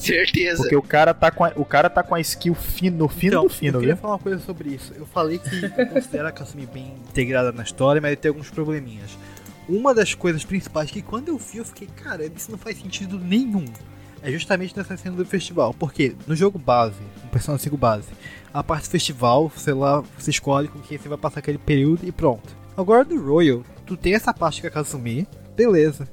certeza. 0.06 0.62
Porque 0.62 0.76
o 0.76 0.82
cara 0.82 1.12
tá 1.12 1.30
com 1.30 1.44
a, 1.44 1.52
o 1.56 1.64
cara 1.64 1.90
tá 1.90 2.02
com 2.02 2.14
a 2.14 2.20
skill 2.20 2.54
fino, 2.54 2.96
no 2.98 3.08
fino 3.08 3.32
Então, 3.32 3.42
do 3.44 3.50
fino, 3.50 3.76
eu 3.76 3.80
queria 3.80 3.94
viu? 3.94 4.02
falar 4.02 4.14
uma 4.14 4.18
coisa 4.20 4.38
sobre 4.40 4.70
isso. 4.70 4.92
Eu 4.96 5.06
falei 5.06 5.38
que 5.38 5.64
eu 5.64 5.86
considero 5.86 6.28
a 6.28 6.32
Kasumi 6.32 6.66
bem 6.66 6.94
integrada 7.08 7.52
na 7.52 7.62
história, 7.62 8.00
mas 8.00 8.16
tem 8.18 8.28
alguns 8.28 8.50
probleminhas. 8.50 9.10
Uma 9.68 9.94
das 9.94 10.14
coisas 10.14 10.44
principais 10.44 10.90
que 10.90 11.02
quando 11.02 11.28
eu 11.28 11.36
vi 11.36 11.58
eu 11.58 11.64
fiquei, 11.64 11.88
cara, 11.88 12.24
isso 12.24 12.50
não 12.50 12.58
faz 12.58 12.78
sentido 12.78 13.18
nenhum. 13.18 13.66
É 14.22 14.32
justamente 14.32 14.76
nessa 14.76 14.96
cena 14.96 15.14
do 15.14 15.24
festival. 15.24 15.74
Porque 15.74 16.14
no 16.26 16.34
jogo 16.34 16.58
base, 16.58 17.00
no 17.22 17.30
Persona 17.30 17.58
5 17.58 17.76
base, 17.76 18.08
a 18.52 18.64
parte 18.64 18.88
do 18.88 18.90
festival, 18.90 19.52
sei 19.56 19.74
lá, 19.74 20.02
você 20.18 20.30
escolhe 20.30 20.68
com 20.68 20.80
quem 20.80 20.98
você 20.98 21.08
vai 21.08 21.18
passar 21.18 21.40
aquele 21.40 21.58
período 21.58 22.06
e 22.06 22.10
pronto. 22.10 22.56
Agora 22.76 23.04
no 23.04 23.20
Royal, 23.20 23.62
tu 23.86 23.96
tem 23.96 24.14
essa 24.14 24.32
parte 24.32 24.60
com 24.60 24.66
a 24.66 24.70
Kasumi, 24.70 25.26
beleza. 25.54 26.08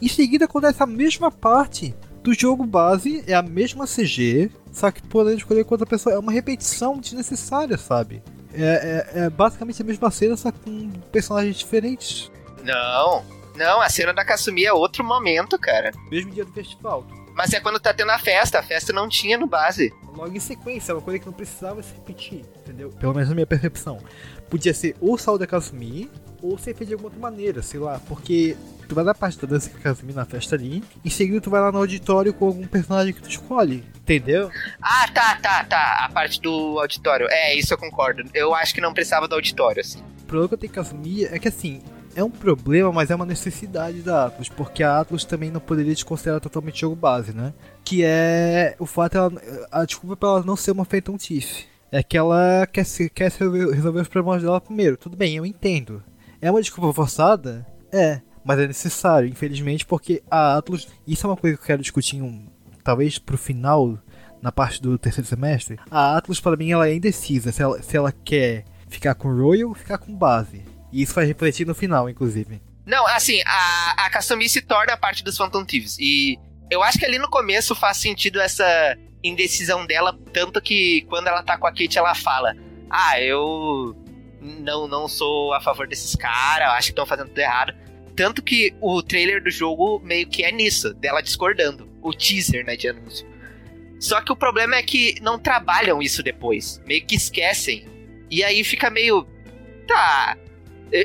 Em 0.00 0.08
seguida 0.08 0.44
acontece 0.46 0.82
a 0.82 0.86
mesma 0.86 1.30
parte 1.30 1.94
do 2.22 2.32
jogo 2.34 2.64
base, 2.64 3.24
é 3.26 3.34
a 3.34 3.42
mesma 3.42 3.86
CG, 3.86 4.50
só 4.72 4.90
que 4.90 5.02
podendo 5.02 5.38
escolher 5.38 5.64
com 5.64 5.74
outra 5.74 5.86
pessoa. 5.86 6.14
É 6.14 6.18
uma 6.18 6.32
repetição 6.32 6.98
desnecessária, 6.98 7.76
sabe? 7.76 8.22
É, 8.54 9.06
é- 9.14 9.20
é 9.24 9.30
basicamente 9.30 9.82
a 9.82 9.84
mesma 9.84 10.10
cena, 10.10 10.36
só 10.36 10.52
com 10.52 10.90
personagens 11.10 11.56
diferentes. 11.56 12.30
Não, 12.62 13.24
não, 13.56 13.80
a 13.80 13.88
cena 13.88 14.12
da 14.14 14.24
Kasumi 14.24 14.64
é 14.64 14.72
outro 14.72 15.02
momento, 15.04 15.58
cara. 15.58 15.90
Mesmo 16.10 16.30
dia 16.30 16.44
do 16.44 16.52
festival. 16.52 17.04
Mas 17.34 17.52
é 17.54 17.60
quando 17.60 17.80
tá 17.80 17.94
tendo 17.94 18.10
a 18.10 18.18
festa. 18.18 18.58
A 18.58 18.62
festa 18.62 18.92
não 18.92 19.08
tinha 19.08 19.38
no 19.38 19.46
base. 19.46 19.92
Logo 20.14 20.36
em 20.36 20.40
sequência, 20.40 20.92
é 20.92 20.94
uma 20.94 21.00
coisa 21.00 21.18
que 21.18 21.24
não 21.26 21.32
precisava 21.32 21.82
se 21.82 21.94
repetir, 21.94 22.44
entendeu? 22.60 22.90
Pelo 22.90 23.14
menos 23.14 23.30
na 23.30 23.34
minha 23.34 23.46
percepção. 23.46 23.98
Podia 24.50 24.74
ser 24.74 24.94
ou 25.00 25.14
o 25.14 25.18
Saul 25.18 25.38
da 25.38 25.46
Kasumi, 25.46 26.10
ou 26.42 26.58
ser 26.58 26.74
feito 26.74 26.88
de 26.88 26.94
alguma 26.94 27.08
outra 27.08 27.20
maneira, 27.20 27.62
sei 27.62 27.78
lá, 27.78 28.00
porque 28.08 28.56
tu 28.88 28.94
vai 28.94 29.04
na 29.04 29.14
parte 29.14 29.38
da 29.38 29.46
dança 29.46 29.70
com 29.70 29.78
a 29.78 29.80
Kasumi 29.80 30.12
na 30.12 30.24
festa 30.24 30.56
ali, 30.56 30.82
em 31.04 31.10
seguida 31.10 31.40
tu 31.40 31.48
vai 31.48 31.60
lá 31.60 31.72
no 31.72 31.78
auditório 31.78 32.34
com 32.34 32.46
algum 32.46 32.66
personagem 32.66 33.14
que 33.14 33.22
tu 33.22 33.30
escolhe, 33.30 33.84
entendeu? 33.96 34.50
Ah, 34.80 35.08
tá, 35.12 35.36
tá, 35.36 35.64
tá. 35.64 36.04
A 36.04 36.10
parte 36.10 36.40
do 36.40 36.78
auditório. 36.78 37.26
É, 37.30 37.54
isso 37.54 37.72
eu 37.72 37.78
concordo. 37.78 38.22
Eu 38.34 38.54
acho 38.54 38.74
que 38.74 38.80
não 38.80 38.92
precisava 38.92 39.28
do 39.28 39.34
auditório, 39.34 39.80
assim. 39.80 40.00
O 40.22 40.26
problema 40.26 40.48
que 40.48 40.54
eu 40.54 40.58
tenho 40.58 40.72
com 40.72 40.80
a 40.80 40.84
Kasumi 40.84 41.24
é 41.24 41.38
que 41.38 41.48
assim, 41.48 41.80
é 42.14 42.22
um 42.22 42.30
problema, 42.30 42.92
mas 42.92 43.10
é 43.10 43.14
uma 43.14 43.26
necessidade 43.26 44.02
da 44.02 44.26
Atlas, 44.26 44.48
porque 44.48 44.82
a 44.82 45.00
Atlas 45.00 45.24
também 45.24 45.50
não 45.50 45.60
poderia 45.60 45.94
desconsiderar 45.94 46.40
totalmente 46.40 46.80
jogo 46.80 46.96
base, 46.96 47.34
né? 47.34 47.52
Que 47.84 48.04
é 48.04 48.74
o 48.78 48.86
fato 48.86 49.16
ela, 49.16 49.32
a 49.70 49.84
desculpa 49.84 50.16
pra 50.16 50.28
ela 50.28 50.42
não 50.44 50.56
ser 50.56 50.72
uma 50.72 50.86
Thief. 50.86 51.64
É 51.90 52.02
que 52.02 52.16
ela 52.16 52.66
quer, 52.66 52.84
se, 52.84 53.10
quer 53.10 53.30
resolver 53.30 54.00
os 54.00 54.08
problemas 54.08 54.42
dela 54.42 54.60
primeiro. 54.60 54.96
Tudo 54.96 55.16
bem, 55.16 55.36
eu 55.36 55.44
entendo. 55.44 56.02
É 56.42 56.50
uma 56.50 56.60
desculpa 56.60 56.92
forçada? 56.92 57.64
É, 57.92 58.20
mas 58.44 58.58
é 58.58 58.66
necessário, 58.66 59.28
infelizmente, 59.28 59.86
porque 59.86 60.24
a 60.28 60.56
Atlas. 60.56 60.88
Isso 61.06 61.24
é 61.24 61.30
uma 61.30 61.36
coisa 61.36 61.56
que 61.56 61.62
eu 61.62 61.66
quero 61.66 61.82
discutir 61.82 62.20
um, 62.20 62.48
talvez 62.82 63.16
pro 63.16 63.38
final, 63.38 63.96
na 64.42 64.50
parte 64.50 64.82
do 64.82 64.98
terceiro 64.98 65.28
semestre. 65.28 65.78
A 65.88 66.16
Atlas, 66.16 66.40
para 66.40 66.56
mim, 66.56 66.72
ela 66.72 66.88
é 66.88 66.94
indecisa 66.96 67.52
se 67.52 67.62
ela, 67.62 67.80
se 67.80 67.96
ela 67.96 68.10
quer 68.10 68.64
ficar 68.88 69.14
com 69.14 69.32
Royal 69.32 69.68
ou 69.68 69.74
ficar 69.74 69.98
com 69.98 70.12
base. 70.12 70.64
E 70.92 71.02
isso 71.02 71.14
vai 71.14 71.24
refletir 71.24 71.64
no 71.64 71.76
final, 71.76 72.10
inclusive. 72.10 72.60
Não, 72.84 73.06
assim, 73.06 73.40
a, 73.46 74.06
a 74.06 74.10
Kasumi 74.10 74.48
se 74.48 74.60
torna 74.60 74.96
parte 74.96 75.22
dos 75.22 75.36
Phantom 75.36 75.64
Thieves. 75.64 75.96
E 76.00 76.40
eu 76.68 76.82
acho 76.82 76.98
que 76.98 77.06
ali 77.06 77.20
no 77.20 77.30
começo 77.30 77.72
faz 77.72 77.98
sentido 77.98 78.40
essa 78.40 78.98
indecisão 79.22 79.86
dela, 79.86 80.18
tanto 80.32 80.60
que 80.60 81.02
quando 81.08 81.28
ela 81.28 81.44
tá 81.44 81.56
com 81.56 81.68
a 81.68 81.70
Kate, 81.70 81.96
ela 81.96 82.16
fala: 82.16 82.56
Ah, 82.90 83.20
eu 83.20 83.96
não, 84.42 84.86
não 84.88 85.06
sou 85.08 85.52
a 85.54 85.60
favor 85.60 85.86
desses 85.86 86.14
caras, 86.16 86.68
acho 86.70 86.88
que 86.88 86.92
estão 86.92 87.06
fazendo 87.06 87.28
tudo 87.28 87.38
errado. 87.38 87.74
Tanto 88.16 88.42
que 88.42 88.74
o 88.80 89.02
trailer 89.02 89.42
do 89.42 89.50
jogo 89.50 89.98
meio 90.04 90.26
que 90.28 90.44
é 90.44 90.52
nisso, 90.52 90.92
dela 90.94 91.22
discordando. 91.22 91.88
O 92.02 92.12
teaser, 92.12 92.64
né, 92.66 92.76
de 92.76 92.88
anúncio. 92.88 93.26
Só 94.00 94.20
que 94.20 94.32
o 94.32 94.36
problema 94.36 94.74
é 94.76 94.82
que 94.82 95.14
não 95.22 95.38
trabalham 95.38 96.02
isso 96.02 96.22
depois. 96.22 96.82
Meio 96.84 97.06
que 97.06 97.14
esquecem. 97.14 97.86
E 98.30 98.42
aí 98.42 98.64
fica 98.64 98.90
meio. 98.90 99.26
Tá. 99.86 100.36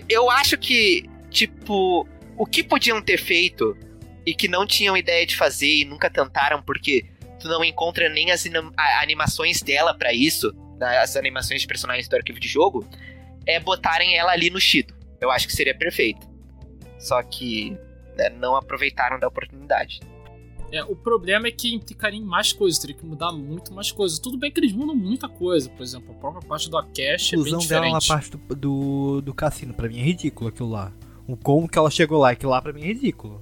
eu- 0.09 0.29
acho 0.29 0.57
que, 0.57 1.05
tipo, 1.29 2.05
o 2.37 2.45
que 2.45 2.61
podiam 2.63 3.01
ter 3.01 3.17
feito 3.17 3.77
e 4.25 4.33
que 4.35 4.47
não 4.49 4.65
tinham 4.67 4.97
ideia 4.97 5.25
de 5.25 5.35
fazer 5.37 5.67
e 5.81 5.85
nunca 5.85 6.09
tentaram 6.09 6.61
porque 6.61 7.05
tu 7.39 7.47
não 7.47 7.63
encontra 7.63 8.09
nem 8.09 8.31
as 8.31 8.45
ina- 8.45 8.69
a- 8.75 9.01
animações 9.01 9.61
dela 9.61 9.93
pra 9.93 10.11
isso, 10.11 10.53
né, 10.77 10.97
as 10.97 11.15
animações 11.15 11.61
de 11.61 11.67
personagens 11.67 12.07
do 12.09 12.15
arquivo 12.17 12.37
de 12.39 12.47
jogo, 12.49 12.85
é 13.47 13.59
botarem 13.59 14.15
ela 14.15 14.31
ali 14.31 14.49
no 14.49 14.59
Shido. 14.59 14.93
Eu 15.19 15.31
acho 15.31 15.47
que 15.47 15.53
seria 15.53 15.75
perfeito. 15.75 16.27
Só 16.99 17.21
que 17.23 17.71
né, 18.15 18.29
não 18.29 18.55
aproveitaram 18.55 19.19
da 19.19 19.27
oportunidade. 19.27 19.99
É, 20.71 20.83
o 20.83 20.95
problema 20.95 21.47
é 21.47 21.51
que 21.51 21.73
implicaria 21.73 22.19
em 22.19 22.23
mais 22.23 22.51
coisas, 22.51 22.77
teria 22.77 22.95
que 22.95 23.05
mudar 23.05 23.31
muito 23.31 23.73
mais 23.73 23.91
coisas. 23.91 24.19
Tudo 24.19 24.37
bem 24.37 24.51
que 24.51 24.59
eles 24.59 24.73
mudam 24.73 24.95
muita 24.95 25.29
coisa, 25.29 25.69
por 25.69 25.81
exemplo, 25.81 26.11
a 26.11 26.19
própria 26.19 26.45
parte 26.45 26.69
do 26.69 26.77
Akash 26.77 27.33
é 27.33 27.37
bem 27.37 27.39
inclusão 27.39 27.59
dela 27.65 27.89
na 27.89 27.99
diferente. 27.99 28.07
parte 28.07 28.31
do, 28.31 28.55
do, 28.55 29.21
do 29.21 29.33
cassino, 29.33 29.73
pra 29.73 29.87
mim 29.87 29.99
é 29.99 30.03
ridículo 30.03 30.49
aquilo 30.49 30.69
lá. 30.69 30.91
O 31.25 31.37
como 31.37 31.69
que 31.69 31.77
ela 31.77 31.89
chegou 31.89 32.19
lá, 32.19 32.31
aquilo 32.31 32.51
lá 32.51 32.61
pra 32.61 32.73
mim 32.73 32.81
é 32.81 32.87
ridículo. 32.87 33.41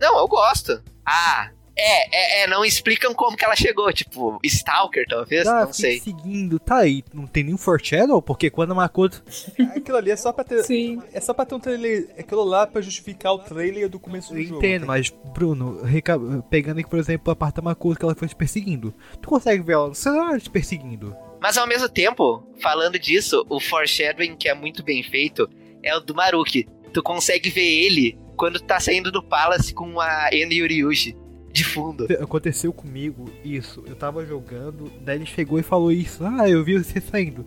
Não, 0.00 0.18
eu 0.18 0.26
gosto. 0.26 0.82
Ah, 1.04 1.50
é, 1.76 2.40
é, 2.40 2.42
é, 2.42 2.46
não 2.46 2.64
explicam 2.64 3.14
como 3.14 3.36
que 3.36 3.44
ela 3.44 3.56
chegou, 3.56 3.90
tipo, 3.92 4.38
Stalker, 4.44 5.04
talvez, 5.08 5.46
Ah, 5.46 5.64
não 5.64 5.72
sei. 5.72 6.00
seguindo, 6.00 6.58
tá 6.58 6.78
aí. 6.78 7.02
Não 7.14 7.26
tem 7.26 7.44
nenhum 7.44 7.56
foreshadow, 7.56 8.20
porque 8.20 8.50
quando 8.50 8.72
a 8.72 8.74
Makoto. 8.74 9.22
Aquilo 9.74 9.96
ali 9.96 10.10
é 10.10 10.16
só 10.16 10.32
pra 10.32 10.44
ter. 10.44 10.62
Sim. 10.64 11.00
É 11.12 11.20
só 11.20 11.32
pra 11.32 11.44
ter 11.46 11.54
um 11.54 11.60
trailer. 11.60 12.08
Aquilo 12.18 12.44
lá 12.44 12.66
pra 12.66 12.82
justificar 12.82 13.32
o 13.32 13.38
trailer 13.38 13.88
do 13.88 13.98
começo 13.98 14.32
do 14.32 14.38
Eu 14.38 14.44
jogo. 14.44 14.58
entendo, 14.58 14.86
mas, 14.86 15.10
Bruno, 15.32 15.82
reca- 15.82 16.18
pegando 16.50 16.80
aqui, 16.80 16.88
por 16.90 16.98
exemplo, 16.98 17.32
a 17.32 17.36
parte 17.36 17.56
da 17.56 17.62
Makoto 17.62 17.98
que 17.98 18.04
ela 18.04 18.14
foi 18.14 18.28
te 18.28 18.36
perseguindo. 18.36 18.94
Tu 19.20 19.28
consegue 19.28 19.62
ver 19.62 19.72
ela 19.72 19.88
no 19.88 19.94
celular 19.94 20.40
te 20.40 20.50
perseguindo. 20.50 21.16
Mas 21.40 21.56
ao 21.56 21.66
mesmo 21.66 21.88
tempo, 21.88 22.46
falando 22.60 22.98
disso, 22.98 23.44
o 23.48 23.58
foreshadowing 23.58 24.36
que 24.36 24.48
é 24.48 24.54
muito 24.54 24.82
bem 24.84 25.02
feito 25.02 25.48
é 25.82 25.96
o 25.96 26.00
do 26.00 26.14
Maruki. 26.14 26.68
Tu 26.92 27.02
consegue 27.02 27.50
ver 27.50 27.62
ele 27.84 28.18
quando 28.36 28.60
tá 28.60 28.78
saindo 28.78 29.10
do 29.10 29.22
Palace 29.22 29.72
com 29.74 29.98
a 30.00 30.28
Eno 30.32 30.52
Yuriushi 30.52 31.16
de 31.52 31.64
fundo. 31.64 32.06
Aconteceu 32.20 32.72
comigo 32.72 33.30
isso. 33.44 33.84
Eu 33.86 33.94
tava 33.94 34.24
jogando, 34.24 34.90
daí 35.02 35.18
ele 35.18 35.26
chegou 35.26 35.58
e 35.58 35.62
falou 35.62 35.92
isso. 35.92 36.24
Ah, 36.24 36.48
eu 36.48 36.64
vi 36.64 36.78
você 36.78 37.00
saindo. 37.00 37.46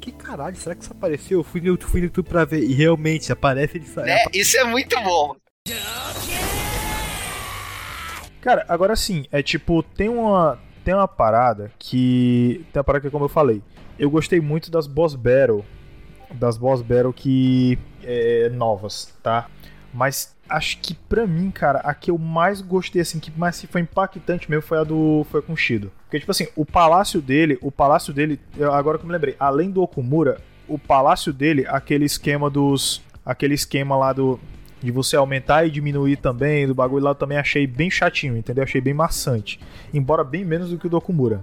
Que 0.00 0.10
caralho, 0.10 0.56
será 0.56 0.74
que 0.74 0.82
isso 0.82 0.92
apareceu? 0.92 1.40
Eu 1.40 1.44
fui 1.44 1.60
no, 1.60 1.78
fui 1.80 2.00
no 2.00 2.06
YouTube 2.06 2.28
pra 2.28 2.44
ver. 2.44 2.64
E 2.64 2.72
realmente 2.72 3.30
aparece 3.30 3.76
ele 3.76 3.86
saindo. 3.86 4.08
Né? 4.08 4.24
Isso 4.32 4.56
é 4.56 4.64
muito 4.64 5.00
bom. 5.02 5.36
Cara, 8.40 8.64
agora 8.68 8.96
sim, 8.96 9.24
é 9.30 9.40
tipo, 9.40 9.84
tem 9.84 10.08
uma, 10.08 10.58
tem 10.84 10.94
uma 10.94 11.06
parada 11.06 11.70
que. 11.78 12.64
Tem 12.72 12.80
uma 12.80 12.84
parada 12.84 13.04
que, 13.04 13.10
como 13.10 13.26
eu 13.26 13.28
falei, 13.28 13.62
eu 13.98 14.10
gostei 14.10 14.40
muito 14.40 14.70
das 14.70 14.86
boss 14.86 15.14
battle. 15.14 15.64
Das 16.34 16.56
boss 16.56 16.82
battle 16.82 17.12
que. 17.12 17.78
É, 18.02 18.48
novas, 18.48 19.14
tá? 19.22 19.48
Mas 19.94 20.34
acho 20.52 20.78
que 20.78 20.94
pra 20.94 21.26
mim, 21.26 21.50
cara, 21.50 21.80
a 21.80 21.94
que 21.94 22.10
eu 22.10 22.18
mais 22.18 22.60
gostei, 22.60 23.02
assim, 23.02 23.18
que 23.18 23.32
mais 23.36 23.64
foi 23.64 23.80
impactante 23.80 24.50
mesmo 24.50 24.62
foi 24.62 24.78
a 24.78 24.84
do. 24.84 25.26
Foi 25.30 25.42
com 25.42 25.52
o 25.52 25.56
Shido. 25.56 25.90
Porque, 26.04 26.20
tipo 26.20 26.30
assim, 26.30 26.46
o 26.54 26.64
palácio 26.64 27.20
dele, 27.20 27.58
o 27.60 27.72
palácio 27.72 28.12
dele, 28.12 28.38
agora 28.72 28.98
que 28.98 29.04
eu 29.04 29.08
me 29.08 29.12
lembrei, 29.12 29.34
além 29.40 29.70
do 29.70 29.82
Okumura, 29.82 30.40
o 30.68 30.78
palácio 30.78 31.32
dele, 31.32 31.66
aquele 31.66 32.04
esquema 32.04 32.50
dos. 32.50 33.02
aquele 33.24 33.54
esquema 33.54 33.96
lá 33.96 34.12
do 34.12 34.38
de 34.82 34.90
você 34.90 35.14
aumentar 35.14 35.64
e 35.64 35.70
diminuir 35.70 36.16
também, 36.16 36.66
do 36.66 36.74
bagulho 36.74 37.04
lá 37.04 37.12
eu 37.12 37.14
também 37.14 37.38
achei 37.38 37.66
bem 37.66 37.88
chatinho, 37.88 38.36
entendeu? 38.36 38.64
Achei 38.64 38.80
bem 38.80 38.92
maçante. 38.92 39.60
Embora 39.94 40.24
bem 40.24 40.44
menos 40.44 40.70
do 40.70 40.78
que 40.78 40.88
o 40.88 40.90
do 40.90 40.96
Okumura. 40.96 41.42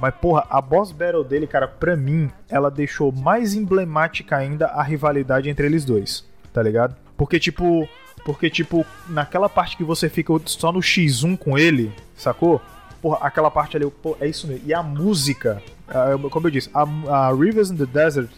Mas, 0.00 0.14
porra, 0.14 0.46
a 0.48 0.60
boss 0.62 0.90
battle 0.92 1.24
dele, 1.24 1.46
cara, 1.46 1.68
pra 1.68 1.96
mim, 1.96 2.30
ela 2.48 2.70
deixou 2.70 3.12
mais 3.12 3.54
emblemática 3.54 4.36
ainda 4.36 4.68
a 4.68 4.82
rivalidade 4.82 5.50
entre 5.50 5.66
eles 5.66 5.84
dois, 5.84 6.24
tá 6.52 6.62
ligado? 6.62 6.96
Porque, 7.16 7.38
tipo, 7.38 7.86
porque, 8.28 8.50
tipo, 8.50 8.84
naquela 9.08 9.48
parte 9.48 9.74
que 9.74 9.82
você 9.82 10.06
fica 10.06 10.34
só 10.44 10.70
no 10.70 10.80
X1 10.80 11.38
com 11.38 11.56
ele, 11.56 11.90
sacou? 12.14 12.60
Porra, 13.00 13.20
aquela 13.22 13.50
parte 13.50 13.74
ali, 13.74 13.90
pô, 13.90 14.18
é 14.20 14.28
isso 14.28 14.46
mesmo. 14.46 14.68
E 14.68 14.74
a 14.74 14.82
música, 14.82 15.62
como 16.30 16.46
eu 16.46 16.50
disse, 16.50 16.68
a, 16.74 16.82
a 16.82 17.32
Rivers 17.32 17.70
in 17.70 17.76
the 17.78 17.86
Desert 17.86 18.28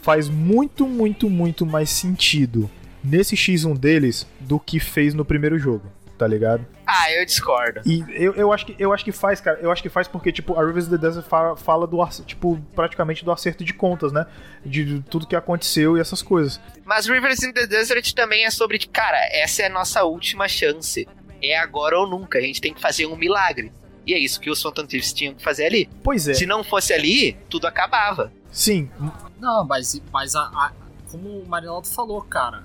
faz 0.00 0.30
muito, 0.30 0.86
muito, 0.86 1.28
muito 1.28 1.66
mais 1.66 1.90
sentido 1.90 2.70
nesse 3.04 3.36
X1 3.36 3.76
deles 3.76 4.26
do 4.40 4.58
que 4.58 4.80
fez 4.80 5.12
no 5.12 5.26
primeiro 5.26 5.58
jogo, 5.58 5.82
tá 6.18 6.26
ligado? 6.26 6.66
Ah, 6.86 7.10
eu 7.12 7.24
discordo. 7.24 7.80
E 7.84 8.04
eu, 8.10 8.34
eu, 8.34 8.52
acho 8.52 8.66
que, 8.66 8.76
eu 8.78 8.92
acho 8.92 9.04
que 9.04 9.12
faz, 9.12 9.40
cara. 9.40 9.58
Eu 9.60 9.70
acho 9.70 9.82
que 9.82 9.88
faz 9.88 10.06
porque, 10.06 10.30
tipo, 10.30 10.58
a 10.58 10.64
Rivers 10.64 10.86
of 10.86 10.96
the 10.96 11.06
Desert 11.06 11.26
fala, 11.26 11.56
fala 11.56 11.86
do, 11.86 12.04
tipo, 12.24 12.58
praticamente 12.74 13.24
do 13.24 13.32
acerto 13.32 13.64
de 13.64 13.72
contas, 13.74 14.12
né? 14.12 14.26
De, 14.64 14.84
de 14.84 15.00
tudo 15.02 15.26
que 15.26 15.34
aconteceu 15.36 15.96
e 15.96 16.00
essas 16.00 16.22
coisas. 16.22 16.60
Mas 16.84 17.06
Rivers 17.06 17.42
in 17.42 17.52
the 17.52 17.66
Desert 17.66 18.12
também 18.14 18.44
é 18.44 18.50
sobre, 18.50 18.78
de, 18.78 18.86
cara, 18.88 19.18
essa 19.32 19.62
é 19.62 19.66
a 19.66 19.70
nossa 19.70 20.04
última 20.04 20.46
chance. 20.48 21.06
É 21.42 21.56
agora 21.58 21.98
ou 21.98 22.06
nunca. 22.08 22.38
A 22.38 22.42
gente 22.42 22.60
tem 22.60 22.72
que 22.72 22.80
fazer 22.80 23.06
um 23.06 23.16
milagre. 23.16 23.72
E 24.06 24.12
é 24.12 24.18
isso 24.18 24.38
que 24.38 24.50
os 24.50 24.60
Phantom 24.62 24.86
Thieves 24.86 25.12
tinham 25.12 25.34
que 25.34 25.42
fazer 25.42 25.64
ali. 25.64 25.88
Pois 26.02 26.28
é. 26.28 26.34
Se 26.34 26.44
não 26.46 26.62
fosse 26.62 26.92
ali, 26.92 27.34
tudo 27.48 27.66
acabava. 27.66 28.30
Sim, 28.52 28.88
Não, 29.40 29.64
mas, 29.64 30.00
mas 30.12 30.34
a, 30.36 30.42
a- 30.42 30.72
como 31.10 31.40
o 31.40 31.48
Marinaldo 31.48 31.88
falou, 31.88 32.20
cara, 32.22 32.62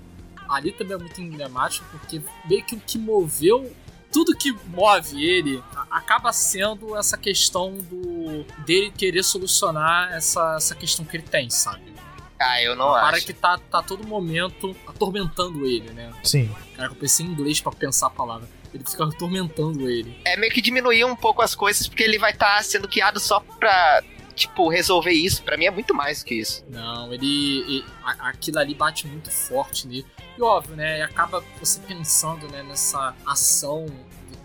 ali 0.49 0.71
também 0.71 0.95
é 0.95 0.99
muito 0.99 1.21
emblemático 1.21 1.85
porque 1.91 2.21
meio 2.45 2.63
que 2.63 2.75
o 2.75 2.79
que 2.79 2.97
moveu. 2.97 3.71
Tudo 4.11 4.35
que 4.35 4.51
move 4.69 5.23
ele 5.23 5.61
acaba 5.91 6.33
sendo 6.33 6.97
essa 6.97 7.15
questão 7.15 7.73
do 7.77 8.43
dele 8.65 8.89
querer 8.91 9.21
solucionar 9.23 10.11
essa, 10.13 10.55
essa 10.57 10.73
questão 10.73 11.05
que 11.05 11.15
ele 11.17 11.23
tem, 11.23 11.47
sabe? 11.51 11.93
Ah, 12.41 12.59
eu 12.63 12.75
não 12.75 12.91
Para 12.91 13.17
acho. 13.17 13.25
que 13.27 13.33
tá, 13.33 13.59
tá 13.69 13.83
todo 13.83 14.07
momento 14.07 14.75
atormentando 14.87 15.63
ele, 15.65 15.91
né? 15.91 16.11
sim. 16.23 16.49
Cara, 16.75 16.89
eu 16.91 16.95
pensei 16.95 17.23
em 17.25 17.29
inglês 17.29 17.61
pra 17.61 17.71
pensar 17.71 18.07
a 18.07 18.09
palavra. 18.09 18.47
Ele 18.73 18.83
fica 18.83 19.03
atormentando 19.03 19.87
ele. 19.89 20.19
É 20.25 20.35
meio 20.37 20.51
que 20.51 20.61
diminuir 20.61 21.03
um 21.05 21.15
pouco 21.15 21.41
as 21.43 21.53
coisas, 21.53 21.87
porque 21.87 22.01
ele 22.03 22.17
vai 22.17 22.31
estar 22.31 22.63
sendo 22.63 22.87
guiado 22.87 23.19
só 23.19 23.39
pra, 23.41 24.01
tipo, 24.35 24.69
resolver 24.69 25.11
isso. 25.11 25.43
Pra 25.43 25.57
mim 25.57 25.65
é 25.65 25.71
muito 25.71 25.93
mais 25.93 26.19
do 26.23 26.25
que 26.25 26.35
isso. 26.35 26.63
Não, 26.69 27.13
ele. 27.13 27.59
ele- 27.67 27.85
a- 28.03 28.29
aquilo 28.29 28.57
ali 28.59 28.73
bate 28.73 29.05
muito 29.05 29.29
forte 29.29 29.85
nele. 29.87 30.05
E 30.39 30.41
óbvio, 30.41 30.75
né? 30.77 30.99
E 30.99 31.01
acaba 31.01 31.43
você 31.59 31.81
pensando 31.81 32.47
né, 32.47 32.63
nessa 32.63 33.13
ação, 33.25 33.85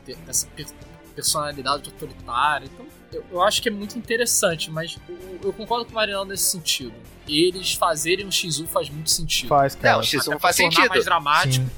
de- 0.04 0.14
de- 0.14 0.20
dessa 0.22 0.44
per- 0.48 0.66
personalidade 1.14 1.88
autoritária. 1.88 2.66
Então, 2.66 2.84
eu, 3.12 3.24
eu 3.30 3.42
acho 3.42 3.62
que 3.62 3.68
é 3.68 3.72
muito 3.72 3.96
interessante, 3.96 4.72
mas 4.72 4.98
eu, 5.08 5.38
eu 5.44 5.52
concordo 5.52 5.84
com 5.84 5.92
o 5.92 5.94
Mariano 5.94 6.24
nesse 6.24 6.50
sentido. 6.50 6.92
Eles 7.28 7.74
fazerem 7.74 8.26
um 8.26 8.30
X1 8.30 8.66
faz 8.66 8.90
muito 8.90 9.08
sentido. 9.10 9.48
Faz, 9.48 9.76
cara. 9.76 9.94
Não, 9.94 10.00
o 10.00 10.02
X1 10.02 10.18
Até 10.20 10.30
pra 10.30 10.38
faz 10.40 10.56
sentido. 10.56 10.88
mais 10.88 11.04
dramático. 11.04 11.64
Sim. 11.64 11.70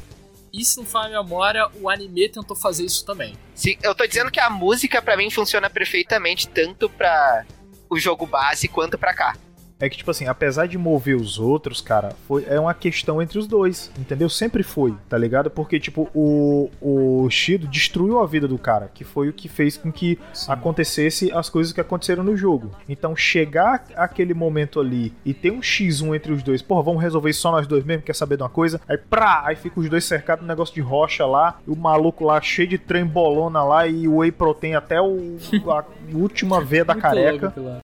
E 0.53 0.65
se 0.65 0.79
não 0.79 0.87
falha 0.87 1.19
a 1.19 1.23
memória, 1.23 1.69
o 1.83 1.91
anime 1.91 2.27
tentou 2.31 2.57
fazer 2.57 2.85
isso 2.87 3.05
também. 3.05 3.37
Sim, 3.55 3.77
eu 3.83 3.95
tô 3.95 4.07
dizendo 4.07 4.31
que 4.31 4.41
a 4.41 4.49
música 4.49 5.03
pra 5.03 5.15
mim 5.15 5.31
funciona 5.31 5.69
perfeitamente 5.69 6.49
tanto 6.49 6.89
pra 6.89 7.45
o 7.91 7.99
jogo 7.99 8.25
base 8.27 8.67
quanto 8.67 8.97
pra 8.97 9.13
cá. 9.13 9.37
É 9.79 9.91
que, 9.91 9.97
tipo 9.99 10.11
assim, 10.11 10.27
apesar 10.27 10.67
de 10.67 10.79
mover 10.79 11.17
os 11.17 11.39
outros, 11.39 11.83
cara, 11.83 12.15
foi, 12.27 12.47
é 12.49 12.59
uma 12.59 12.73
questão 12.73 13.21
entre 13.21 13.39
os 13.39 13.47
dois, 13.47 13.91
entendeu? 13.99 14.29
Sempre 14.29 14.63
foi, 14.63 14.95
tá 15.09 15.19
ligado? 15.19 15.51
Porque, 15.51 15.79
tipo, 15.79 16.09
o, 16.15 16.71
o 16.81 17.29
Shido 17.29 17.67
destruiu 17.67 18.21
a 18.21 18.27
vida 18.27 18.49
do 18.49 18.57
cara, 18.57 18.91
que 18.93 19.05
foi 19.05 19.29
o 19.29 19.33
que 19.35 19.49
fez 19.49 19.77
com 19.77 19.93
que 19.93 20.19
acontecesse 20.49 21.31
as 21.31 21.51
coisas 21.51 21.75
que 21.75 21.81
aconteceram 21.81 22.25
no 22.25 22.37
jogo. 22.37 22.71
Então, 22.89 23.15
chegar 23.15 23.85
aquele 23.95 24.33
momento 24.33 24.81
ali 24.81 25.13
e 25.25 25.35
ter 25.35 25.51
um 25.51 25.61
X1 25.61 26.17
entre 26.17 26.33
os 26.33 26.43
dois, 26.43 26.63
porra, 26.63 26.83
vamos 26.83 27.03
resolver 27.03 27.29
isso 27.29 27.41
só 27.41 27.51
nós 27.51 27.67
dois 27.67 27.85
mesmo, 27.85 28.03
quer 28.03 28.15
saber 28.15 28.39
de 28.39 28.43
uma 28.43 28.49
coisa? 28.49 28.81
Aí, 28.89 28.97
prá, 28.97 29.43
aí 29.45 29.57
fica 29.57 29.79
os 29.79 29.91
dois 29.91 30.05
cercados 30.05 30.41
no 30.43 30.49
negócio 30.49 30.75
de 30.75 30.81
rocha 30.81 31.27
lá, 31.27 31.59
e 31.67 31.71
o 31.71 31.77
maluco 31.77 32.25
lá 32.25 32.41
cheio 32.41 32.69
de 32.69 32.79
trem 32.79 33.05
bolona 33.05 33.63
lá 33.63 33.87
e 33.87 34.09
o 34.09 34.19
Whey 34.19 34.33
Protein 34.33 34.75
até 34.75 35.01
o, 35.01 35.37
a 35.71 35.85
última 36.15 36.63
veia 36.63 36.85
da 36.85 36.95
Muito 36.95 37.03
careca. 37.03 37.83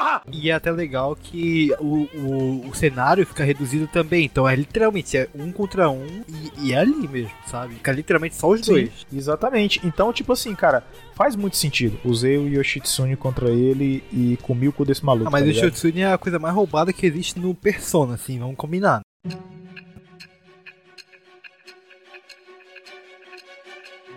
Lá. 0.00 0.22
E 0.32 0.50
é 0.50 0.54
até 0.54 0.70
legal 0.70 1.16
que 1.16 1.72
o, 1.80 2.08
o, 2.14 2.68
o 2.68 2.74
cenário 2.74 3.26
fica 3.26 3.44
reduzido 3.44 3.86
também. 3.86 4.24
Então 4.24 4.48
é 4.48 4.54
literalmente 4.54 5.16
é 5.16 5.28
um 5.34 5.52
contra 5.52 5.88
um 5.90 6.06
e, 6.28 6.68
e 6.68 6.72
é 6.72 6.78
ali 6.78 7.08
mesmo, 7.08 7.32
sabe? 7.46 7.74
Fica 7.74 7.92
literalmente 7.92 8.36
só 8.36 8.48
os 8.48 8.60
Sim, 8.60 8.72
dois. 8.72 9.06
exatamente. 9.12 9.80
Então, 9.84 10.12
tipo 10.12 10.32
assim, 10.32 10.54
cara, 10.54 10.84
faz 11.14 11.36
muito 11.36 11.56
sentido. 11.56 11.98
Usei 12.04 12.36
o 12.36 12.48
Yoshitsune 12.48 13.16
contra 13.16 13.50
ele 13.50 14.02
e 14.12 14.38
comi 14.42 14.68
o 14.68 14.72
cu 14.72 14.84
desse 14.84 15.04
maluco. 15.04 15.28
Ah, 15.28 15.30
mas 15.30 15.42
tá 15.42 15.46
o 15.46 15.50
ligado? 15.50 15.64
Shotsune 15.70 16.00
é 16.00 16.12
a 16.12 16.18
coisa 16.18 16.38
mais 16.38 16.54
roubada 16.54 16.92
que 16.92 17.06
existe 17.06 17.38
no 17.38 17.54
Persona, 17.54 18.14
assim, 18.14 18.38
vamos 18.38 18.56
combinar. 18.56 19.00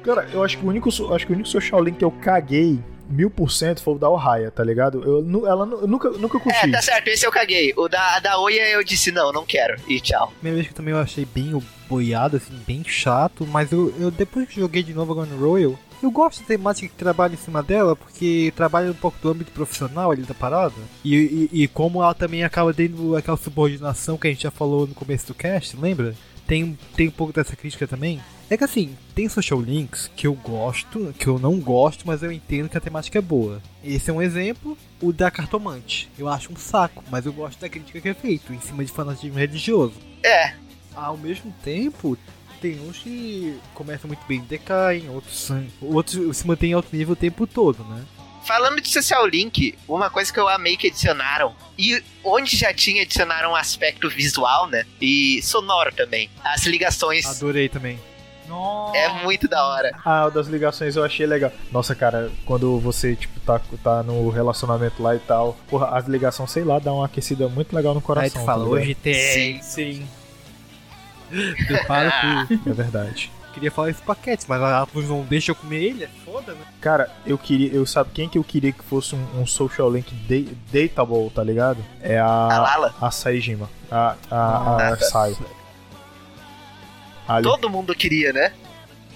Cara, 0.03 0.27
eu 0.31 0.43
acho 0.43 0.57
que 0.57 0.65
o 0.65 0.67
único, 0.69 0.89
acho 0.89 1.25
que 1.25 1.31
o 1.31 1.35
único 1.35 1.49
Social 1.49 1.83
Link 1.83 1.97
que 1.97 2.05
eu 2.05 2.11
caguei 2.11 2.79
mil 3.09 3.29
por 3.29 3.51
cento 3.51 3.81
foi 3.81 3.95
o 3.95 3.97
da 3.97 4.09
Ohaya, 4.09 4.51
tá 4.51 4.63
ligado? 4.63 5.03
Eu, 5.03 5.21
nu- 5.21 5.45
ela 5.47 5.65
eu 5.65 5.87
nunca, 5.87 6.09
nunca 6.11 6.39
curti. 6.39 6.57
É, 6.67 6.71
tá 6.71 6.81
certo, 6.81 7.07
esse 7.07 7.25
eu 7.25 7.31
caguei. 7.31 7.73
O 7.75 7.87
da, 7.87 8.15
a 8.15 8.19
da 8.19 8.39
Oia 8.39 8.69
eu 8.69 8.83
disse 8.83 9.11
não, 9.11 9.31
não 9.31 9.45
quero. 9.45 9.75
E 9.87 9.99
tchau. 9.99 10.31
Primeira 10.39 10.55
vez 10.57 10.67
que 10.67 10.73
também 10.73 10.93
eu 10.93 10.99
achei 10.99 11.25
bem 11.25 11.61
boiado, 11.89 12.37
assim, 12.37 12.53
bem 12.67 12.83
chato, 12.85 13.47
mas 13.47 13.71
eu, 13.71 13.93
eu 13.99 14.11
depois 14.11 14.47
que 14.47 14.59
joguei 14.59 14.83
de 14.83 14.93
novo 14.93 15.11
agora 15.11 15.27
no 15.27 15.37
Royal, 15.43 15.77
eu 16.01 16.11
gosto 16.11 16.41
da 16.41 16.45
temática 16.45 16.87
que 16.87 16.93
trabalha 16.93 17.33
em 17.33 17.37
cima 17.37 17.61
dela, 17.63 17.95
porque 17.95 18.53
trabalha 18.55 18.91
um 18.91 18.93
pouco 18.93 19.17
do 19.21 19.29
âmbito 19.31 19.51
profissional 19.51 20.11
ali 20.11 20.21
da 20.21 20.33
parada. 20.33 20.73
E, 21.03 21.49
e, 21.51 21.63
e 21.63 21.67
como 21.67 22.01
ela 22.03 22.13
também 22.13 22.43
acaba 22.43 22.73
tendo 22.73 23.15
aquela 23.17 23.35
subordinação 23.35 24.17
que 24.17 24.27
a 24.27 24.29
gente 24.29 24.43
já 24.43 24.51
falou 24.51 24.87
no 24.87 24.93
começo 24.93 25.27
do 25.27 25.33
cast, 25.33 25.75
lembra? 25.75 26.15
Tem, 26.47 26.77
tem 26.95 27.07
um 27.09 27.11
pouco 27.11 27.33
dessa 27.33 27.55
crítica 27.55 27.85
também. 27.87 28.21
É 28.49 28.57
que 28.57 28.63
assim, 28.63 28.97
tem 29.13 29.29
social 29.29 29.61
links 29.61 30.09
que 30.15 30.25
eu 30.25 30.33
gosto, 30.33 31.13
que 31.19 31.27
eu 31.27 31.37
não 31.37 31.59
gosto, 31.59 32.07
mas 32.07 32.23
eu 32.23 32.31
entendo 32.31 32.67
que 32.67 32.77
a 32.77 32.81
temática 32.81 33.19
é 33.19 33.21
boa. 33.21 33.61
Esse 33.83 34.09
é 34.09 34.13
um 34.13 34.21
exemplo, 34.21 34.75
o 34.99 35.13
da 35.13 35.29
cartomante. 35.29 36.09
Eu 36.17 36.27
acho 36.27 36.51
um 36.51 36.55
saco, 36.55 37.03
mas 37.11 37.27
eu 37.27 37.33
gosto 37.33 37.59
da 37.59 37.69
crítica 37.69 38.01
que 38.01 38.09
é 38.09 38.13
feito 38.13 38.51
em 38.51 38.59
cima 38.59 38.83
de 38.83 38.91
fanatismo 38.91 39.37
religioso. 39.37 39.93
É, 40.23 40.53
Ao 40.95 41.15
mesmo 41.15 41.53
tempo, 41.63 42.17
tem 42.59 42.79
uns 42.81 42.97
que 42.97 43.55
começam 43.75 44.07
muito 44.07 44.25
bem 44.27 44.39
e 44.39 44.41
decaem, 44.41 45.09
outros, 45.09 45.49
outros 45.79 46.37
se 46.37 46.47
mantêm 46.47 46.71
em 46.71 46.73
alto 46.73 46.95
nível 46.95 47.13
o 47.13 47.15
tempo 47.15 47.45
todo, 47.45 47.83
né? 47.83 48.03
falando 48.49 48.81
de 48.81 48.89
Social 48.89 49.27
Link, 49.27 49.77
uma 49.87 50.09
coisa 50.09 50.33
que 50.33 50.39
eu 50.39 50.49
amei 50.49 50.75
que 50.75 50.87
adicionaram, 50.87 51.55
e 51.77 52.03
onde 52.23 52.57
já 52.57 52.73
tinha 52.73 53.03
adicionaram 53.03 53.51
um 53.51 53.55
aspecto 53.55 54.09
visual, 54.09 54.67
né? 54.67 54.87
E 54.99 55.39
sonoro 55.43 55.93
também. 55.93 56.31
As 56.43 56.65
ligações. 56.65 57.27
Adorei 57.27 57.69
também. 57.69 57.99
É 58.95 59.23
muito 59.23 59.47
da 59.47 59.65
hora. 59.65 59.91
Ah, 60.05 60.25
o 60.27 60.31
das 60.31 60.47
ligações 60.47 60.95
eu 60.95 61.03
achei 61.03 61.25
legal. 61.25 61.51
Nossa, 61.71 61.93
cara, 61.95 62.29
quando 62.45 62.79
você, 62.79 63.15
tipo, 63.15 63.39
tá, 63.41 63.59
tá 63.83 64.03
no 64.03 64.29
relacionamento 64.29 65.01
lá 65.01 65.15
e 65.15 65.19
tal, 65.19 65.55
porra, 65.69 65.97
as 65.97 66.05
ligações, 66.07 66.51
sei 66.51 66.63
lá, 66.63 66.79
dá 66.79 66.91
uma 66.93 67.05
aquecida 67.05 67.47
muito 67.47 67.75
legal 67.75 67.93
no 67.93 68.01
coração. 68.01 68.39
Aí 68.39 68.43
tu 68.43 68.45
fala, 68.45 68.63
tá 68.65 68.69
hoje 68.71 68.95
tem. 68.95 69.61
Sim. 69.61 70.07
Prepara 71.67 72.11
pro. 72.47 72.59
É 72.71 72.73
verdade. 72.73 73.31
Queria 73.53 73.71
falar 73.71 73.89
esse 73.89 74.01
paquete, 74.01 74.45
mas 74.47 74.61
a 74.61 74.87
não 74.93 75.21
deixa 75.23 75.51
eu 75.51 75.55
comer 75.55 75.83
ele, 75.83 76.03
é 76.03 76.09
foda, 76.23 76.53
né? 76.53 76.61
Cara, 76.79 77.09
eu 77.25 77.37
queria. 77.37 77.71
Eu 77.73 77.85
sabe 77.85 78.11
quem 78.13 78.29
que 78.29 78.37
eu 78.37 78.43
queria 78.43 78.71
que 78.71 78.83
fosse 78.83 79.15
um, 79.15 79.41
um 79.41 79.45
social 79.45 79.91
link 79.91 80.13
da- 80.13 80.51
dateable, 80.71 81.29
tá 81.31 81.43
ligado? 81.43 81.83
É 82.01 82.19
a. 82.19 82.25
A 82.27 82.59
Lala. 82.59 82.95
A 83.01 83.11
Saijima. 83.11 83.67
A. 83.91 84.15
A. 84.29 84.37
A 84.37 84.93
Ah. 84.93 84.97
Sai. 84.97 85.35
Ali. 87.29 87.43
Todo 87.43 87.69
mundo 87.69 87.93
queria, 87.93 88.33
né? 88.33 88.51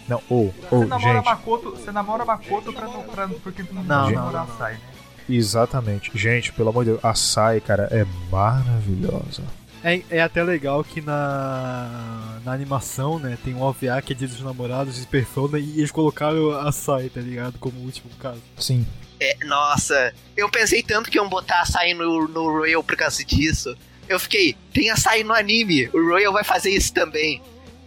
Não, 0.07 0.21
ô, 0.29 0.51
ô, 0.69 0.79
Você 0.79 0.85
namora 0.85 1.13
gente. 1.15 1.25
Makoto, 1.25 1.71
você 1.71 1.91
namora 1.91 2.25
Makoto 2.25 2.71
pra 2.71 2.87
não, 2.87 3.03
pra, 3.03 3.27
porque 3.41 3.63
tu 3.63 3.73
não, 3.73 3.83
Não, 3.83 4.03
pode 4.03 4.15
namorar 4.15 4.43
a 4.43 4.57
Sai, 4.57 4.73
né? 4.73 4.79
Exatamente. 5.27 6.11
Gente, 6.13 6.51
pelo 6.51 6.69
amor 6.69 6.85
de 6.85 6.91
Deus, 6.91 7.03
a 7.03 7.15
Sai, 7.15 7.59
cara, 7.59 7.87
é 7.91 8.05
maravilhosa. 8.29 9.43
É, 9.83 10.01
é 10.09 10.21
até 10.21 10.43
legal 10.43 10.83
que 10.83 11.01
na, 11.01 12.39
na 12.45 12.53
animação, 12.53 13.19
né, 13.19 13.37
tem 13.43 13.53
um 13.53 13.61
OVA 13.61 14.01
que 14.01 14.13
é 14.13 14.15
Dia 14.15 14.27
dos 14.27 14.41
Namorados 14.41 14.99
de 14.99 15.07
Persona 15.07 15.59
e 15.59 15.79
eles 15.79 15.91
colocaram 15.91 16.51
a 16.51 16.71
Sai, 16.71 17.09
tá 17.09 17.19
ligado? 17.19 17.57
Como 17.59 17.79
último 17.79 18.09
caso. 18.19 18.41
Sim. 18.57 18.85
É, 19.19 19.37
nossa, 19.45 20.13
eu 20.35 20.49
pensei 20.49 20.83
tanto 20.83 21.09
que 21.09 21.17
iam 21.17 21.29
botar 21.29 21.61
açaí 21.61 21.93
no, 21.93 22.27
no 22.27 22.51
Royal 22.51 22.83
por 22.83 22.95
causa 22.97 23.23
disso. 23.23 23.75
Eu 24.07 24.19
fiquei, 24.19 24.55
tem 24.73 24.89
açaí 24.89 25.23
no 25.23 25.33
anime, 25.33 25.89
o 25.93 26.09
Royal 26.09 26.33
vai 26.33 26.43
fazer 26.43 26.71
isso 26.71 26.93
também. 26.93 27.41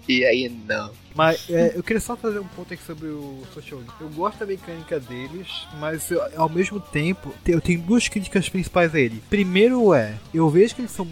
E 0.09 0.25
aí, 0.25 0.49
não. 0.49 0.91
Mas 1.15 1.49
é, 1.49 1.73
eu 1.75 1.83
queria 1.83 1.99
só 2.01 2.15
trazer 2.15 2.39
um 2.39 2.45
ponto 2.47 2.73
aqui 2.75 2.83
sobre 2.83 3.07
o 3.09 3.43
Social. 3.55 3.81
Eu 4.01 4.09
gosto 4.11 4.39
da 4.39 4.47
mecânica 4.47 5.01
deles, 5.01 5.49
mas 5.81 6.11
eu- 6.11 6.21
ao 6.37 6.49
mesmo 6.49 6.79
tempo, 6.79 7.33
te- 7.43 7.53
eu 7.53 7.61
tenho 7.61 7.81
duas 7.81 8.07
críticas 8.07 8.49
principais 8.51 8.95
a 8.95 9.01
ele. 9.01 9.23
Primeiro 9.31 9.95
é, 9.95 10.15
eu 10.35 10.49
vejo 10.51 10.75
que 10.75 10.83
eles 10.83 10.91
são 10.91 11.07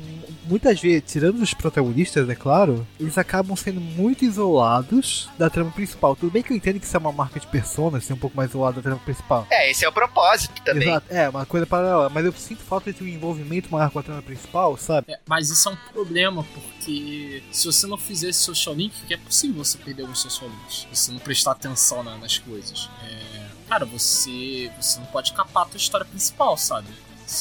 muitas 0.46 0.80
vezes, 0.80 1.02
tirando 1.10 1.40
os 1.42 1.52
protagonistas, 1.54 2.28
é 2.28 2.34
claro, 2.34 2.86
eles 2.98 3.16
acabam 3.18 3.56
sendo 3.56 3.80
muito 3.80 4.24
isolados 4.24 5.28
da 5.38 5.48
trama 5.50 5.70
principal. 5.70 6.14
Tudo 6.16 6.30
bem 6.32 6.42
que 6.42 6.52
eu 6.52 6.56
entendo 6.56 6.78
que 6.80 6.86
isso 6.86 6.96
é 6.96 7.00
uma 7.00 7.12
marca 7.12 7.38
de 7.40 7.46
persona, 7.46 8.00
ser 8.00 8.12
um 8.12 8.16
pouco 8.18 8.36
mais 8.36 8.50
isolado 8.50 8.76
da 8.76 8.82
trama 8.82 9.00
principal. 9.04 9.46
É, 9.50 9.70
esse 9.70 9.84
é 9.84 9.88
o 9.88 9.92
propósito 9.92 10.60
também. 10.62 10.88
Exato, 10.88 11.06
é, 11.12 11.28
uma 11.28 11.46
coisa 11.46 11.66
paralela, 11.66 12.08
mas 12.08 12.24
eu 12.24 12.32
sinto 12.32 12.62
falta 12.62 12.92
de 12.92 13.02
um 13.02 13.06
envolvimento 13.08 13.70
maior 13.70 13.90
com 13.90 13.98
a 13.98 14.02
trama 14.02 14.22
principal, 14.22 14.76
sabe? 14.76 15.12
É, 15.12 15.18
mas 15.26 15.50
isso 15.50 15.68
é 15.68 15.72
um 15.72 15.76
problema, 15.92 16.44
porque 16.54 17.42
se 17.50 17.66
você 17.66 17.86
não 17.86 17.96
fizer 17.96 18.28
esse 18.28 18.40
social 18.40 18.74
link, 18.74 18.92
que 19.06 19.14
é 19.14 19.16
possível 19.16 19.64
você 19.64 19.78
perder 19.78 20.02
alguns 20.02 20.20
social 20.20 20.48
links. 20.50 20.86
Se 20.92 20.96
você 21.04 21.12
não 21.12 21.18
prestar 21.18 21.52
atenção 21.52 22.02
na- 22.02 22.16
nas 22.18 22.38
coisas. 22.38 22.88
É, 23.04 23.44
cara, 23.68 23.84
você, 23.84 24.70
você 24.80 24.98
não 24.98 25.06
pode 25.06 25.32
capar 25.32 25.64
a 25.64 25.66
tua 25.66 25.78
história 25.78 26.04
principal, 26.06 26.56
sabe? 26.56 26.88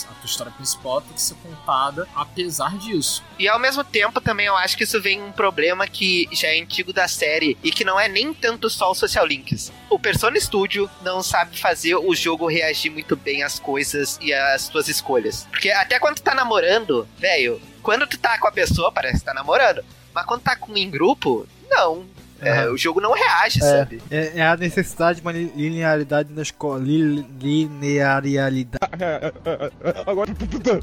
A 0.09 0.13
tua 0.13 0.25
história 0.25 0.51
principal 0.51 1.01
tem 1.01 1.13
que 1.13 1.21
ser 1.21 1.35
contada 1.35 2.07
apesar 2.15 2.77
disso. 2.77 3.23
E 3.37 3.47
ao 3.47 3.59
mesmo 3.59 3.83
tempo 3.83 4.21
também 4.21 4.45
eu 4.45 4.55
acho 4.55 4.77
que 4.77 4.83
isso 4.83 5.01
vem 5.01 5.21
um 5.21 5.31
problema 5.31 5.87
que 5.87 6.27
já 6.31 6.47
é 6.49 6.59
antigo 6.59 6.93
da 6.93 7.07
série 7.07 7.57
e 7.63 7.71
que 7.71 7.83
não 7.83 7.99
é 7.99 8.07
nem 8.07 8.33
tanto 8.33 8.69
só 8.69 8.91
os 8.91 8.97
social 8.97 9.25
links. 9.25 9.71
O 9.89 9.99
Persona 9.99 10.39
Studio 10.39 10.89
não 11.01 11.21
sabe 11.21 11.59
fazer 11.59 11.95
o 11.95 12.15
jogo 12.15 12.47
reagir 12.47 12.89
muito 12.89 13.15
bem 13.15 13.43
às 13.43 13.59
coisas 13.59 14.17
e 14.21 14.33
às 14.33 14.69
tuas 14.69 14.87
escolhas. 14.87 15.47
Porque 15.49 15.69
até 15.69 15.99
quando 15.99 16.15
tu 16.15 16.23
tá 16.23 16.33
namorando, 16.33 17.07
velho, 17.17 17.61
quando 17.81 18.07
tu 18.07 18.17
tá 18.17 18.37
com 18.39 18.47
a 18.47 18.51
pessoa 18.51 18.91
parece 18.91 19.19
que 19.19 19.25
tá 19.25 19.33
namorando, 19.33 19.83
mas 20.13 20.25
quando 20.25 20.41
tá 20.41 20.55
com 20.55 20.75
em 20.77 20.89
grupo, 20.89 21.47
não. 21.69 22.05
É, 22.49 22.69
o 22.69 22.77
jogo 22.77 22.99
não 23.01 23.13
reage, 23.13 23.59
sabe? 23.59 24.01
É, 24.11 24.39
é 24.39 24.47
a 24.47 24.55
necessidade 24.57 25.19
de 25.19 25.25
uma 25.25 25.31
li- 25.31 25.51
linearidade 25.55 26.31
na 26.33 26.41
escola. 26.41 26.79
Li, 26.79 27.25
linearidade. 27.39 28.77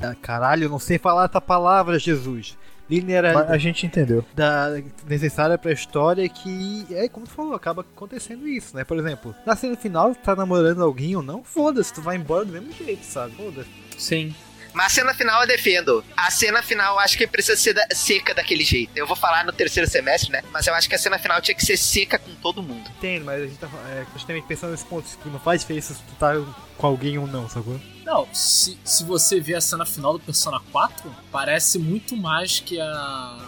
Ah, 0.03 0.15
Caralho, 0.21 0.65
eu 0.65 0.71
não 0.71 0.79
sei 0.79 0.99
falar 0.99 1.29
essa 1.29 1.41
palavra, 1.41 1.99
Jesus. 1.99 2.57
Mas 2.89 2.99
a 2.99 3.01
Linearidade 3.01 3.59
gente 3.63 3.87
entendeu. 3.87 4.25
da, 4.35 4.83
necessária 5.07 5.57
pra 5.57 5.71
história 5.71 6.29
que 6.29 6.85
é 6.91 7.09
como 7.09 7.25
tu 7.25 7.31
falou, 7.33 7.55
acaba 7.55 7.83
acontecendo 7.83 8.49
isso, 8.49 8.77
né? 8.77 8.83
Por 8.83 8.99
exemplo, 8.99 9.33
na 9.47 9.55
cena 9.55 9.77
final, 9.77 10.13
tu 10.13 10.19
tá 10.21 10.35
namorando 10.35 10.83
alguém 10.83 11.15
ou 11.15 11.23
não, 11.23 11.45
foda-se, 11.45 11.95
tu 11.95 12.03
vai 12.03 12.17
embora 12.17 12.45
do 12.45 12.53
mesmo 12.53 12.73
jeito, 12.73 13.05
sabe? 13.05 13.33
Foda-se. 13.37 13.69
Sim. 13.97 14.35
Mas 14.75 14.87
a 14.87 14.89
cena 14.91 15.15
final 15.15 15.41
eu 15.43 15.47
defendo. 15.49 16.05
A 16.17 16.31
cena 16.31 16.63
final 16.63 16.95
eu 16.95 17.01
acho 17.01 17.17
que 17.19 17.27
precisa 17.27 17.57
ser 17.57 17.75
da- 17.75 17.87
seca 17.93 18.35
daquele 18.35 18.65
jeito. 18.65 18.93
Eu 18.97 19.07
vou 19.07 19.17
falar 19.17 19.45
no 19.45 19.53
terceiro 19.53 19.89
semestre, 19.89 20.31
né? 20.33 20.43
Mas 20.53 20.67
eu 20.67 20.75
acho 20.75 20.89
que 20.89 20.95
a 20.95 20.99
cena 20.99 21.19
final 21.19 21.41
tinha 21.41 21.55
que 21.55 21.65
ser 21.65 21.77
seca 21.77 22.19
com 22.19 22.35
todo 22.37 22.63
mundo. 22.63 22.89
Entendo, 22.99 23.25
mas 23.25 23.43
a 23.43 23.47
gente 23.47 23.59
tá 23.59 23.69
é, 23.91 24.05
justamente 24.13 24.47
pensando 24.47 24.71
nesse 24.71 24.85
ponto, 24.85 25.07
que 25.19 25.29
não 25.29 25.41
faz 25.41 25.61
diferença 25.61 25.95
se 25.95 26.01
tu 26.03 26.15
tá 26.19 26.33
com 26.77 26.87
alguém 26.87 27.19
ou 27.19 27.27
não, 27.27 27.49
sacou? 27.49 27.79
Não, 28.05 28.27
se, 28.33 28.79
se 28.85 29.05
você 29.05 29.39
ver 29.41 29.55
a 29.57 29.61
cena 29.61 29.85
final 29.87 30.15
do 30.15 30.21
Persona 30.21 30.59
4, 30.73 31.15
parece 31.31 31.79
muito 31.79 32.17
mais 32.17 32.59
que 32.61 32.81
a. 32.81 33.39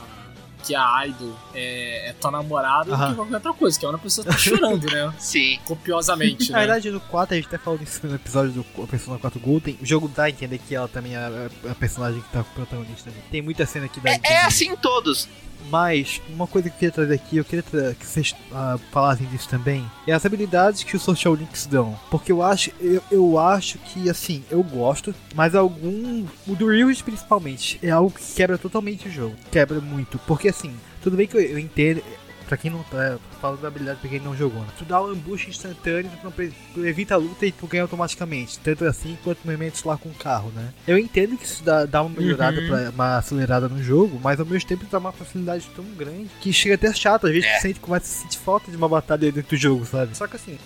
que 0.62 0.74
a 0.74 1.06
Idol 1.06 1.34
é, 1.54 2.10
é 2.10 2.12
tua 2.14 2.30
namorada 2.30 2.84
do 2.86 2.94
Aham. 2.94 3.10
que 3.10 3.16
qualquer 3.16 3.34
outra 3.34 3.52
coisa, 3.52 3.78
que 3.78 3.84
é 3.84 3.88
uma 3.88 3.98
pessoa 3.98 4.24
que 4.24 4.30
tá 4.32 4.38
chorando, 4.38 4.86
né? 4.90 5.12
Sim. 5.18 5.58
Copiosamente, 5.64 6.50
Na 6.50 6.58
né? 6.58 6.66
verdade, 6.66 6.90
no 6.90 7.00
4, 7.00 7.34
a 7.34 7.36
gente 7.36 7.46
até 7.48 7.58
falou 7.58 7.78
nisso 7.78 8.06
no 8.06 8.14
episódio 8.14 8.52
do 8.52 8.86
Persona 8.86 9.18
4 9.18 9.40
Golden, 9.40 9.78
o 9.80 9.86
jogo 9.86 10.08
dá 10.08 10.24
a 10.24 10.30
entender 10.30 10.58
que 10.58 10.74
ela 10.74 10.88
também 10.88 11.14
é 11.14 11.18
a, 11.18 11.70
a 11.70 11.74
personagem 11.74 12.20
que 12.20 12.28
tá 12.28 12.42
com 12.42 12.50
o 12.50 12.54
protagonista. 12.54 13.10
né? 13.10 13.16
Tem 13.30 13.42
muita 13.42 13.66
cena 13.66 13.88
que 13.88 14.00
dá 14.00 14.10
a 14.10 14.14
entender. 14.14 14.34
É 14.34 14.44
assim 14.44 14.68
em 14.70 14.76
todos. 14.76 15.28
Mas, 15.70 16.20
uma 16.28 16.46
coisa 16.46 16.68
que 16.68 16.74
eu 16.74 16.78
queria 16.78 16.92
trazer 16.92 17.14
aqui, 17.14 17.36
eu 17.36 17.44
queria 17.44 17.62
que 17.62 18.06
vocês 18.06 18.34
ah, 18.52 18.78
falassem 18.90 19.26
disso 19.26 19.48
também, 19.48 19.84
é 20.06 20.12
as 20.12 20.24
habilidades 20.24 20.82
que 20.82 20.96
os 20.96 21.02
social 21.02 21.34
links 21.34 21.66
dão. 21.66 21.98
Porque 22.10 22.32
eu 22.32 22.42
acho, 22.42 22.70
eu, 22.80 23.02
eu 23.10 23.38
acho 23.38 23.78
que, 23.78 24.08
assim, 24.10 24.44
eu 24.50 24.62
gosto, 24.62 25.14
mas 25.34 25.54
algum. 25.54 26.26
O 26.46 26.54
do 26.54 26.68
Reels 26.68 27.02
principalmente, 27.02 27.78
é 27.82 27.90
algo 27.90 28.10
que 28.10 28.34
quebra 28.34 28.58
totalmente 28.58 29.08
o 29.08 29.10
jogo. 29.10 29.36
Quebra 29.50 29.80
muito. 29.80 30.18
Porque, 30.20 30.48
assim, 30.48 30.74
tudo 31.02 31.16
bem 31.16 31.26
que 31.26 31.36
eu, 31.36 31.40
eu 31.40 31.58
entendo. 31.58 32.02
Pra 32.46 32.56
quem 32.56 32.70
não 32.70 32.82
tá 32.82 33.18
falando 33.42 33.60
da 33.60 33.66
habilidade 33.68 33.98
pra 34.00 34.08
quem 34.08 34.20
não 34.20 34.36
jogou, 34.36 34.60
né? 34.62 34.68
Tu 34.78 34.84
dá 34.84 35.02
um 35.02 35.06
ambush 35.08 35.48
instantâneo, 35.48 36.08
tu, 36.22 36.32
tu 36.74 36.86
evita 36.86 37.14
a 37.14 37.18
luta 37.18 37.44
e 37.44 37.50
tu 37.52 37.66
ganha 37.66 37.82
automaticamente. 37.82 38.58
Tanto 38.60 38.84
assim 38.84 39.18
quanto 39.24 39.40
movimentos 39.44 39.82
lá 39.82 39.96
com 39.98 40.08
o 40.08 40.14
carro, 40.14 40.50
né? 40.54 40.72
Eu 40.86 40.96
entendo 40.96 41.36
que 41.36 41.44
isso 41.44 41.64
dá, 41.64 41.84
dá 41.84 42.02
uma 42.02 42.18
melhorada, 42.20 42.60
Uhum. 42.60 42.68
pra, 42.68 42.90
uma 42.90 43.16
acelerada 43.18 43.68
no 43.68 43.82
jogo, 43.82 44.20
mas 44.22 44.38
ao 44.38 44.46
mesmo 44.46 44.68
tempo 44.68 44.86
dá 44.90 44.98
uma 44.98 45.10
facilidade 45.12 45.66
tão 45.74 45.84
grande 45.96 46.30
que 46.40 46.52
chega 46.52 46.76
até 46.76 46.92
chato. 46.94 47.26
Às 47.26 47.32
vezes 47.32 47.48
É. 47.50 47.56
tu 47.58 47.62
sente, 47.62 47.80
começa 47.80 48.04
a 48.06 48.22
sentir 48.22 48.38
falta 48.38 48.70
de 48.70 48.76
uma 48.76 48.88
batalha 48.88 49.32
dentro 49.32 49.50
do 49.50 49.56
jogo, 49.60 49.84
sabe? 49.84 50.16
Só 50.16 50.26
que 50.28 50.36
assim. 50.36 50.56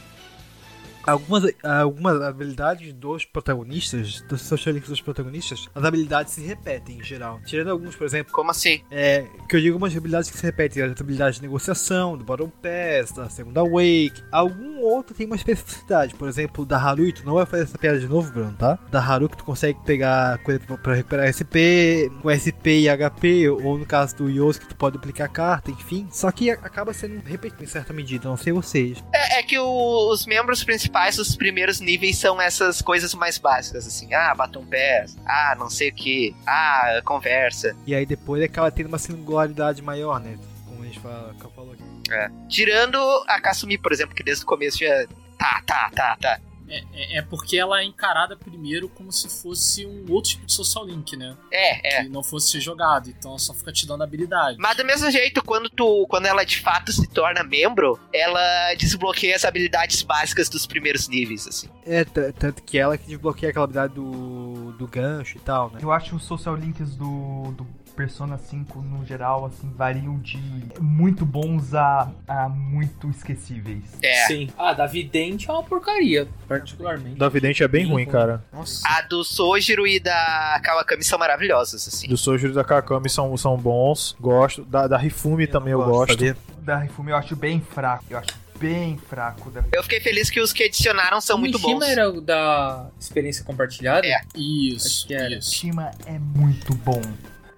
Algumas, 1.06 1.44
algumas 1.62 2.20
habilidades 2.22 2.92
dos 2.92 3.24
protagonistas, 3.24 4.20
dos 4.22 4.42
social 4.42 4.74
links 4.74 4.88
dos 4.90 5.00
protagonistas, 5.00 5.68
as 5.74 5.84
habilidades 5.84 6.32
se 6.32 6.40
repetem 6.42 6.98
em 6.98 7.02
geral. 7.04 7.40
Tirando 7.46 7.68
alguns, 7.70 7.94
por 7.94 8.04
exemplo, 8.04 8.32
Como 8.32 8.50
assim? 8.50 8.82
é, 8.90 9.24
que 9.48 9.56
eu 9.56 9.60
digo 9.60 9.74
algumas 9.74 9.96
habilidades 9.96 10.30
que 10.30 10.36
se 10.36 10.42
repetem, 10.44 10.82
as 10.82 11.00
habilidades 11.00 11.36
de 11.36 11.42
negociação, 11.42 12.16
do 12.16 12.24
Battle 12.24 12.52
Pass, 12.62 13.12
da 13.12 13.28
segunda 13.28 13.62
Wake. 13.62 14.22
Algum 14.32 14.80
outro 14.80 15.14
tem 15.14 15.26
uma 15.26 15.36
especificidade, 15.36 16.14
por 16.14 16.28
exemplo, 16.28 16.64
da 16.66 16.76
Haru, 16.78 17.12
tu 17.12 17.24
não 17.24 17.34
vai 17.34 17.46
fazer 17.46 17.62
essa 17.64 17.78
piada 17.78 17.98
de 18.00 18.08
novo, 18.08 18.32
Bruno, 18.32 18.52
tá? 18.58 18.78
Da 18.90 19.00
Haru 19.00 19.28
que 19.28 19.36
tu 19.36 19.44
consegue 19.44 19.78
pegar 19.84 20.38
coisa 20.38 20.58
pra, 20.60 20.76
pra 20.76 20.94
recuperar 20.94 21.28
SP, 21.30 22.10
com 22.20 22.30
SP 22.30 22.80
e 22.82 22.88
HP, 22.88 23.48
ou 23.48 23.78
no 23.78 23.86
caso 23.86 24.16
do 24.16 24.28
Yosuke 24.30 24.66
que 24.66 24.74
tu 24.74 24.76
pode 24.76 24.94
duplicar 24.94 25.30
carta, 25.30 25.70
enfim. 25.70 26.08
Só 26.10 26.30
que 26.32 26.50
acaba 26.50 26.92
sendo 26.92 27.20
repetido 27.24 27.62
em 27.62 27.66
certa 27.66 27.92
medida, 27.92 28.28
não 28.28 28.36
sei 28.36 28.52
vocês. 28.52 29.02
É, 29.12 29.38
é 29.38 29.42
que 29.42 29.58
o- 29.58 30.10
os 30.12 30.26
membros 30.26 30.64
principais 30.64 30.95
dos 31.16 31.36
primeiros 31.36 31.80
níveis 31.80 32.18
são 32.18 32.40
essas 32.40 32.80
coisas 32.80 33.14
mais 33.14 33.38
básicas, 33.38 33.86
assim. 33.86 34.12
Ah, 34.14 34.34
batom 34.34 34.64
pés. 34.66 35.16
Ah, 35.26 35.54
não 35.58 35.68
sei 35.68 35.90
o 35.90 35.94
que. 35.94 36.34
Ah, 36.46 37.00
conversa. 37.04 37.76
E 37.86 37.94
aí 37.94 38.06
depois 38.06 38.42
acaba 38.42 38.70
tendo 38.70 38.88
uma 38.88 38.98
singularidade 38.98 39.82
maior, 39.82 40.20
né? 40.20 40.38
Como 40.66 40.82
a 40.82 40.86
gente 40.86 40.98
fala, 41.00 41.34
que 41.38 41.44
eu 41.44 41.50
falo 41.50 41.72
aqui. 41.72 41.82
É. 42.10 42.30
Tirando 42.48 42.98
a 43.26 43.40
Kasumi, 43.40 43.78
por 43.78 43.92
exemplo, 43.92 44.14
que 44.14 44.22
desde 44.22 44.44
o 44.44 44.46
começo 44.46 44.78
já. 44.78 45.06
Tá, 45.38 45.62
tá, 45.66 45.90
tá, 45.94 46.16
tá. 46.20 46.40
É, 46.68 46.84
é- 46.92 47.18
é 47.18 47.22
porque 47.22 47.56
ela 47.56 47.80
é 47.80 47.84
encarada 47.84 48.36
primeiro 48.36 48.88
como 48.88 49.12
se 49.12 49.28
fosse 49.28 49.86
um 49.86 50.04
outro 50.10 50.30
tipo 50.30 50.46
de 50.46 50.52
social 50.52 50.84
link, 50.86 51.16
né? 51.16 51.36
É, 51.52 51.98
é. 51.98 52.02
Que 52.02 52.08
não 52.08 52.22
fosse 52.22 52.50
ser 52.50 52.60
jogado, 52.60 53.08
então 53.08 53.32
ela 53.32 53.38
só 53.38 53.54
fica 53.54 53.72
te 53.72 53.86
dando 53.86 54.02
habilidade. 54.02 54.56
Mas 54.58 54.76
do 54.76 54.84
mesmo 54.84 55.10
jeito, 55.10 55.42
quando 55.42 55.68
tu. 55.70 56.06
Quando 56.08 56.26
ela 56.26 56.44
de 56.44 56.60
fato 56.60 56.92
se 56.92 57.06
torna 57.08 57.42
membro, 57.44 57.98
ela 58.12 58.74
desbloqueia 58.74 59.36
as 59.36 59.44
habilidades 59.44 60.02
básicas 60.02 60.48
dos 60.48 60.66
primeiros 60.66 61.08
níveis, 61.08 61.46
assim. 61.46 61.68
É, 61.84 62.04
tanto 62.04 62.62
que 62.62 62.78
ela 62.78 62.96
que 62.98 63.06
desbloqueia 63.06 63.50
aquela 63.50 63.64
habilidade 63.64 63.94
do, 63.94 64.72
do 64.72 64.86
gancho 64.86 65.36
e 65.36 65.40
tal, 65.40 65.70
né? 65.70 65.78
Eu 65.82 65.92
acho 65.92 66.16
os 66.16 66.24
social 66.24 66.54
links 66.56 66.94
do, 66.96 67.52
do 67.52 67.66
Persona 67.96 68.36
5 68.38 68.80
no 68.82 69.04
geral, 69.06 69.46
assim, 69.46 69.72
variam 69.74 70.18
de 70.18 70.38
muito 70.78 71.24
bons 71.24 71.74
a, 71.74 72.10
a 72.28 72.48
muito 72.48 73.08
esquecíveis. 73.08 73.82
É. 74.02 74.26
Sim. 74.26 74.48
Ah, 74.58 74.74
da 74.74 74.86
Vidente 74.86 75.48
é 75.48 75.52
uma 75.52 75.62
porcaria, 75.62 76.28
particularmente. 76.46 77.16
Da 77.16 77.28
Vidente 77.28 77.62
é 77.62 77.68
bem 77.68 77.84
Bem 77.84 77.92
ruim, 77.92 78.06
cara. 78.06 78.44
Nossa. 78.52 78.82
A 78.86 79.00
do 79.02 79.24
Sojiro 79.24 79.86
e 79.86 79.98
da 79.98 80.60
Kawakami 80.62 81.02
são 81.04 81.18
maravilhosos, 81.18 81.88
assim. 81.88 82.08
Do 82.08 82.16
Sojiro 82.16 82.52
e 82.52 82.54
da 82.54 82.64
Kakami 82.64 83.08
são, 83.08 83.36
são 83.36 83.56
bons. 83.56 84.14
Gosto. 84.20 84.64
Da, 84.64 84.86
da 84.86 84.96
Rifumi 84.98 85.46
também 85.46 85.72
eu 85.72 85.82
gosto. 85.84 86.12
sabia? 86.12 86.36
Da 86.60 86.78
Rifume 86.78 87.10
eu 87.12 87.16
acho 87.16 87.34
bem 87.36 87.60
fraco. 87.60 88.04
Eu 88.10 88.18
acho 88.18 88.28
bem 88.58 88.96
fraco. 88.98 89.50
Da... 89.50 89.62
Eu 89.72 89.82
fiquei 89.82 90.00
feliz 90.00 90.28
que 90.30 90.40
os 90.40 90.52
que 90.52 90.64
adicionaram 90.64 91.20
são 91.20 91.36
o 91.36 91.38
muito 91.38 91.58
Mishima 91.58 91.80
bons. 91.80 91.88
era 91.88 92.10
o 92.10 92.20
da 92.20 92.88
experiência 92.98 93.44
compartilhada? 93.44 94.06
É. 94.06 94.20
Isso, 94.34 94.86
Acho 94.86 95.06
que 95.06 95.14
era. 95.14 95.34
isso. 95.36 95.54
Shima 95.54 95.90
é 96.06 96.18
muito 96.18 96.74
bom. 96.76 97.00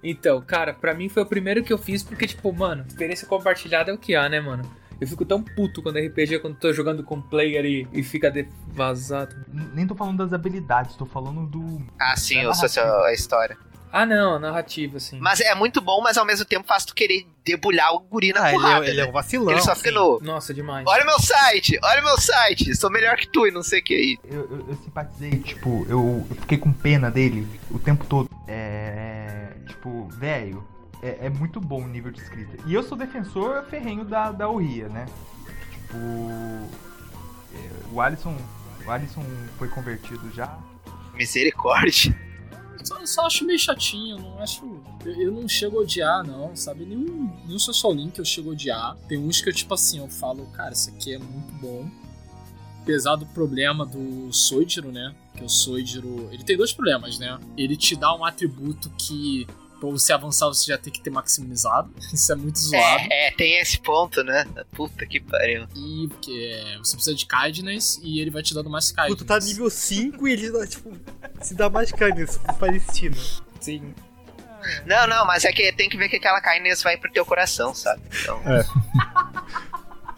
Então, 0.03 0.41
cara, 0.41 0.73
pra 0.73 0.93
mim 0.93 1.09
foi 1.09 1.23
o 1.23 1.25
primeiro 1.25 1.63
que 1.63 1.73
eu 1.73 1.77
fiz 1.77 2.01
porque, 2.03 2.25
tipo, 2.27 2.51
mano, 2.53 2.85
experiência 2.87 3.27
compartilhada 3.27 3.91
é 3.91 3.93
o 3.93 3.97
que 3.97 4.15
há, 4.15 4.29
né, 4.29 4.39
mano? 4.39 4.63
Eu 4.99 5.07
fico 5.07 5.23
tão 5.23 5.41
puto 5.41 5.81
quando 5.81 5.97
RPG, 5.97 6.39
quando 6.39 6.57
tô 6.57 6.73
jogando 6.73 7.03
com 7.03 7.21
player 7.21 7.63
e, 7.65 7.87
e 7.93 8.03
fica 8.03 8.33
vazado. 8.67 9.33
Nem 9.73 9.87
tô 9.87 9.95
falando 9.95 10.17
das 10.17 10.33
habilidades, 10.33 10.95
tô 10.95 11.05
falando 11.05 11.45
do. 11.45 11.81
Ah, 11.99 12.15
sim, 12.17 12.45
o 12.45 12.53
social, 12.53 13.03
a 13.05 13.13
história. 13.13 13.57
Ah, 13.91 14.05
não, 14.05 14.35
a 14.35 14.39
narrativa, 14.39 14.97
assim. 14.97 15.17
Mas 15.19 15.39
é 15.39 15.55
muito 15.55 15.81
bom, 15.81 15.99
mas 16.01 16.15
ao 16.17 16.25
mesmo 16.25 16.45
tempo 16.45 16.67
faz 16.67 16.85
tu 16.85 16.93
querer 16.93 17.25
debulhar 17.43 17.91
o 17.95 17.99
guri 18.01 18.31
na 18.31 18.43
Ah, 18.43 18.49
ele 18.49 18.57
porrada. 18.59 18.85
é, 18.85 18.89
ele 18.89 19.01
é 19.01 19.05
um 19.07 19.11
vacilão. 19.11 19.51
Ele 19.51 19.61
só 19.61 19.75
fica 19.75 19.89
no. 19.91 20.19
Nossa, 20.21 20.53
demais. 20.53 20.85
Olha 20.87 21.03
meu 21.05 21.19
site, 21.19 21.79
olha 21.81 22.01
meu 22.01 22.17
site, 22.19 22.75
sou 22.75 22.91
melhor 22.91 23.15
que 23.17 23.27
tu 23.27 23.47
e 23.47 23.51
não 23.51 23.63
sei 23.63 23.79
o 23.79 23.83
que 23.83 23.93
aí. 23.95 24.17
Eu, 24.25 24.41
eu, 24.51 24.65
eu 24.69 24.75
simpatizei, 24.83 25.31
tipo, 25.39 25.87
eu, 25.89 26.23
eu 26.29 26.35
fiquei 26.41 26.57
com 26.59 26.71
pena 26.71 27.09
dele 27.09 27.47
o 27.71 27.79
tempo 27.79 28.05
todo. 28.05 28.29
É. 28.47 29.18
Tipo, 29.79 30.09
velho, 30.09 30.61
é, 31.01 31.27
é 31.27 31.29
muito 31.29 31.61
bom 31.61 31.81
o 31.81 31.87
nível 31.87 32.11
de 32.11 32.19
escrita. 32.21 32.57
E 32.65 32.73
eu 32.73 32.83
sou 32.83 32.97
defensor 32.97 33.63
ferrenho 33.63 34.03
da, 34.03 34.29
da 34.31 34.49
Ohia, 34.49 34.89
né? 34.89 35.05
Tipo. 35.71 35.97
é, 37.53 37.93
O 37.93 38.01
Alisson. 38.01 38.35
O 38.85 38.91
Alisson 38.91 39.23
foi 39.57 39.69
convertido 39.69 40.29
já. 40.33 40.59
Misericórdia. 41.13 42.13
Eu 42.77 42.85
só, 42.85 43.05
só 43.05 43.25
acho 43.25 43.45
meio 43.45 43.59
chatinho, 43.59 44.17
eu 44.17 44.21
não 44.21 44.39
acho. 44.39 44.65
Eu, 45.05 45.13
eu 45.13 45.31
não 45.31 45.47
chego 45.47 45.77
a 45.77 45.81
odiar, 45.81 46.25
não, 46.25 46.53
sabe? 46.55 46.85
Nenhum, 46.85 47.31
nenhum 47.45 47.59
social 47.59 47.93
link 47.93 48.19
eu 48.19 48.25
chego 48.25 48.49
a 48.49 48.51
odiar. 48.53 48.97
Tem 49.07 49.17
uns 49.17 49.41
que 49.41 49.47
eu, 49.49 49.53
tipo 49.53 49.73
assim, 49.73 49.99
eu 49.99 50.09
falo, 50.09 50.45
cara, 50.47 50.73
isso 50.73 50.89
aqui 50.89 51.13
é 51.13 51.17
muito 51.17 51.53
bom. 51.61 51.89
Apesar 52.81 53.15
do 53.15 53.25
problema 53.27 53.85
do 53.85 54.31
Soijiro, 54.33 54.91
né? 54.91 55.15
Que 55.35 55.43
o 55.43 55.49
Soijiro. 55.49 56.27
Ele 56.31 56.43
tem 56.43 56.57
dois 56.57 56.73
problemas, 56.73 57.17
né? 57.19 57.39
Ele 57.57 57.77
te 57.77 57.95
dá 57.95 58.13
um 58.13 58.25
atributo 58.25 58.89
que. 58.97 59.47
Pra 59.79 59.89
você 59.89 60.11
avançar, 60.11 60.47
você 60.47 60.65
já 60.71 60.77
tem 60.77 60.91
que 60.91 60.99
ter 61.01 61.09
maximizado. 61.09 61.89
Isso 62.13 62.31
é 62.31 62.35
muito 62.35 62.59
zoado. 62.59 63.03
É, 63.09 63.27
é, 63.27 63.31
tem 63.31 63.59
esse 63.59 63.79
ponto, 63.79 64.23
né? 64.23 64.45
Puta 64.73 65.05
que 65.05 65.19
pariu. 65.19 65.65
E 65.75 66.07
porque 66.09 66.63
você 66.79 66.95
precisa 66.95 67.15
de 67.15 67.25
kindness 67.25 67.99
e 68.03 68.19
ele 68.19 68.29
vai 68.29 68.43
te 68.43 68.53
dando 68.53 68.69
mais 68.69 68.91
kindness. 68.91 69.09
Pô, 69.09 69.15
tu 69.15 69.25
tá 69.25 69.39
nível 69.39 69.69
5 69.69 70.27
e 70.27 70.33
ele 70.33 70.51
dá, 70.51 70.67
tipo, 70.67 70.91
se 71.41 71.55
dá 71.55 71.69
mais 71.69 71.91
kindness, 71.91 72.39
sentido. 72.87 73.17
Sim. 73.61 73.93
Não, 74.85 75.07
não, 75.07 75.25
mas 75.25 75.45
é 75.45 75.53
que 75.53 75.71
tem 75.71 75.87
que 75.89 75.95
ver 75.95 76.09
que 76.09 76.17
aquela 76.17 76.41
kindness 76.41 76.83
vai 76.83 76.97
pro 76.97 77.09
teu 77.11 77.25
coração, 77.25 77.73
sabe? 77.73 78.01
Então, 78.21 78.41
É. 78.45 78.63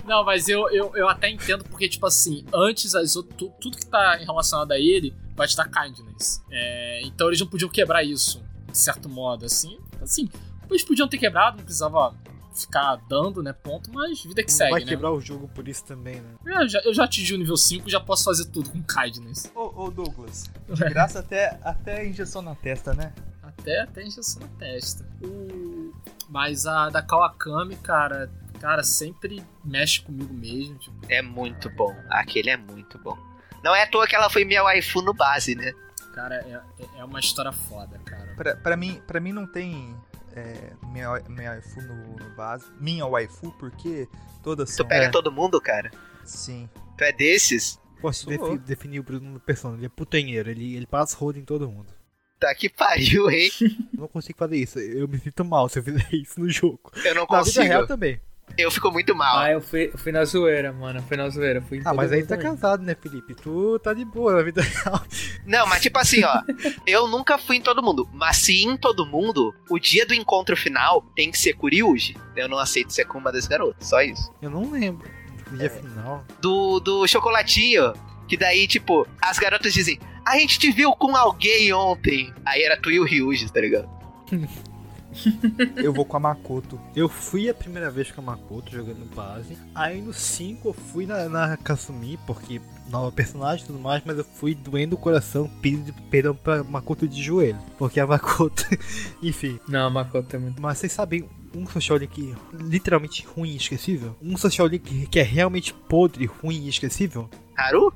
Não, 0.04 0.26
mas 0.26 0.50
eu, 0.50 0.68
eu, 0.72 0.92
eu 0.96 1.08
até 1.08 1.30
entendo 1.30 1.64
porque, 1.66 1.88
tipo 1.88 2.06
assim, 2.08 2.44
antes 2.54 2.96
as 2.96 3.16
outras, 3.16 3.38
tu- 3.38 3.54
tudo 3.62 3.78
que 3.78 3.86
tá 3.86 4.16
relacionado 4.16 4.72
a 4.72 4.80
ele 4.80 5.14
vai 5.36 5.48
te 5.48 5.56
dar 5.56 5.70
kindness. 5.70 6.42
É, 6.52 7.02
então 7.04 7.28
eles 7.28 7.40
não 7.40 7.48
podiam 7.48 7.70
quebrar 7.70 8.04
isso, 8.04 8.44
de 8.72 8.78
certo 8.78 9.10
modo, 9.10 9.46
assim. 9.46 9.78
Assim, 10.02 10.30
eles 10.70 10.84
podiam 10.84 11.08
ter 11.08 11.18
quebrado, 11.18 11.58
não 11.58 11.64
precisava 11.64 12.16
ficar 12.54 12.98
dando, 13.08 13.42
né, 13.42 13.54
ponto, 13.54 13.92
mas 13.94 14.24
vida 14.24 14.44
que 14.44 14.52
Não 14.52 14.58
segue, 14.58 14.72
vai 14.72 14.82
né? 14.82 14.88
quebrar 14.88 15.12
o 15.12 15.22
jogo 15.22 15.48
por 15.50 15.68
isso 15.68 15.86
também, 15.86 16.16
né? 16.16 16.36
Eu 16.46 16.68
já, 16.68 16.80
eu 16.80 16.94
já 16.94 17.06
atingi 17.06 17.34
o 17.34 17.38
nível 17.38 17.56
5, 17.56 17.90
já 17.90 18.00
posso 18.00 18.26
fazer 18.26 18.46
tudo 18.46 18.70
com 18.70 18.84
kindness. 18.84 19.52
Ô, 19.56 19.86
ô 19.86 19.92
Douglas, 19.92 20.50
de 20.68 20.84
graça 20.90 21.20
até, 21.20 21.58
até 21.64 22.06
injeção 22.06 22.42
na 22.42 22.56
testa, 22.56 22.94
né? 22.94 23.14
Até, 23.42 23.82
até 23.82 24.04
injeção 24.04 24.42
na 24.42 24.48
testa. 24.60 25.06
O... 25.24 25.94
Mas 26.30 26.66
a 26.66 26.90
da 26.90 27.02
Kawakami, 27.02 27.76
cara, 27.78 28.30
cara, 28.60 28.84
sempre 28.84 29.44
mexe 29.64 30.02
comigo 30.02 30.34
mesmo. 30.34 30.78
Tipo, 30.78 30.96
é 31.10 31.22
muito 31.22 31.70
bom. 31.70 31.94
Aquele 32.10 32.50
é 32.50 32.58
muito 32.58 32.98
bom. 32.98 33.18
Não 33.64 33.76
é 33.76 33.84
à 33.84 33.88
toa 33.88 34.08
que 34.08 34.16
ela 34.16 34.30
foi 34.30 34.46
minha 34.46 34.64
waifu 34.64 35.02
no 35.02 35.14
base, 35.14 35.56
né? 35.56 35.74
Cara, 36.12 36.36
é, 36.36 36.62
é- 36.84 37.00
é 37.00 37.04
uma 37.06 37.20
história 37.20 37.52
foda, 37.52 37.98
cara. 38.06 38.34
Pra, 38.36 38.56
pra, 38.56 38.78
mim, 38.78 39.02
pra 39.08 39.20
mim 39.20 39.32
não 39.34 39.46
tem 39.48 39.96
é, 40.36 40.74
minha, 40.92 41.20
minha 41.28 41.52
waifu 41.52 41.82
no, 41.82 42.16
no 42.18 42.36
base. 42.36 42.66
Minha 42.80 43.06
waifu, 43.06 43.52
porque 43.60 44.08
todas 44.44 44.70
Tu 44.72 44.76
são. 44.78 44.88
pega 44.88 45.06
é, 45.06 45.10
todo 45.10 45.32
mundo, 45.32 45.60
cara. 45.60 45.92
Sim. 46.24 46.70
Tu 46.98 47.04
é 47.04 47.12
desses? 47.12 47.80
Posso 48.00 48.26
defi- 48.28 48.58
definir 48.60 49.00
o 49.00 49.04
Bruno 49.04 49.30
no 49.32 49.40
persona, 49.40 49.78
ele 49.78 49.86
é 49.86 49.90
putanheiro, 49.90 50.50
ele, 50.50 50.76
ele 50.76 50.88
passa 50.88 51.16
rodo 51.18 51.38
em 51.38 51.46
todo 51.46 51.70
mundo. 51.70 51.94
Tá 52.40 52.54
que 52.56 52.68
pariu, 52.68 53.30
hein? 53.30 53.52
Eu 53.94 54.00
não 54.02 54.08
consigo 54.08 54.40
fazer 54.40 54.58
isso, 54.58 54.80
eu 54.80 55.08
me 55.08 55.20
sinto 55.20 55.46
mal 55.46 55.70
se 55.70 55.78
eu 55.78 55.84
fizer 55.84 56.08
isso 56.12 56.40
no 56.40 56.50
jogo. 56.50 56.92
Eu 57.06 57.14
não 57.14 57.28
Na 57.30 57.44
vida 57.44 57.62
real 57.62 57.82
consigo. 57.82 57.88
também. 57.88 58.20
Eu 58.58 58.72
fico 58.72 58.92
muito 58.92 59.16
mal. 59.16 59.40
Ah, 59.40 59.52
eu 59.52 59.62
fui, 59.62 59.90
eu 59.94 59.98
fui 59.98 60.12
na 60.12 60.24
zoeira, 60.26 60.72
mano. 60.72 61.00
Eu 61.00 61.04
fui 61.04 61.18
na 61.18 61.30
zoeira. 61.30 61.62
Fui 61.62 61.80
em 61.80 61.82
Ah, 61.86 61.94
mas 61.94 62.12
aí 62.12 62.26
tá 62.26 62.38
casado, 62.38 62.84
né, 62.84 62.96
Felipe? 63.00 63.36
Tu 63.36 63.80
tá 63.80 63.94
de 63.94 64.06
boa 64.06 64.36
na 64.36 64.42
vida 64.42 64.62
real. 64.62 65.02
Não, 65.46 65.68
mas 65.68 65.82
tipo 65.82 65.98
assim, 65.98 66.24
ó. 66.24 66.42
eu 66.86 67.08
nunca 67.08 67.38
fui 67.38 67.58
em 67.58 67.62
todo 67.62 67.82
mundo. 67.84 68.10
Mas 68.14 68.38
se 68.38 68.64
em 68.64 68.78
todo 68.78 69.06
mundo, 69.06 69.54
o 69.70 69.80
dia 69.80 70.06
do 70.06 70.14
encontro 70.14 70.56
final 70.56 71.02
tem 71.16 71.32
que 71.32 71.38
ser 71.38 71.54
Kuriuji. 71.54 72.18
Eu 72.36 72.48
não 72.48 72.58
aceito 72.58 72.94
ser 72.94 73.06
com 73.06 73.18
uma 73.18 73.32
das 73.32 73.48
garotas. 73.48 73.88
Só 73.88 74.02
isso. 74.02 74.32
Eu 74.42 74.50
não 74.50 74.70
lembro 74.72 75.10
do 75.50 75.58
dia 75.58 75.70
final. 75.70 76.24
Do, 76.40 76.80
do 76.80 77.08
chocolatinho. 77.08 77.94
Que 78.28 78.38
daí, 78.38 78.68
tipo, 78.68 79.06
as 79.22 79.38
garotas 79.38 79.74
dizem: 79.74 80.00
A 80.26 80.38
gente 80.38 80.58
te 80.58 80.72
viu 80.72 80.94
com 80.94 81.16
alguém 81.16 81.74
ontem. 81.74 82.34
Aí 82.46 82.64
era 82.64 82.80
tu 82.80 82.90
e 82.90 83.00
o 83.00 83.04
Ryuji, 83.04 83.52
tá 83.52 83.60
ligado? 83.60 83.90
Eu 85.78 85.94
vou 85.94 86.06
com 86.06 86.18
a 86.18 86.20
Makoto. 86.20 86.80
Eu 86.96 87.10
fui 87.10 87.50
a 87.50 87.54
primeira 87.54 87.90
vez 87.92 88.12
com 88.12 88.22
a 88.22 88.24
Makoto 88.24 88.72
jogando 88.72 89.06
base. 89.14 89.58
Aí 89.76 90.02
no 90.02 90.14
5 90.14 90.70
eu 90.70 90.74
fui 90.74 91.06
na, 91.06 91.28
na 91.28 91.58
Kasumi, 91.58 92.18
porque 92.26 92.62
nova 92.90 93.12
personagem 93.12 93.64
e 93.64 93.68
tudo 93.68 93.80
mais, 93.80 94.02
mas 94.06 94.18
eu 94.18 94.24
fui 94.24 94.54
doendo 94.54 94.96
o 94.96 95.00
coração, 95.00 95.50
pedindo 95.62 95.94
perdão 96.10 96.36
pra 96.36 96.64
Makoto 96.64 97.08
de 97.08 97.22
joelho. 97.22 97.60
Porque 97.78 98.00
a 98.00 98.08
Makoto, 98.08 98.66
enfim. 99.22 99.60
Não, 99.68 99.90
Makoto 99.90 100.36
é 100.36 100.40
muito. 100.40 100.62
Mas 100.62 100.78
vocês 100.78 100.92
sabem 100.92 101.28
um 101.56 101.68
social 101.68 101.98
link 101.98 102.36
literalmente 102.54 103.26
ruim 103.26 103.52
e 103.52 103.58
esquecível? 103.58 104.16
Um 104.22 104.38
social 104.38 104.68
link 104.68 105.08
que 105.08 105.20
é 105.20 105.24
realmente 105.24 105.74
podre, 105.74 106.26
ruim 106.26 106.66
e 106.66 106.70
esquecível? 106.70 107.30
Haru? 107.56 107.94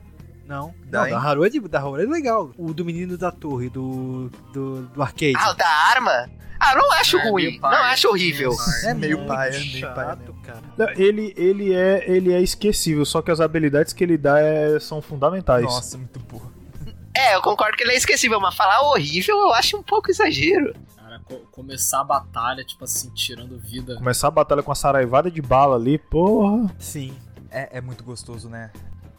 Não. 0.47 0.73
Daí? 0.85 1.11
Não, 1.11 1.19
da 1.19 1.27
Haru 1.27 1.45
é, 1.45 1.49
de, 1.49 1.59
da 1.59 1.79
Haru 1.79 1.99
é 1.99 2.05
legal. 2.05 2.51
O 2.57 2.73
do 2.73 2.85
menino 2.85 3.17
da 3.17 3.31
torre, 3.31 3.69
do, 3.69 4.29
do, 4.53 4.81
do 4.83 5.01
arcade. 5.01 5.33
Ah, 5.37 5.51
o 5.51 5.53
da 5.55 5.67
arma? 5.67 6.29
Ah, 6.59 6.75
não 6.75 6.91
acho 6.93 7.17
Ah, 7.17 7.23
ruim. 7.29 7.59
Não 7.59 7.69
acho 7.69 8.07
horrível. 8.07 8.51
É 8.83 8.93
meio 8.93 9.17
muito 9.17 9.27
paia, 9.27 9.51
meio 9.59 9.81
cara. 9.81 10.17
Não, 10.77 10.89
Ele, 10.91 11.33
ele, 11.35 11.73
é, 11.73 12.09
ele 12.09 12.31
é 12.31 12.41
esquecível, 12.41 13.05
só 13.05 13.21
que 13.21 13.29
as 13.31 13.39
habilidades 13.41 13.91
que 13.91 14.03
ele 14.03 14.17
dá 14.17 14.39
é- 14.39 14.79
são 14.79 15.01
fundamentais. 15.01 15.63
Nossa, 15.65 15.97
muito 15.97 16.19
boa. 16.19 16.53
É, 17.15 17.35
eu 17.35 17.41
concordo 17.41 17.77
que 17.77 17.83
ele 17.83 17.91
é 17.93 17.95
esquecível, 17.97 18.39
mas 18.39 18.55
falar 18.55 18.81
horrível 18.81 19.35
eu 19.37 19.53
acho 19.53 19.77
um 19.77 19.83
pouco 19.83 20.09
exagero. 20.11 20.73
Cara, 20.97 21.19
co- 21.23 21.41
começar 21.51 22.01
a 22.01 22.03
batalha, 22.03 22.63
tipo 22.63 22.83
assim, 22.83 23.09
tirando 23.13 23.57
vida. 23.57 23.95
Começar 23.95 24.27
a 24.27 24.31
batalha 24.31 24.61
com 24.61 24.71
a 24.71 24.75
saraivada 24.75 25.29
de 25.31 25.41
bala 25.41 25.75
ali, 25.75 25.97
porra. 25.97 26.69
Sim. 26.79 27.15
É, 27.51 27.77
é 27.77 27.81
muito 27.81 28.03
gostoso, 28.03 28.49
né? 28.49 28.69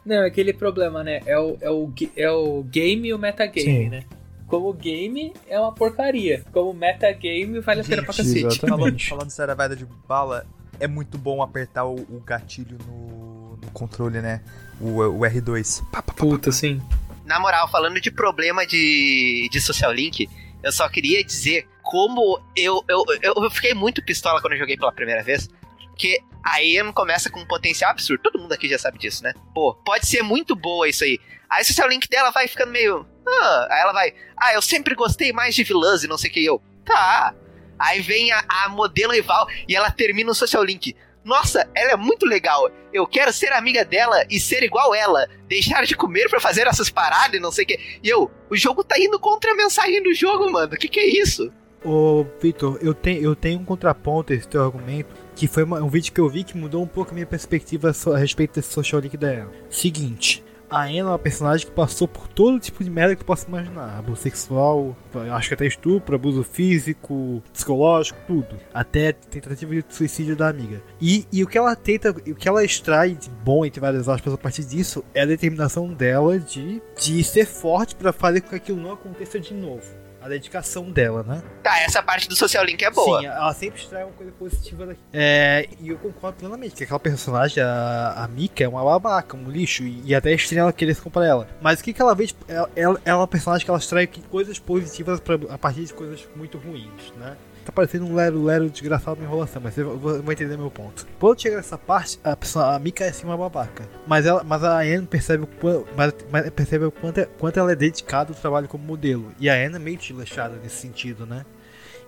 Não, 0.07 0.23
é 0.23 0.27
aquele 0.28 0.53
problema, 0.53 1.03
né? 1.03 1.20
É 1.27 1.37
o, 1.37 1.59
é 1.61 1.69
o, 1.69 1.93
é 2.16 2.31
o 2.31 2.62
game 2.62 3.09
e 3.09 3.12
o 3.12 3.19
metagame, 3.19 3.85
Sim. 3.85 3.89
né? 3.89 4.05
Como 4.47 4.73
game 4.73 5.35
é 5.49 5.59
uma 5.59 5.73
porcaria. 5.73 6.45
Como 6.53 6.73
metagame 6.73 7.59
vale 7.59 7.81
a 7.81 7.85
pena 7.85 8.03
pra 8.05 8.15
cacete. 8.15 8.61
Falando, 8.61 9.03
falando 9.03 9.27
de 9.27 9.33
Saravada 9.33 9.74
de 9.74 9.85
bala, 10.07 10.47
é 10.78 10.87
muito 10.87 11.19
bom 11.19 11.43
apertar 11.43 11.85
o, 11.85 11.95
o 11.95 12.23
gatilho 12.24 12.78
no, 12.87 13.57
no 13.57 13.70
controle, 13.73 14.20
né? 14.20 14.41
O, 14.81 15.01
o 15.01 15.20
R2. 15.23 15.83
Pá, 15.91 16.01
pá, 16.01 16.12
pá, 16.12 16.15
Puta, 16.15 16.53
sim. 16.53 16.81
Na 17.24 17.41
moral, 17.41 17.69
falando 17.69 18.01
de 18.01 18.12
problema 18.12 18.65
de, 18.65 19.49
de 19.51 19.61
social 19.61 19.93
link, 19.93 20.28
eu 20.62 20.70
só 20.70 20.89
queria 20.89 21.24
dizer 21.24 21.66
como 21.83 22.41
eu, 22.55 22.85
eu, 22.89 23.03
eu, 23.20 23.35
eu 23.43 23.51
fiquei 23.51 23.74
muito 23.74 24.01
pistola 24.05 24.41
quando 24.41 24.53
eu 24.53 24.59
joguei 24.61 24.77
pela 24.77 24.93
primeira 24.93 25.24
vez. 25.24 25.51
Que 25.97 26.18
a 26.44 26.62
Ian 26.62 26.93
começa 26.93 27.31
com 27.31 27.40
um 27.40 27.47
potencial 27.47 27.90
absurdo. 27.90 28.23
Todo 28.23 28.39
mundo 28.39 28.52
aqui 28.52 28.68
já 28.68 28.78
sabe 28.78 28.98
disso, 28.98 29.23
né? 29.23 29.35
Pô, 29.55 29.74
pode 29.74 30.06
ser 30.06 30.23
muito 30.23 30.55
boa 30.55 30.89
isso 30.89 31.02
aí. 31.05 31.18
Aí 31.51 31.62
o 31.62 31.64
social 31.64 31.89
link 31.89 32.09
dela 32.09 32.31
vai 32.31 32.47
ficando 32.47 32.73
meio. 32.73 33.06
Ah, 33.27 33.68
aí 33.70 33.81
ela 33.81 33.93
vai. 33.93 34.14
Ah, 34.36 34.55
eu 34.55 34.62
sempre 34.62 34.94
gostei 34.94 35.32
mais 35.32 35.55
de 35.55 35.64
vilãs 35.64 36.05
e 36.05 36.09
não 36.09 36.18
sei 36.18 36.31
o 36.31 36.32
que. 36.32 36.44
Eu. 36.44 36.62
Tá. 36.85 37.35
Aí 37.78 38.01
vem 38.01 38.32
a, 38.32 38.44
a 38.48 38.68
modelo 38.68 39.12
rival 39.12 39.47
e 39.68 39.74
ela 39.74 39.90
termina 39.90 40.31
o 40.31 40.35
social 40.35 40.62
link. 40.62 40.94
Nossa, 41.24 41.68
ela 41.74 41.90
é 41.90 41.97
muito 41.97 42.24
legal. 42.24 42.70
Eu 42.93 43.05
quero 43.05 43.32
ser 43.32 43.52
amiga 43.52 43.85
dela 43.85 44.24
e 44.31 44.39
ser 44.39 44.62
igual 44.62 44.94
ela. 44.94 45.28
Deixar 45.48 45.85
de 45.85 45.97
comer 45.97 46.31
pra 46.31 46.39
fazer 46.39 46.68
essas 46.68 46.89
paradas 46.89 47.35
e 47.35 47.43
não 47.43 47.51
sei 47.51 47.64
o 47.64 47.66
que. 47.66 47.98
E 48.01 48.09
eu, 48.09 48.31
o 48.48 48.56
jogo 48.56 48.85
tá 48.85 48.97
indo 48.97 49.18
contra 49.18 49.51
a 49.51 49.56
mensagem 49.56 50.01
do 50.02 50.14
jogo, 50.14 50.51
mano. 50.52 50.77
Que 50.77 50.89
que 50.89 51.01
é 51.01 51.06
isso? 51.06 51.52
Ô, 51.85 52.24
Victor, 52.40 52.78
eu 52.81 52.94
tenho, 52.94 53.23
eu 53.23 53.35
tenho 53.35 53.59
um 53.59 53.64
contraponto 53.64 54.32
a 54.32 54.36
esse 54.36 54.47
teu 54.47 54.62
argumento, 54.62 55.14
que 55.36 55.46
foi 55.46 55.64
um 55.64 55.88
vídeo 55.88 56.12
que 56.12 56.20
eu 56.20 56.28
vi 56.28 56.42
que 56.42 56.56
mudou 56.56 56.82
um 56.82 56.86
pouco 56.86 57.10
a 57.10 57.14
minha 57.14 57.26
perspectiva 57.26 57.92
a 58.12 58.18
respeito 58.18 58.54
desse 58.54 58.72
social 58.72 59.00
link 59.00 59.16
dela. 59.18 59.52
Seguinte, 59.68 60.42
a 60.68 60.84
Ana 60.84 60.98
é 60.98 61.04
uma 61.04 61.18
personagem 61.18 61.66
que 61.66 61.72
passou 61.72 62.08
por 62.08 62.26
todo 62.26 62.58
tipo 62.58 62.82
de 62.82 62.88
merda 62.88 63.14
que 63.14 63.22
tu 63.22 63.26
possa 63.26 63.46
imaginar. 63.46 63.98
Abuso 63.98 64.22
sexual, 64.22 64.96
acho 65.30 65.48
que 65.48 65.54
até 65.54 65.66
estupro, 65.66 66.16
abuso 66.16 66.42
físico, 66.42 67.42
psicológico, 67.52 68.18
tudo. 68.26 68.56
Até 68.72 69.12
tentativa 69.12 69.74
de 69.74 69.84
suicídio 69.90 70.34
da 70.34 70.48
amiga. 70.48 70.82
E, 71.00 71.26
e 71.30 71.44
o 71.44 71.46
que 71.46 71.58
ela 71.58 71.76
tenta, 71.76 72.10
o 72.10 72.34
que 72.34 72.48
ela 72.48 72.64
extrai 72.64 73.10
de 73.10 73.28
bom, 73.28 73.64
entre 73.64 73.78
várias 73.78 74.08
aspas, 74.08 74.32
a 74.32 74.38
partir 74.38 74.64
disso, 74.64 75.04
é 75.14 75.20
a 75.20 75.26
determinação 75.26 75.92
dela 75.92 76.38
de, 76.38 76.82
de 76.98 77.22
ser 77.22 77.46
forte 77.46 77.94
pra 77.94 78.12
fazer 78.12 78.40
com 78.40 78.48
que 78.48 78.56
aquilo 78.56 78.80
não 78.80 78.92
aconteça 78.92 79.38
de 79.38 79.52
novo. 79.52 80.06
A 80.27 80.28
dedicação 80.28 80.90
dela, 80.90 81.23
né? 81.23 81.40
Tá, 81.62 81.78
essa 81.82 82.03
parte 82.03 82.28
do 82.28 82.35
social 82.35 82.65
link 82.65 82.82
é 82.85 82.90
boa. 82.90 83.20
Sim, 83.20 83.27
ela 83.27 83.55
sempre 83.55 83.81
extrai 83.81 84.03
uma 84.03 84.12
coisa 84.12 84.32
positiva 84.32 84.85
daqui. 84.86 85.01
É, 85.12 85.69
e 85.81 85.89
eu 85.90 85.98
concordo 85.98 86.36
plenamente 86.39 86.74
que 86.74 86.82
aquela 86.82 86.98
personagem, 86.98 87.62
a, 87.62 88.24
a 88.24 88.27
Mika, 88.27 88.65
é 88.65 88.69
uma 88.69 88.82
babaca, 88.82 89.36
um 89.36 89.48
lixo, 89.48 89.85
e, 89.85 90.03
e 90.05 90.15
até 90.16 90.32
é 90.32 90.35
estranho 90.35 90.62
ela 90.62 90.73
querer 90.73 90.94
se 90.94 91.01
comparar 91.01 91.27
ela. 91.27 91.48
Mas 91.62 91.78
o 91.78 91.85
que, 91.85 91.93
que 91.93 92.03
ela 92.03 92.12
vê, 92.12 92.27
tipo, 92.27 92.44
ela, 92.48 92.69
ela, 92.74 93.01
ela 93.05 93.05
é 93.05 93.15
uma 93.15 93.28
personagem 93.28 93.65
que 93.65 93.70
ela 93.70 93.78
extrai 93.78 94.07
que- 94.09 94.20
coisas 94.23 94.59
positivas 94.59 95.20
pra, 95.20 95.36
a 95.48 95.57
partir 95.57 95.85
de 95.85 95.94
coisas 95.94 96.27
muito 96.35 96.59
ruins, 96.59 97.12
né? 97.16 97.36
Tá 97.66 97.72
parecendo 97.72 98.06
um 98.06 98.14
lero-lero 98.14 98.70
desgraçado 98.70 99.20
na 99.20 99.26
enrolação, 99.26 99.60
mas 99.60 99.74
você 99.74 99.82
vai, 99.82 100.34
entender 100.34 100.56
meu 100.56 100.70
ponto. 100.70 101.05
Quando 101.18 101.43
chega 101.43 101.56
nessa 101.56 101.76
parte, 101.76 102.16
a, 102.22 102.36
pessoa, 102.36 102.76
a 102.76 102.78
Mika 102.78 103.05
é 103.05 103.10
sim 103.10 103.26
uma 103.26 103.36
babaca. 103.36 103.88
Mas, 104.06 104.24
ela, 104.24 104.44
mas 104.44 104.62
a 104.62 104.78
Anne 104.78 105.05
percebe 105.05 105.43
o 105.43 105.47
quanto, 105.48 105.88
mas, 105.97 106.14
mas 106.30 106.48
percebe 106.51 106.84
o 106.84 106.93
quanto, 106.93 107.18
é- 107.18 107.26
quanto 107.26 107.59
ela 107.59 107.72
é 107.72 107.74
dedicada 107.74 108.32
ao 108.32 108.38
trabalho 108.38 108.68
como 108.68 108.84
modelo. 108.84 109.32
E 109.40 109.51
a 109.51 109.55
Anne 109.55 109.74
é 109.74 109.78
meio 109.80 109.98
desleixada 109.98 110.55
nesse 110.62 110.76
sentido, 110.76 111.26
né? 111.26 111.44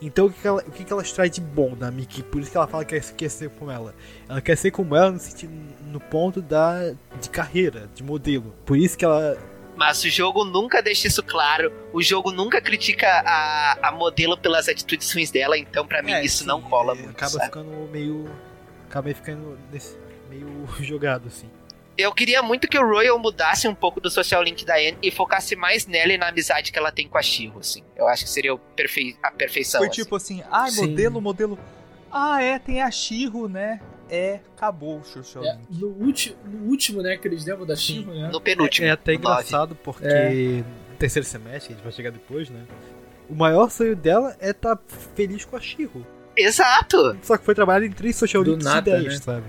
Então 0.01 0.27
o 0.27 0.31
que, 0.31 0.41
que 0.41 0.47
ela, 0.47 0.63
o 0.65 0.71
que, 0.71 0.85
que 0.85 0.93
ela 0.93 1.03
extrai 1.03 1.29
de 1.29 1.41
bom 1.41 1.75
da 1.75 1.91
Miki? 1.91 2.23
Por 2.23 2.41
isso 2.41 2.53
que 2.53 2.57
ela 2.57 2.69
fala 2.69 2.85
que 2.85 3.01
quer 3.01 3.29
ser 3.29 3.51
como 3.51 3.69
ela. 3.69 3.93
Ela 4.29 4.41
quer 4.41 4.57
ser 4.57 4.71
como 4.71 4.95
ela 4.95 5.11
no 5.11 5.19
sentido 5.19 5.53
no 5.91 5.99
ponto 5.99 6.41
da 6.41 6.93
de 7.21 7.29
carreira, 7.31 7.91
de 7.97 8.05
modelo. 8.05 8.55
Por 8.65 8.77
isso 8.79 8.97
que 8.97 9.05
ela 9.05 9.37
Mas 9.79 10.03
o 10.03 10.11
jogo 10.11 10.45
nunca 10.45 10.83
deixa 10.83 11.07
isso 11.07 11.23
claro. 11.23 11.73
O 11.93 12.03
jogo 12.03 12.33
nunca 12.33 12.61
critica 12.61 13.07
a, 13.25 13.79
a 13.89 13.93
modelo 13.93 14.37
pelas 14.37 14.69
atitudes 14.69 15.13
ruins 15.13 15.31
dela, 15.31 15.57
então 15.57 15.87
pra 15.87 16.03
mim 16.03 16.11
É, 16.11 16.25
isso 16.25 16.39
sim, 16.39 16.47
não 16.47 16.61
cola 16.61 16.95
é, 16.95 16.97
muito. 16.97 17.11
Acaba 17.11 17.31
sabe? 17.31 17.45
ficando 17.45 17.71
meio. 17.89 18.29
Acaba 18.89 19.15
ficando 19.15 19.57
meio 20.29 20.67
jogado, 20.83 21.29
assim. 21.29 21.49
Eu 21.97 22.13
queria 22.13 22.43
muito 22.43 22.67
que 22.67 22.77
o 22.77 22.85
Royal 22.85 23.17
mudasse 23.21 23.69
um 23.69 23.75
pouco 23.75 24.01
do 24.01 24.11
social 24.11 24.43
link 24.43 24.65
da 24.65 24.75
Anne 24.75 24.99
e 25.01 25.13
focasse 25.13 25.55
mais 25.55 25.87
nela 25.87 26.13
e 26.13 26.19
na 26.19 26.29
amizade 26.29 26.73
que 26.73 26.79
ela 26.79 26.91
tem 26.91 27.07
com 27.07 27.17
a 27.17 27.23
Shiro, 27.23 27.61
assim. 27.61 27.85
Eu 27.95 28.09
acho 28.09 28.25
que 28.25 28.31
seria 28.31 28.57
perfe... 28.75 29.17
a 29.23 29.31
perfeição. 29.31 29.79
Foi 29.79 29.89
assim. 29.89 30.03
tipo 30.03 30.17
assim, 30.17 30.43
ai, 30.51 30.73
Sim. 30.73 30.89
modelo, 30.89 31.21
modelo. 31.21 31.59
Ah, 32.11 32.43
é, 32.43 32.59
tem 32.59 32.83
a 32.83 32.91
Shiro, 32.91 33.49
né? 33.49 33.81
É, 34.11 34.41
acabou 34.57 34.99
o 35.01 35.05
Social 35.05 35.45
É, 35.45 35.53
Link. 35.53 35.81
no, 35.81 35.89
ulti, 35.89 36.37
no 36.45 36.69
último, 36.71 37.03
né, 37.03 37.17
que 37.17 37.29
eles 37.29 37.45
lembram 37.45 37.67
da 37.67 37.77
Shiro, 37.77 38.13
né? 38.15 38.31
No 38.33 38.41
penúltimo. 38.41 38.87
É 38.87 38.91
até 38.91 39.13
no 39.15 39.21
nove. 39.21 39.33
engraçado 39.43 39.75
porque 39.77 40.07
É. 40.07 40.31
no 40.91 40.97
terceiro 40.99 41.27
semestre, 41.27 41.73
a 41.73 41.77
gente 41.77 41.83
vai 41.85 41.93
chegar 41.93 42.11
depois, 42.11 42.49
né? 42.51 42.63
O 43.29 43.35
maior 43.35 43.71
sonho 43.71 43.95
dela 43.95 44.35
é 44.41 44.51
estar 44.51 44.79
feliz 45.15 45.45
com 45.45 45.57
a 45.57 45.61
Shiro. 45.61 46.07
Exato! 46.37 47.19
Só 47.23 47.37
que 47.37 47.45
foi 47.45 47.55
trabalhado 47.55 47.85
em 47.85 47.91
três 47.91 48.17
social 48.17 48.43
Do 48.43 48.53
links 48.53 48.65
nada, 48.65 48.91
ideias, 48.97 49.15
né? 49.15 49.21
sabe? 49.21 49.45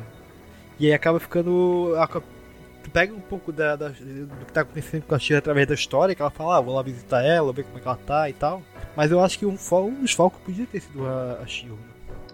E 0.79 0.87
aí 0.87 0.93
acaba 0.93 1.19
ficando. 1.19 1.93
pega 2.91 3.13
um 3.13 3.19
pouco 3.21 3.51
da, 3.51 3.75
da- 3.75 3.89
do 3.89 4.45
que 4.45 4.51
tá 4.51 4.61
acontecendo 4.61 5.03
com 5.03 5.13
a 5.13 5.19
Shiro 5.19 5.37
através 5.37 5.67
da 5.67 5.75
história, 5.75 6.15
que 6.15 6.21
ela 6.21 6.31
fala, 6.31 6.57
ah, 6.57 6.61
vou 6.61 6.73
lá 6.75 6.81
visitar 6.81 7.23
ela, 7.23 7.53
ver 7.53 7.63
como 7.63 7.77
é 7.77 7.81
que 7.81 7.87
ela 7.87 7.97
tá 7.97 8.29
e 8.29 8.33
tal. 8.33 8.63
Mas 8.95 9.11
eu 9.11 9.23
acho 9.23 9.37
que 9.37 9.45
um, 9.45 9.55
fo- 9.55 9.81
um 9.83 10.01
dos 10.01 10.11
focos 10.13 10.41
podia 10.41 10.65
ter 10.65 10.79
sido 10.81 11.05
a, 11.05 11.39
a 11.43 11.45
Shiro. 11.45 11.75
né? 11.75 11.81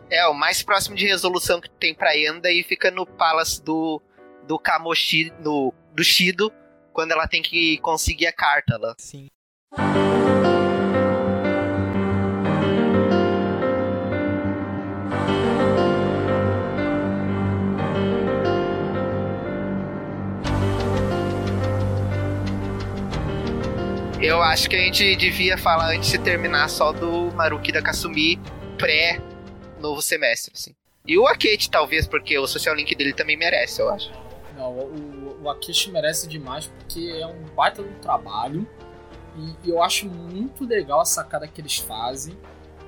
É, 0.09 0.25
o 0.27 0.33
mais 0.33 0.61
próximo 0.61 0.95
de 0.95 1.07
resolução 1.07 1.59
que 1.59 1.69
tem 1.69 1.93
pra 1.93 2.15
Enda 2.15 2.51
e 2.51 2.63
fica 2.63 2.91
no 2.91 3.05
Palace 3.05 3.61
do, 3.61 4.01
do 4.47 4.59
Kamoshi, 4.59 5.33
no, 5.39 5.73
do 5.93 6.03
Shido, 6.03 6.51
quando 6.93 7.11
ela 7.11 7.27
tem 7.27 7.41
que 7.41 7.77
conseguir 7.79 8.27
a 8.27 8.33
carta 8.33 8.77
lá. 8.77 8.95
Sim. 8.97 9.27
Eu 24.21 24.41
acho 24.41 24.69
que 24.69 24.75
a 24.75 24.79
gente 24.79 25.15
devia 25.15 25.57
falar 25.57 25.95
antes 25.95 26.09
de 26.09 26.17
terminar 26.17 26.67
só 26.67 26.91
do 26.91 27.31
Maruki 27.33 27.71
da 27.71 27.81
Kasumi 27.81 28.39
pré 28.77 29.19
novo 29.85 30.01
semestre, 30.01 30.51
assim. 30.55 30.75
E 31.07 31.17
o 31.17 31.27
Akate, 31.27 31.69
talvez, 31.69 32.07
porque 32.07 32.37
o 32.37 32.47
social 32.47 32.75
link 32.75 32.93
dele 32.95 33.13
também 33.13 33.37
merece, 33.37 33.81
eu 33.81 33.89
acho. 33.89 34.11
Não, 34.57 34.71
o, 34.71 34.85
o, 35.39 35.43
o 35.43 35.49
Akishi 35.49 35.91
merece 35.91 36.27
demais 36.27 36.65
porque 36.67 37.11
é 37.21 37.27
um 37.27 37.43
baita 37.55 37.83
do 37.83 37.93
trabalho 37.99 38.67
e, 39.37 39.67
e 39.67 39.69
eu 39.69 39.83
acho 39.83 40.07
muito 40.07 40.65
legal 40.65 41.01
a 41.01 41.05
sacada 41.05 41.47
que 41.47 41.59
eles 41.61 41.77
fazem. 41.77 42.37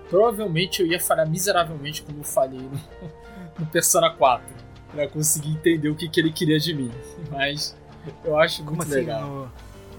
Provavelmente 0.09 0.81
eu 0.81 0.87
ia 0.87 0.99
falhar 0.99 1.29
miseravelmente 1.29 2.01
como 2.01 2.19
eu 2.19 2.23
falei 2.23 2.59
no, 2.59 2.71
no 3.59 3.65
Persona 3.67 4.09
4 4.09 4.47
pra 4.91 5.07
conseguir 5.09 5.49
entender 5.51 5.89
o 5.89 5.95
que, 5.95 6.07
que 6.09 6.19
ele 6.19 6.31
queria 6.31 6.57
de 6.57 6.73
mim. 6.73 6.91
Mas 7.29 7.75
eu 8.23 8.39
acho 8.39 8.63
Como 8.63 8.77
muito 8.77 8.87
assim? 8.87 8.99
legal 8.99 9.21
no- 9.21 9.51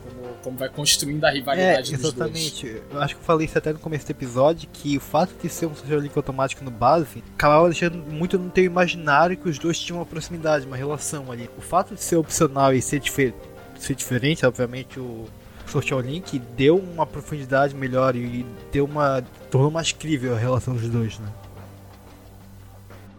como, 0.09 0.35
como 0.43 0.57
vai 0.59 0.69
construindo 0.69 1.25
a 1.25 1.29
É, 1.31 1.35
rivalidade 1.35 1.93
dos 1.93 2.01
dois. 2.13 2.15
exatamente. 2.15 2.83
Eu 2.91 3.01
acho 3.01 3.15
que 3.15 3.21
eu 3.21 3.25
falei 3.25 3.47
isso 3.47 3.59
até 3.59 3.73
no 3.73 3.79
começo 3.79 4.07
do 4.07 4.11
episódio, 4.11 4.69
que 4.73 4.97
o 4.97 5.01
fato 5.01 5.35
de 5.43 5.49
ser 5.49 5.67
um 5.67 5.75
social 5.75 6.01
link 6.01 6.17
automático 6.17 6.65
no 6.65 6.71
base 6.71 7.23
acabava 7.35 7.69
deixando 7.69 7.99
muito 8.13 8.39
no 8.39 8.51
teu 8.51 8.65
imaginário 8.65 9.37
que 9.37 9.49
os 9.49 9.59
dois 9.59 9.79
tinham 9.79 9.99
uma 9.99 10.07
proximidade, 10.07 10.67
uma 10.67 10.77
relação 10.77 11.31
ali. 11.31 11.49
O 11.57 11.61
fato 11.61 11.95
de 11.95 12.03
ser 12.03 12.17
opcional 12.17 12.73
e 12.75 12.81
ser, 12.83 13.01
difer 13.01 13.35
ser 13.79 13.95
diferente, 13.95 14.45
obviamente, 14.45 14.99
o 14.99 15.27
social 15.67 16.01
link 16.01 16.39
deu 16.57 16.77
uma 16.79 17.07
profundidade 17.07 17.75
melhor 17.75 18.17
e 18.17 18.45
deu 18.73 18.85
uma. 18.87 19.23
tornou 19.51 19.71
mais 19.71 19.93
crível 19.93 20.35
a 20.35 20.39
relação 20.39 20.75
dos 20.75 20.89
dois, 20.89 21.19
né? 21.19 21.29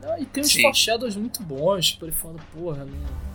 Ah, 0.03 0.19
E 0.19 0.25
tem 0.25 0.43
uns 0.43 0.51
foreshadows 0.53 1.15
muito 1.15 1.41
bons, 1.43 1.91
tipo, 1.91 2.05
ele 2.05 2.11
falando, 2.11 2.41
porra, 2.53 2.83
não. 2.85 3.28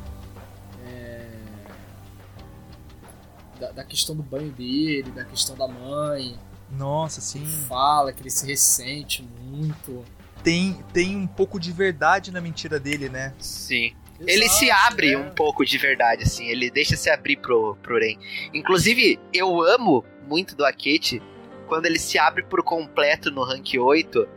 Da, 3.59 3.71
da 3.71 3.85
questão 3.85 4.17
do 4.17 4.23
banho 4.23 4.51
dele, 4.51 5.11
da 5.11 5.25
questão 5.25 5.57
da 5.57 5.69
mãe. 5.69 6.39
Nossa, 6.71 7.21
sim. 7.21 7.47
Fala 7.69 8.13
que 8.13 8.23
ele 8.23 8.31
se 8.31 8.47
ressente 8.47 9.27
muito. 9.43 10.05
Tem, 10.43 10.79
tem 10.93 11.17
um 11.17 11.27
pouco 11.27 11.59
de 11.59 11.73
verdade 11.73 12.31
na 12.31 12.41
mentira 12.41 12.79
dele, 12.79 13.09
né? 13.09 13.33
Sim. 13.39 13.95
Ele 14.21 14.45
Exato, 14.45 14.59
se 14.59 14.71
abre 14.71 15.13
é. 15.13 15.19
um 15.19 15.31
pouco 15.31 15.65
de 15.65 15.77
verdade, 15.79 16.23
assim. 16.23 16.47
Ele 16.47 16.71
deixa 16.71 16.97
se 16.97 17.11
abrir 17.11 17.37
pro, 17.37 17.77
pro 17.83 17.99
Ren. 17.99 18.17
Inclusive, 18.53 19.19
eu 19.33 19.63
amo 19.63 20.05
muito 20.29 20.55
do 20.55 20.65
Akete 20.65 21.23
quando 21.67 21.87
ele 21.87 21.99
se 21.99 22.19
abre 22.19 22.43
por 22.45 22.63
completo 22.63 23.31
no 23.31 23.43
rank 23.43 23.75
8 23.77 24.29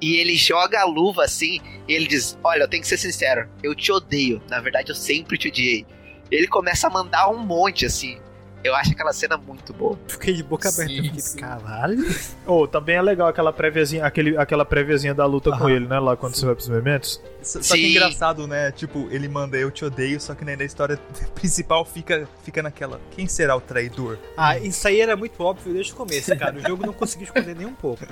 e 0.00 0.16
ele 0.16 0.36
joga 0.36 0.80
a 0.80 0.84
luva 0.84 1.24
assim 1.24 1.60
e 1.88 1.94
ele 1.94 2.06
diz: 2.06 2.38
Olha, 2.44 2.62
eu 2.62 2.68
tenho 2.68 2.82
que 2.82 2.88
ser 2.88 2.98
sincero, 2.98 3.48
eu 3.62 3.74
te 3.74 3.90
odeio. 3.90 4.42
Na 4.48 4.60
verdade, 4.60 4.90
eu 4.90 4.94
sempre 4.94 5.38
te 5.38 5.48
odiei. 5.48 5.86
Ele 6.30 6.46
começa 6.46 6.86
a 6.86 6.90
mandar 6.90 7.28
um 7.28 7.38
monte, 7.38 7.86
assim. 7.86 8.18
Eu 8.64 8.74
acho 8.74 8.92
aquela 8.92 9.12
cena 9.12 9.36
muito 9.36 9.72
boa. 9.74 9.98
Fiquei 10.08 10.32
de 10.32 10.42
boca 10.42 10.70
aberta, 10.70 10.90
Sim, 10.92 11.18
sim. 11.18 11.36
caralho. 11.38 12.02
Oh, 12.46 12.66
também 12.66 12.96
é 12.96 13.02
legal 13.02 13.28
aquela 13.28 13.52
préviazinha, 13.52 14.04
aquele, 14.06 14.36
aquela 14.38 14.64
préviazinha 14.64 15.14
da 15.14 15.26
luta 15.26 15.50
com 15.50 15.56
Aham. 15.64 15.70
ele, 15.70 15.86
né? 15.86 15.98
Lá 16.00 16.16
quando 16.16 16.34
você 16.34 16.46
vai 16.46 16.54
pros 16.54 16.68
eventos. 16.70 17.22
Só 17.42 17.60
só 17.62 17.74
que 17.74 17.80
Sim. 17.80 17.86
é 17.86 17.90
engraçado, 17.90 18.46
né? 18.46 18.72
Tipo, 18.72 19.06
ele 19.10 19.28
manda 19.28 19.58
eu 19.58 19.70
te 19.70 19.84
odeio, 19.84 20.18
só 20.18 20.34
que 20.34 20.44
né, 20.46 20.56
na 20.56 20.64
história 20.64 20.96
principal 21.34 21.84
fica, 21.84 22.26
fica 22.42 22.62
naquela. 22.62 22.98
Quem 23.10 23.26
será 23.28 23.54
o 23.54 23.60
traidor? 23.60 24.18
Ah, 24.36 24.58
isso 24.58 24.88
aí 24.88 25.00
era 25.00 25.14
muito 25.14 25.42
óbvio 25.42 25.74
desde 25.74 25.92
o 25.92 25.96
começo, 25.96 26.34
cara. 26.38 26.56
O 26.56 26.60
jogo 26.62 26.86
não 26.86 26.92
conseguiu 26.94 27.24
esconder 27.24 27.54
nem 27.54 27.66
um 27.66 27.74
pouco. 27.74 28.02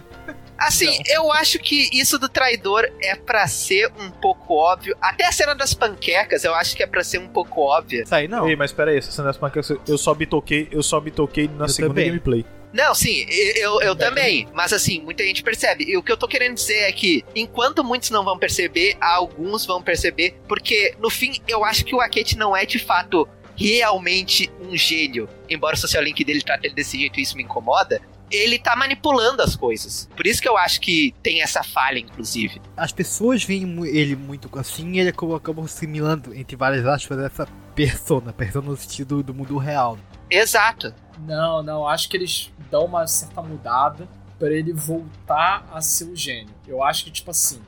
Assim, 0.59 1.03
eu 1.09 1.33
acho 1.33 1.59
que 1.59 1.89
isso 1.93 2.19
do 2.19 2.29
traidor 2.29 2.85
é 3.01 3.16
pra 3.16 3.47
ser 3.49 3.91
um 3.99 4.11
pouco 4.11 4.55
óbvio. 4.55 4.97
Até 5.01 5.27
a 5.27 5.33
cena 5.33 5.55
das 5.55 5.74
panquecas, 5.74 6.45
eu 6.45 6.55
acho 6.55 6.77
que 6.77 6.83
é 6.83 6.87
pra 6.87 7.03
ser 7.03 7.19
um 7.19 7.29
pouco 7.29 7.62
óbvia. 7.62 8.03
Isso 8.03 8.15
aí 8.15 8.29
não. 8.29 8.49
Ei, 8.49 8.55
mas 8.55 8.70
pera 8.70 8.91
aí, 8.91 8.99
essa 8.99 9.11
cena 9.11 9.29
das 9.29 9.37
panquecas, 9.39 9.70
eu 9.89 9.99
só 9.99 10.15
me 10.15 10.27
toquei, 10.43 10.69
eu 10.70 10.82
só 10.82 11.01
me 11.01 11.10
toquei 11.10 11.48
na 11.48 11.64
Eu 11.64 11.69
segunda 11.69 11.94
também. 11.94 12.09
gameplay. 12.09 12.44
Não, 12.73 12.94
sim, 12.94 13.27
eu, 13.56 13.82
eu 13.82 13.94
também. 13.94 14.48
Mas 14.55 14.73
assim, 14.73 15.01
muita 15.02 15.23
gente 15.23 15.43
percebe. 15.43 15.85
E 15.85 15.97
o 15.97 16.02
que 16.02 16.10
eu 16.10 16.16
tô 16.16 16.27
querendo 16.27 16.55
dizer 16.55 16.78
é 16.78 16.93
que, 16.93 17.23
enquanto 17.35 17.85
muitos 17.85 18.09
não 18.10 18.24
vão 18.24 18.39
perceber, 18.39 18.97
alguns 18.98 19.66
vão 19.66 19.82
perceber. 19.82 20.40
Porque, 20.48 20.94
no 20.98 21.10
fim, 21.10 21.35
eu 21.47 21.64
acho 21.64 21.85
que 21.85 21.94
o 21.94 22.01
Akete 22.01 22.36
não 22.36 22.56
é 22.56 22.64
de 22.64 22.78
fato 22.78 23.28
realmente 23.55 24.51
um 24.60 24.74
gênio. 24.74 25.28
Embora 25.51 25.74
o 25.74 25.78
social 25.78 26.02
link 26.02 26.24
dele 26.24 26.40
trate 26.40 26.66
ele 26.66 26.74
desse 26.74 26.98
jeito 26.98 27.20
e 27.20 27.23
isso 27.23 27.36
me 27.36 27.43
incomoda. 27.43 28.01
Ele 28.31 28.59
tá 28.59 28.74
manipulando 28.74 29.43
as 29.43 29.55
coisas. 29.55 30.09
Por 30.16 30.27
isso 30.27 30.40
que 30.40 30.48
eu 30.48 30.56
acho 30.56 30.81
que 30.81 31.14
tem 31.23 31.43
essa 31.43 31.62
falha, 31.62 31.98
inclusive. 31.98 32.62
As 32.74 32.90
pessoas 32.90 33.44
veem 33.44 33.64
ele 33.86 34.16
muito 34.16 34.48
assim 34.59 34.93
e 34.93 35.01
ele 35.01 35.10
acabou, 35.10 35.36
acabou 35.36 35.66
assimilando, 35.66 36.35
entre 36.35 36.56
várias 36.56 36.86
aspas, 36.86 37.19
essa 37.19 37.47
persona. 37.74 38.32
Persona 38.32 38.70
no 38.70 38.77
sentido 38.78 39.23
do 39.23 39.35
mundo 39.35 39.59
real. 39.59 39.98
Exato. 40.33 40.95
Não, 41.21 41.63
não, 41.63 41.87
acho 41.87 42.09
que 42.09 42.17
eles 42.17 42.51
dão 42.71 42.87
uma 42.87 43.07
certa 43.07 43.43
mudada 43.43 44.09
pra 44.39 44.51
ele 44.51 44.73
voltar 44.73 45.69
a 45.73 45.81
ser 45.81 46.05
o 46.05 46.17
gênio. 46.17 46.55
Eu 46.67 46.83
acho 46.83 47.05
que, 47.05 47.11
tipo 47.11 47.31
assim, 47.31 47.61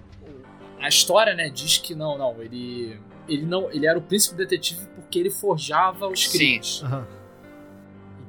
a 0.80 0.88
história, 0.88 1.34
né, 1.34 1.48
diz 1.48 1.78
que 1.78 1.94
não, 1.94 2.16
não, 2.18 2.42
ele. 2.42 2.98
Ele 3.28 3.44
não. 3.44 3.70
Ele 3.70 3.86
era 3.86 3.98
o 3.98 4.02
príncipe 4.02 4.34
detetive 4.34 4.86
porque 4.94 5.18
ele 5.18 5.30
forjava 5.30 6.08
os 6.08 6.28
Sim. 6.28 6.38
crimes. 6.38 6.82
Aham. 6.82 7.06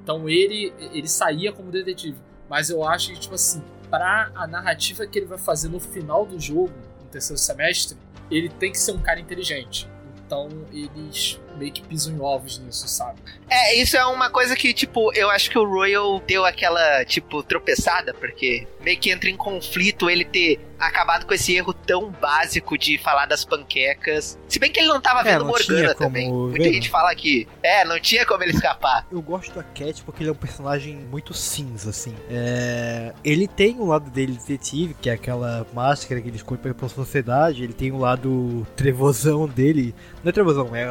Então 0.04 0.30
ele, 0.30 0.72
ele 0.94 1.08
saía 1.08 1.52
como 1.52 1.72
detetive. 1.72 2.18
Mas 2.48 2.70
eu 2.70 2.88
acho 2.88 3.12
que, 3.12 3.20
tipo 3.20 3.34
assim, 3.34 3.64
pra 3.90 4.32
a 4.36 4.46
narrativa 4.46 5.08
que 5.08 5.18
ele 5.18 5.26
vai 5.26 5.38
fazer 5.38 5.70
no 5.70 5.80
final 5.80 6.26
do 6.26 6.40
jogo, 6.40 6.72
no 7.02 7.08
terceiro 7.10 7.40
semestre, 7.40 7.98
ele 8.30 8.50
tem 8.50 8.72
que 8.72 8.78
ser 8.78 8.92
um 8.92 9.00
cara 9.00 9.20
inteligente. 9.20 9.90
Então 10.26 10.48
eles 10.72 11.40
meio 11.56 11.72
que 11.72 11.82
pisam 11.82 12.14
em 12.16 12.20
ovos 12.22 12.60
nisso, 12.60 12.88
sabe? 12.88 13.20
É, 13.50 13.76
isso 13.76 13.96
é 13.96 14.06
uma 14.06 14.30
coisa 14.30 14.56
que, 14.56 14.74
tipo, 14.74 15.14
eu 15.14 15.30
acho 15.30 15.50
que 15.50 15.58
o 15.58 15.64
Royal 15.68 16.20
deu 16.28 16.44
aquela, 16.46 17.06
tipo, 17.06 17.44
tropeçada, 17.44 18.14
porque 18.14 18.68
meio 18.82 18.98
que 19.00 19.12
entra 19.12 19.30
em 19.30 19.38
conflito 19.38 20.10
ele 20.10 20.26
ter 20.26 20.60
acabado 20.80 21.26
com 21.26 21.34
esse 21.34 21.56
erro 21.56 21.74
tão 21.74 22.12
básico 22.12 22.78
de 22.78 22.98
falar 22.98 23.26
das 23.28 23.46
panquecas. 23.46 24.38
Se 24.48 24.60
bem 24.60 24.72
que 24.72 24.80
ele 24.80 24.90
não 24.90 25.00
tava 25.00 25.22
É, 25.22 25.24
vendo 25.34 25.46
não 25.46 25.54
tinha 25.54 25.76
Morgana 25.78 25.96
também. 25.96 26.26
ver, 26.28 26.34
Muita 26.34 26.66
né? 26.66 26.74
gente 26.74 26.90
fala 26.90 27.14
que, 27.16 27.48
é, 27.64 27.86
não 27.86 28.00
tinha 28.00 28.26
como 28.26 28.44
ele 28.44 28.52
escapar. 28.52 29.08
Eu 29.12 29.22
gosto 29.22 29.54
da 29.54 29.64
Cat 29.64 30.04
porque 30.04 30.24
ele 30.24 30.30
é 30.30 30.34
um 30.34 30.36
personagem 30.36 30.96
muito 30.96 31.34
cinza, 31.34 31.90
assim. 31.92 32.14
É, 32.30 33.14
Ele 33.24 33.48
tem 33.48 33.80
o 33.80 33.86
lado 33.86 34.10
dele 34.10 34.34
detetive, 34.34 34.94
que 34.96 35.10
é 35.10 35.14
aquela 35.14 35.66
máscara 35.74 36.20
que 36.22 36.28
ele 36.28 36.38
esconde 36.38 36.62
pra 36.74 36.90
sociedade. 36.90 37.64
Ele 37.64 37.74
tem 37.74 37.92
o 37.92 37.98
lado 37.98 38.66
trevosão 38.76 39.48
dele. 39.48 39.94
Não 40.24 40.30
é 40.30 40.34
trevosão, 40.34 40.76
é 40.76 40.86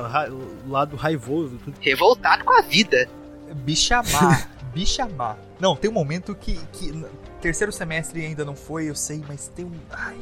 lado 0.67 0.97
raivoso. 0.97 1.59
Tudo. 1.59 1.77
Revoltado 1.81 2.45
com 2.45 2.59
a 2.59 2.63
vida. 2.63 3.09
Bichamar. 3.57 4.51
Bichamar. 4.75 5.39
Não, 5.61 5.77
tem 5.77 5.91
um 5.91 5.95
momento 5.95 6.35
que, 6.35 6.59
que. 6.73 7.05
Terceiro 7.41 7.73
semestre 7.73 8.25
ainda 8.25 8.45
não 8.45 8.57
foi, 8.57 8.89
eu 8.89 8.95
sei, 8.95 9.23
mas 9.27 9.49
tem 9.49 9.65
um. 9.65 9.73
Ai. 9.91 10.19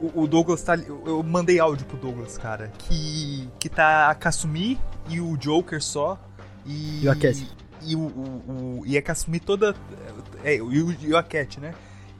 O, 0.00 0.22
o 0.22 0.26
Douglas 0.26 0.62
tá. 0.62 0.76
Eu, 0.76 1.02
eu 1.06 1.22
mandei 1.22 1.58
áudio 1.58 1.86
pro 1.86 1.96
Douglas, 1.96 2.38
cara. 2.38 2.72
Que. 2.78 3.48
Que 3.58 3.68
tá 3.68 4.10
a 4.10 4.14
Kasumi 4.14 4.78
e 5.08 5.20
o 5.20 5.36
Joker 5.36 5.82
só. 5.82 6.18
E. 6.66 7.02
E 7.02 7.08
o 7.08 7.10
Akete. 7.10 7.48
e 7.82 7.96
o, 7.96 8.00
o, 8.00 8.80
o 8.80 8.82
e 8.86 8.96
a 8.96 9.02
Kasumi 9.02 9.40
toda 9.40 9.74
é, 10.44 10.56
e 10.56 10.60
o, 10.60 10.92
e 10.92 11.12
o 11.12 11.16
Aket, 11.16 11.58
né? 11.58 11.74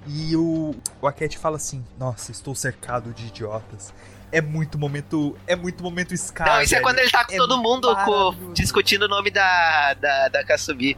E 0.07 0.35
o, 0.37 0.75
o 1.01 1.07
Aket 1.07 1.37
fala 1.37 1.57
assim: 1.57 1.85
Nossa, 1.99 2.31
estou 2.31 2.55
cercado 2.55 3.13
de 3.13 3.27
idiotas. 3.27 3.93
É 4.33 4.41
muito 4.41 4.79
momento. 4.79 5.37
É 5.47 5.57
muito 5.57 5.83
momento 5.83 6.17
Scar. 6.17 6.47
Não, 6.47 6.63
isso 6.63 6.75
é 6.75 6.81
quando 6.81 6.99
ele 7.01 7.11
tá 7.11 7.25
com 7.25 7.33
É 7.33 7.37
todo 7.37 7.59
mundo 7.59 7.89
co- 8.05 8.33
maravilhoso. 8.33 8.53
discutindo 8.55 9.03
o 9.03 9.09
nome 9.09 9.31
da, 9.31 9.95
da, 9.95 10.29
da 10.29 10.45
Kasumi. 10.45 10.97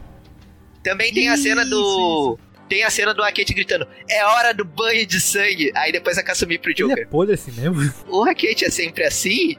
Também 0.83 1.13
tem 1.13 1.29
a 1.29 1.37
cena 1.37 1.65
do. 1.65 2.37
Tem 2.69 2.83
a 2.83 2.89
cena 2.89 3.13
do 3.13 3.23
Akete 3.23 3.53
gritando: 3.53 3.87
É 4.09 4.23
hora 4.25 4.53
do 4.53 4.63
banho 4.63 5.05
de 5.05 5.19
sangue. 5.19 5.71
Aí 5.75 5.91
depois 5.91 6.17
a 6.17 6.23
Kasumi 6.23 6.57
pro 6.59 6.71
Ele 6.71 6.77
Joker. 6.83 7.03
é 7.03 7.05
podre 7.07 7.33
assim 7.35 7.51
mesmo? 7.51 7.93
O 8.07 8.23
Akete 8.23 8.65
é 8.65 8.69
sempre 8.69 9.03
assim? 9.03 9.57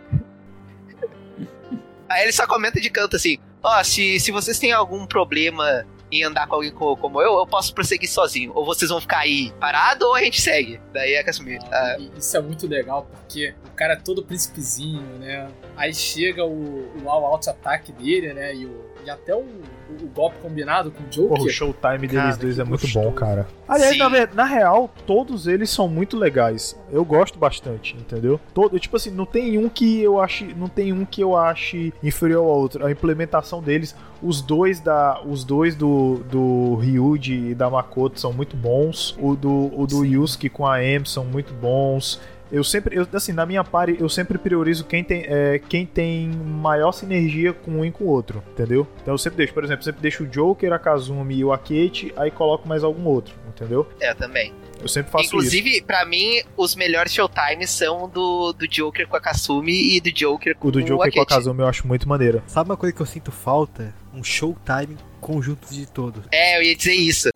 Aí 2.08 2.22
ele 2.24 2.32
só 2.32 2.46
comenta 2.46 2.80
de 2.80 2.90
canto 2.90 3.16
assim: 3.16 3.38
Ó, 3.62 3.82
se, 3.82 4.20
se 4.20 4.30
vocês 4.30 4.58
têm 4.58 4.72
algum 4.72 5.06
problema 5.06 5.84
em 6.12 6.22
andar 6.22 6.46
com 6.46 6.56
alguém 6.56 6.70
co- 6.70 6.96
como 6.96 7.20
eu, 7.20 7.38
eu 7.38 7.46
posso 7.46 7.74
prosseguir 7.74 8.08
sozinho. 8.08 8.52
Ou 8.54 8.64
vocês 8.64 8.90
vão 8.90 9.00
ficar 9.00 9.20
aí 9.20 9.52
parado 9.58 10.06
ou 10.06 10.14
a 10.14 10.22
gente 10.22 10.40
segue. 10.40 10.80
Daí 10.92 11.16
a 11.16 11.24
Kasumi. 11.24 11.58
ah, 11.72 11.96
E 11.98 12.10
isso 12.18 12.36
é 12.36 12.40
muito 12.40 12.66
legal, 12.68 13.08
porque 13.10 13.54
cara 13.74 13.94
é 13.94 13.96
todo 13.96 14.22
príncipezinho, 14.22 15.02
né? 15.18 15.48
Aí 15.76 15.92
chega 15.92 16.44
o, 16.44 16.88
o 17.02 17.08
all 17.08 17.24
out 17.26 17.48
ataque 17.48 17.92
dele, 17.92 18.32
né? 18.32 18.54
E, 18.54 18.66
o, 18.66 18.84
e 19.04 19.10
até 19.10 19.34
o, 19.34 19.40
o, 19.40 20.04
o 20.04 20.06
golpe 20.14 20.36
combinado 20.40 20.90
com 20.90 21.02
o 21.02 21.06
Joker. 21.06 21.28
Porra, 21.28 21.42
o 21.44 21.50
showtime 21.50 22.06
deles 22.06 22.14
Cara, 22.14 22.36
dois 22.36 22.58
é 22.58 22.64
muito 22.64 22.82
gostoso. 22.82 23.04
bom, 23.04 23.12
cara. 23.12 23.46
Aliás, 23.68 23.96
na, 23.98 24.08
na 24.34 24.44
real, 24.44 24.90
todos 25.06 25.46
eles 25.46 25.70
são 25.70 25.88
muito 25.88 26.16
legais. 26.16 26.78
Eu 26.90 27.04
gosto 27.04 27.38
bastante, 27.38 27.96
entendeu? 27.96 28.40
Todo, 28.52 28.78
tipo 28.78 28.96
assim, 28.96 29.10
não 29.10 29.26
tem 29.26 29.58
um 29.58 29.68
que 29.68 30.00
eu 30.00 30.20
ache, 30.20 30.54
não 30.56 30.68
tem 30.68 30.92
um 30.92 31.04
que 31.04 31.20
eu 31.20 31.36
ache 31.36 31.92
inferior 32.02 32.44
ao 32.44 32.58
outro. 32.58 32.86
A 32.86 32.90
implementação 32.90 33.62
deles, 33.62 33.94
os 34.22 34.40
dois 34.40 34.80
da, 34.80 35.20
os 35.24 35.44
dois 35.44 35.74
do 35.74 36.22
do 36.30 36.76
Ryuji 36.76 37.50
e 37.50 37.54
da 37.54 37.68
Makoto 37.68 38.20
são 38.20 38.32
muito 38.32 38.56
bons. 38.56 39.16
O 39.18 39.34
do 39.34 39.72
o 39.78 39.86
do 39.86 40.04
Yusuke 40.04 40.48
com 40.48 40.66
a 40.66 40.82
M 40.82 41.06
são 41.06 41.24
muito 41.24 41.52
bons. 41.54 42.20
Eu 42.54 42.62
sempre, 42.62 42.96
eu, 42.96 43.04
assim, 43.12 43.32
na 43.32 43.44
minha 43.44 43.64
party, 43.64 43.96
eu 43.98 44.08
sempre 44.08 44.38
priorizo 44.38 44.84
quem 44.84 45.02
tem, 45.02 45.24
é, 45.26 45.58
quem 45.58 45.84
tem 45.84 46.28
maior 46.28 46.92
sinergia 46.92 47.52
com 47.52 47.80
um 47.80 47.84
e 47.84 47.90
com 47.90 48.04
o 48.04 48.06
outro, 48.06 48.44
entendeu? 48.52 48.86
Então 49.02 49.12
eu 49.12 49.18
sempre 49.18 49.38
deixo, 49.38 49.52
por 49.52 49.64
exemplo, 49.64 49.80
eu 49.80 49.84
sempre 49.84 50.00
deixo 50.00 50.22
o 50.22 50.26
Joker, 50.26 50.72
a 50.72 50.78
Kazumi 50.78 51.34
e 51.34 51.44
o 51.44 51.52
Akete, 51.52 52.12
aí 52.16 52.30
coloco 52.30 52.68
mais 52.68 52.84
algum 52.84 53.04
outro, 53.06 53.34
entendeu? 53.48 53.88
é, 53.98 54.14
também. 54.14 54.52
Eu 54.80 54.86
sempre 54.86 55.10
faço 55.10 55.24
isso. 55.24 55.34
Inclusive, 55.34 55.82
pra 55.82 56.04
mim, 56.04 56.42
os 56.56 56.76
melhores 56.76 57.12
showtimes 57.12 57.70
são 57.70 58.08
do, 58.08 58.52
do 58.52 58.68
Joker 58.68 59.08
com 59.08 59.16
a 59.16 59.20
Kasumi 59.20 59.96
e 59.96 60.00
do 60.00 60.12
Joker 60.12 60.54
com 60.54 60.68
O 60.68 60.70
do 60.70 60.80
Joker 60.80 61.12
com 61.12 61.20
a. 61.22 61.26
Kazumi 61.26 61.60
eu 61.60 61.66
acho 61.66 61.88
muito 61.88 62.08
maneiro. 62.08 62.40
Sabe 62.46 62.70
uma 62.70 62.76
coisa 62.76 62.94
que 62.94 63.02
eu 63.02 63.06
sinto 63.06 63.32
falta? 63.32 63.92
Um 64.14 64.22
showtime 64.22 64.96
conjunto 65.20 65.72
de 65.74 65.86
todos. 65.86 66.22
É, 66.30 66.58
eu 66.58 66.62
ia 66.62 66.76
dizer 66.76 66.94
isso. 66.94 67.30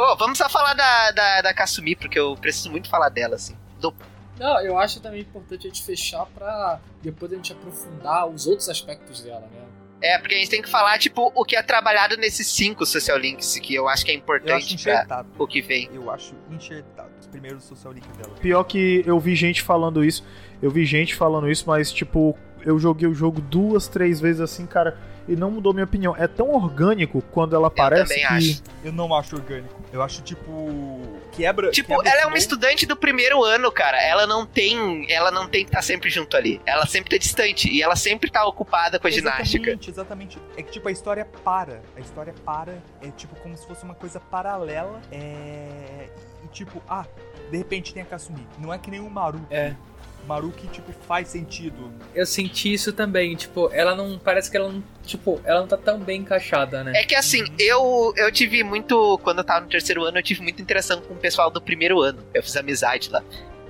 Pô, 0.00 0.16
vamos 0.16 0.38
só 0.38 0.48
falar 0.48 0.72
da, 0.72 1.10
da, 1.10 1.42
da 1.42 1.52
Kasumi, 1.54 1.94
porque 1.94 2.18
eu 2.18 2.34
preciso 2.34 2.70
muito 2.70 2.88
falar 2.88 3.10
dela, 3.10 3.34
assim. 3.34 3.54
Do- 3.78 3.92
Não, 4.38 4.58
eu 4.62 4.78
acho 4.78 4.98
também 5.00 5.20
importante 5.20 5.66
a 5.66 5.70
gente 5.70 5.82
fechar 5.82 6.24
pra 6.26 6.80
depois 7.02 7.30
a 7.30 7.36
gente 7.36 7.52
aprofundar 7.52 8.26
os 8.26 8.46
outros 8.46 8.68
aspectos 8.70 9.20
dela, 9.22 9.40
né? 9.52 9.60
É, 10.02 10.16
porque 10.18 10.34
a 10.34 10.38
gente 10.38 10.48
tem 10.48 10.62
que 10.62 10.70
falar, 10.70 10.98
tipo, 10.98 11.30
o 11.34 11.44
que 11.44 11.54
é 11.54 11.62
trabalhado 11.62 12.16
nesses 12.16 12.46
cinco 12.46 12.86
social 12.86 13.18
links, 13.18 13.58
que 13.58 13.74
eu 13.74 13.86
acho 13.86 14.02
que 14.02 14.10
é 14.10 14.14
importante 14.14 14.82
pra 14.82 15.26
o 15.38 15.46
que 15.46 15.60
vem. 15.60 15.90
Eu 15.92 16.10
acho 16.10 16.34
enxertado. 16.50 17.10
Os 17.20 17.26
primeiros 17.26 17.64
social 17.64 17.92
link 17.92 18.08
dela. 18.16 18.34
Pior 18.40 18.64
que 18.64 19.02
eu 19.06 19.20
vi 19.20 19.34
gente 19.36 19.60
falando 19.60 20.02
isso, 20.02 20.24
eu 20.62 20.70
vi 20.70 20.86
gente 20.86 21.14
falando 21.14 21.50
isso, 21.50 21.64
mas 21.66 21.92
tipo, 21.92 22.34
eu 22.64 22.78
joguei 22.78 23.06
o 23.06 23.12
jogo 23.14 23.42
duas, 23.42 23.86
três 23.86 24.18
vezes 24.18 24.40
assim, 24.40 24.64
cara, 24.64 24.96
e 25.30 25.36
não 25.36 25.48
mudou 25.48 25.72
minha 25.72 25.84
opinião. 25.84 26.16
É 26.16 26.26
tão 26.26 26.50
orgânico 26.50 27.22
quando 27.30 27.54
ela 27.54 27.68
aparece 27.68 28.08
também 28.08 28.26
que 28.26 28.50
acho. 28.50 28.62
Eu 28.82 28.92
não 28.92 29.14
acho 29.14 29.36
orgânico. 29.36 29.80
Eu 29.92 30.02
acho, 30.02 30.22
tipo. 30.22 31.00
Quebra. 31.30 31.70
Tipo, 31.70 31.94
quebra 31.94 32.10
ela 32.10 32.22
é 32.22 32.26
uma 32.26 32.36
estudante 32.36 32.84
do 32.84 32.96
primeiro 32.96 33.44
ano, 33.44 33.70
cara. 33.70 34.02
Ela 34.02 34.26
não 34.26 34.44
tem. 34.44 35.06
Ela 35.08 35.30
não 35.30 35.48
tem 35.48 35.64
que 35.64 35.70
estar 35.70 35.82
sempre 35.82 36.10
junto 36.10 36.36
ali. 36.36 36.60
Ela 36.66 36.84
sempre 36.84 37.10
tá 37.10 37.16
distante. 37.16 37.72
E 37.72 37.80
ela 37.80 37.94
sempre 37.94 38.28
tá 38.28 38.44
ocupada 38.44 38.98
com 38.98 39.06
a 39.06 39.10
ginástica. 39.10 39.70
Exatamente, 39.70 39.90
exatamente. 39.90 40.38
É 40.56 40.62
que, 40.64 40.72
tipo, 40.72 40.88
a 40.88 40.92
história 40.92 41.24
para. 41.24 41.80
A 41.96 42.00
história 42.00 42.34
para. 42.44 42.82
É, 43.00 43.08
tipo, 43.16 43.36
como 43.36 43.56
se 43.56 43.64
fosse 43.64 43.84
uma 43.84 43.94
coisa 43.94 44.18
paralela. 44.18 45.00
É. 45.12 46.08
E, 46.44 46.48
tipo, 46.48 46.82
ah, 46.88 47.06
de 47.50 47.56
repente 47.56 47.94
tem 47.94 48.02
a 48.02 48.06
Kasumi. 48.06 48.44
Não 48.58 48.74
é 48.74 48.78
que 48.78 48.90
nem 48.90 48.98
o 48.98 49.08
Maru. 49.08 49.40
É. 49.48 49.76
Maru 50.26 50.50
que, 50.50 50.66
tipo, 50.68 50.92
faz 51.06 51.28
sentido. 51.28 51.92
Eu 52.14 52.26
senti 52.26 52.72
isso 52.72 52.92
também, 52.92 53.34
tipo, 53.34 53.70
ela 53.72 53.94
não. 53.94 54.18
Parece 54.18 54.50
que 54.50 54.56
ela 54.56 54.70
não. 54.70 54.82
Tipo, 55.04 55.40
ela 55.44 55.60
não 55.60 55.66
tá 55.66 55.76
tão 55.76 55.98
bem 55.98 56.20
encaixada, 56.20 56.84
né? 56.84 56.92
É 56.94 57.04
que 57.04 57.14
assim, 57.14 57.44
eu, 57.58 58.12
eu 58.16 58.30
tive 58.30 58.62
muito. 58.62 59.18
Quando 59.22 59.38
eu 59.38 59.44
tava 59.44 59.60
no 59.60 59.68
terceiro 59.68 60.04
ano, 60.04 60.18
eu 60.18 60.22
tive 60.22 60.42
muita 60.42 60.62
interação 60.62 61.00
com 61.00 61.14
o 61.14 61.16
pessoal 61.16 61.50
do 61.50 61.60
primeiro 61.60 62.00
ano. 62.00 62.22
Eu 62.32 62.42
fiz 62.42 62.56
amizade 62.56 63.10
lá. 63.10 63.22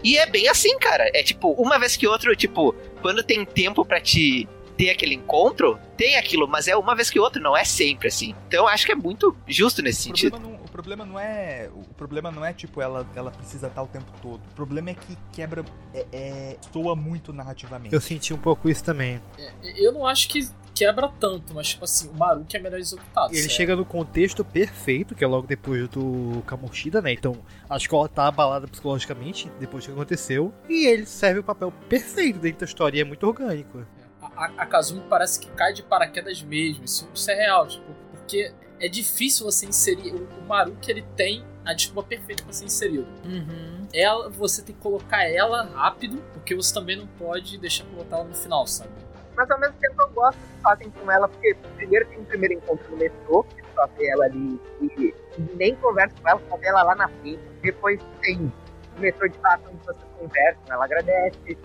E 0.02 0.16
é 0.18 0.27
bem 0.27 0.48
assim, 0.48 0.78
cara. 0.78 1.10
É 1.14 1.22
tipo, 1.22 1.52
uma 1.52 1.78
vez 1.78 1.97
que 1.97 2.06
outra, 2.06 2.35
tipo, 2.35 2.74
quando 3.02 3.22
tem 3.22 3.44
tempo 3.44 3.85
pra 3.85 4.01
te 4.01 4.48
ter 4.77 4.89
aquele 4.89 5.14
encontro, 5.14 5.78
tem 5.94 6.16
aquilo, 6.16 6.48
mas 6.48 6.66
é 6.66 6.74
uma 6.74 6.94
vez 6.94 7.10
que 7.10 7.20
outra, 7.20 7.40
não 7.40 7.55
é 7.55 7.64
sempre 7.64 8.09
assim. 8.09 8.35
Então 8.48 8.64
eu 8.64 8.68
acho 8.68 8.86
que 8.86 8.93
é 8.93 8.94
muito 8.94 9.36
justo 9.47 9.82
nesse 9.82 10.01
O 10.01 10.02
sentido. 10.05 10.60
Problema, 10.70 11.05
não, 11.05 11.14
o 11.14 11.14
problema 11.14 11.20
não 11.20 11.20
é. 11.20 11.70
O 11.74 11.94
problema 11.94 12.30
não 12.30 12.44
é, 12.44 12.52
tipo, 12.52 12.80
ela, 12.80 13.06
ela 13.14 13.30
precisa 13.30 13.66
estar 13.66 13.82
o 13.82 13.86
tempo 13.86 14.12
todo. 14.22 14.40
O 14.40 14.55
problema 14.55 14.90
é 14.90 14.94
que 14.94 15.16
quebra. 15.32 15.64
É, 15.92 16.06
é, 16.12 16.56
soa 16.72 16.97
muito 16.97 17.32
narrativamente. 17.32 17.94
Eu 17.94 18.01
senti 18.01 18.32
um 18.32 18.38
pouco 18.38 18.68
isso 18.68 18.84
também. 18.84 19.20
É, 19.38 19.52
eu 19.76 19.92
não 19.92 20.06
acho 20.06 20.28
que 20.28 20.48
quebra 20.74 21.09
tanto, 21.20 21.52
mas 21.55 21.68
tipo 21.68 21.84
assim, 21.84 22.09
o 22.09 22.14
Maruki 22.14 22.56
é 22.56 22.60
melhor 22.60 22.78
executado. 22.78 23.32
Ele 23.32 23.42
certo? 23.42 23.52
chega 23.52 23.76
no 23.76 23.84
contexto 23.84 24.42
perfeito, 24.42 25.14
que 25.14 25.22
é 25.22 25.26
logo 25.26 25.47
depois 25.47 25.86
do 25.88 26.42
Kamoshida, 26.47 27.02
né? 27.02 27.12
Então 27.12 27.36
a 27.68 27.76
escola 27.76 28.09
tá 28.09 28.26
abalada 28.26 28.66
psicologicamente 28.66 29.51
depois 29.60 29.84
do 29.84 29.88
que 29.88 29.92
aconteceu. 29.92 30.55
E 30.68 30.86
ele 30.86 31.05
serve 31.05 31.40
o 31.40 31.44
papel 31.44 31.70
perfeito 31.88 32.38
dentro 32.38 32.60
da 32.60 32.64
história 32.64 32.98
e 32.98 33.01
é 33.01 33.05
muito 33.05 33.26
orgânico. 33.26 33.84
A, 34.22 34.44
a, 34.44 34.47
a 34.62 34.66
Kazumi 34.66 35.02
parece 35.09 35.38
que 35.40 35.51
cai 35.51 35.74
de 35.74 35.82
paraquedas 35.82 36.42
mesmo. 36.42 36.84
Isso, 36.84 37.09
isso 37.12 37.30
é 37.30 37.34
real, 37.34 37.66
tipo, 37.68 37.92
porque 38.12 38.52
é 38.81 38.89
difícil 38.89 39.44
você 39.44 39.66
inserir. 39.66 40.15
O, 40.15 40.24
o 40.39 40.48
Maruki 40.48 40.90
ele 40.90 41.02
tem 41.16 41.44
a 41.65 41.74
desculpa 41.74 42.09
perfeita 42.09 42.43
pra 42.43 42.52
ser 42.52 42.65
inserido. 42.65 43.07
Uhum. 43.24 43.86
Ela, 43.93 44.31
você 44.31 44.62
tem 44.62 44.74
que 44.74 44.81
colocar 44.81 45.24
ela 45.24 45.65
rápido, 45.65 46.23
porque 46.32 46.55
você 46.55 46.73
também 46.73 46.97
não 46.97 47.07
pode 47.07 47.59
deixar 47.59 47.85
pra 47.85 47.97
botar 47.97 48.16
ela 48.16 48.24
no 48.24 48.35
final, 48.35 48.66
sabe? 48.66 48.90
Mas 49.36 49.51
ao 49.51 49.61
mesmo 49.61 49.77
tempo 49.78 50.02
eu 50.02 50.09
gosto 50.11 50.39
que 50.39 50.62
fazem 50.62 50.90
com 50.90 51.11
ela, 51.11 51.28
porque 51.28 51.55
primeiro 51.77 52.07
tem 52.07 52.19
um 52.19 52.24
primeiro 52.24 52.55
encontro 52.55 52.90
no 52.90 52.97
metrô, 52.97 53.44
que 53.44 53.62
só 53.74 53.86
vê 53.98 54.09
ela 54.09 54.24
ali 54.24 54.61
e 54.81 55.15
nem 55.55 55.74
conversa 55.77 56.15
com 56.20 56.28
ela, 56.28 56.40
só 56.48 56.57
vê 56.57 56.66
ela 56.66 56.82
lá 56.82 56.94
na 56.94 57.09
frente. 57.09 57.40
Depois 57.62 58.01
tem 58.23 58.52
o 58.97 59.01
metrô 59.01 59.28
de 59.28 59.39
fato 59.39 59.62
onde 59.69 59.85
vocês 59.85 60.11
conversam, 60.19 60.62
ela 60.70 60.85
agradece. 60.85 61.59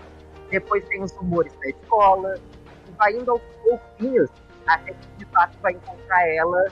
Depois 0.50 0.84
tem 0.88 1.02
os 1.02 1.12
rumores 1.12 1.52
da 1.60 1.68
escola. 1.68 2.34
E 2.88 2.92
vai 2.92 3.12
indo 3.14 3.30
aos 3.30 3.42
pouquinhos 3.62 4.30
até 4.66 4.92
que 4.92 5.08
de 5.18 5.24
fato 5.26 5.58
vai 5.60 5.72
encontrar 5.72 6.28
ela 6.28 6.64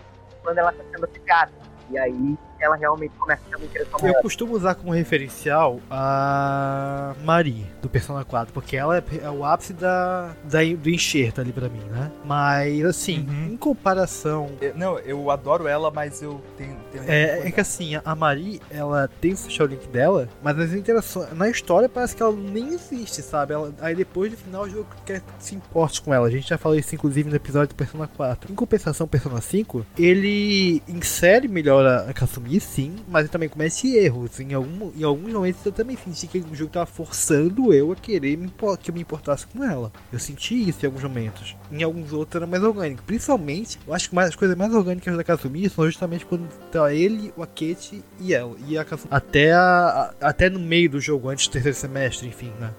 quando 0.45 0.59
ela 0.59 0.71
tá 0.71 0.85
sendo 0.93 1.09
picada. 1.09 1.53
E 1.91 1.99
aí 1.99 2.39
ela 2.60 2.76
realmente 2.76 3.12
começa 3.18 3.43
a 3.47 3.51
ter 3.51 3.56
uma 3.56 3.64
interação 3.64 3.98
Eu 3.98 4.02
maior. 4.09 4.22
costumo 4.22 4.55
usar 4.55 4.74
como 4.74 4.93
referencial 4.93 5.81
a 5.90 7.14
Marie, 7.24 7.66
do 7.82 7.89
Persona 7.89 8.24
4, 8.24 8.52
porque 8.52 8.76
ela 8.76 8.97
é, 8.98 9.02
é 9.22 9.31
o 9.31 9.44
ápice 9.44 9.72
da, 9.72 10.35
da, 10.44 10.59
do 10.78 10.90
enxerto 10.90 11.40
ali 11.40 11.52
pra 11.52 11.68
mim, 11.68 11.81
né? 11.90 12.10
Mas, 12.24 12.85
assim, 12.85 13.26
em 13.51 13.56
comparação. 13.56 14.51
Eu- 14.60 14.74
não, 14.76 14.98
eu 15.01 15.31
adoro 15.31 15.66
ela, 15.66 15.90
mas 15.90 16.22
eu 16.22 16.40
tenho. 16.56 16.76
tenho 16.93 17.05
É, 17.06 17.48
é 17.48 17.51
que 17.51 17.60
assim, 17.60 17.93
a 18.05 18.14
Marie, 18.14 18.60
ela 18.70 19.09
tem 19.20 19.32
o 19.32 19.36
social 19.36 19.66
link 19.68 19.86
dela, 19.89 20.28
mas 20.43 20.59
as 20.59 20.72
interações. 20.72 21.32
Na 21.32 21.48
história 21.48 21.89
parece 21.89 22.14
que 22.16 22.22
ela 22.22 22.32
nem 22.35 22.68
existe, 22.74 23.22
sabe? 23.22 23.55
Ela- 23.55 23.72
aí 23.81 23.94
depois 23.94 24.31
no 24.32 24.39
final 24.39 24.62
o 24.64 24.68
jogo 24.70 24.86
quer 25.05 25.20
que 25.20 25.26
se 25.39 25.55
importe 25.55 26.01
com 26.02 26.12
ela. 26.12 26.26
A 26.26 26.31
gente 26.31 26.48
já 26.48 26.59
falou 26.59 26.78
isso 26.78 26.94
inclusive 26.94 27.28
no 27.28 27.36
episódio 27.36 27.68
do 27.68 27.74
Persona 27.74 28.09
4. 28.09 28.51
Em 28.51 28.55
compensação, 28.55 29.06
Persona 29.06 29.40
5, 29.40 29.85
ele 29.98 30.82
insere 30.89 31.48
melhor 31.48 31.85
a, 31.86 32.10
a 32.10 32.12
Kasumi, 32.45 32.61
sim, 32.61 32.97
mas 33.09 33.23
ele 33.23 33.29
também 33.31 33.49
comete 33.49 33.89
erros. 33.97 34.39
Em, 34.41 34.53
algum, 34.55 34.91
em 34.97 35.03
alguns 35.03 35.33
momentos 35.33 35.65
eu 35.65 35.73
também 35.73 35.97
senti 35.97 36.27
que 36.27 36.39
o 36.39 36.55
jogo 36.55 36.71
tava 36.71 36.87
forçando 36.87 37.73
eu 37.73 37.93
a 37.93 37.97
querer 37.97 38.37
me, 38.37 38.53
que 38.83 38.91
eu 38.91 38.95
me 38.95 39.01
importasse 39.01 39.47
com 39.47 39.65
ela. 39.65 39.93
Eu 40.12 40.19
senti 40.19 40.69
isso 40.69 40.85
em 40.85 40.87
alguns 40.87 41.03
momentos. 41.03 41.57
Em 41.73 41.83
alguns 41.83 42.12
outros 42.12 42.37
era 42.37 42.47
mais 42.47 42.62
orgânico. 42.62 43.03
Principalmente, 43.05 43.79
eu 43.87 43.95
acho 43.95 44.09
que 44.09 44.15
mais, 44.15 44.29
as 44.29 44.37
coisas 44.37 44.57
mais 44.57 44.75
orgânicas 44.75 45.16
da 45.16 45.25
Kasumi 45.25 45.69
são 45.69 45.87
justamente 45.87 46.25
quando 46.27 46.49
tá 46.71 46.93
ele, 46.93 47.33
o 47.37 47.43
Akete 47.43 48.03
e 48.21 48.35
ela. 48.35 48.57
E 48.69 48.77
a 48.79 48.85
Kasumi. 48.85 49.09
Até, 49.11 49.53
a, 49.53 50.15
a- 50.21 50.29
até 50.29 50.49
no 50.51 50.61
meio 50.61 50.91
do 50.91 51.01
jogo, 51.01 51.29
antes 51.29 51.47
do 51.49 51.53
terceiro 51.53 51.77
semestre, 51.77 52.29
enfim, 52.29 52.53
né? 52.61 52.73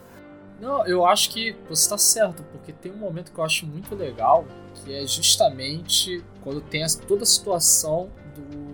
Não, 0.59 0.85
eu 0.87 1.05
acho 1.05 1.31
que 1.31 1.53
você 1.69 1.89
tá 1.89 1.97
certo, 1.97 2.41
porque 2.51 2.71
tem 2.71 2.91
um 2.91 2.97
momento 2.97 3.31
que 3.31 3.37
eu 3.37 3.43
acho 3.43 3.65
muito 3.67 3.93
legal, 3.93 4.45
que 4.73 4.93
é 4.93 5.05
justamente 5.05 6.23
quando 6.41 6.61
tem 6.61 6.81
toda 7.07 7.23
a 7.23 7.25
situação 7.25 8.09
do 8.33 8.64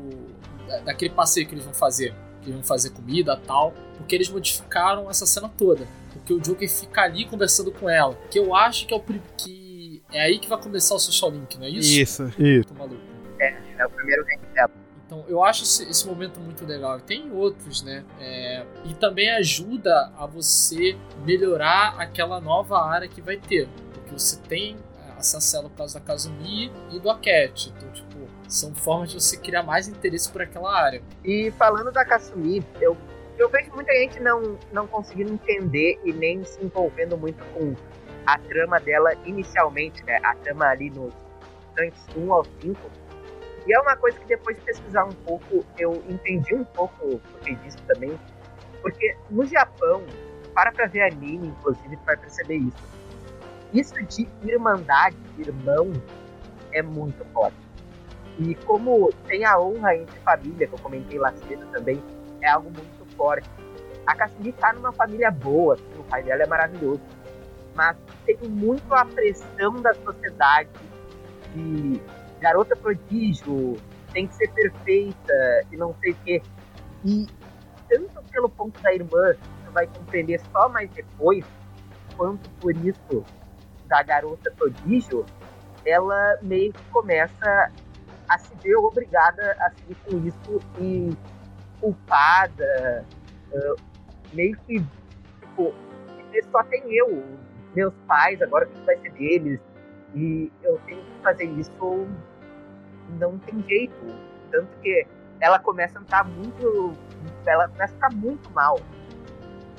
daquele 0.79 1.13
passeio 1.13 1.47
que 1.47 1.53
eles 1.53 1.63
vão 1.63 1.73
fazer, 1.73 2.13
que 2.41 2.47
eles 2.47 2.55
vão 2.55 2.63
fazer 2.63 2.91
comida 2.91 3.35
tal, 3.37 3.73
porque 3.97 4.15
eles 4.15 4.29
modificaram 4.29 5.09
essa 5.09 5.25
cena 5.25 5.49
toda, 5.49 5.87
porque 6.13 6.33
o 6.33 6.39
Joker 6.39 6.69
fica 6.69 7.01
ali 7.01 7.25
conversando 7.25 7.71
com 7.71 7.89
ela, 7.89 8.17
que 8.29 8.39
eu 8.39 8.55
acho 8.55 8.87
que 8.87 8.93
é 8.93 8.97
o 8.97 9.03
que 9.37 10.01
É 10.11 10.21
aí 10.21 10.39
que 10.39 10.49
vai 10.49 10.61
começar 10.61 10.95
o 10.95 10.99
Social 10.99 11.31
Link, 11.31 11.57
não 11.57 11.65
é 11.65 11.69
isso? 11.69 11.89
Isso. 11.89 12.33
Isso. 12.37 12.67
Tô 12.67 12.73
maluco. 12.73 13.01
É, 13.39 13.55
é 13.77 13.85
o 13.85 13.89
primeiro 13.89 14.23
rank 14.25 14.41
dela. 14.53 14.71
Então, 15.11 15.25
eu 15.27 15.43
acho 15.43 15.63
esse, 15.63 16.07
momento 16.07 16.39
muito 16.39 16.65
legal. 16.65 16.97
E 16.97 17.01
Tem 17.01 17.29
outros, 17.33 17.83
né? 17.83 18.05
É, 18.17 18.65
e 18.85 18.93
também 18.93 19.29
ajuda 19.31 20.09
a 20.17 20.25
você 20.25 20.95
melhorar 21.25 21.95
aquela 21.97 22.39
nova 22.39 22.81
área 22.81 23.09
que 23.09 23.21
vai 23.21 23.35
ter. 23.35 23.67
Porque 23.93 24.11
você 24.11 24.37
tem 24.47 24.77
a 25.21 25.63
por 25.63 25.71
causa 25.77 25.99
da 25.99 26.05
Kazumi 26.05 26.71
e 26.91 26.99
do 26.99 27.09
Aket. 27.09 27.67
Então, 27.67 27.91
tipo, 27.91 28.27
são 28.47 28.73
formas 28.73 29.11
de 29.11 29.21
você 29.21 29.37
criar 29.37 29.63
mais 29.63 29.87
interesse 29.87 30.31
por 30.31 30.41
aquela 30.41 30.73
área. 30.73 31.01
E 31.23 31.51
falando 31.51 31.91
da 31.91 32.03
Kasumi, 32.03 32.65
eu, 32.79 32.97
eu 33.37 33.49
vejo 33.49 33.71
muita 33.73 33.93
gente 33.93 34.19
não, 34.19 34.57
não 34.71 34.87
conseguindo 34.87 35.33
entender 35.33 35.99
e 36.03 36.11
nem 36.11 36.43
se 36.43 36.63
envolvendo 36.63 37.17
muito 37.17 37.43
com 37.53 37.73
a 38.25 38.37
trama 38.37 38.79
dela 38.79 39.13
inicialmente, 39.25 40.03
né? 40.03 40.19
A 40.23 40.35
trama 40.35 40.65
ali 40.65 40.89
nos 40.89 41.13
ranks 41.77 42.05
1 42.15 42.33
ao 42.33 42.45
5. 42.61 42.79
E 43.67 43.73
é 43.73 43.79
uma 43.79 43.95
coisa 43.95 44.17
que 44.19 44.25
depois 44.25 44.57
de 44.57 44.63
pesquisar 44.63 45.05
um 45.05 45.11
pouco, 45.11 45.63
eu 45.77 46.03
entendi 46.09 46.55
um 46.55 46.63
pouco 46.63 47.21
sobre 47.31 47.55
disso 47.55 47.77
também. 47.87 48.19
Porque 48.81 49.15
no 49.29 49.45
Japão, 49.45 50.03
para 50.53 50.71
pra 50.71 50.87
ver 50.87 51.03
anime, 51.03 51.47
inclusive, 51.47 51.95
tu 51.95 52.03
vai 52.05 52.17
perceber 52.17 52.55
isso. 52.55 53.00
Isso 53.73 53.93
de 54.05 54.27
irmandade, 54.43 55.15
irmão, 55.37 55.91
é 56.73 56.81
muito 56.81 57.23
forte. 57.33 57.57
E 58.39 58.55
como 58.55 59.09
tem 59.27 59.45
a 59.45 59.59
honra 59.59 59.95
entre 59.95 60.19
família, 60.19 60.67
que 60.67 60.73
eu 60.73 60.79
comentei 60.79 61.19
lá 61.19 61.33
cedo 61.47 61.65
também, 61.67 62.01
é 62.41 62.49
algo 62.49 62.69
muito 62.69 63.15
forte. 63.15 63.49
A 64.05 64.15
Kasumi 64.15 64.51
tá 64.53 64.73
numa 64.73 64.91
família 64.91 65.31
boa, 65.31 65.75
assim, 65.75 65.99
o 65.99 66.03
pai 66.03 66.23
dela 66.23 66.43
é 66.43 66.47
maravilhoso. 66.47 67.01
Mas 67.75 67.95
tem 68.25 68.37
muito 68.49 68.93
a 68.93 69.05
pressão 69.05 69.73
da 69.81 69.93
sociedade 69.93 70.69
de 71.53 72.01
garota 72.39 72.75
prodígio, 72.75 73.77
tem 74.11 74.27
que 74.27 74.35
ser 74.35 74.51
perfeita 74.51 75.63
e 75.71 75.77
não 75.77 75.95
sei 76.01 76.11
o 76.11 76.15
quê. 76.25 76.41
E 77.05 77.27
tanto 77.87 78.23
pelo 78.31 78.49
ponto 78.49 78.81
da 78.81 78.93
irmã, 78.93 79.33
que 79.33 79.65
tu 79.65 79.71
vai 79.71 79.87
compreender 79.87 80.41
só 80.51 80.67
mais 80.69 80.89
depois, 80.91 81.45
quanto 82.17 82.49
por 82.59 82.75
isso 82.75 83.23
da 83.91 84.01
garota 84.01 84.49
prodígio, 84.57 85.25
ela 85.85 86.37
meio 86.41 86.71
que 86.71 86.83
começa 86.91 87.69
a 88.29 88.37
se 88.37 88.55
ver 88.63 88.77
obrigada 88.77 89.53
a 89.59 89.69
seguir 89.71 89.97
com 90.05 90.25
isso 90.25 90.61
e 90.79 91.11
culpada, 91.81 93.05
uh, 93.51 93.75
meio 94.31 94.57
que, 94.59 94.79
tipo, 94.79 95.73
só 96.49 96.63
tem 96.63 96.81
eu, 96.95 97.25
meus 97.75 97.93
pais, 98.07 98.41
agora 98.41 98.65
que 98.65 98.79
vai 98.85 98.95
ser 98.99 99.11
deles, 99.11 99.59
e 100.15 100.49
eu 100.63 100.79
tenho 100.85 101.03
que 101.03 101.21
fazer 101.21 101.45
isso, 101.45 102.07
não 103.19 103.37
tem 103.39 103.61
jeito. 103.67 104.05
Tanto 104.51 104.69
que 104.79 105.05
ela 105.41 105.59
começa 105.59 105.99
a 105.99 106.01
entrar 106.01 106.23
muito, 106.23 106.93
ela 107.45 107.67
começa 107.67 107.93
a 107.93 107.95
ficar 107.95 108.13
muito 108.13 108.49
mal 108.51 108.79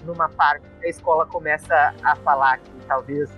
numa 0.04 0.28
parte, 0.28 0.66
a 0.82 0.88
escola 0.88 1.24
começa 1.24 1.94
a 2.02 2.16
falar 2.16 2.58
que 2.58 2.70
talvez 2.86 3.30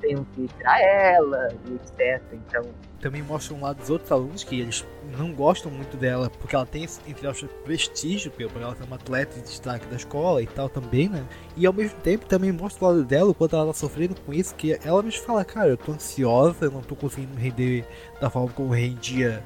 tenham 0.00 0.24
que 0.34 0.48
tirar 0.48 0.80
ela 0.80 1.48
e 1.66 1.74
etc. 1.74 2.22
Então, 2.32 2.64
também 3.00 3.22
mostra 3.22 3.54
um 3.54 3.62
lado 3.62 3.78
dos 3.78 3.88
outros 3.88 4.12
alunos 4.12 4.44
que 4.44 4.60
eles 4.60 4.86
não 5.16 5.32
gostam 5.32 5.70
muito 5.70 5.96
dela 5.96 6.28
porque 6.28 6.54
ela 6.54 6.66
tem 6.66 6.86
entre 7.06 7.26
aspas, 7.26 7.48
prestígio, 7.64 8.30
porque 8.30 8.44
ela 8.44 8.76
é 8.78 8.84
uma 8.84 8.96
atleta 8.96 9.36
de 9.36 9.42
destaque 9.42 9.86
da 9.86 9.96
escola 9.96 10.42
e 10.42 10.46
tal 10.46 10.68
também, 10.68 11.08
né? 11.08 11.24
E 11.56 11.66
ao 11.66 11.72
mesmo 11.72 11.98
tempo 12.00 12.26
também 12.26 12.52
mostra 12.52 12.84
o 12.84 12.88
lado 12.88 13.04
dela, 13.04 13.32
quando 13.32 13.56
ela 13.56 13.66
tá 13.68 13.72
sofrendo 13.72 14.14
com 14.20 14.32
isso, 14.32 14.54
que 14.54 14.78
ela 14.84 15.02
mesmo 15.02 15.22
fala, 15.22 15.44
cara, 15.44 15.68
eu 15.68 15.76
tô 15.76 15.92
ansiosa, 15.92 16.66
eu 16.66 16.70
não 16.70 16.82
tô 16.82 16.94
conseguindo 16.94 17.34
me 17.34 17.40
render 17.40 17.84
da 18.20 18.28
forma 18.28 18.50
como 18.50 18.70
rendia 18.70 19.42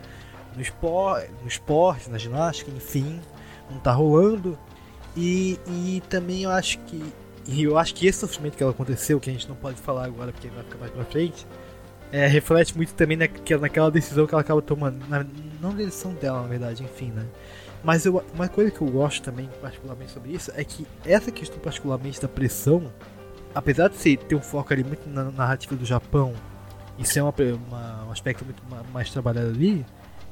no 0.57 0.63
esporte, 0.63 1.31
no 1.43 1.49
esporte, 1.49 2.11
na 2.11 2.19
ginástica, 2.19 2.71
enfim, 2.71 3.21
não 3.71 3.79
tá 3.79 3.93
rolando. 3.93 4.59
E, 5.17 5.59
e 5.67 6.03
também 6.09 6.43
eu 6.43 6.51
acho 6.51 6.79
que. 6.81 7.03
E 7.47 7.65
eu 7.65 7.77
acho 7.77 7.95
que 7.95 8.07
esse 8.07 8.21
sofrimento 8.21 8.57
que 8.57 8.63
ela 8.63 8.73
aconteceu, 8.73 9.21
que 9.21 9.29
a 9.29 9.33
gente 9.33 9.49
não 9.49 9.57
pode 9.57 9.81
falar 9.81 10.05
agora 10.05 10.33
porque 10.33 10.49
vai 10.49 10.65
ficar 10.65 10.79
mais 10.79 10.93
pra 10.93 11.05
frente, 11.05 11.47
é, 12.11 12.27
reflete 12.27 12.77
muito 12.77 12.95
também 12.95 13.17
naquela, 13.17 13.63
naquela 13.63 13.91
decisão 13.91 14.27
que 14.27 14.35
ela 14.35 14.41
acaba 14.41 14.63
tomando. 14.63 14.99
Na, 15.09 15.25
não 15.61 15.71
na 15.71 15.77
decisão 15.77 16.15
dela, 16.15 16.43
na 16.43 16.49
verdade, 16.49 16.83
enfim, 16.83 17.11
né? 17.11 17.27
Mas 17.83 18.07
eu, 18.07 18.25
uma 18.35 18.49
coisa 18.49 18.71
que 18.71 18.81
eu 18.81 18.89
gosto 18.89 19.23
também, 19.23 19.49
particularmente 19.61 20.13
sobre 20.13 20.33
isso, 20.33 20.51
é 20.55 20.65
que 20.65 20.87
essa 21.05 21.31
questão, 21.31 21.59
particularmente 21.59 22.21
da 22.21 22.29
pressão, 22.29 22.91
apesar 23.55 23.89
de 23.89 24.17
ter 24.17 24.35
um 24.35 24.41
foco 24.41 24.73
ali 24.73 24.83
muito 24.83 25.07
na 25.09 25.25
narrativa 25.25 25.77
do 25.77 25.85
Japão, 25.85 26.35
e 26.99 27.05
ser 27.05 27.21
uma, 27.21 27.35
uma, 27.69 28.05
um 28.07 28.13
aspecto 28.13 28.45
muito 28.45 28.63
mais 28.93 29.11
trabalhado 29.11 29.49
ali, 29.49 29.85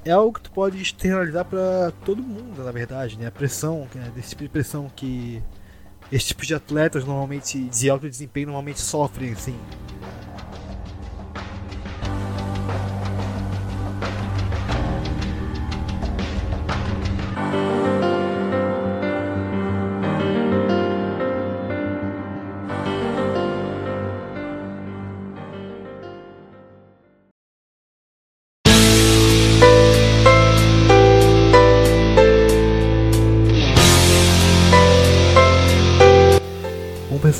é 0.05 0.10
algo 0.10 0.32
que 0.32 0.43
tu 0.43 0.51
pode 0.51 0.80
externalizar 0.80 1.44
para 1.44 1.93
todo 2.05 2.22
mundo, 2.22 2.62
na 2.62 2.72
verdade, 2.72 3.18
né? 3.18 3.26
A 3.26 3.30
pressão, 3.30 3.86
né? 3.94 4.10
desse 4.14 4.30
tipo 4.30 4.43
de 4.43 4.48
pressão 4.48 4.90
que 4.94 5.43
esse 6.12 6.26
tipo 6.26 6.44
de 6.44 6.55
atletas 6.55 7.05
normalmente 7.06 7.59
de 7.59 7.89
alto 7.89 8.09
desempenho 8.09 8.48
normalmente 8.48 8.80
sofrem, 8.80 9.32
assim. 9.32 9.59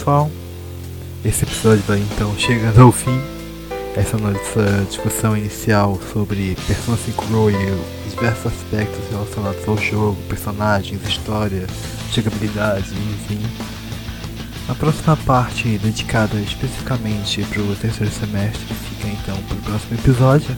Pessoal, 0.03 0.29
esse 1.25 1.45
episódio 1.45 1.85
vai 1.87 2.01
então 2.01 2.37
chegando 2.37 2.83
ao 2.83 2.91
fim. 2.91 3.21
Essa 3.95 4.19
nossa 4.19 4.85
discussão 4.89 5.37
inicial 5.37 6.01
sobre 6.13 6.57
Persona 6.67 6.97
5 6.97 7.25
Royal 7.27 7.79
diversos 8.11 8.47
aspectos 8.47 8.99
relacionados 9.11 9.69
ao 9.69 9.79
jogo, 9.79 10.21
personagens, 10.29 11.01
história, 11.07 11.69
jogabilidade, 12.13 12.91
enfim. 12.91 13.41
A 14.69 14.75
próxima 14.75 15.17
parte, 15.19 15.79
dedicada 15.79 16.37
especificamente 16.41 17.45
para 17.45 17.63
o 17.63 17.77
terceiro 17.77 18.13
semestre, 18.13 18.75
fica 18.75 19.07
então 19.07 19.37
para 19.37 19.57
o 19.57 19.61
próximo 19.61 19.99
episódio. 19.99 20.57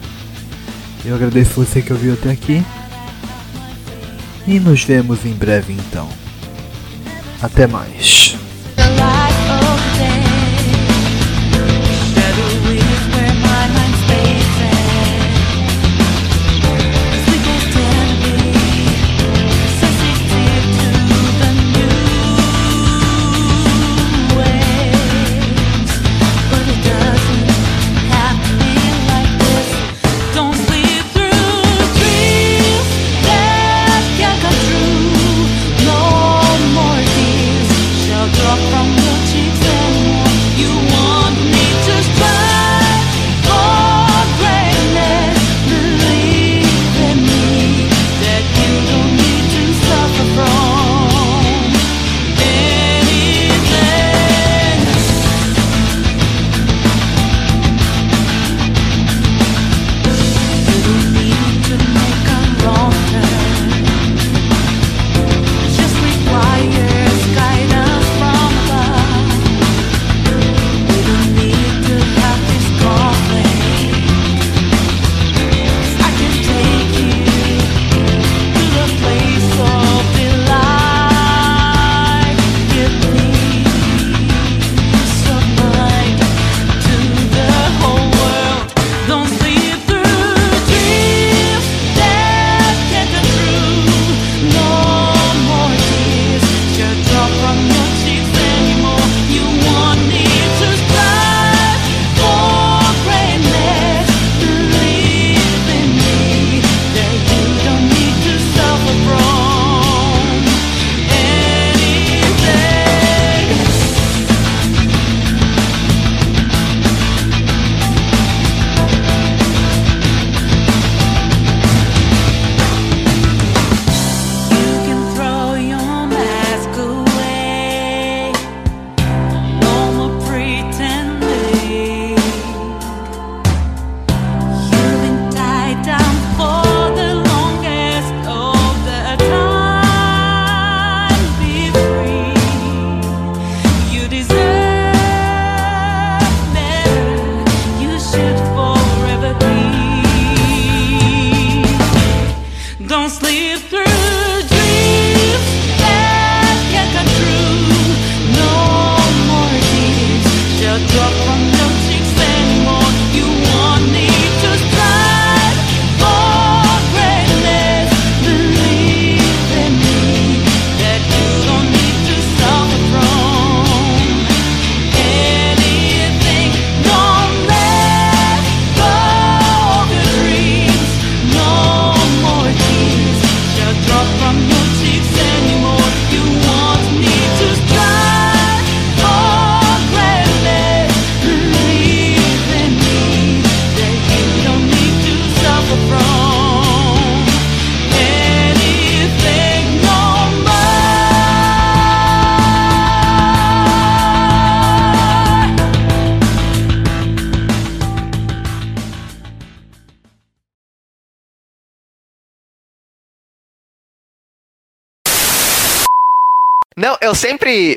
Eu 1.05 1.17
agradeço 1.17 1.63
você 1.63 1.83
que 1.83 1.93
ouviu 1.93 2.15
até 2.15 2.31
aqui. 2.31 2.65
E 4.47 4.59
nos 4.59 4.85
vemos 4.85 5.27
em 5.27 5.35
breve 5.35 5.75
então. 5.75 6.09
Até 7.43 7.67
mais. 7.67 8.37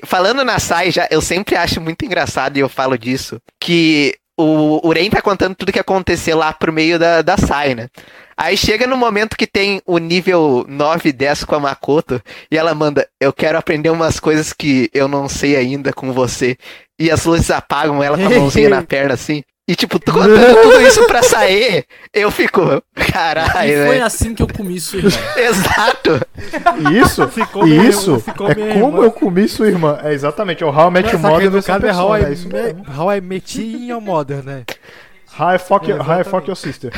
Falando 0.08 0.44
na 0.44 0.58
Sai 0.58 0.90
já, 0.90 1.08
eu 1.12 1.22
sempre 1.22 1.56
acho 1.56 1.82
muito 1.82 2.04
engraçado 2.06 2.58
e 2.58 2.62
eu 2.62 2.70
falo 2.70 2.98
disso, 2.98 3.40
que 3.60 4.16
o, 4.40 4.88
o 4.88 4.92
Ren 4.92 5.10
tá 5.10 5.22
contando 5.22 5.56
tudo 5.56 5.72
que 5.72 5.80
aconteceu 5.80 6.38
lá 6.38 6.54
pro 6.54 6.72
meio 6.72 6.98
da, 6.98 7.22
da 7.22 7.38
Sai, 7.38 7.76
né? 7.76 7.90
Aí 8.36 8.56
chega 8.56 8.86
no 8.86 8.96
momento 8.96 9.36
que 9.36 9.48
tem 9.48 9.82
o 9.86 9.98
nível 9.98 10.64
9 10.68 11.10
e 11.10 11.12
10 11.12 11.44
com 11.44 11.56
a 11.56 11.60
Makoto 11.60 12.22
e 12.52 12.58
ela 12.58 12.74
manda, 12.76 13.08
eu 13.20 13.34
quero 13.34 13.58
aprender 13.58 13.90
umas 13.90 14.20
coisas 14.20 14.54
que 14.54 14.90
eu 14.94 15.08
não 15.08 15.28
sei 15.28 15.56
ainda 15.56 15.92
com 15.92 16.14
você. 16.14 16.56
E 17.00 17.10
as 17.10 17.26
luzes 17.26 17.50
apagam 17.50 18.04
ela 18.04 18.16
com 18.16 18.28
a 18.28 18.30
mãozinha 18.30 18.70
na 18.70 18.82
perna 18.86 19.16
assim. 19.16 19.44
E 19.68 19.76
tipo, 19.76 19.99
tu 19.99 20.11
contando 20.14 20.61
tudo 20.61 20.81
isso 20.81 21.06
pra 21.07 21.22
sair, 21.22 21.85
eu 22.14 22.31
fico, 22.31 22.81
caralho, 23.11 23.69
E 23.69 23.76
foi 23.76 23.88
velho. 23.95 24.06
assim 24.06 24.34
que 24.34 24.41
eu 24.41 24.48
comi 24.48 24.80
sua 24.80 24.99
irmã. 24.99 25.11
Exato. 25.35 26.27
Isso, 26.94 27.27
Ficou 27.27 27.68
isso 27.68 28.11
irmã, 28.11 28.19
ficou 28.22 28.49
é 28.49 28.56
como 28.56 28.69
irmã. 28.69 29.03
eu 29.03 29.11
comi 29.11 29.48
sua 29.49 29.68
irmã. 29.68 29.99
É 30.03 30.14
exatamente, 30.14 30.64
é 30.64 30.65
o 30.65 30.69
How 30.69 30.88
I 30.88 30.91
Met 30.91 31.10
Your 31.11 31.22
Mother 31.22 31.45
no 31.45 31.52
versão 31.52 31.80
caso 31.81 31.85
é 31.85 31.94
How 32.02 32.18
I, 32.18 32.23
é 32.23 32.31
isso 32.31 32.48
mesmo. 32.48 32.80
Me- 32.80 32.98
How 32.98 33.14
I 33.14 33.19
Met 33.22 33.61
Your 33.61 33.99
Mother, 34.02 34.41
né? 34.44 34.64
How 35.38 35.56
I 35.56 35.60
Fuck, 35.60 35.91
É, 35.91 35.95
how 35.95 36.22
I 36.22 36.23
fuck 36.23 36.48
Your 36.48 36.56
Sister. 36.56 36.91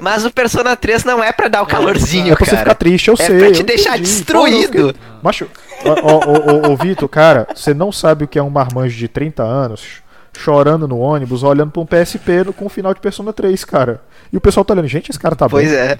Mas 0.00 0.24
o 0.24 0.30
Persona 0.30 0.76
3 0.76 1.02
não 1.02 1.22
é 1.24 1.32
pra 1.32 1.48
dar 1.48 1.60
o 1.62 1.66
calorzinho, 1.66 2.32
É 2.32 2.36
pra 2.36 2.44
você 2.44 2.52
cara. 2.52 2.62
ficar 2.62 2.74
triste, 2.76 3.08
eu 3.08 3.14
é 3.14 3.16
sei. 3.16 3.36
pra 3.38 3.46
eu 3.48 3.52
te 3.52 3.62
deixar 3.64 3.98
entendi. 3.98 4.10
destruído. 4.12 4.94
Macho, 5.20 5.44
ó, 5.44 5.48
ó, 5.48 5.67
ó, 5.84 6.66
ó, 6.66 6.72
ô, 6.72 6.76
Vitor, 6.76 7.08
cara, 7.08 7.46
você 7.54 7.72
não 7.74 7.90
sabe 7.92 8.24
o 8.24 8.28
que 8.28 8.38
é 8.38 8.42
um 8.42 8.50
marmanjo 8.50 8.96
de 8.96 9.08
30 9.08 9.42
anos 9.42 10.02
chorando 10.36 10.86
no 10.86 10.98
ônibus, 10.98 11.42
olhando 11.42 11.72
pra 11.72 11.82
um 11.82 11.86
PSP 11.86 12.44
com 12.56 12.66
o 12.66 12.68
final 12.68 12.94
de 12.94 13.00
Persona 13.00 13.32
3, 13.32 13.64
cara. 13.64 14.02
E 14.32 14.36
o 14.36 14.40
pessoal 14.40 14.64
tá 14.64 14.72
olhando, 14.72 14.86
gente, 14.86 15.10
esse 15.10 15.18
cara 15.18 15.34
tá 15.34 15.48
Pois 15.48 15.68
bem. 15.68 15.76
é. 15.78 15.98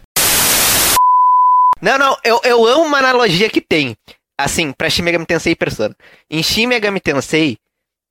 Não, 1.80 1.98
não, 1.98 2.16
eu, 2.24 2.40
eu 2.44 2.66
amo 2.66 2.84
uma 2.84 2.98
analogia 2.98 3.48
que 3.48 3.60
tem. 3.60 3.96
Assim, 4.40 4.72
pra 4.72 4.88
Shin 4.88 5.02
Megami 5.02 5.26
Tensei 5.26 5.52
e 5.52 5.56
Persona. 5.56 5.94
Em 6.30 6.42
Shin 6.42 6.66
Megami 6.66 7.00
Tensei, 7.00 7.56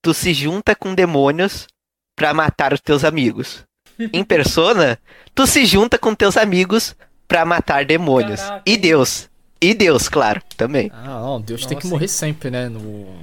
tu 0.01 0.13
se 0.13 0.33
junta 0.33 0.75
com 0.75 0.93
demônios 0.93 1.67
pra 2.15 2.33
matar 2.33 2.73
os 2.73 2.81
teus 2.81 3.03
amigos. 3.05 3.63
Em 4.11 4.23
Persona, 4.23 4.99
tu 5.33 5.47
se 5.47 5.65
junta 5.65 5.97
com 5.97 6.13
teus 6.13 6.35
amigos 6.37 6.95
pra 7.27 7.45
matar 7.45 7.85
demônios. 7.85 8.41
Caraca. 8.41 8.61
E 8.65 8.77
Deus. 8.77 9.29
E 9.59 9.73
Deus, 9.73 10.07
claro, 10.07 10.41
também. 10.55 10.91
Ah, 10.93 11.19
não, 11.21 11.41
Deus 11.41 11.65
tem 11.65 11.77
que 11.77 11.83
Nossa, 11.85 11.95
morrer 11.95 12.07
sempre, 12.07 12.49
né? 12.51 12.69
No... 12.69 12.79
O 12.79 13.17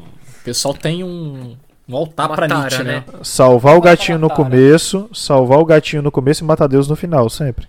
pessoal 0.44 0.74
tem 0.74 1.02
um, 1.04 1.56
um 1.88 1.96
altar 1.96 2.28
Uma 2.28 2.34
pra 2.36 2.48
Nietzsche, 2.48 2.82
né? 2.82 3.04
né? 3.06 3.20
Salvar 3.22 3.76
o 3.76 3.80
gatinho 3.80 4.18
no 4.18 4.28
começo, 4.28 5.08
salvar 5.14 5.58
o 5.58 5.64
gatinho 5.64 6.02
no 6.02 6.10
começo 6.10 6.42
e 6.42 6.46
matar 6.46 6.66
Deus 6.66 6.88
no 6.88 6.96
final, 6.96 7.30
sempre. 7.30 7.68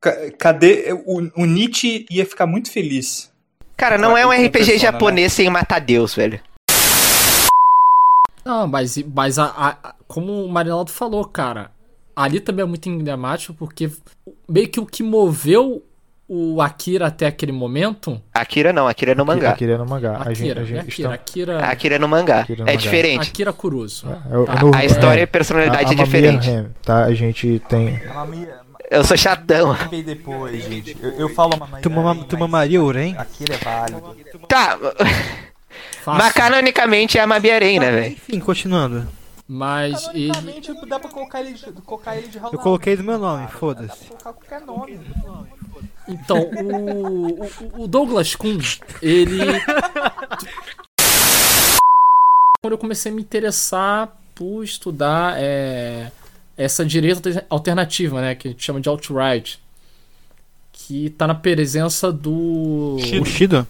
Ca- 0.00 0.30
Cadê? 0.38 0.92
O, 1.04 1.42
o 1.42 1.44
Nietzsche 1.44 2.06
ia 2.10 2.24
ficar 2.24 2.46
muito 2.46 2.70
feliz. 2.70 3.30
Cara, 3.76 3.98
não 3.98 4.16
é 4.16 4.24
um 4.24 4.30
RPG 4.30 4.50
Persona, 4.50 4.78
japonês 4.78 5.32
sem 5.32 5.50
matar 5.50 5.80
Deus, 5.80 6.14
velho. 6.14 6.40
Não, 8.44 8.66
mas, 8.66 8.96
mas 9.14 9.38
a- 9.38 9.52
a- 9.82 9.94
como 10.06 10.44
o 10.44 10.48
Marinaldo 10.50 10.90
falou, 10.90 11.24
cara, 11.24 11.70
ali 12.16 12.40
também 12.40 12.62
é 12.62 12.66
muito 12.68 12.88
emblemático 12.88 13.52
porque 13.54 13.90
meio 14.48 14.68
que 14.68 14.80
o 14.80 14.86
que 14.86 15.02
moveu 15.02 15.82
o 16.32 16.62
Akira 16.62 17.08
até 17.08 17.26
aquele 17.26 17.50
momento. 17.50 18.22
Akira 18.32 18.72
não, 18.72 18.86
Akira 18.86 19.10
é 19.10 19.14
no 19.16 19.26
mangá. 19.26 19.50
Akira 19.50 19.72
é 19.72 19.76
no 19.78 19.84
mangá. 19.84 20.18
A 20.24 20.32
gente, 20.32 20.42
Akira, 20.52 20.60
a 20.60 20.62
é 20.62 20.66
gente 20.66 20.78
Akira, 20.78 21.08
está... 21.08 21.14
Akira, 21.14 21.58
Akira 21.66 21.94
é 21.96 21.98
no 21.98 22.06
mangá. 22.08 22.40
Akira 22.42 22.58
no 22.58 22.70
é 22.70 22.72
mangá. 22.72 22.80
diferente. 22.80 23.28
Akira 23.30 23.52
Kuroso. 23.52 24.06
É, 24.08 24.44
Tá. 24.46 24.62
no- 24.62 24.74
A 24.76 24.84
história 24.84 25.20
é, 25.20 25.24
e 25.24 25.26
personalidade 25.26 25.86
a- 25.86 25.88
é 25.98 26.00
a 26.00 26.04
diferente. 26.04 26.46
Mamiya 26.46 26.62
Ham, 26.68 26.70
tá? 26.82 27.04
A 27.04 27.14
gente 27.14 27.60
tem... 27.68 28.00
Eu 28.88 29.02
sou 29.04 29.16
chatão. 29.16 29.76
Bem 29.90 30.02
depois, 30.04 30.62
gente. 30.64 30.96
Eu, 31.02 31.10
eu 31.12 31.28
falo 31.30 31.54
uma 31.56 31.66
Tu, 31.80 31.90
mama, 31.90 32.24
tu 32.24 32.38
mamaria 32.38 32.80
o 32.82 32.90
Ren? 32.92 33.14
Aquilo 33.18 33.52
é 33.52 33.56
válido. 33.56 34.16
Tá. 34.48 34.78
Fácil. 36.02 36.18
Mas 36.24 36.32
canonicamente 36.32 37.18
é 37.18 37.20
a 37.22 37.26
Mabiaren, 37.26 37.78
né, 37.78 37.90
velho? 37.90 38.12
Enfim, 38.12 38.40
continuando. 38.40 39.06
Mas 39.46 40.08
ele. 40.14 40.28
Canonicamente, 40.32 40.88
dá 40.88 40.98
pra 40.98 41.10
colocar 41.10 41.40
ele 41.40 41.52
de, 41.54 41.64
colocar 41.82 42.16
ele 42.16 42.28
de 42.28 42.38
Eu 42.38 42.58
coloquei 42.58 42.96
do 42.96 43.04
meu 43.04 43.18
nome, 43.18 43.46
foda-se. 43.48 44.06
colocar 44.06 44.32
qualquer 44.32 44.60
nome. 44.66 45.00
Então, 46.10 46.42
o, 46.42 47.44
o, 47.44 47.84
o 47.84 47.86
Douglas 47.88 48.34
Kuhn, 48.34 48.58
ele. 49.00 49.38
Quando 52.62 52.72
eu 52.72 52.78
comecei 52.78 53.10
a 53.10 53.14
me 53.14 53.22
interessar 53.22 54.20
por 54.34 54.62
estudar 54.64 55.36
é, 55.38 56.10
essa 56.56 56.84
direita 56.84 57.46
alternativa, 57.48 58.20
né? 58.20 58.34
Que 58.34 58.48
a 58.48 58.50
gente 58.50 58.62
chama 58.62 58.80
de 58.80 58.88
alt-right. 58.88 59.58
Que 60.72 61.10
tá 61.10 61.26
na 61.26 61.34
presença 61.34 62.10
do. 62.10 62.96
O 62.96 63.24
Shido? 63.24 63.66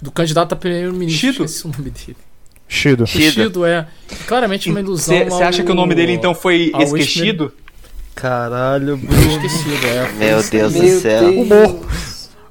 Do 0.00 0.10
candidato 0.10 0.52
a 0.52 0.56
primeiro-ministro. 0.56 1.32
Shido? 1.32 1.44
Esqueci 1.44 1.66
o 1.66 1.70
nome 1.70 1.90
dele. 1.90 2.16
Shido. 2.68 3.04
O 3.04 3.06
Shido 3.06 3.64
é 3.64 3.86
claramente 4.26 4.70
uma 4.70 4.80
ilusão. 4.80 5.16
Você 5.24 5.42
acha 5.42 5.62
que 5.62 5.70
o 5.70 5.74
nome 5.74 5.94
dele 5.94 6.12
então 6.12 6.34
foi 6.34 6.72
esquecido? 6.78 7.52
Caralho, 8.14 8.96
Bruno. 8.96 9.22
Esquecido, 9.44 9.86
é. 9.86 10.12
Meu 10.12 10.42
Deus 10.42 10.72
do 10.72 10.82
Meu 10.82 11.00
céu. 11.00 11.20
Deus. 11.20 11.36
Humor. 11.46 11.86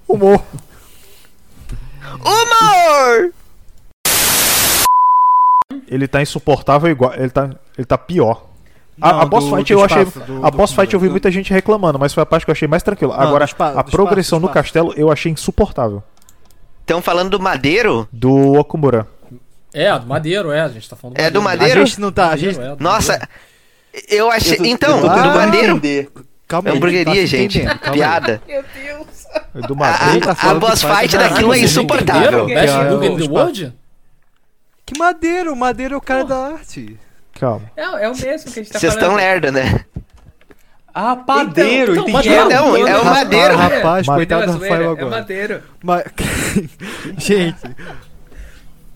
Humor. 0.07 0.44
Humor! 2.26 3.31
Ele 5.88 6.07
tá 6.07 6.22
insuportável 6.22 6.90
igual. 6.90 7.14
Ele 7.15 7.30
tá, 7.30 7.49
ele 7.77 7.85
tá 7.85 7.98
pior. 7.98 8.45
A, 9.02 9.11
Não, 9.14 9.22
a 9.22 9.26
boss 9.26 9.45
do- 9.45 9.56
fight 9.56 9.73
do 9.73 9.80
eu 9.80 9.84
achei. 9.84 10.03
espaço, 10.03 10.26
do- 10.31 10.45
a 10.45 10.49
do 10.49 10.57
boss 10.57 10.72
fight 10.73 10.94
eu 10.94 10.99
vi 10.99 11.07
do- 11.07 11.11
muita 11.11 11.31
gente 11.31 11.52
reclamando, 11.52 11.98
mas 11.98 12.14
foi 12.14 12.22
a 12.22 12.26
parte 12.26 12.45
que 12.45 12.52
eu 12.52 12.53
achei 12.53 12.68
mais 12.68 12.84
tranquila. 12.84 13.15
Agora, 13.15 13.45
do 13.45 13.49
espa- 13.49 13.69
a 13.72 13.81
do 13.81 13.91
progressão 13.91 14.38
espaço, 14.38 14.41
no 14.41 14.41
do 14.41 14.45
espaço. 14.52 14.64
castelo 14.65 14.94
eu 14.95 15.11
achei 15.11 15.31
insuportável. 15.31 16.03
Estão 16.81 17.02
falando 17.02 17.31
do 17.31 17.40
Madeiro? 17.40 18.07
Do 18.11 18.53
Okumura. 18.53 19.07
É, 19.73 19.98
do 19.98 20.06
Madeiro, 20.06 20.52
é. 20.52 20.61
A 20.61 20.68
gente 20.68 20.88
tá 20.88 20.95
falando 20.95 21.15
do 21.15 21.22
É 21.22 21.31
do 21.31 21.40
A 21.40 21.44
Madeiro? 21.44 21.85
gente 21.85 21.99
não 21.99 22.11
tá. 22.11 22.30
A 22.30 22.35
gente... 22.35 22.60
É, 22.60 22.76
do 22.76 22.84
Nossa, 22.84 23.27
eu 24.10 24.32
achei. 24.32 24.53
Eu 24.53 24.57
tô- 24.57 24.65
Então, 24.65 24.99
eu 24.99 25.10
tô 25.10 25.22
do 25.22 25.30
Madeiro. 25.36 25.82
Calma 26.48 26.70
É 26.70 26.72
aí, 26.72 26.78
hamburgueria, 26.78 27.22
tá 27.22 27.26
gente. 27.28 27.61
Piada. 27.91 28.41
Meu 28.48 28.64
Deus. 28.74 29.07
Do 29.68 29.74
A, 29.74 29.78
Madeira. 29.78 30.36
tá 30.36 30.48
a, 30.48 30.52
a 30.52 30.53
boss 30.56 30.84
fight 30.84 31.18
daquilo 31.18 31.53
é 31.53 31.57
Vocês 31.57 31.72
insuportável. 31.72 32.45
Best 32.45 32.76
é 32.76 32.91
o 32.94 33.03
in 33.03 33.18
the. 33.18 33.24
World? 33.30 33.74
Que 34.86 34.99
madeiro? 34.99 35.56
Madeiro 35.56 35.95
é 35.95 35.98
o 35.98 36.02
cara 36.02 36.24
da 36.26 36.38
arte. 36.53 36.98
Calma. 37.40 37.72
É, 37.76 37.82
é 37.84 38.10
o 38.10 38.15
mesmo 38.18 38.52
que 38.52 38.60
a 38.60 38.64
gente 38.64 38.72
tá 38.72 38.80
Vocês 38.80 38.94
falando. 38.94 39.11
estão 39.11 39.15
lerdo, 39.15 39.52
né? 39.52 39.86
Ah, 40.94 41.15
padeiro, 41.15 41.94
Então, 41.94 42.07
entendi. 42.10 42.30
então, 42.30 42.49
Não, 42.49 42.88
é 42.88 42.99
o 42.99 43.06
Madeiro. 43.06 43.53
Ah, 43.56 43.57
rapaz, 43.57 44.06
Madeiro 44.07 44.14
coitado 44.15 44.45
do 44.45 44.60
Não, 44.60 44.65
é 44.65 44.70
Rafael 44.70 44.90
é 44.90 44.91
agora. 44.91 45.10
madeiro. 45.10 45.64
Mas... 45.84 46.03
gente... 47.18 47.56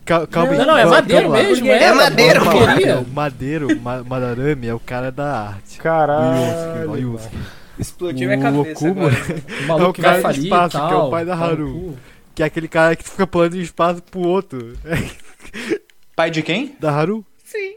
cal- 0.08 0.26
Calma 0.26 0.52
aí. 0.52 0.58
Não, 0.58 0.66
não, 0.66 0.76
é 0.78 0.84
madeiro 0.86 1.30
mesmo, 1.30 1.66
É 1.68 1.82
é. 1.84 1.92
madeiro, 1.92 2.40
Calma 2.40 2.50
pô. 2.52 2.58
lá, 2.58 2.64
porcaria. 2.66 2.98
o 2.98 3.08
Madeiro, 3.10 3.80
Ma 3.80 4.02
Madarame 4.02 4.66
é 4.66 4.74
o 4.74 4.80
cara 4.80 5.12
da 5.12 5.48
arte. 5.50 5.78
Caralho. 5.78 6.90
O 6.90 6.96
Yusuke. 6.96 7.36
Explodiu 7.78 8.28
minha 8.28 8.38
O 8.50 8.64
cabeça 8.64 8.70
Okuma, 8.88 9.06
agora. 9.06 9.14
O 9.14 9.62
É 9.62 9.66
maluco 9.66 9.90
o 9.90 9.92
que 9.92 10.00
vai 10.00 10.10
cara 10.10 10.18
do 10.18 10.22
falir 10.22 10.42
espaço, 10.44 10.76
e 10.76 10.80
que 10.80 10.86
é 10.86 10.88
tal. 10.90 11.06
o 11.06 11.10
pai 11.10 11.24
da 11.24 11.34
Haru. 11.36 11.72
cu. 11.72 11.96
que 12.34 12.42
é 12.42 12.46
aquele 12.46 12.68
cara 12.68 12.96
que 12.96 13.04
fica 13.08 13.26
pulando 13.26 13.52
de 13.52 13.62
espaço 13.62 14.02
pro 14.02 14.20
outro. 14.20 14.76
Pai 16.16 16.30
de 16.30 16.42
quem? 16.42 16.74
da 16.80 16.90
Haru? 16.90 17.24
Sim. 17.44 17.74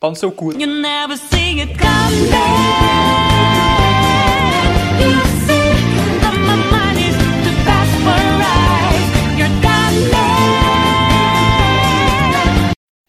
Pau 0.00 0.10
no 0.10 0.16
seu 0.16 0.30
cu. 0.30 0.52
You 0.52 0.66
never 0.66 1.16
see 1.16 1.60
it 1.60 1.72
come 1.78 2.28
back. 2.30 3.87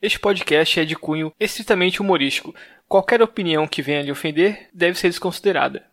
Este 0.02 0.18
podcast 0.18 0.80
é 0.80 0.86
de 0.86 0.96
cunho 0.96 1.34
estritamente 1.38 2.02
humorístico. 2.02 2.56
Qualquer 2.88 3.22
opinião 3.22 3.68
que 3.68 3.82
venha 3.82 4.02
lhe 4.02 4.10
ofender 4.10 4.70
deve 4.74 4.98
ser 4.98 5.10
desconsiderada. 5.10 5.86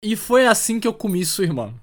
E 0.00 0.14
foi 0.14 0.46
assim 0.46 0.78
que 0.78 0.86
eu 0.86 0.94
comi 0.94 1.24
sua 1.24 1.42
irmã. 1.42 1.74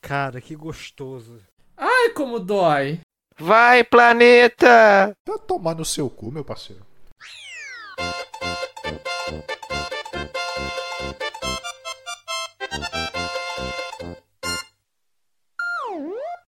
Cara, 0.00 0.40
que 0.40 0.56
gostoso. 0.56 1.40
Ai, 1.76 2.10
como 2.10 2.40
dói. 2.40 2.98
Vai, 3.38 3.84
planeta! 3.84 5.14
Tá 5.24 5.38
tomar 5.38 5.76
no 5.76 5.84
seu 5.84 6.10
cu, 6.10 6.32
meu 6.32 6.44
parceiro. 6.44 6.84